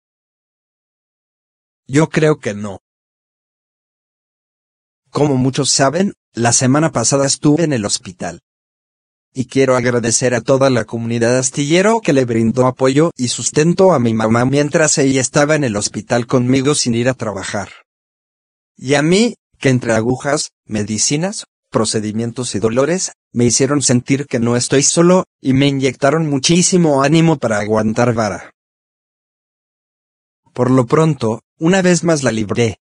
Yo 1.86 2.08
creo 2.08 2.38
que 2.38 2.54
no. 2.54 2.80
Como 5.10 5.36
muchos 5.36 5.70
saben, 5.70 6.14
la 6.32 6.52
semana 6.52 6.90
pasada 6.90 7.26
estuve 7.26 7.64
en 7.64 7.72
el 7.72 7.84
hospital. 7.84 8.40
Y 9.32 9.46
quiero 9.46 9.76
agradecer 9.76 10.34
a 10.34 10.40
toda 10.40 10.70
la 10.70 10.84
comunidad 10.84 11.38
astillero 11.38 12.00
que 12.00 12.12
le 12.12 12.24
brindó 12.24 12.66
apoyo 12.66 13.10
y 13.16 13.28
sustento 13.28 13.92
a 13.92 13.98
mi 13.98 14.14
mamá 14.14 14.44
mientras 14.44 14.96
ella 14.98 15.20
estaba 15.20 15.56
en 15.56 15.64
el 15.64 15.76
hospital 15.76 16.26
conmigo 16.26 16.74
sin 16.74 16.94
ir 16.94 17.08
a 17.08 17.14
trabajar. 17.14 17.68
Y 18.76 18.94
a 18.94 19.02
mí, 19.02 19.34
que 19.64 19.70
entre 19.70 19.94
agujas, 19.94 20.50
medicinas, 20.66 21.46
procedimientos 21.70 22.54
y 22.54 22.58
dolores, 22.58 23.12
me 23.32 23.46
hicieron 23.46 23.80
sentir 23.80 24.26
que 24.26 24.38
no 24.38 24.56
estoy 24.56 24.82
solo, 24.82 25.24
y 25.40 25.54
me 25.54 25.66
inyectaron 25.66 26.28
muchísimo 26.28 27.02
ánimo 27.02 27.38
para 27.38 27.60
aguantar 27.60 28.12
vara. 28.12 28.50
Por 30.52 30.70
lo 30.70 30.84
pronto, 30.84 31.40
una 31.58 31.80
vez 31.80 32.04
más 32.04 32.22
la 32.22 32.30
libré. 32.30 32.76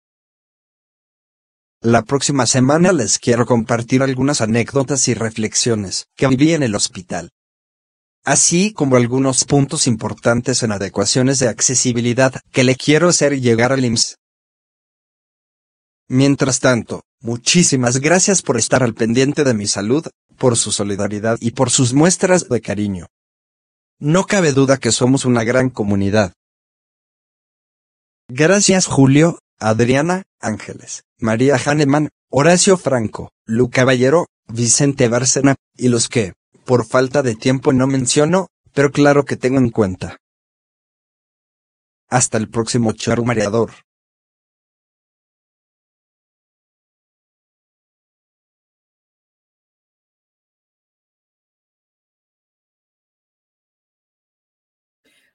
La 1.80 2.02
próxima 2.02 2.46
semana 2.46 2.92
les 2.92 3.18
quiero 3.18 3.44
compartir 3.44 4.04
algunas 4.04 4.40
anécdotas 4.40 5.08
y 5.08 5.14
reflexiones 5.14 6.06
que 6.14 6.28
viví 6.28 6.54
en 6.54 6.62
el 6.62 6.76
hospital. 6.76 7.30
Así 8.24 8.72
como 8.72 8.94
algunos 8.94 9.44
puntos 9.44 9.88
importantes 9.88 10.62
en 10.62 10.70
adecuaciones 10.70 11.40
de 11.40 11.48
accesibilidad 11.48 12.34
que 12.52 12.62
le 12.62 12.76
quiero 12.76 13.08
hacer 13.08 13.40
llegar 13.40 13.72
al 13.72 13.84
IMSS. 13.84 14.14
Mientras 16.08 16.60
tanto, 16.60 17.02
muchísimas 17.20 17.98
gracias 18.00 18.40
por 18.40 18.56
estar 18.56 18.82
al 18.82 18.94
pendiente 18.94 19.44
de 19.44 19.52
mi 19.52 19.66
salud, 19.66 20.06
por 20.38 20.56
su 20.56 20.72
solidaridad 20.72 21.36
y 21.40 21.50
por 21.50 21.68
sus 21.68 21.92
muestras 21.92 22.48
de 22.48 22.62
cariño. 22.62 23.08
No 24.00 24.24
cabe 24.24 24.52
duda 24.52 24.78
que 24.78 24.90
somos 24.90 25.26
una 25.26 25.44
gran 25.44 25.68
comunidad. 25.68 26.32
Gracias 28.28 28.86
Julio, 28.86 29.38
Adriana, 29.58 30.22
Ángeles, 30.40 31.04
María 31.18 31.56
Hahnemann, 31.56 32.08
Horacio 32.30 32.78
Franco, 32.78 33.30
Lu 33.44 33.68
Caballero, 33.68 34.26
Vicente 34.46 35.08
Bárcena, 35.08 35.56
y 35.76 35.88
los 35.88 36.08
que, 36.08 36.32
por 36.64 36.86
falta 36.86 37.22
de 37.22 37.34
tiempo 37.34 37.72
no 37.72 37.86
menciono, 37.86 38.48
pero 38.72 38.92
claro 38.92 39.24
que 39.24 39.36
tengo 39.36 39.58
en 39.58 39.70
cuenta. 39.70 40.16
Hasta 42.08 42.38
el 42.38 42.48
próximo 42.48 42.92
charro 42.92 43.24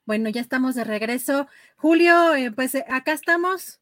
Bueno, 0.06 0.30
ya 0.30 0.42
estamos 0.42 0.76
de 0.76 0.84
regreso. 0.84 1.48
Julio, 1.76 2.36
eh, 2.36 2.52
pues 2.52 2.76
eh, 2.76 2.86
acá 2.90 3.14
estamos. 3.14 3.80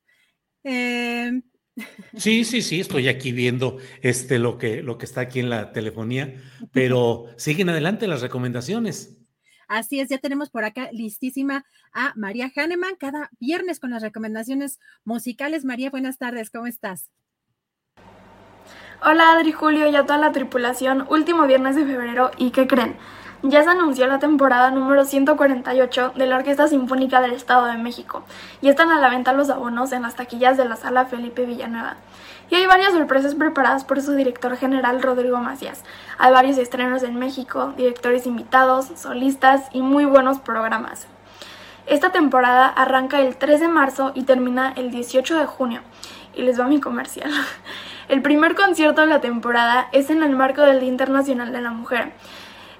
Eh... 0.63 1.41
Sí, 2.17 2.43
sí, 2.43 2.61
sí, 2.61 2.81
estoy 2.81 3.07
aquí 3.07 3.31
viendo 3.31 3.77
este, 4.01 4.37
lo, 4.39 4.57
que, 4.57 4.83
lo 4.83 4.97
que 4.97 5.05
está 5.05 5.21
aquí 5.21 5.39
en 5.39 5.49
la 5.49 5.71
telefonía, 5.71 6.35
pero 6.73 7.27
siguen 7.37 7.69
adelante 7.69 8.07
las 8.07 8.21
recomendaciones. 8.21 9.17
Así 9.69 10.01
es, 10.01 10.09
ya 10.09 10.17
tenemos 10.17 10.49
por 10.49 10.65
acá 10.65 10.89
listísima 10.91 11.63
a 11.93 12.11
María 12.17 12.51
Hahnemann 12.53 12.97
cada 12.99 13.29
viernes 13.39 13.79
con 13.79 13.91
las 13.91 14.01
recomendaciones 14.01 14.79
musicales. 15.05 15.63
María, 15.63 15.89
buenas 15.89 16.17
tardes, 16.17 16.49
¿cómo 16.49 16.67
estás? 16.67 17.09
Hola 19.01 19.31
Adri, 19.31 19.53
Julio 19.53 19.89
y 19.89 19.95
a 19.95 20.03
toda 20.03 20.19
la 20.19 20.33
tripulación. 20.33 21.07
Último 21.09 21.47
viernes 21.47 21.77
de 21.77 21.85
febrero 21.85 22.31
y 22.37 22.51
¿qué 22.51 22.67
creen? 22.67 22.97
Ya 23.43 23.63
se 23.63 23.71
anunció 23.71 24.05
la 24.05 24.19
temporada 24.19 24.69
número 24.69 25.03
148 25.03 26.13
de 26.15 26.27
la 26.27 26.35
Orquesta 26.35 26.67
Sinfónica 26.67 27.21
del 27.21 27.31
Estado 27.31 27.65
de 27.65 27.75
México 27.75 28.23
y 28.61 28.69
están 28.69 28.91
a 28.91 28.99
la 28.99 29.09
venta 29.09 29.33
los 29.33 29.49
abonos 29.49 29.91
en 29.93 30.03
las 30.03 30.13
taquillas 30.13 30.57
de 30.57 30.65
la 30.65 30.75
sala 30.75 31.05
Felipe 31.05 31.47
Villanueva. 31.47 31.95
Y 32.51 32.55
hay 32.55 32.67
varias 32.67 32.93
sorpresas 32.93 33.33
preparadas 33.33 33.83
por 33.83 33.99
su 33.99 34.11
director 34.11 34.55
general 34.57 35.01
Rodrigo 35.01 35.39
Macías. 35.39 35.83
Hay 36.19 36.31
varios 36.31 36.59
estrenos 36.59 37.01
en 37.01 37.17
México, 37.17 37.73
directores 37.75 38.27
invitados, 38.27 38.91
solistas 38.95 39.69
y 39.73 39.81
muy 39.81 40.05
buenos 40.05 40.37
programas. 40.37 41.07
Esta 41.87 42.11
temporada 42.11 42.67
arranca 42.67 43.21
el 43.21 43.37
3 43.37 43.59
de 43.59 43.67
marzo 43.67 44.11
y 44.13 44.21
termina 44.21 44.71
el 44.75 44.91
18 44.91 45.39
de 45.39 45.45
junio. 45.47 45.81
Y 46.35 46.43
les 46.43 46.59
va 46.59 46.67
mi 46.67 46.79
comercial. 46.79 47.31
El 48.07 48.21
primer 48.21 48.55
concierto 48.55 49.01
de 49.01 49.07
la 49.07 49.21
temporada 49.21 49.87
es 49.93 50.09
en 50.09 50.21
el 50.21 50.35
marco 50.35 50.61
del 50.61 50.81
Día 50.81 50.89
Internacional 50.89 51.53
de 51.53 51.61
la 51.61 51.71
Mujer 51.71 52.11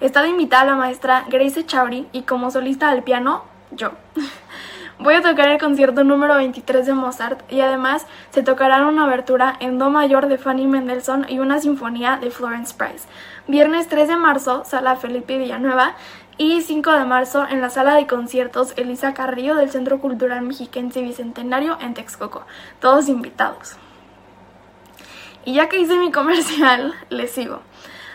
Está 0.02 0.24
de 0.24 0.30
invitada 0.30 0.66
la 0.66 0.76
maestra 0.76 1.26
Grace 1.30 1.64
Chauri 1.64 2.08
y 2.12 2.24
como 2.24 2.50
solista 2.50 2.90
al 2.90 3.04
piano, 3.04 3.44
yo. 3.70 3.92
Voy 4.98 5.14
a 5.14 5.22
tocar 5.22 5.48
el 5.50 5.60
concierto 5.60 6.04
número 6.04 6.36
23 6.38 6.88
de 6.88 6.94
Mozart 6.94 7.40
y 7.52 7.62
además 7.62 8.08
se 8.32 8.42
tocará 8.42 8.84
una 8.88 9.04
abertura 9.04 9.56
en 9.60 9.78
Do 9.78 9.92
mayor 9.92 10.28
de 10.28 10.40
Fanny 10.40 10.66
Mendelssohn 10.66 11.28
y 11.30 11.38
una 11.38 11.60
sinfonía 11.60 12.18
de 12.18 12.32
Florence 12.32 12.74
Price. 12.76 13.08
Viernes 13.48 13.90
3 13.90 14.08
de 14.08 14.16
marzo, 14.16 14.64
Sala 14.66 14.96
Felipe 14.96 15.38
Villanueva 15.38 15.94
y 16.36 16.62
5 16.62 16.92
de 16.94 17.06
marzo 17.06 17.46
en 17.48 17.62
la 17.62 17.70
sala 17.70 17.94
de 17.94 18.08
conciertos 18.08 18.74
Elisa 18.78 19.14
Carrillo 19.14 19.54
del 19.54 19.70
Centro 19.70 20.00
Cultural 20.00 20.42
Mexiquense 20.42 21.04
Bicentenario 21.04 21.78
en 21.80 21.94
Texcoco. 21.94 22.42
Todos 22.80 23.08
invitados. 23.08 23.78
Y 25.46 25.54
ya 25.54 25.70
que 25.70 25.80
hice 25.80 25.96
mi 25.98 26.12
comercial, 26.12 26.96
les 27.10 27.32
sigo. 27.32 27.62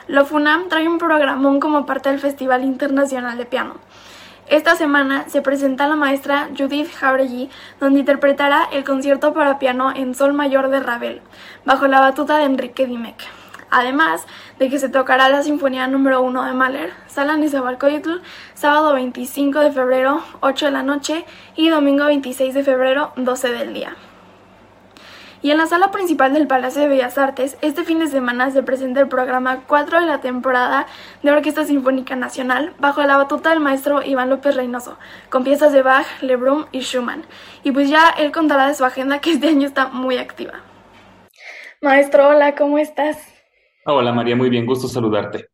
Lo 0.08 0.24
FUNAM 0.24 0.68
trae 0.68 0.88
un 0.88 0.98
programón 0.98 1.58
como 1.58 1.84
parte 1.84 2.10
del 2.10 2.20
Festival 2.20 2.62
Internacional 2.62 3.36
de 3.36 3.44
Piano. 3.44 3.74
Esta 4.46 4.76
semana 4.76 5.28
se 5.28 5.42
presenta 5.42 5.88
la 5.88 5.96
maestra 5.96 6.48
Judith 6.56 6.92
Jauregui, 6.94 7.50
donde 7.80 7.98
interpretará 7.98 8.68
el 8.70 8.84
concierto 8.84 9.34
para 9.34 9.58
piano 9.58 9.92
en 9.96 10.14
Sol 10.14 10.32
Mayor 10.32 10.68
de 10.68 10.78
Ravel, 10.78 11.22
bajo 11.64 11.88
la 11.88 11.98
batuta 11.98 12.38
de 12.38 12.44
Enrique 12.44 12.86
Dimec. 12.86 13.16
Además 13.68 14.24
de 14.60 14.70
que 14.70 14.78
se 14.78 14.88
tocará 14.88 15.28
la 15.28 15.42
Sinfonía 15.42 15.88
número 15.88 16.22
1 16.22 16.44
de 16.44 16.52
Mahler, 16.52 16.92
Sala 17.08 17.36
Nezahualcóyotl, 17.36 18.22
sábado 18.54 18.92
25 18.94 19.58
de 19.58 19.72
febrero, 19.72 20.22
8 20.38 20.66
de 20.66 20.70
la 20.70 20.84
noche, 20.84 21.24
y 21.56 21.68
domingo 21.68 22.04
26 22.04 22.54
de 22.54 22.62
febrero, 22.62 23.12
12 23.16 23.50
del 23.50 23.74
día. 23.74 23.96
Y 25.42 25.50
en 25.50 25.58
la 25.58 25.66
sala 25.66 25.90
principal 25.90 26.32
del 26.32 26.46
Palacio 26.46 26.82
de 26.82 26.88
Bellas 26.88 27.18
Artes, 27.18 27.58
este 27.60 27.84
fin 27.84 27.98
de 27.98 28.06
semana 28.06 28.50
se 28.50 28.62
presenta 28.62 29.00
el 29.00 29.08
programa 29.08 29.64
4 29.66 30.00
de 30.00 30.06
la 30.06 30.20
temporada 30.20 30.86
de 31.22 31.30
Orquesta 31.30 31.64
Sinfónica 31.64 32.16
Nacional, 32.16 32.72
bajo 32.78 33.02
la 33.02 33.16
batuta 33.16 33.50
del 33.50 33.60
maestro 33.60 34.02
Iván 34.02 34.30
López 34.30 34.56
Reynoso, 34.56 34.98
con 35.28 35.44
piezas 35.44 35.72
de 35.72 35.82
Bach, 35.82 36.06
Lebrun 36.22 36.66
y 36.72 36.80
Schumann. 36.80 37.24
Y 37.62 37.72
pues 37.72 37.90
ya 37.90 38.10
él 38.18 38.32
contará 38.32 38.66
de 38.66 38.74
su 38.74 38.84
agenda 38.84 39.20
que 39.20 39.32
este 39.32 39.48
año 39.48 39.66
está 39.66 39.88
muy 39.88 40.16
activa. 40.16 40.54
Maestro, 41.82 42.28
hola, 42.28 42.54
¿cómo 42.54 42.78
estás? 42.78 43.18
Hola 43.84 44.12
María, 44.12 44.34
muy 44.34 44.48
bien, 44.48 44.64
gusto 44.64 44.88
saludarte. 44.88 45.50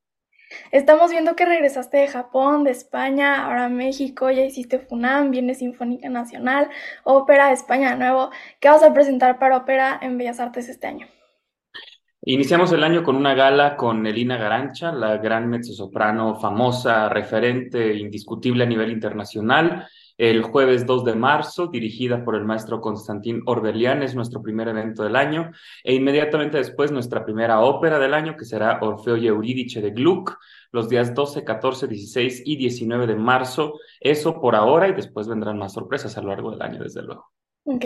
Estamos 0.70 1.10
viendo 1.10 1.36
que 1.36 1.44
regresaste 1.44 1.98
de 1.98 2.08
Japón, 2.08 2.64
de 2.64 2.70
España, 2.70 3.44
ahora 3.44 3.68
México, 3.68 4.30
ya 4.30 4.42
hiciste 4.42 4.78
FUNAM, 4.78 5.30
viene 5.30 5.54
Sinfónica 5.54 6.08
Nacional, 6.08 6.68
Ópera 7.04 7.48
de 7.48 7.54
España 7.54 7.92
de 7.92 7.96
nuevo. 7.96 8.30
¿Qué 8.60 8.68
vas 8.68 8.82
a 8.82 8.92
presentar 8.92 9.38
para 9.38 9.58
Ópera 9.58 9.98
en 10.02 10.18
Bellas 10.18 10.40
Artes 10.40 10.68
este 10.68 10.86
año? 10.86 11.06
Iniciamos 12.24 12.70
el 12.72 12.84
año 12.84 13.02
con 13.02 13.16
una 13.16 13.34
gala 13.34 13.76
con 13.76 14.06
Elina 14.06 14.36
Garancha, 14.36 14.92
la 14.92 15.16
gran 15.16 15.48
mezzosoprano 15.48 16.38
famosa, 16.38 17.08
referente, 17.08 17.94
indiscutible 17.96 18.62
a 18.62 18.68
nivel 18.68 18.92
internacional 18.92 19.88
el 20.30 20.42
jueves 20.42 20.86
2 20.86 21.04
de 21.04 21.16
marzo, 21.16 21.66
dirigida 21.66 22.24
por 22.24 22.36
el 22.36 22.44
maestro 22.44 22.80
Constantín 22.80 23.42
Orbelian, 23.44 24.04
es 24.04 24.14
nuestro 24.14 24.40
primer 24.40 24.68
evento 24.68 25.02
del 25.02 25.16
año, 25.16 25.50
e 25.82 25.94
inmediatamente 25.94 26.58
después 26.58 26.92
nuestra 26.92 27.24
primera 27.24 27.58
ópera 27.58 27.98
del 27.98 28.14
año, 28.14 28.36
que 28.36 28.44
será 28.44 28.78
Orfeo 28.80 29.16
y 29.16 29.26
Eurídice 29.26 29.80
de 29.80 29.90
Gluck, 29.90 30.38
los 30.70 30.88
días 30.88 31.12
12, 31.12 31.42
14, 31.42 31.88
16 31.88 32.42
y 32.44 32.56
19 32.56 33.08
de 33.08 33.16
marzo. 33.16 33.80
Eso 33.98 34.40
por 34.40 34.54
ahora, 34.54 34.86
y 34.86 34.92
después 34.92 35.26
vendrán 35.26 35.58
más 35.58 35.72
sorpresas 35.72 36.16
a 36.16 36.22
lo 36.22 36.28
largo 36.28 36.52
del 36.52 36.62
año, 36.62 36.84
desde 36.84 37.02
luego. 37.02 37.32
Ok, 37.64 37.84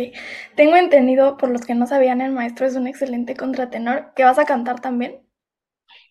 tengo 0.57 0.77
entendido, 0.77 1.39
por 1.39 1.51
los 1.51 1.63
que 1.63 1.75
no 1.75 1.87
sabían, 1.87 2.21
el 2.21 2.33
maestro 2.33 2.67
es 2.67 2.77
un 2.77 2.87
excelente 2.87 3.35
contratenor, 3.35 4.13
que 4.15 4.25
vas 4.25 4.39
a 4.39 4.45
cantar 4.45 4.81
también. 4.81 5.26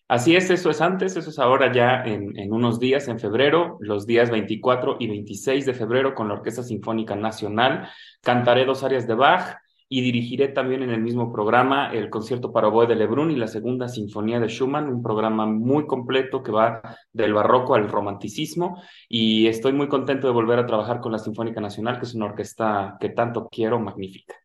Así 0.08 0.36
es, 0.36 0.50
eso 0.50 0.70
es 0.70 0.80
antes, 0.80 1.16
eso 1.16 1.30
es 1.30 1.38
ahora 1.40 1.72
ya 1.72 2.04
en, 2.04 2.52
unos 2.52 2.78
días, 2.78 3.08
en 3.08 3.18
febrero, 3.18 3.76
los 3.80 4.06
días 4.06 4.30
24 4.30 4.98
y 5.00 5.08
26 5.08 5.66
de 5.66 5.74
febrero 5.74 6.14
con 6.14 6.28
la 6.28 6.34
Orquesta 6.34 6.62
Sinfónica 6.62 7.16
Nacional. 7.16 7.88
Cantaré 8.22 8.64
dos 8.64 8.84
áreas 8.84 9.08
de 9.08 9.14
Bach 9.14 9.56
y 9.88 10.02
dirigiré 10.02 10.46
también 10.48 10.84
en 10.84 10.90
el 10.90 11.00
mismo 11.00 11.32
programa 11.32 11.92
el 11.92 12.08
concierto 12.08 12.52
para 12.52 12.68
oboe 12.68 12.86
de 12.86 12.94
Lebrun 12.94 13.32
y 13.32 13.36
la 13.36 13.48
segunda 13.48 13.88
sinfonía 13.88 14.38
de 14.38 14.46
Schumann, 14.48 14.88
un 14.88 15.02
programa 15.02 15.44
muy 15.46 15.86
completo 15.88 16.40
que 16.40 16.52
va 16.52 16.82
del 17.12 17.34
barroco 17.34 17.74
al 17.74 17.88
romanticismo 17.88 18.80
y 19.08 19.48
estoy 19.48 19.72
muy 19.72 19.88
contento 19.88 20.28
de 20.28 20.32
volver 20.32 20.60
a 20.60 20.66
trabajar 20.66 21.00
con 21.00 21.10
la 21.10 21.18
Sinfónica 21.18 21.60
Nacional, 21.60 21.98
que 21.98 22.04
es 22.04 22.14
una 22.14 22.26
orquesta 22.26 22.96
que 23.00 23.08
tanto 23.08 23.48
quiero, 23.48 23.80
magnífica. 23.80 24.36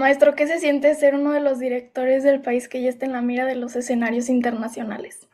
Maestro, 0.00 0.34
¿qué 0.34 0.46
se 0.46 0.58
siente 0.58 0.94
ser 0.94 1.14
uno 1.14 1.32
de 1.32 1.40
los 1.40 1.58
directores 1.58 2.24
del 2.24 2.40
país 2.40 2.70
que 2.70 2.80
ya 2.80 2.88
está 2.88 3.04
en 3.04 3.12
la 3.12 3.20
mira 3.20 3.44
de 3.44 3.54
los 3.54 3.76
escenarios 3.76 4.30
internacionales? 4.30 5.28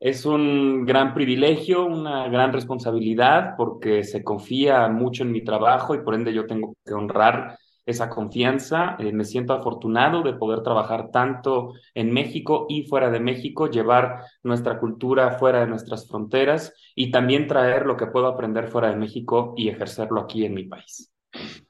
Es 0.00 0.26
un 0.26 0.84
gran 0.84 1.14
privilegio, 1.14 1.86
una 1.86 2.26
gran 2.26 2.52
responsabilidad, 2.52 3.54
porque 3.56 4.02
se 4.02 4.24
confía 4.24 4.88
mucho 4.88 5.22
en 5.22 5.30
mi 5.30 5.44
trabajo 5.44 5.94
y 5.94 6.02
por 6.02 6.16
ende 6.16 6.34
yo 6.34 6.48
tengo 6.48 6.74
que 6.84 6.92
honrar 6.92 7.56
esa 7.86 8.10
confianza. 8.10 8.96
Eh, 8.98 9.12
me 9.12 9.24
siento 9.24 9.52
afortunado 9.52 10.24
de 10.24 10.32
poder 10.32 10.64
trabajar 10.64 11.12
tanto 11.12 11.74
en 11.94 12.12
México 12.12 12.66
y 12.68 12.82
fuera 12.82 13.10
de 13.10 13.20
México, 13.20 13.70
llevar 13.70 14.24
nuestra 14.42 14.80
cultura 14.80 15.38
fuera 15.38 15.60
de 15.60 15.68
nuestras 15.68 16.08
fronteras 16.08 16.74
y 16.96 17.12
también 17.12 17.46
traer 17.46 17.86
lo 17.86 17.96
que 17.96 18.06
puedo 18.06 18.26
aprender 18.26 18.66
fuera 18.66 18.90
de 18.90 18.96
México 18.96 19.54
y 19.56 19.68
ejercerlo 19.68 20.20
aquí 20.20 20.44
en 20.44 20.54
mi 20.54 20.64
país. 20.64 21.12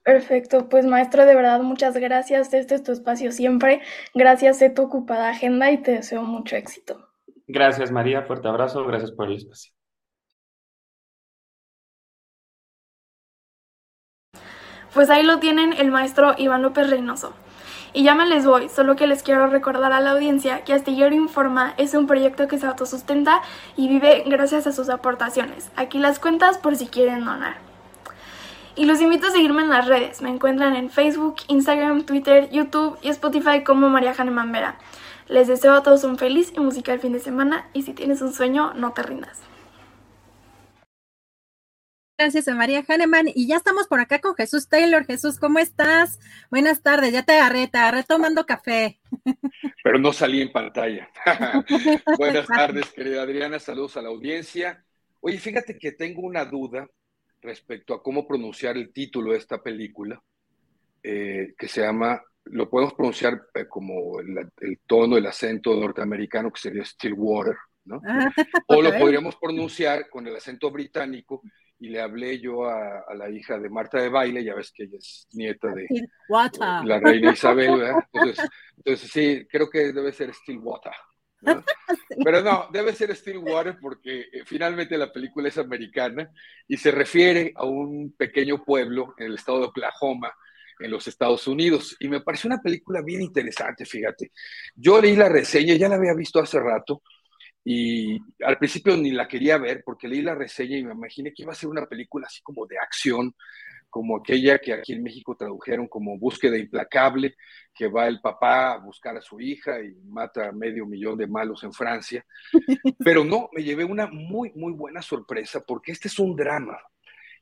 Perfecto, 0.02 0.68
pues 0.68 0.86
maestro, 0.86 1.26
de 1.26 1.34
verdad 1.34 1.60
muchas 1.60 1.94
gracias. 1.96 2.54
Este 2.54 2.74
es 2.74 2.82
tu 2.82 2.92
espacio 2.92 3.32
siempre. 3.32 3.82
Gracias 4.14 4.58
de 4.58 4.70
tu 4.70 4.82
ocupada 4.82 5.30
agenda 5.30 5.70
y 5.70 5.78
te 5.78 5.92
deseo 5.92 6.22
mucho 6.22 6.56
éxito. 6.56 7.08
Gracias 7.46 7.90
María, 7.90 8.22
fuerte 8.22 8.48
abrazo, 8.48 8.84
gracias 8.84 9.10
por 9.12 9.28
el 9.28 9.36
espacio. 9.36 9.72
Pues 14.94 15.10
ahí 15.10 15.22
lo 15.22 15.38
tienen 15.38 15.74
el 15.74 15.90
maestro 15.90 16.34
Iván 16.38 16.62
López 16.62 16.88
Reynoso. 16.88 17.34
Y 17.92 18.04
ya 18.04 18.14
me 18.14 18.26
les 18.26 18.46
voy, 18.46 18.68
solo 18.68 18.96
que 18.96 19.06
les 19.06 19.22
quiero 19.22 19.46
recordar 19.46 19.92
a 19.92 20.00
la 20.00 20.10
audiencia 20.10 20.62
que 20.64 20.72
Astillero 20.72 21.14
Informa 21.14 21.74
es 21.78 21.94
un 21.94 22.06
proyecto 22.06 22.48
que 22.48 22.58
se 22.58 22.66
autosustenta 22.66 23.42
y 23.76 23.88
vive 23.88 24.24
gracias 24.26 24.66
a 24.66 24.72
sus 24.72 24.88
aportaciones. 24.88 25.70
Aquí 25.76 25.98
las 25.98 26.18
cuentas 26.18 26.58
por 26.58 26.76
si 26.76 26.86
quieren 26.86 27.24
donar. 27.24 27.67
Y 28.78 28.84
los 28.84 29.00
invito 29.00 29.26
a 29.26 29.32
seguirme 29.32 29.62
en 29.62 29.70
las 29.70 29.88
redes. 29.88 30.22
Me 30.22 30.30
encuentran 30.30 30.76
en 30.76 30.88
Facebook, 30.88 31.38
Instagram, 31.48 32.06
Twitter, 32.06 32.48
YouTube 32.50 32.96
y 33.02 33.08
Spotify 33.08 33.64
como 33.64 33.88
María 33.88 34.14
Hahnemann 34.16 34.52
Vera. 34.52 34.78
Les 35.26 35.48
deseo 35.48 35.74
a 35.74 35.82
todos 35.82 36.04
un 36.04 36.16
feliz 36.16 36.52
y 36.54 36.60
musical 36.60 37.00
fin 37.00 37.12
de 37.12 37.18
semana 37.18 37.68
y 37.72 37.82
si 37.82 37.92
tienes 37.92 38.22
un 38.22 38.32
sueño, 38.32 38.74
no 38.74 38.92
te 38.92 39.02
rindas. 39.02 39.40
Gracias 42.16 42.46
a 42.46 42.54
María 42.54 42.84
Hahnemann. 42.88 43.26
Y 43.34 43.48
ya 43.48 43.56
estamos 43.56 43.88
por 43.88 43.98
acá 43.98 44.20
con 44.20 44.36
Jesús 44.36 44.68
Taylor. 44.68 45.04
Jesús, 45.04 45.40
¿cómo 45.40 45.58
estás? 45.58 46.20
Buenas 46.48 46.80
tardes, 46.80 47.12
ya 47.12 47.24
te 47.24 47.32
agarré, 47.32 47.66
te 47.66 47.78
agarré 47.78 48.04
tomando 48.04 48.46
café. 48.46 49.00
Pero 49.82 49.98
no 49.98 50.12
salí 50.12 50.40
en 50.40 50.52
pantalla. 50.52 51.10
Buenas 52.16 52.46
tardes, 52.46 52.92
querida 52.92 53.22
Adriana. 53.22 53.58
Saludos 53.58 53.96
a 53.96 54.02
la 54.02 54.10
audiencia. 54.10 54.84
Oye, 55.18 55.38
fíjate 55.38 55.76
que 55.76 55.90
tengo 55.90 56.22
una 56.22 56.44
duda 56.44 56.88
respecto 57.40 57.94
a 57.94 58.02
cómo 58.02 58.26
pronunciar 58.26 58.76
el 58.76 58.92
título 58.92 59.32
de 59.32 59.38
esta 59.38 59.62
película, 59.62 60.22
eh, 61.02 61.54
que 61.56 61.68
se 61.68 61.82
llama, 61.82 62.22
lo 62.44 62.68
podemos 62.68 62.94
pronunciar 62.94 63.40
eh, 63.54 63.66
como 63.68 64.20
el, 64.20 64.80
tono, 64.86 65.16
el 65.16 65.26
acento 65.26 65.74
norteamericano, 65.74 66.50
que 66.50 66.60
sería 66.60 66.84
Stillwater, 66.84 67.56
¿no? 67.84 68.00
Ah, 68.06 68.30
o 68.68 68.82
lo 68.82 68.96
podríamos 68.98 69.36
pronunciar 69.36 70.08
con 70.08 70.26
el 70.26 70.36
acento 70.36 70.70
británico, 70.70 71.42
y 71.80 71.88
le 71.88 72.00
hablé 72.00 72.40
yo 72.40 72.68
a, 72.68 73.04
la 73.14 73.30
hija 73.30 73.58
de 73.58 73.70
Marta 73.70 74.00
de 74.00 74.08
Baile, 74.08 74.42
ya 74.42 74.54
ves 74.54 74.72
que 74.72 74.84
ella 74.84 74.98
es 74.98 75.28
nieta 75.32 75.68
de, 75.68 75.86
la 76.84 76.98
reina 76.98 77.32
Isabel, 77.32 77.80
Entonces, 78.12 78.48
entonces 78.76 79.10
sí, 79.10 79.46
creo 79.48 79.70
que 79.70 79.92
debe 79.92 80.12
ser 80.12 80.34
Stillwater. 80.34 80.92
Pero 82.24 82.42
no, 82.42 82.68
debe 82.72 82.92
ser 82.94 83.14
Stillwater 83.14 83.78
porque 83.80 84.20
eh, 84.32 84.42
finalmente 84.44 84.98
la 84.98 85.12
película 85.12 85.48
es 85.48 85.58
americana 85.58 86.30
y 86.66 86.76
se 86.76 86.90
refiere 86.90 87.52
a 87.54 87.64
un 87.64 88.12
pequeño 88.16 88.64
pueblo 88.64 89.14
en 89.18 89.26
el 89.26 89.34
estado 89.34 89.60
de 89.60 89.66
Oklahoma, 89.66 90.32
en 90.80 90.90
los 90.90 91.06
Estados 91.06 91.46
Unidos. 91.46 91.96
Y 92.00 92.08
me 92.08 92.20
pareció 92.20 92.48
una 92.48 92.60
película 92.60 93.02
bien 93.02 93.22
interesante, 93.22 93.84
fíjate. 93.84 94.32
Yo 94.74 95.00
leí 95.00 95.16
la 95.16 95.28
reseña, 95.28 95.74
ya 95.74 95.88
la 95.88 95.96
había 95.96 96.14
visto 96.14 96.40
hace 96.40 96.58
rato, 96.60 97.02
y 97.64 98.18
al 98.44 98.56
principio 98.56 98.96
ni 98.96 99.10
la 99.10 99.28
quería 99.28 99.58
ver 99.58 99.82
porque 99.84 100.08
leí 100.08 100.22
la 100.22 100.34
reseña 100.34 100.78
y 100.78 100.84
me 100.84 100.94
imaginé 100.94 101.34
que 101.34 101.42
iba 101.42 101.52
a 101.52 101.56
ser 101.56 101.68
una 101.68 101.84
película 101.86 102.26
así 102.26 102.40
como 102.42 102.66
de 102.66 102.78
acción, 102.78 103.34
como 103.90 104.16
aquella 104.16 104.58
que 104.58 104.72
aquí 104.72 104.92
en 104.92 105.02
México 105.02 105.36
tradujeron 105.36 105.88
como 105.88 106.18
Búsqueda 106.18 106.58
Implacable, 106.58 107.34
que 107.74 107.88
va 107.88 108.06
el 108.06 108.20
papá 108.20 108.72
a 108.72 108.78
buscar 108.78 109.16
a 109.16 109.22
su 109.22 109.40
hija 109.40 109.80
y 109.80 109.94
mata 110.06 110.48
a 110.48 110.52
medio 110.52 110.86
millón 110.86 111.16
de 111.16 111.26
malos 111.26 111.62
en 111.64 111.72
Francia. 111.72 112.24
Pero 112.98 113.24
no, 113.24 113.48
me 113.52 113.62
llevé 113.62 113.84
una 113.84 114.06
muy, 114.06 114.52
muy 114.54 114.72
buena 114.72 115.02
sorpresa 115.02 115.64
porque 115.66 115.92
este 115.92 116.08
es 116.08 116.18
un 116.18 116.36
drama. 116.36 116.78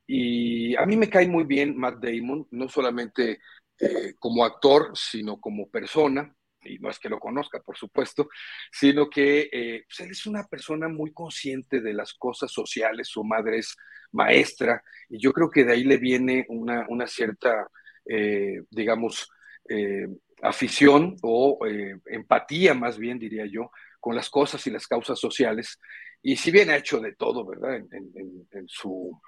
Y 0.06 0.76
a 0.76 0.86
mí 0.86 0.96
me 0.96 1.10
cae 1.10 1.26
muy 1.26 1.44
bien 1.44 1.76
Matt 1.76 1.98
Damon, 1.98 2.46
no 2.52 2.68
solamente 2.68 3.40
eh, 3.78 4.14
como 4.18 4.44
actor, 4.44 4.92
sino 4.94 5.40
como 5.40 5.68
persona. 5.68 6.34
Y 6.66 6.78
no 6.78 6.90
es 6.90 6.98
que 6.98 7.08
lo 7.08 7.18
conozca, 7.18 7.60
por 7.60 7.76
supuesto, 7.76 8.28
sino 8.70 9.08
que 9.08 9.48
eh, 9.52 9.84
pues, 9.86 10.00
él 10.00 10.10
es 10.10 10.26
una 10.26 10.44
persona 10.44 10.88
muy 10.88 11.12
consciente 11.12 11.80
de 11.80 11.94
las 11.94 12.14
cosas 12.14 12.50
sociales, 12.52 13.08
su 13.08 13.24
madre 13.24 13.58
es 13.58 13.76
maestra, 14.12 14.82
y 15.08 15.18
yo 15.18 15.32
creo 15.32 15.50
que 15.50 15.64
de 15.64 15.72
ahí 15.72 15.84
le 15.84 15.98
viene 15.98 16.46
una, 16.48 16.86
una 16.88 17.06
cierta, 17.06 17.68
eh, 18.04 18.62
digamos, 18.70 19.28
eh, 19.68 20.08
afición 20.42 21.16
o 21.22 21.58
empatía, 22.06 22.74
más 22.74 22.98
bien 22.98 23.18
diría 23.18 23.46
yo, 23.46 23.70
con 23.98 24.14
las 24.14 24.28
cosas 24.28 24.66
y 24.66 24.70
las 24.70 24.86
causas 24.86 25.18
sociales. 25.18 25.80
Y 26.22 26.36
si 26.36 26.50
bien 26.50 26.70
ha 26.70 26.76
hecho 26.76 27.00
de 27.00 27.14
todo, 27.14 27.44
¿verdad? 27.46 27.76
en 27.76 28.68
su, 28.68 29.20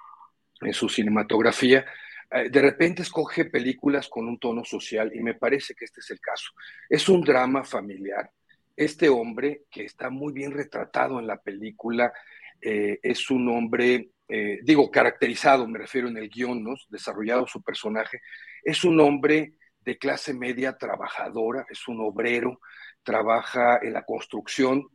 en 0.60 0.72
su 0.72 0.88
cinematografía, 0.88 1.84
de 2.30 2.60
repente 2.60 3.02
escoge 3.02 3.46
películas 3.46 4.08
con 4.08 4.28
un 4.28 4.38
tono 4.38 4.64
social 4.64 5.10
y 5.14 5.20
me 5.20 5.34
parece 5.34 5.74
que 5.74 5.86
este 5.86 6.00
es 6.00 6.10
el 6.10 6.20
caso. 6.20 6.50
Es 6.88 7.08
un 7.08 7.22
drama 7.22 7.64
familiar. 7.64 8.30
Este 8.76 9.08
hombre, 9.08 9.62
que 9.70 9.84
está 9.84 10.10
muy 10.10 10.32
bien 10.32 10.52
retratado 10.52 11.18
en 11.18 11.26
la 11.26 11.40
película, 11.40 12.12
eh, 12.60 12.98
es 13.02 13.30
un 13.30 13.48
hombre, 13.48 14.10
eh, 14.28 14.60
digo, 14.62 14.90
caracterizado, 14.90 15.66
me 15.66 15.78
refiero 15.78 16.08
en 16.08 16.18
el 16.18 16.28
guion, 16.28 16.62
¿no? 16.62 16.74
desarrollado 16.88 17.46
su 17.46 17.62
personaje, 17.62 18.20
es 18.62 18.84
un 18.84 19.00
hombre 19.00 19.54
de 19.80 19.96
clase 19.96 20.34
media 20.34 20.76
trabajadora, 20.76 21.64
es 21.70 21.88
un 21.88 22.00
obrero, 22.00 22.60
trabaja 23.02 23.78
en 23.82 23.94
la 23.94 24.04
construcción. 24.04 24.86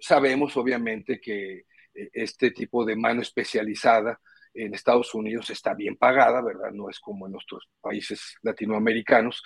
sabemos, 0.00 0.56
obviamente, 0.56 1.20
que 1.20 1.64
este 1.94 2.50
tipo 2.50 2.84
de 2.84 2.96
mano 2.96 3.22
especializada 3.22 4.20
en 4.58 4.74
Estados 4.74 5.14
Unidos 5.14 5.50
está 5.50 5.74
bien 5.74 5.96
pagada, 5.96 6.42
¿verdad? 6.42 6.70
No 6.72 6.90
es 6.90 6.98
como 6.98 7.26
en 7.26 7.32
nuestros 7.32 7.68
países 7.80 8.36
latinoamericanos. 8.42 9.42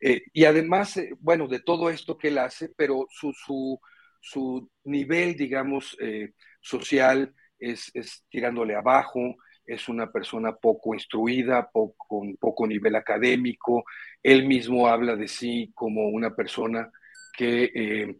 Eh, 0.00 0.22
y 0.32 0.44
además, 0.44 0.96
eh, 0.96 1.10
bueno, 1.18 1.48
de 1.48 1.60
todo 1.60 1.90
esto 1.90 2.16
que 2.16 2.28
él 2.28 2.38
hace, 2.38 2.70
pero 2.76 3.06
su, 3.10 3.32
su, 3.32 3.80
su 4.20 4.70
nivel, 4.84 5.36
digamos, 5.36 5.96
eh, 6.00 6.32
social 6.60 7.34
es, 7.58 7.90
es, 7.94 8.24
tirándole 8.28 8.74
abajo, 8.74 9.36
es 9.64 9.88
una 9.88 10.10
persona 10.10 10.54
poco 10.56 10.94
instruida, 10.94 11.70
con 11.72 12.36
poco 12.36 12.66
nivel 12.66 12.96
académico. 12.96 13.84
Él 14.22 14.46
mismo 14.46 14.88
habla 14.88 15.16
de 15.16 15.28
sí 15.28 15.70
como 15.74 16.08
una 16.08 16.34
persona 16.34 16.90
que 17.36 18.18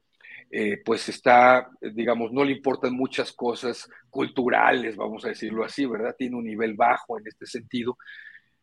eh, 0.54 0.82
pues 0.84 1.08
está, 1.08 1.70
digamos, 1.80 2.30
no 2.30 2.44
le 2.44 2.52
importan 2.52 2.92
muchas 2.92 3.32
cosas 3.32 3.88
culturales, 4.10 4.96
vamos 4.96 5.24
a 5.24 5.28
decirlo 5.28 5.64
así, 5.64 5.86
¿verdad? 5.86 6.14
Tiene 6.16 6.36
un 6.36 6.44
nivel 6.44 6.74
bajo 6.74 7.18
en 7.18 7.26
este 7.26 7.46
sentido. 7.46 7.96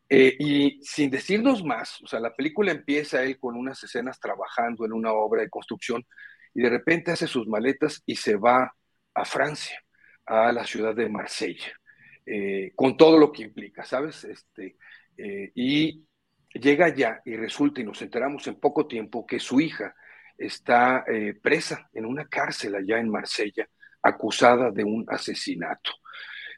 Eh, 0.08 0.36
y 0.38 0.80
sin 0.84 1.10
decirnos 1.10 1.64
más, 1.64 2.00
o 2.02 2.06
sea, 2.06 2.20
la 2.20 2.32
película 2.32 2.70
empieza 2.70 3.24
él 3.24 3.40
con 3.40 3.56
unas 3.56 3.82
escenas 3.82 4.20
trabajando 4.20 4.84
en 4.84 4.92
una 4.92 5.12
obra 5.12 5.42
de 5.42 5.50
construcción 5.50 6.06
y 6.54 6.62
de 6.62 6.70
repente 6.70 7.10
hace 7.10 7.26
sus 7.26 7.48
maletas 7.48 8.00
y 8.06 8.14
se 8.14 8.36
va 8.36 8.72
a 9.14 9.24
Francia, 9.24 9.82
a 10.26 10.52
la 10.52 10.64
ciudad 10.64 10.94
de 10.94 11.08
Marsella, 11.08 11.72
eh, 12.24 12.70
con 12.76 12.96
todo 12.96 13.18
lo 13.18 13.32
que 13.32 13.42
implica, 13.42 13.84
¿sabes? 13.84 14.22
Este, 14.22 14.76
y 15.16 16.04
llega 16.54 16.86
allá 16.86 17.20
y 17.24 17.34
resulta, 17.34 17.80
y 17.80 17.84
nos 17.84 18.00
enteramos 18.00 18.46
en 18.46 18.60
poco 18.60 18.86
tiempo, 18.86 19.26
que 19.26 19.40
su 19.40 19.60
hija, 19.60 19.92
está 20.40 21.04
eh, 21.06 21.34
presa 21.34 21.88
en 21.92 22.06
una 22.06 22.26
cárcel 22.26 22.74
allá 22.74 22.98
en 22.98 23.10
Marsella, 23.10 23.68
acusada 24.02 24.70
de 24.70 24.82
un 24.82 25.04
asesinato. 25.08 25.92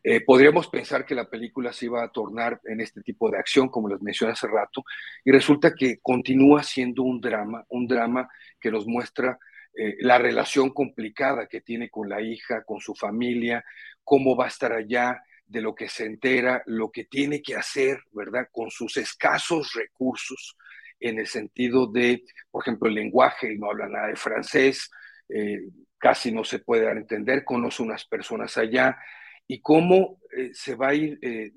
Eh, 0.05 0.21
podríamos 0.21 0.69
pensar 0.69 1.05
que 1.05 1.15
la 1.15 1.29
película 1.29 1.73
se 1.73 1.87
iba 1.87 2.03
a 2.03 2.11
tornar 2.11 2.61
en 2.65 2.81
este 2.81 3.03
tipo 3.03 3.31
de 3.31 3.39
acción, 3.39 3.69
como 3.69 3.89
les 3.89 4.01
mencioné 4.01 4.33
hace 4.33 4.47
rato, 4.47 4.85
y 5.25 5.31
resulta 5.31 5.75
que 5.75 5.99
continúa 6.01 6.63
siendo 6.63 7.03
un 7.03 7.21
drama, 7.21 7.65
un 7.69 7.87
drama 7.87 8.29
que 8.61 8.71
nos 8.71 8.87
muestra 8.87 9.39
eh, 9.75 9.97
la 10.01 10.19
relación 10.19 10.71
complicada 10.71 11.47
que 11.47 11.61
tiene 11.61 11.89
con 11.89 12.09
la 12.09 12.21
hija, 12.21 12.65
con 12.65 12.81
su 12.81 12.95
familia, 12.95 13.65
cómo 14.05 14.37
va 14.37 14.47
a 14.47 14.49
estar 14.49 14.73
allá, 14.73 15.23
de 15.53 15.61
lo 15.61 15.75
que 15.75 15.89
se 15.89 16.07
entera, 16.07 16.63
lo 16.67 16.91
que 16.91 17.05
tiene 17.05 17.43
que 17.43 17.55
hacer, 17.55 18.03
¿verdad? 18.13 18.49
Con 18.51 18.71
sus 18.71 18.97
escasos 18.97 19.73
recursos, 19.75 20.57
en 21.03 21.19
el 21.19 21.27
sentido 21.27 21.87
de, 21.87 22.25
por 22.51 22.63
ejemplo, 22.63 22.89
el 22.89 22.95
lenguaje, 22.95 23.57
no 23.57 23.71
habla 23.71 23.89
nada 23.89 24.09
de 24.09 24.17
francés, 24.17 24.91
eh, 25.29 25.61
casi 25.99 26.33
no 26.33 26.45
se 26.45 26.59
puede 26.59 26.85
dar 26.85 26.97
a 26.97 27.01
entender, 27.01 27.45
conoce 27.45 27.83
unas 27.83 28.05
personas 28.07 28.57
allá, 28.57 28.99
y 29.47 29.61
cómo 29.61 30.21
eh, 30.37 30.51
se 30.53 30.75
va 30.75 30.89
a 30.89 30.95
ir, 30.95 31.19
eh, 31.23 31.53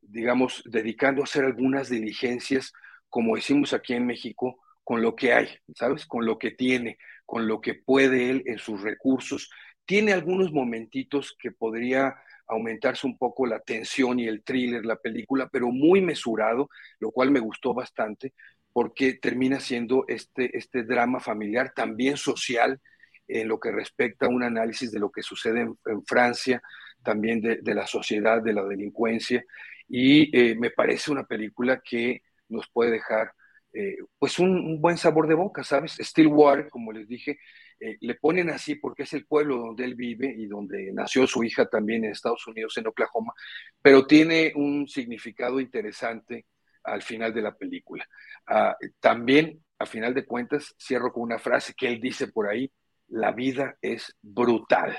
digamos, 0.00 0.62
dedicando 0.66 1.20
a 1.20 1.24
hacer 1.24 1.44
algunas 1.44 1.88
diligencias, 1.88 2.72
como 3.08 3.36
decimos 3.36 3.72
aquí 3.72 3.94
en 3.94 4.06
México, 4.06 4.60
con 4.82 5.02
lo 5.02 5.16
que 5.16 5.32
hay, 5.32 5.48
¿sabes? 5.74 6.06
Con 6.06 6.24
lo 6.24 6.38
que 6.38 6.52
tiene, 6.52 6.98
con 7.24 7.48
lo 7.48 7.60
que 7.60 7.74
puede 7.74 8.30
él 8.30 8.42
en 8.46 8.58
sus 8.58 8.82
recursos. 8.82 9.50
Tiene 9.84 10.12
algunos 10.12 10.52
momentitos 10.52 11.36
que 11.38 11.50
podría 11.50 12.14
aumentarse 12.48 13.06
un 13.06 13.18
poco 13.18 13.46
la 13.46 13.60
tensión 13.60 14.20
y 14.20 14.28
el 14.28 14.44
thriller, 14.44 14.84
la 14.84 14.96
película, 14.96 15.48
pero 15.50 15.68
muy 15.68 16.00
mesurado, 16.00 16.68
lo 17.00 17.10
cual 17.10 17.30
me 17.30 17.40
gustó 17.40 17.74
bastante 17.74 18.32
porque 18.76 19.14
termina 19.14 19.58
siendo 19.58 20.04
este, 20.06 20.54
este 20.54 20.82
drama 20.82 21.18
familiar, 21.18 21.72
también 21.74 22.18
social, 22.18 22.78
en 23.26 23.48
lo 23.48 23.58
que 23.58 23.72
respecta 23.72 24.26
a 24.26 24.28
un 24.28 24.42
análisis 24.42 24.92
de 24.92 24.98
lo 24.98 25.10
que 25.10 25.22
sucede 25.22 25.62
en, 25.62 26.04
Francia, 26.04 26.60
también 27.02 27.40
de, 27.40 27.74
la 27.74 27.86
sociedad, 27.86 28.42
de 28.42 28.52
la 28.52 28.62
delincuencia, 28.64 29.42
y 29.88 30.28
eh, 30.38 30.56
me 30.56 30.68
parece 30.68 31.10
una 31.10 31.24
película 31.24 31.80
que 31.82 32.20
nos 32.50 32.68
puede 32.68 32.90
dejar 32.90 33.32
eh, 33.72 33.96
pues 34.18 34.38
un, 34.38 34.78
buen 34.78 34.98
sabor 34.98 35.26
de 35.26 35.36
boca, 35.36 35.64
¿sabes? 35.64 35.96
Stillwater, 35.98 36.68
como 36.68 36.92
les 36.92 37.08
dije, 37.08 37.38
eh, 37.80 37.96
le 38.02 38.16
ponen 38.16 38.50
así 38.50 38.74
porque 38.74 39.04
es 39.04 39.12
el 39.14 39.24
pueblo 39.24 39.56
donde 39.56 39.86
él 39.86 39.94
vive 39.94 40.34
y 40.36 40.48
donde 40.48 40.92
nació 40.92 41.26
su 41.26 41.42
hija 41.42 41.64
también 41.66 42.04
en 42.04 42.10
Estados 42.10 42.46
Unidos, 42.46 42.76
en 42.76 42.88
Oklahoma, 42.88 43.32
pero 43.80 44.06
tiene 44.06 44.52
un 44.54 44.86
significado 44.86 45.60
interesante 45.60 46.44
al 46.86 47.02
final 47.02 47.34
de 47.34 47.42
la 47.42 47.54
película. 47.54 48.06
Ah, 48.46 48.76
también, 49.00 49.62
a 49.78 49.86
final 49.86 50.14
de 50.14 50.24
cuentas, 50.24 50.74
cierro 50.78 51.12
con 51.12 51.24
una 51.24 51.38
frase 51.38 51.74
que 51.76 51.88
él 51.88 52.00
dice 52.00 52.28
por 52.28 52.48
ahí, 52.48 52.70
la 53.08 53.32
vida 53.32 53.76
es 53.82 54.16
brutal. 54.22 54.96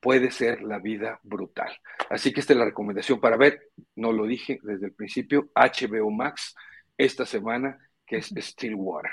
Puede 0.00 0.30
ser 0.30 0.62
la 0.62 0.78
vida 0.78 1.18
brutal. 1.22 1.72
Así 2.10 2.32
que 2.32 2.40
esta 2.40 2.52
es 2.52 2.58
la 2.58 2.66
recomendación 2.66 3.20
para 3.20 3.36
ver, 3.36 3.70
no 3.96 4.12
lo 4.12 4.26
dije 4.26 4.58
desde 4.62 4.86
el 4.86 4.92
principio, 4.92 5.50
HBO 5.54 6.10
Max 6.10 6.54
esta 6.96 7.24
semana, 7.24 7.78
que 8.06 8.18
es 8.18 8.32
Stillwater. 8.36 9.10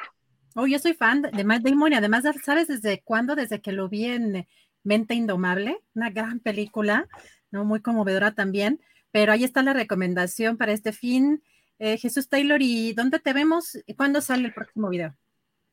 Oh, 0.55 0.67
yo 0.67 0.79
soy 0.79 0.93
fan 0.93 1.21
de 1.21 1.43
Matt 1.45 1.61
Damon 1.61 1.93
y 1.93 1.95
además, 1.95 2.25
¿sabes 2.43 2.67
desde 2.67 3.01
cuándo? 3.03 3.35
Desde 3.35 3.61
que 3.61 3.71
lo 3.71 3.87
vi 3.87 4.05
en 4.05 4.45
Mente 4.83 5.13
Indomable, 5.13 5.79
una 5.93 6.09
gran 6.09 6.39
película, 6.39 7.07
¿no? 7.51 7.63
Muy 7.63 7.81
conmovedora 7.81 8.33
también. 8.33 8.81
Pero 9.11 9.31
ahí 9.31 9.43
está 9.43 9.63
la 9.63 9.73
recomendación 9.73 10.57
para 10.57 10.73
este 10.73 10.91
fin. 10.91 11.41
Eh, 11.83 11.97
Jesús 11.97 12.29
Taylor, 12.29 12.61
¿y 12.61 12.93
dónde 12.93 13.17
te 13.17 13.33
vemos? 13.33 13.75
¿Y 13.87 13.95
cuándo 13.95 14.21
sale 14.21 14.45
el 14.45 14.53
próximo 14.53 14.87
video? 14.89 15.15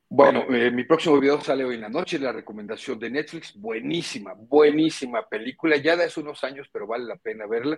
Bueno, 0.09 0.43
eh, 0.49 0.71
mi 0.71 0.83
próximo 0.83 1.19
video 1.19 1.39
sale 1.39 1.63
hoy 1.63 1.75
en 1.75 1.81
la 1.81 1.89
noche, 1.89 2.17
la 2.17 2.31
recomendación 2.31 2.97
de 2.97 3.11
Netflix, 3.11 3.53
buenísima, 3.55 4.33
buenísima 4.33 5.29
película, 5.29 5.77
ya 5.77 5.95
de 5.95 6.05
hace 6.05 6.19
unos 6.19 6.43
años, 6.43 6.67
pero 6.73 6.87
vale 6.87 7.05
la 7.05 7.17
pena 7.17 7.45
verla. 7.45 7.77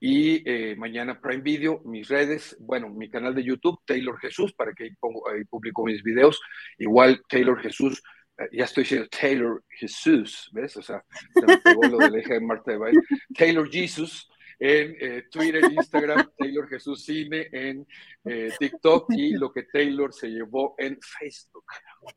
Y 0.00 0.50
eh, 0.50 0.76
mañana 0.76 1.20
Prime 1.20 1.42
Video, 1.42 1.82
mis 1.84 2.08
redes, 2.08 2.56
bueno, 2.58 2.88
mi 2.88 3.10
canal 3.10 3.34
de 3.34 3.44
YouTube, 3.44 3.82
Taylor 3.84 4.18
Jesús, 4.18 4.54
para 4.54 4.72
que 4.72 4.84
ahí, 4.84 4.94
pongo, 4.98 5.28
ahí 5.28 5.44
publico 5.44 5.84
mis 5.84 6.02
videos. 6.02 6.40
Igual 6.78 7.20
Taylor 7.28 7.60
Jesús, 7.60 8.02
ya 8.50 8.64
estoy 8.64 8.84
diciendo 8.84 9.08
Taylor 9.10 9.62
Jesús, 9.68 10.48
¿ves? 10.54 10.74
O 10.78 10.82
sea, 10.82 11.04
se 11.34 11.44
me 11.44 11.58
pegó 11.58 11.86
lo 11.86 11.98
de 11.98 12.10
la 12.12 12.18
hija 12.18 12.32
de 12.32 12.40
Marta 12.40 12.70
de 12.70 12.78
Baile. 12.78 13.00
Taylor 13.36 13.70
Jesus, 13.70 14.26
en 14.58 14.96
eh, 15.00 15.24
Twitter, 15.30 15.62
Instagram, 15.70 16.30
Taylor 16.36 16.68
Jesús 16.68 17.04
Cine, 17.04 17.48
en 17.52 17.86
eh, 18.24 18.52
TikTok 18.58 19.06
y 19.10 19.32
lo 19.32 19.52
que 19.52 19.64
Taylor 19.64 20.12
se 20.12 20.28
llevó 20.28 20.74
en 20.78 20.98
Facebook. 21.00 21.64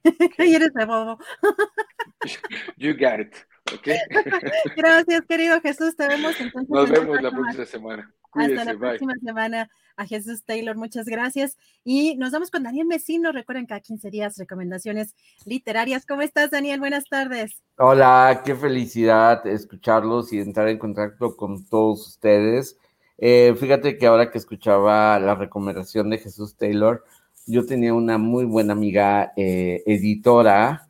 Okay. 0.32 0.56
Eres 0.56 0.74
de 0.74 0.85
bobo. 0.85 1.17
You 2.77 2.93
got 2.93 3.19
it. 3.19 3.35
Okay. 3.75 3.98
Gracias, 4.75 5.22
querido 5.27 5.61
Jesús. 5.61 5.95
Te 5.95 6.08
vemos 6.08 6.40
entonces. 6.40 6.69
Nos 6.69 6.90
vemos 6.90 7.22
la 7.22 7.32
próxima 7.32 7.66
semana. 7.66 8.14
Hasta 8.33 8.64
la 8.64 8.77
próxima 8.77 9.14
semana 9.24 9.69
a 9.98 10.06
Jesús 10.06 10.43
Taylor, 10.45 10.77
muchas 10.77 11.06
gracias. 11.06 11.58
Y 11.83 12.16
nos 12.16 12.32
vamos 12.32 12.50
con 12.50 12.64
Daniel 12.64 12.88
Mesino. 12.88 13.32
Recuerden 13.32 13.66
cada 13.66 13.82
15 13.82 14.09
días 14.09 14.38
recomendaciones 14.38 15.16
literarias. 15.45 16.06
¿Cómo 16.06 16.22
estás, 16.22 16.50
Daniel? 16.50 16.80
Buenas 16.80 17.06
tardes. 17.09 17.61
Hola, 17.77 18.41
qué 18.45 18.56
felicidad 18.56 19.45
escucharlos 19.45 20.32
y 20.32 20.40
entrar 20.40 20.69
en 20.69 20.77
contacto 20.77 21.35
con 21.35 21.66
todos 21.66 22.08
ustedes. 22.08 22.77
Eh, 23.17 23.53
fíjate 23.59 23.98
que 23.98 24.08
ahora 24.08 24.32
que 24.32 24.38
escuchaba 24.38 25.19
la 25.19 25.35
recomendación 25.35 26.09
de 26.09 26.17
Jesús 26.17 26.56
Taylor, 26.56 27.03
yo 27.45 27.66
tenía 27.66 27.93
una 27.93 28.17
muy 28.17 28.45
buena 28.45 28.74
amiga 28.74 29.33
eh, 29.35 29.83
editora 29.85 30.88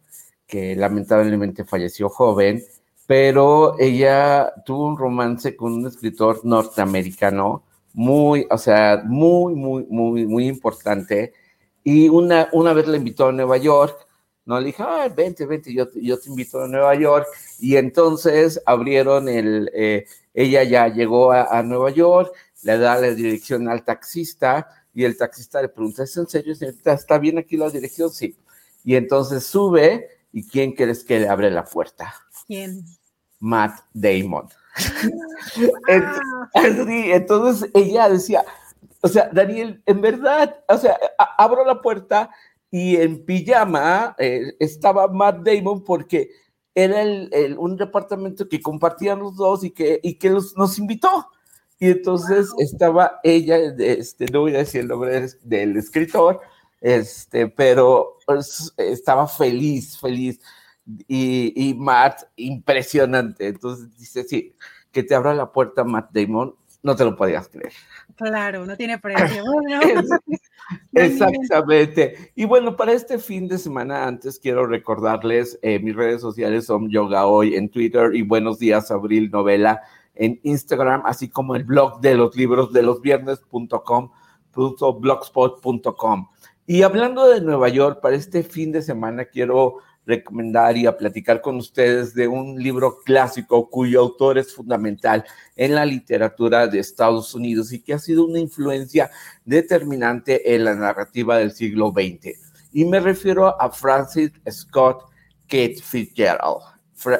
que 0.51 0.75
lamentablemente 0.75 1.63
falleció 1.63 2.09
joven, 2.09 2.61
pero 3.07 3.79
ella 3.79 4.53
tuvo 4.65 4.85
un 4.87 4.97
romance 4.97 5.55
con 5.55 5.71
un 5.71 5.87
escritor 5.87 6.43
norteamericano 6.43 7.63
muy, 7.93 8.45
o 8.49 8.57
sea, 8.57 9.01
muy, 9.05 9.55
muy, 9.55 9.85
muy, 9.89 10.27
muy 10.27 10.47
importante. 10.49 11.33
Y 11.85 12.09
una, 12.09 12.49
una 12.51 12.73
vez 12.73 12.85
la 12.87 12.97
invitó 12.97 13.27
a 13.27 13.31
Nueva 13.31 13.57
York 13.57 14.07
No 14.45 14.59
le 14.59 14.67
dije, 14.67 14.83
ah, 14.83 15.07
vente, 15.15 15.45
vente, 15.45 15.73
yo, 15.73 15.87
yo 15.95 16.19
te 16.19 16.29
invito 16.29 16.61
a 16.61 16.67
Nueva 16.67 16.95
York. 16.95 17.27
Y 17.59 17.77
entonces 17.77 18.61
abrieron 18.65 19.29
el, 19.29 19.71
eh, 19.73 20.05
ella 20.33 20.63
ya 20.63 20.87
llegó 20.89 21.31
a, 21.31 21.63
Nueva 21.63 21.91
York, 21.91 22.33
le 22.63 22.77
da 22.77 22.99
la 22.99 23.11
dirección 23.11 23.69
al 23.69 23.85
taxista 23.85 24.67
y 24.93 25.05
el 25.05 25.17
taxista 25.17 25.61
le 25.61 25.69
pregunta, 25.69 26.03
¿es 26.03 26.17
en 26.17 26.27
serio? 26.27 26.53
¿Está 26.85 27.17
bien 27.19 27.37
aquí 27.37 27.55
la 27.55 27.69
dirección? 27.69 28.09
Sí. 28.09 28.35
Y 28.83 28.95
entonces 28.95 29.45
sube 29.45 30.20
y 30.31 30.47
¿quién 30.47 30.73
crees 30.73 31.03
que 31.03 31.19
le 31.19 31.29
abre 31.29 31.51
la 31.51 31.65
puerta? 31.65 32.13
¿Quién? 32.47 32.85
Matt 33.39 33.81
Damon. 33.93 34.47
entonces 36.55 37.69
ella 37.73 38.07
decía, 38.09 38.43
o 39.01 39.07
sea, 39.07 39.29
Daniel, 39.33 39.81
en 39.85 39.99
verdad, 40.01 40.63
o 40.67 40.77
sea, 40.77 40.97
abro 41.37 41.65
la 41.65 41.81
puerta 41.81 42.29
y 42.69 42.95
en 42.95 43.25
pijama 43.25 44.15
eh, 44.17 44.53
estaba 44.59 45.07
Matt 45.07 45.39
Damon 45.43 45.83
porque 45.83 46.29
era 46.73 47.01
el, 47.01 47.57
un 47.57 47.75
departamento 47.75 48.47
que 48.47 48.61
compartían 48.61 49.19
los 49.19 49.35
dos 49.35 49.63
y 49.63 49.71
que, 49.71 49.99
y 50.01 50.15
que 50.15 50.29
nos 50.29 50.77
invitó. 50.79 51.27
Y 51.79 51.89
entonces 51.89 52.49
estaba 52.59 53.19
ella, 53.23 53.57
este, 53.57 54.27
no 54.27 54.41
voy 54.41 54.53
a 54.53 54.59
decir 54.59 54.81
el 54.81 54.87
nombre 54.87 55.27
del 55.41 55.75
escritor, 55.77 56.39
este, 56.81 57.47
pero 57.47 58.17
pues, 58.25 58.73
estaba 58.77 59.27
feliz, 59.27 59.97
feliz. 59.99 60.41
Y, 61.07 61.53
y, 61.55 61.73
Matt, 61.75 62.23
impresionante. 62.35 63.47
Entonces 63.47 63.95
dice, 63.97 64.23
sí, 64.23 64.55
que 64.91 65.03
te 65.03 65.15
abra 65.15 65.33
la 65.33 65.51
puerta 65.51 65.83
Matt 65.83 66.09
Damon, 66.11 66.55
no 66.83 66.95
te 66.95 67.05
lo 67.05 67.15
podías 67.15 67.47
creer. 67.47 67.71
Claro, 68.15 68.65
no 68.65 68.75
tiene 68.75 68.97
precio. 68.97 69.43
Exactamente. 70.93 72.31
Y 72.35 72.45
bueno, 72.45 72.75
para 72.75 72.93
este 72.93 73.19
fin 73.19 73.47
de 73.47 73.57
semana 73.57 74.07
antes 74.07 74.39
quiero 74.39 74.65
recordarles, 74.65 75.59
eh, 75.61 75.79
mis 75.79 75.95
redes 75.95 76.21
sociales 76.21 76.65
son 76.65 76.89
Yoga 76.89 77.27
Hoy 77.27 77.55
en 77.55 77.69
Twitter 77.69 78.15
y 78.15 78.23
Buenos 78.23 78.59
Días 78.59 78.89
Abril 78.91 79.29
Novela 79.31 79.81
en 80.15 80.39
Instagram, 80.43 81.03
así 81.05 81.29
como 81.29 81.55
el 81.55 81.63
blog 81.63 82.01
de 82.01 82.15
los 82.15 82.35
libros 82.35 82.73
de 82.73 82.83
los 82.83 83.01
viernes.com, 83.01 84.11
blogspot.com. 84.53 86.27
Y 86.67 86.83
hablando 86.83 87.27
de 87.27 87.41
Nueva 87.41 87.69
York, 87.69 87.99
para 88.01 88.15
este 88.15 88.43
fin 88.43 88.71
de 88.71 88.81
semana 88.81 89.25
quiero 89.25 89.77
recomendar 90.05 90.77
y 90.77 90.85
a 90.85 90.97
platicar 90.97 91.41
con 91.41 91.57
ustedes 91.57 92.13
de 92.13 92.27
un 92.27 92.61
libro 92.61 92.99
clásico 93.05 93.69
cuyo 93.69 93.99
autor 94.01 94.37
es 94.37 94.53
fundamental 94.53 95.23
en 95.55 95.75
la 95.75 95.85
literatura 95.85 96.67
de 96.67 96.79
Estados 96.79 97.35
Unidos 97.35 97.71
y 97.71 97.81
que 97.81 97.93
ha 97.93 97.99
sido 97.99 98.25
una 98.25 98.39
influencia 98.39 99.09
determinante 99.45 100.55
en 100.55 100.65
la 100.65 100.75
narrativa 100.75 101.37
del 101.37 101.51
siglo 101.51 101.91
XX. 101.91 102.37
Y 102.73 102.85
me 102.85 102.99
refiero 102.99 103.59
a 103.59 103.69
Francis 103.69 104.31
Scott 104.49 105.03
Kate 105.47 105.77
Fitzgerald. 105.81 106.61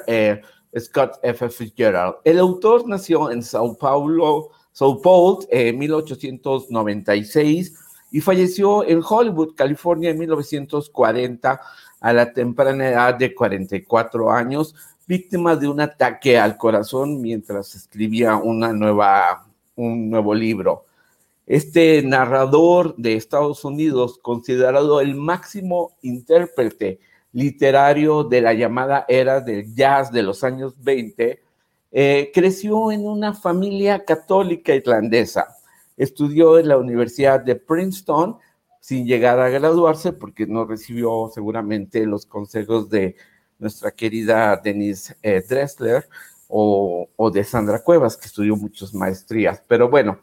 Eh, 0.07 0.41
Scott 0.79 1.19
F. 1.21 1.49
Fitzgerald. 1.49 2.15
El 2.23 2.39
autor 2.39 2.87
nació 2.87 3.29
en 3.31 3.43
Sao 3.43 3.77
Paulo, 3.77 4.51
Sao 4.71 5.01
Paulo 5.01 5.39
en 5.49 5.77
1896 5.77 7.75
y 8.11 8.19
falleció 8.19 8.85
en 8.85 9.01
Hollywood, 9.07 9.55
California 9.55 10.09
en 10.09 10.19
1940 10.19 11.61
a 12.01 12.13
la 12.13 12.33
temprana 12.33 12.89
edad 12.89 13.15
de 13.15 13.33
44 13.33 14.31
años, 14.31 14.75
víctima 15.07 15.55
de 15.55 15.67
un 15.67 15.79
ataque 15.79 16.37
al 16.37 16.57
corazón 16.57 17.21
mientras 17.21 17.73
escribía 17.73 18.35
una 18.35 18.73
nueva, 18.73 19.45
un 19.75 20.09
nuevo 20.09 20.35
libro. 20.35 20.85
Este 21.47 22.01
narrador 22.03 22.95
de 22.97 23.15
Estados 23.15 23.63
Unidos, 23.65 24.19
considerado 24.21 25.01
el 25.01 25.15
máximo 25.15 25.91
intérprete 26.01 26.99
literario 27.33 28.23
de 28.23 28.41
la 28.41 28.53
llamada 28.53 29.05
era 29.07 29.39
del 29.39 29.73
jazz 29.73 30.11
de 30.11 30.23
los 30.23 30.43
años 30.43 30.73
20, 30.77 31.41
eh, 31.91 32.31
creció 32.33 32.91
en 32.91 33.05
una 33.05 33.33
familia 33.33 34.03
católica 34.03 34.73
irlandesa. 34.73 35.57
Estudió 36.01 36.57
en 36.57 36.67
la 36.67 36.79
Universidad 36.79 37.41
de 37.41 37.55
Princeton 37.55 38.39
sin 38.79 39.05
llegar 39.05 39.39
a 39.39 39.49
graduarse 39.49 40.13
porque 40.13 40.47
no 40.47 40.65
recibió 40.65 41.29
seguramente 41.31 42.07
los 42.07 42.25
consejos 42.25 42.89
de 42.89 43.15
nuestra 43.59 43.91
querida 43.91 44.59
Denise 44.63 45.15
eh, 45.21 45.43
Dressler 45.47 46.09
o, 46.47 47.07
de 47.31 47.43
Sandra 47.43 47.83
Cuevas, 47.83 48.17
que 48.17 48.25
estudió 48.25 48.55
muchas 48.55 48.95
maestrías. 48.95 49.61
Pero 49.67 49.91
bueno, 49.91 50.17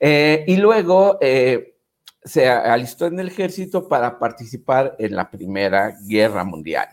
eh, 0.00 0.44
y 0.48 0.56
luego 0.56 1.16
eh, 1.20 1.76
se 2.24 2.48
alistó 2.48 3.06
en 3.06 3.20
el 3.20 3.28
ejército 3.28 3.86
para 3.86 4.18
participar 4.18 4.96
en 4.98 5.14
la 5.14 5.30
Primera 5.30 5.96
Guerra 6.08 6.42
Mundial. 6.42 6.88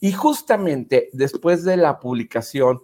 Y 0.00 0.12
justamente 0.12 1.08
después 1.14 1.64
de 1.64 1.78
la 1.78 1.98
publicación 1.98 2.82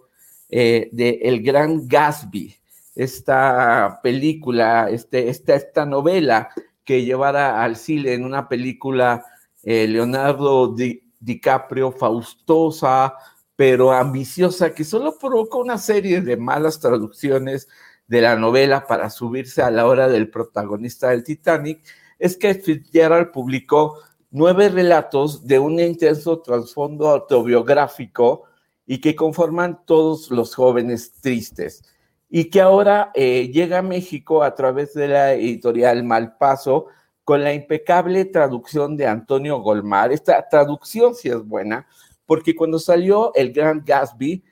de 0.49 1.19
El 1.21 1.43
Gran 1.43 1.87
Gatsby, 1.87 2.57
esta 2.97 3.99
película, 4.01 4.89
este, 4.89 5.29
esta, 5.29 5.53
esta 5.55 5.85
novela 5.85 6.49
que 6.83 7.05
llevara 7.05 7.63
al 7.63 7.75
cine 7.75 8.13
en 8.13 8.25
una 8.25 8.49
película 8.49 9.23
eh, 9.61 9.87
Leonardo 9.87 10.75
DiCaprio 11.19 11.91
faustosa, 11.91 13.13
pero 13.55 13.91
ambiciosa, 13.91 14.73
que 14.73 14.83
solo 14.83 15.17
provocó 15.19 15.59
una 15.59 15.77
serie 15.77 16.21
de 16.21 16.37
malas 16.37 16.79
traducciones 16.79 17.67
de 18.07 18.21
la 18.21 18.35
novela 18.35 18.87
para 18.87 19.09
subirse 19.09 19.61
a 19.61 19.69
la 19.69 19.85
hora 19.85 20.07
del 20.07 20.29
protagonista 20.29 21.09
del 21.09 21.23
Titanic, 21.23 21.83
es 22.17 22.35
que 22.35 22.55
Fitzgerald 22.55 23.31
publicó 23.31 23.99
nueve 24.31 24.69
relatos 24.69 25.45
de 25.45 25.59
un 25.59 25.79
intenso 25.79 26.39
trasfondo 26.39 27.09
autobiográfico 27.09 28.43
y 28.87 28.99
que 29.01 29.15
conforman 29.15 29.81
todos 29.85 30.31
los 30.31 30.55
jóvenes 30.55 31.11
tristes 31.21 31.83
y 32.29 32.49
que 32.49 32.61
ahora 32.61 33.11
eh, 33.13 33.49
llega 33.53 33.79
a 33.79 33.83
México 33.83 34.43
a 34.43 34.53
través 34.53 34.93
de 34.93 35.07
la 35.07 35.33
editorial 35.33 36.03
Malpaso 36.03 36.87
con 37.23 37.43
la 37.43 37.53
impecable 37.53 38.25
traducción 38.25 38.97
de 38.97 39.07
Antonio 39.07 39.59
Golmar. 39.59 40.11
Esta 40.11 40.47
traducción 40.47 41.15
sí 41.15 41.29
es 41.29 41.43
buena, 41.43 41.87
porque 42.25 42.55
cuando 42.55 42.79
salió 42.79 43.33
el 43.35 43.53
Gran 43.53 43.83
Gatsby, 43.85 44.43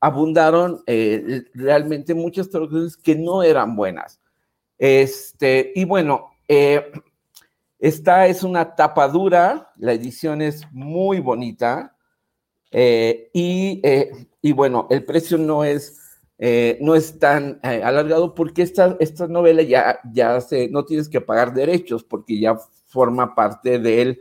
abundaron 0.00 0.82
eh, 0.86 1.44
realmente 1.54 2.14
muchas 2.14 2.48
traducciones 2.48 2.96
que 2.96 3.14
no 3.14 3.42
eran 3.42 3.76
buenas. 3.76 4.20
Este, 4.78 5.72
y 5.74 5.84
bueno, 5.84 6.30
eh, 6.46 6.92
esta 7.78 8.26
es 8.26 8.42
una 8.42 8.74
tapa 8.74 9.08
dura, 9.08 9.72
la 9.76 9.92
edición 9.92 10.40
es 10.40 10.66
muy 10.72 11.20
bonita, 11.20 11.94
y, 12.70 13.80
y 14.42 14.52
bueno, 14.52 14.86
el 14.90 15.02
precio 15.02 15.38
no 15.38 15.64
es 15.64 16.07
eh, 16.40 16.78
no 16.80 16.94
es 16.94 17.18
tan 17.18 17.58
eh, 17.64 17.82
alargado 17.82 18.32
porque 18.32 18.62
esta, 18.62 18.96
novela 19.28 19.62
ya, 19.62 19.98
ya 20.12 20.40
se, 20.40 20.68
no 20.68 20.84
tienes 20.84 21.08
que 21.08 21.20
pagar 21.20 21.52
derechos 21.52 22.04
porque 22.04 22.38
ya 22.38 22.56
forma 22.86 23.34
parte 23.34 23.80
del, 23.80 24.20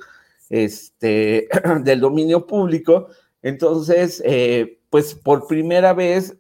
este, 0.50 1.48
del 1.84 2.00
dominio 2.00 2.48
público. 2.48 3.10
Entonces, 3.44 4.22
eh, 4.26 4.80
pues 4.90 5.14
por 5.14 5.46
primera 5.46 5.94
vez 5.94 6.36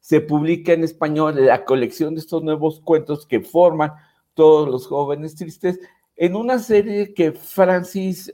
se 0.00 0.20
publica 0.20 0.72
en 0.72 0.82
español 0.82 1.46
la 1.46 1.64
colección 1.64 2.14
de 2.14 2.20
estos 2.20 2.42
nuevos 2.42 2.80
cuentos 2.80 3.24
que 3.24 3.40
forman 3.40 3.92
todos 4.34 4.68
los 4.68 4.86
jóvenes 4.88 5.36
tristes 5.36 5.78
en 6.16 6.34
una 6.34 6.58
serie 6.58 7.14
que 7.14 7.32
Francis 7.32 8.30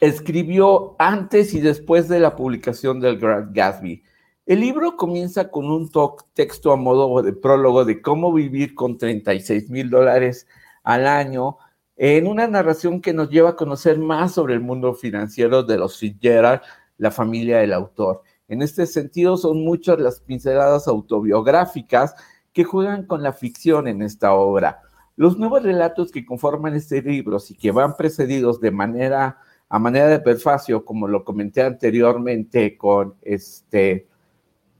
escribió 0.00 0.96
antes 0.98 1.54
y 1.54 1.60
después 1.60 2.08
de 2.08 2.18
la 2.18 2.34
publicación 2.34 2.98
del 2.98 3.18
Grand 3.18 3.54
Gatsby. 3.54 4.02
El 4.44 4.58
libro 4.58 4.96
comienza 4.96 5.50
con 5.52 5.70
un 5.70 5.88
texto 6.34 6.72
a 6.72 6.76
modo 6.76 7.22
de 7.22 7.32
prólogo 7.32 7.84
de 7.84 8.02
cómo 8.02 8.32
vivir 8.32 8.74
con 8.74 8.98
36 8.98 9.70
mil 9.70 9.88
dólares 9.88 10.48
al 10.82 11.06
año, 11.06 11.58
en 11.96 12.26
una 12.26 12.48
narración 12.48 13.00
que 13.00 13.12
nos 13.12 13.30
lleva 13.30 13.50
a 13.50 13.56
conocer 13.56 14.00
más 14.00 14.32
sobre 14.32 14.54
el 14.54 14.60
mundo 14.60 14.94
financiero 14.94 15.62
de 15.62 15.78
los 15.78 15.96
Fitzgerald, 15.96 16.60
la 16.98 17.12
familia 17.12 17.58
del 17.58 17.72
autor. 17.72 18.22
En 18.48 18.62
este 18.62 18.86
sentido, 18.86 19.36
son 19.36 19.62
muchas 19.62 20.00
las 20.00 20.20
pinceladas 20.20 20.88
autobiográficas 20.88 22.16
que 22.52 22.64
juegan 22.64 23.06
con 23.06 23.22
la 23.22 23.32
ficción 23.32 23.86
en 23.86 24.02
esta 24.02 24.34
obra. 24.34 24.80
Los 25.14 25.38
nuevos 25.38 25.62
relatos 25.62 26.10
que 26.10 26.26
conforman 26.26 26.74
este 26.74 27.00
libro 27.00 27.38
y 27.48 27.54
que 27.54 27.70
van 27.70 27.96
precedidos 27.96 28.60
de 28.60 28.72
manera 28.72 29.38
a 29.68 29.78
manera 29.78 30.08
de 30.08 30.18
prefacio, 30.18 30.84
como 30.84 31.06
lo 31.06 31.24
comenté 31.24 31.62
anteriormente 31.62 32.76
con 32.76 33.14
este 33.22 34.08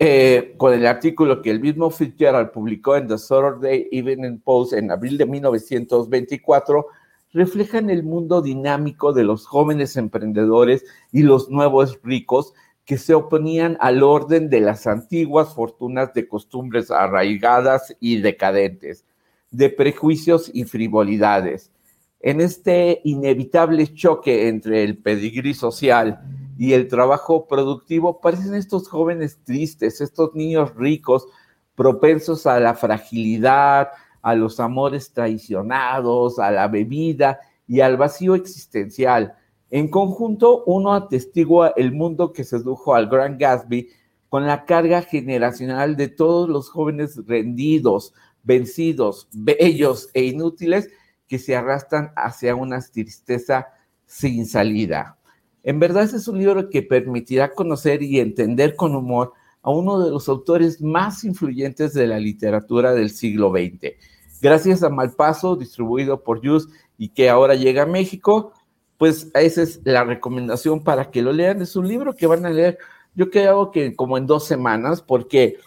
eh, 0.04 0.54
con 0.56 0.72
el 0.74 0.84
artículo 0.84 1.42
que 1.42 1.50
el 1.52 1.60
mismo 1.60 1.88
Fitzgerald 1.88 2.50
publicó 2.50 2.96
en 2.96 3.06
The 3.06 3.18
Saturday 3.18 3.86
Evening 3.92 4.40
Post 4.40 4.72
en 4.72 4.90
abril 4.90 5.16
de 5.16 5.26
1924, 5.26 6.88
reflejan 7.32 7.88
el 7.88 8.02
mundo 8.02 8.42
dinámico 8.42 9.12
de 9.12 9.22
los 9.22 9.46
jóvenes 9.46 9.96
emprendedores 9.96 10.84
y 11.12 11.22
los 11.22 11.50
nuevos 11.50 12.00
ricos 12.02 12.52
que 12.84 12.98
se 12.98 13.14
oponían 13.14 13.76
al 13.78 14.02
orden 14.02 14.50
de 14.50 14.58
las 14.58 14.88
antiguas 14.88 15.54
fortunas 15.54 16.12
de 16.14 16.26
costumbres 16.26 16.90
arraigadas 16.90 17.96
y 18.00 18.20
decadentes, 18.20 19.04
de 19.52 19.70
prejuicios 19.70 20.50
y 20.52 20.64
frivolidades. 20.64 21.70
en 22.18 22.40
este 22.40 23.00
inevitable 23.04 23.94
choque 23.94 24.48
entre 24.48 24.82
el 24.82 24.96
pedigrí 24.96 25.54
social 25.54 26.20
y 26.58 26.72
el 26.74 26.88
trabajo 26.88 27.46
productivo, 27.46 28.20
parecen 28.20 28.54
estos 28.54 28.88
jóvenes 28.88 29.38
tristes, 29.44 30.00
estos 30.00 30.34
niños 30.34 30.74
ricos, 30.74 31.26
propensos 31.74 32.46
a 32.46 32.60
la 32.60 32.74
fragilidad, 32.74 33.88
a 34.22 34.34
los 34.34 34.60
amores 34.60 35.12
traicionados, 35.12 36.38
a 36.38 36.50
la 36.50 36.68
bebida 36.68 37.40
y 37.66 37.80
al 37.80 37.96
vacío 37.96 38.34
existencial. 38.34 39.34
En 39.70 39.88
conjunto, 39.88 40.64
uno 40.66 40.92
atestigua 40.92 41.72
el 41.76 41.92
mundo 41.92 42.32
que 42.32 42.44
sedujo 42.44 42.94
al 42.94 43.08
Gran 43.08 43.38
Gatsby 43.38 43.88
con 44.28 44.46
la 44.46 44.64
carga 44.64 45.02
generacional 45.02 45.96
de 45.96 46.08
todos 46.08 46.48
los 46.48 46.68
jóvenes 46.70 47.20
rendidos, 47.26 48.14
vencidos, 48.42 49.28
bellos 49.32 50.08
e 50.14 50.24
inútiles 50.24 50.88
que 51.26 51.38
se 51.38 51.56
arrastran 51.56 52.12
hacia 52.16 52.54
una 52.54 52.80
tristeza 52.80 53.68
sin 54.06 54.46
salida. 54.46 55.18
En 55.62 55.78
verdad, 55.78 56.04
es 56.04 56.26
un 56.28 56.38
libro 56.38 56.68
que 56.70 56.82
permitirá 56.82 57.52
conocer 57.52 58.02
y 58.02 58.18
entender 58.18 58.74
con 58.74 58.96
humor 58.96 59.32
a 59.62 59.70
uno 59.70 60.00
de 60.00 60.10
los 60.10 60.28
autores 60.28 60.80
más 60.80 61.24
influyentes 61.24 61.94
de 61.94 62.06
la 62.06 62.18
literatura 62.18 62.92
del 62.92 63.10
siglo 63.10 63.50
XX. 63.50 63.94
Gracias 64.40 64.82
a 64.82 64.88
Malpaso, 64.88 65.54
distribuido 65.54 66.22
por 66.22 66.44
Jus 66.44 66.68
y 66.98 67.10
que 67.10 67.30
ahora 67.30 67.54
llega 67.54 67.84
a 67.84 67.86
México, 67.86 68.52
pues 68.98 69.30
esa 69.34 69.62
es 69.62 69.80
la 69.84 70.02
recomendación 70.02 70.82
para 70.82 71.10
que 71.10 71.22
lo 71.22 71.32
lean. 71.32 71.62
Es 71.62 71.76
un 71.76 71.86
libro 71.86 72.14
que 72.14 72.26
van 72.26 72.44
a 72.44 72.50
leer, 72.50 72.78
yo 73.14 73.30
creo 73.30 73.70
que 73.70 73.94
como 73.94 74.18
en 74.18 74.26
dos 74.26 74.44
semanas, 74.44 75.00
porque 75.00 75.58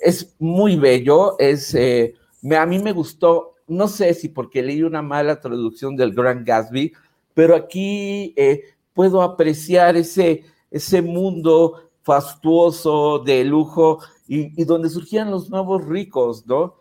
es 0.00 0.34
muy 0.40 0.76
bello, 0.76 1.36
eh, 1.38 2.14
a 2.56 2.66
mí 2.66 2.78
me 2.80 2.92
gustó, 2.92 3.54
no 3.68 3.86
sé 3.86 4.12
si 4.14 4.28
porque 4.28 4.62
leí 4.62 4.82
una 4.82 5.02
mala 5.02 5.40
traducción 5.40 5.94
del 5.94 6.12
Grand 6.12 6.44
Gatsby, 6.44 6.92
pero 7.32 7.54
aquí 7.54 8.34
eh, 8.36 8.62
puedo 8.96 9.20
apreciar 9.20 9.94
ese, 9.94 10.44
ese 10.70 11.02
mundo 11.02 11.90
fastuoso, 12.02 13.18
de 13.18 13.44
lujo, 13.44 14.00
y, 14.26 14.64
donde 14.64 14.88
surgían 14.88 15.30
los 15.30 15.50
nuevos 15.50 15.84
ricos, 15.84 16.46
¿no? 16.46 16.76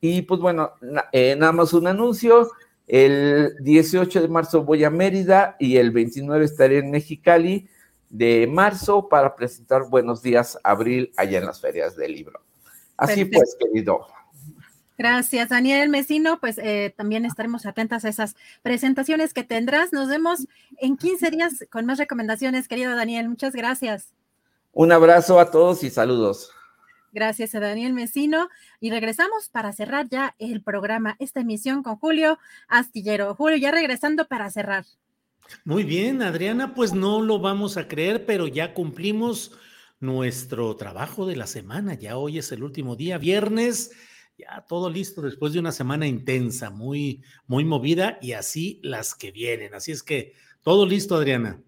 Y 0.00 0.22
pues 0.22 0.40
bueno, 0.40 0.70
eh, 1.10 1.34
nada 1.36 1.50
más 1.50 1.72
un 1.72 1.88
anuncio, 1.88 2.52
el 2.86 3.56
18 3.62 4.22
de 4.22 4.28
marzo 4.28 4.62
voy 4.62 4.84
a 4.84 4.90
Mérida 4.90 5.56
y 5.58 5.76
el 5.76 5.90
29 5.90 6.44
estaré 6.44 6.78
en 6.78 6.92
Mexicali 6.92 7.68
de 8.08 8.46
marzo 8.46 9.08
para 9.08 9.34
presentar 9.34 9.88
Buenos 9.90 10.22
Días 10.22 10.58
Abril 10.62 11.12
allá 11.16 11.38
en 11.38 11.46
las 11.46 11.60
ferias 11.60 11.96
del 11.96 12.12
libro. 12.12 12.40
Así 12.96 13.24
pues, 13.24 13.56
querido. 13.58 14.06
Gracias, 14.98 15.48
Daniel 15.48 15.88
Mesino. 15.88 16.40
Pues 16.40 16.58
eh, 16.58 16.94
también 16.96 17.24
estaremos 17.24 17.66
atentas 17.66 18.04
a 18.04 18.08
esas 18.08 18.36
presentaciones 18.62 19.34
que 19.34 19.44
tendrás. 19.44 19.92
Nos 19.92 20.08
vemos 20.08 20.46
en 20.78 20.96
15 20.96 21.30
días 21.30 21.64
con 21.70 21.86
más 21.86 21.98
recomendaciones, 21.98 22.68
querido 22.68 22.94
Daniel. 22.94 23.28
Muchas 23.28 23.54
gracias. 23.54 24.12
Un 24.72 24.92
abrazo 24.92 25.40
a 25.40 25.50
todos 25.50 25.82
y 25.84 25.90
saludos. 25.90 26.50
Gracias 27.12 27.54
a 27.54 27.60
Daniel 27.60 27.94
Mesino. 27.94 28.48
Y 28.80 28.90
regresamos 28.90 29.48
para 29.48 29.72
cerrar 29.72 30.08
ya 30.08 30.34
el 30.38 30.62
programa, 30.62 31.16
esta 31.18 31.40
emisión 31.40 31.82
con 31.82 31.96
Julio 31.96 32.38
Astillero. 32.68 33.34
Julio, 33.34 33.56
ya 33.56 33.70
regresando 33.70 34.26
para 34.26 34.50
cerrar. 34.50 34.84
Muy 35.64 35.84
bien, 35.84 36.22
Adriana, 36.22 36.74
pues 36.74 36.92
no 36.92 37.22
lo 37.22 37.38
vamos 37.38 37.76
a 37.76 37.88
creer, 37.88 38.26
pero 38.26 38.48
ya 38.48 38.74
cumplimos 38.74 39.52
nuestro 40.00 40.76
trabajo 40.76 41.26
de 41.26 41.36
la 41.36 41.46
semana. 41.46 41.94
Ya 41.94 42.16
hoy 42.16 42.38
es 42.38 42.52
el 42.52 42.62
último 42.62 42.96
día, 42.96 43.18
viernes, 43.18 43.92
ya 44.38 44.64
todo 44.68 44.90
listo 44.90 45.22
después 45.22 45.52
de 45.52 45.60
una 45.60 45.72
semana 45.72 46.06
intensa, 46.06 46.70
muy, 46.70 47.22
muy 47.46 47.64
movida 47.64 48.18
y 48.20 48.32
así 48.32 48.80
las 48.82 49.14
que 49.14 49.30
vienen. 49.30 49.74
Así 49.74 49.92
es 49.92 50.02
que 50.02 50.34
todo 50.62 50.86
listo, 50.86 51.16
Adriana. 51.16 51.60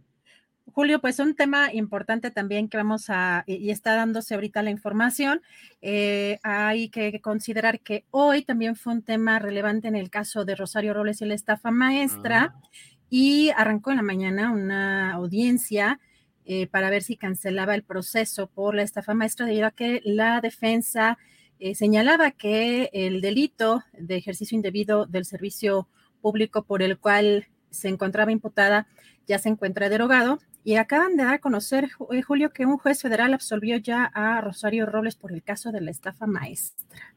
Julio, 0.73 1.01
pues 1.01 1.19
un 1.19 1.35
tema 1.35 1.73
importante 1.73 2.31
también 2.31 2.69
que 2.69 2.77
vamos 2.77 3.07
a, 3.09 3.43
y 3.47 3.71
está 3.71 3.97
dándose 3.97 4.35
ahorita 4.35 4.63
la 4.63 4.71
información, 4.71 5.41
eh, 5.81 6.39
hay 6.43 6.89
que 6.91 7.21
considerar 7.21 7.81
que 7.81 8.05
hoy 8.11 8.43
también 8.43 8.77
fue 8.77 8.93
un 8.93 9.03
tema 9.03 9.39
relevante 9.39 9.89
en 9.89 9.97
el 9.97 10.11
caso 10.11 10.45
de 10.45 10.55
Rosario 10.55 10.95
Robles 10.95 11.21
y 11.23 11.25
la 11.25 11.35
estafa 11.35 11.71
maestra, 11.71 12.55
ah. 12.55 12.69
y 13.11 13.51
arrancó 13.57 13.91
en 13.91 13.97
la 13.97 14.03
mañana 14.03 14.53
una 14.53 15.15
audiencia 15.15 16.01
eh, 16.45 16.67
para 16.67 16.91
ver 16.91 17.03
si 17.03 17.17
cancelaba 17.17 17.75
el 17.75 17.83
proceso 17.83 18.47
por 18.47 18.75
la 18.75 18.83
estafa 18.83 19.15
maestra 19.15 19.47
debido 19.47 19.67
a 19.67 19.71
que 19.71 20.01
la 20.05 20.41
defensa 20.41 21.19
eh, 21.61 21.75
señalaba 21.75 22.31
que 22.31 22.91
el 22.93 23.21
delito 23.21 23.83
de 23.93 24.17
ejercicio 24.17 24.57
indebido 24.57 25.07
del 25.07 25.25
servicio 25.25 25.89
público 26.21 26.63
por 26.63 26.83
el 26.83 26.99
cual 26.99 27.49
se 27.71 27.89
encontraba 27.89 28.33
imputada 28.33 28.87
ya 29.27 29.39
se 29.39 29.49
encuentra 29.49 29.89
derogado 29.89 30.39
y 30.65 30.77
acaban 30.77 31.17
de 31.17 31.25
dar 31.25 31.35
a 31.35 31.39
conocer, 31.39 31.91
eh, 32.11 32.23
Julio, 32.23 32.53
que 32.53 32.67
un 32.67 32.79
juez 32.79 33.01
federal 33.01 33.35
absolvió 33.35 33.77
ya 33.77 34.05
a 34.05 34.41
Rosario 34.41 34.87
Robles 34.87 35.17
por 35.17 35.33
el 35.33 35.43
caso 35.43 35.73
de 35.73 35.81
la 35.81 35.91
estafa 35.91 36.27
maestra. 36.27 37.15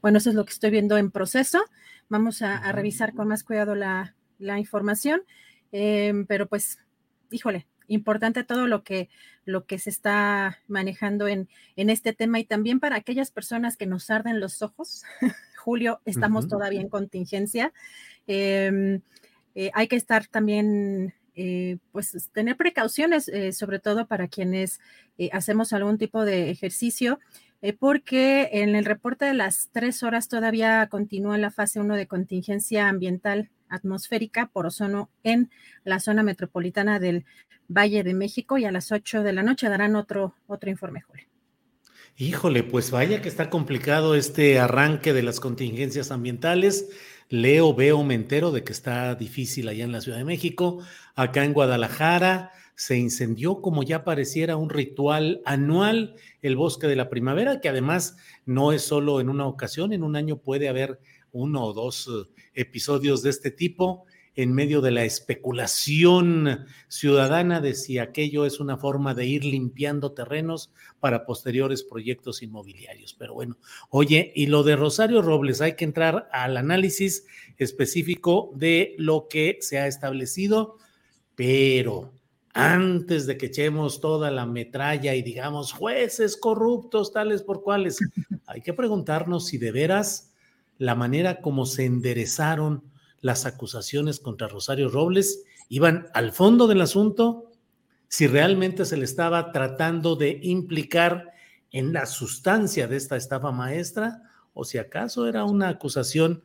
Bueno, 0.00 0.18
eso 0.18 0.30
es 0.30 0.36
lo 0.36 0.44
que 0.44 0.52
estoy 0.52 0.70
viendo 0.70 0.96
en 0.96 1.10
proceso. 1.10 1.62
Vamos 2.08 2.42
a, 2.42 2.70
revisar 2.72 3.14
con 3.14 3.28
más 3.28 3.42
cuidado 3.42 3.74
la, 3.74 4.14
información, 4.58 5.22
em, 5.72 6.26
pero 6.26 6.46
pues, 6.46 6.78
híjole, 7.30 7.66
importante 7.88 8.44
todo 8.44 8.66
lo 8.66 8.82
que, 8.82 9.08
lo 9.44 9.66
que 9.66 9.78
se 9.78 9.90
está 9.90 10.58
manejando 10.66 11.28
en, 11.28 11.48
en 11.76 11.90
este 11.90 12.12
tema 12.12 12.38
y 12.38 12.44
también 12.44 12.80
para 12.80 12.96
aquellas 12.96 13.30
personas 13.30 13.76
que 13.76 13.86
nos 13.86 14.10
arden 14.10 14.40
los 14.40 14.62
ojos. 14.62 15.04
Julio, 15.58 16.00
estamos 16.04 16.48
todavía 16.48 16.80
en 16.80 16.88
contingencia. 16.88 17.72
Em, 18.26 19.00
eh, 19.54 19.70
hay 19.74 19.88
que 19.88 19.96
estar 19.96 20.26
también 20.26 21.14
eh, 21.38 21.76
pues 21.92 22.30
tener 22.32 22.56
precauciones, 22.56 23.28
eh, 23.28 23.52
sobre 23.52 23.78
todo 23.78 24.06
para 24.06 24.26
quienes 24.26 24.80
eh, 25.18 25.28
hacemos 25.34 25.74
algún 25.74 25.98
tipo 25.98 26.24
de 26.24 26.50
ejercicio, 26.50 27.20
porque 27.80 28.48
en 28.52 28.76
el 28.76 28.84
reporte 28.84 29.24
de 29.24 29.34
las 29.34 29.70
tres 29.72 30.04
horas 30.04 30.28
todavía 30.28 30.86
continúa 30.88 31.36
la 31.36 31.50
fase 31.50 31.80
1 31.80 31.96
de 31.96 32.06
contingencia 32.06 32.88
ambiental 32.88 33.50
atmosférica 33.68 34.50
por 34.52 34.66
ozono 34.66 35.10
en 35.22 35.50
la 35.84 36.00
zona 36.00 36.22
metropolitana 36.22 36.98
del 36.98 37.24
Valle 37.68 38.02
de 38.02 38.14
México 38.14 38.58
y 38.58 38.64
a 38.64 38.72
las 38.72 38.92
8 38.92 39.22
de 39.22 39.32
la 39.32 39.42
noche 39.42 39.68
darán 39.68 39.96
otro, 39.96 40.34
otro 40.46 40.70
informe, 40.70 41.00
Julio. 41.00 41.26
Híjole, 42.18 42.62
pues 42.62 42.90
vaya 42.90 43.20
que 43.20 43.28
está 43.28 43.50
complicado 43.50 44.14
este 44.14 44.58
arranque 44.58 45.12
de 45.12 45.22
las 45.22 45.38
contingencias 45.38 46.10
ambientales 46.10 46.88
leo, 47.28 47.74
veo, 47.74 48.02
me 48.04 48.14
entero 48.14 48.52
de 48.52 48.62
que 48.62 48.72
está 48.72 49.14
difícil 49.14 49.68
allá 49.68 49.84
en 49.84 49.92
la 49.92 50.00
Ciudad 50.00 50.18
de 50.18 50.24
México. 50.24 50.82
Acá 51.14 51.44
en 51.44 51.52
Guadalajara 51.52 52.52
se 52.74 52.98
incendió 52.98 53.62
como 53.62 53.82
ya 53.82 54.04
pareciera 54.04 54.56
un 54.56 54.70
ritual 54.70 55.40
anual 55.44 56.14
el 56.42 56.56
bosque 56.56 56.86
de 56.86 56.96
la 56.96 57.08
primavera, 57.08 57.60
que 57.60 57.68
además 57.68 58.16
no 58.44 58.72
es 58.72 58.82
solo 58.82 59.20
en 59.20 59.28
una 59.28 59.46
ocasión, 59.46 59.92
en 59.92 60.02
un 60.02 60.14
año 60.14 60.38
puede 60.38 60.68
haber 60.68 61.00
uno 61.36 61.64
o 61.64 61.72
dos 61.72 62.08
eh, 62.08 62.42
episodios 62.54 63.22
de 63.22 63.30
este 63.30 63.50
tipo 63.50 64.06
en 64.36 64.52
medio 64.52 64.82
de 64.82 64.90
la 64.90 65.04
especulación 65.04 66.66
ciudadana 66.88 67.62
de 67.62 67.74
si 67.74 67.98
aquello 67.98 68.44
es 68.44 68.60
una 68.60 68.76
forma 68.76 69.14
de 69.14 69.26
ir 69.26 69.44
limpiando 69.44 70.12
terrenos 70.12 70.70
para 71.00 71.24
posteriores 71.24 71.82
proyectos 71.82 72.42
inmobiliarios. 72.42 73.14
Pero 73.14 73.32
bueno, 73.32 73.56
oye, 73.88 74.32
y 74.36 74.46
lo 74.46 74.62
de 74.62 74.76
Rosario 74.76 75.22
Robles, 75.22 75.62
hay 75.62 75.74
que 75.74 75.86
entrar 75.86 76.28
al 76.32 76.58
análisis 76.58 77.26
específico 77.56 78.52
de 78.54 78.94
lo 78.98 79.26
que 79.28 79.56
se 79.62 79.78
ha 79.78 79.86
establecido, 79.86 80.76
pero 81.34 82.12
antes 82.52 83.26
de 83.26 83.38
que 83.38 83.46
echemos 83.46 84.00
toda 84.00 84.30
la 84.30 84.44
metralla 84.44 85.14
y 85.14 85.22
digamos 85.22 85.72
jueces 85.72 86.36
corruptos, 86.36 87.10
tales 87.12 87.42
por 87.42 87.62
cuales, 87.62 87.98
hay 88.46 88.60
que 88.60 88.74
preguntarnos 88.74 89.46
si 89.46 89.56
de 89.56 89.72
veras 89.72 90.34
la 90.78 90.94
manera 90.94 91.40
como 91.40 91.66
se 91.66 91.84
enderezaron 91.84 92.84
las 93.20 93.46
acusaciones 93.46 94.20
contra 94.20 94.48
Rosario 94.48 94.88
Robles 94.88 95.44
iban 95.68 96.06
al 96.14 96.32
fondo 96.32 96.66
del 96.66 96.80
asunto, 96.80 97.50
si 98.08 98.26
realmente 98.26 98.84
se 98.84 98.96
le 98.96 99.04
estaba 99.04 99.52
tratando 99.52 100.16
de 100.16 100.38
implicar 100.42 101.32
en 101.72 101.92
la 101.92 102.06
sustancia 102.06 102.86
de 102.86 102.96
esta 102.96 103.16
estafa 103.16 103.50
maestra 103.50 104.22
o 104.54 104.64
si 104.64 104.78
acaso 104.78 105.26
era 105.26 105.44
una 105.44 105.68
acusación 105.68 106.42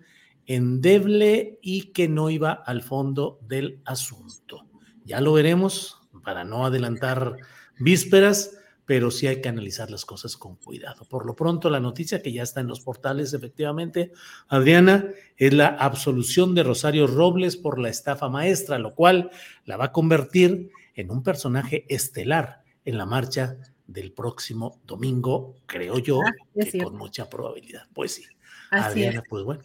endeble 0.48 1.60
y 1.62 1.92
que 1.94 2.08
no 2.08 2.30
iba 2.30 2.52
al 2.52 2.82
fondo 2.82 3.40
del 3.48 3.80
asunto. 3.86 4.66
Ya 5.06 5.22
lo 5.22 5.34
veremos 5.34 6.00
para 6.24 6.44
no 6.44 6.66
adelantar 6.66 7.38
vísperas, 7.80 8.58
pero 8.92 9.10
sí 9.10 9.26
hay 9.26 9.40
que 9.40 9.48
analizar 9.48 9.90
las 9.90 10.04
cosas 10.04 10.36
con 10.36 10.58
cuidado. 10.58 11.06
Por 11.06 11.26
lo 11.26 11.34
pronto, 11.34 11.70
la 11.70 11.80
noticia 11.80 12.22
que 12.22 12.34
ya 12.34 12.44
está 12.44 12.60
en 12.60 12.68
los 12.68 12.82
portales, 12.82 13.34
efectivamente, 13.34 14.12
Adriana, 14.50 15.06
es 15.38 15.54
la 15.54 15.68
absolución 15.68 16.54
de 16.56 16.64
Rosario 16.64 17.08
Robles 17.08 17.56
por 17.56 17.80
la 17.80 17.88
estafa 17.88 18.28
maestra, 18.28 18.80
lo 18.80 18.94
cual 18.94 19.32
la 19.64 19.78
va 19.78 19.86
a 19.86 19.92
convertir 19.94 20.72
en 20.94 21.10
un 21.10 21.24
personaje 21.24 21.86
estelar 21.88 22.66
en 22.84 22.98
la 22.98 23.06
marcha 23.06 23.56
del 23.88 24.12
próximo 24.12 24.82
domingo, 24.86 25.56
creo 25.68 25.98
yo, 25.98 26.20
ah, 26.22 26.34
que 26.54 26.84
con 26.84 26.98
mucha 26.98 27.30
probabilidad. 27.30 27.84
Pues 27.94 28.16
sí. 28.16 28.26
Adriana, 28.72 29.24
pues 29.30 29.46
bueno. 29.46 29.64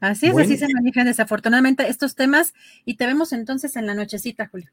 Así 0.00 0.26
es, 0.26 0.36
así 0.36 0.56
se 0.56 0.66
manejan 0.74 1.06
desafortunadamente 1.06 1.88
estos 1.88 2.16
temas 2.16 2.54
y 2.84 2.96
te 2.96 3.06
vemos 3.06 3.32
entonces 3.32 3.76
en 3.76 3.86
la 3.86 3.94
nochecita, 3.94 4.48
Julio. 4.48 4.72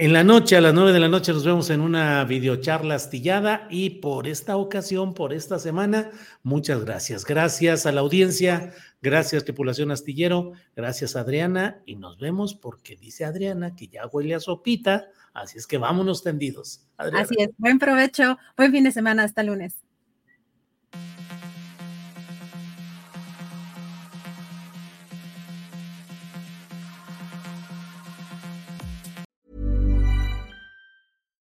En 0.00 0.14
la 0.14 0.24
noche, 0.24 0.56
a 0.56 0.62
las 0.62 0.72
nueve 0.72 0.94
de 0.94 0.98
la 0.98 1.10
noche, 1.10 1.30
nos 1.30 1.44
vemos 1.44 1.68
en 1.68 1.82
una 1.82 2.24
videocharla 2.24 2.94
astillada 2.94 3.66
y 3.68 3.90
por 4.00 4.28
esta 4.28 4.56
ocasión, 4.56 5.12
por 5.12 5.34
esta 5.34 5.58
semana, 5.58 6.10
muchas 6.42 6.82
gracias. 6.86 7.26
Gracias 7.26 7.84
a 7.84 7.92
la 7.92 8.00
audiencia, 8.00 8.72
gracias 9.02 9.44
tripulación 9.44 9.90
astillero, 9.90 10.52
gracias 10.74 11.16
Adriana 11.16 11.82
y 11.84 11.96
nos 11.96 12.18
vemos 12.18 12.54
porque 12.54 12.96
dice 12.96 13.26
Adriana 13.26 13.76
que 13.76 13.88
ya 13.88 14.06
huele 14.06 14.34
a 14.34 14.40
sopita, 14.40 15.08
así 15.34 15.58
es 15.58 15.66
que 15.66 15.76
vámonos 15.76 16.22
tendidos. 16.22 16.88
Así 16.96 17.34
es, 17.38 17.50
buen 17.58 17.78
provecho, 17.78 18.38
buen 18.56 18.72
fin 18.72 18.84
de 18.84 18.92
semana, 18.92 19.24
hasta 19.24 19.42
lunes. 19.42 19.74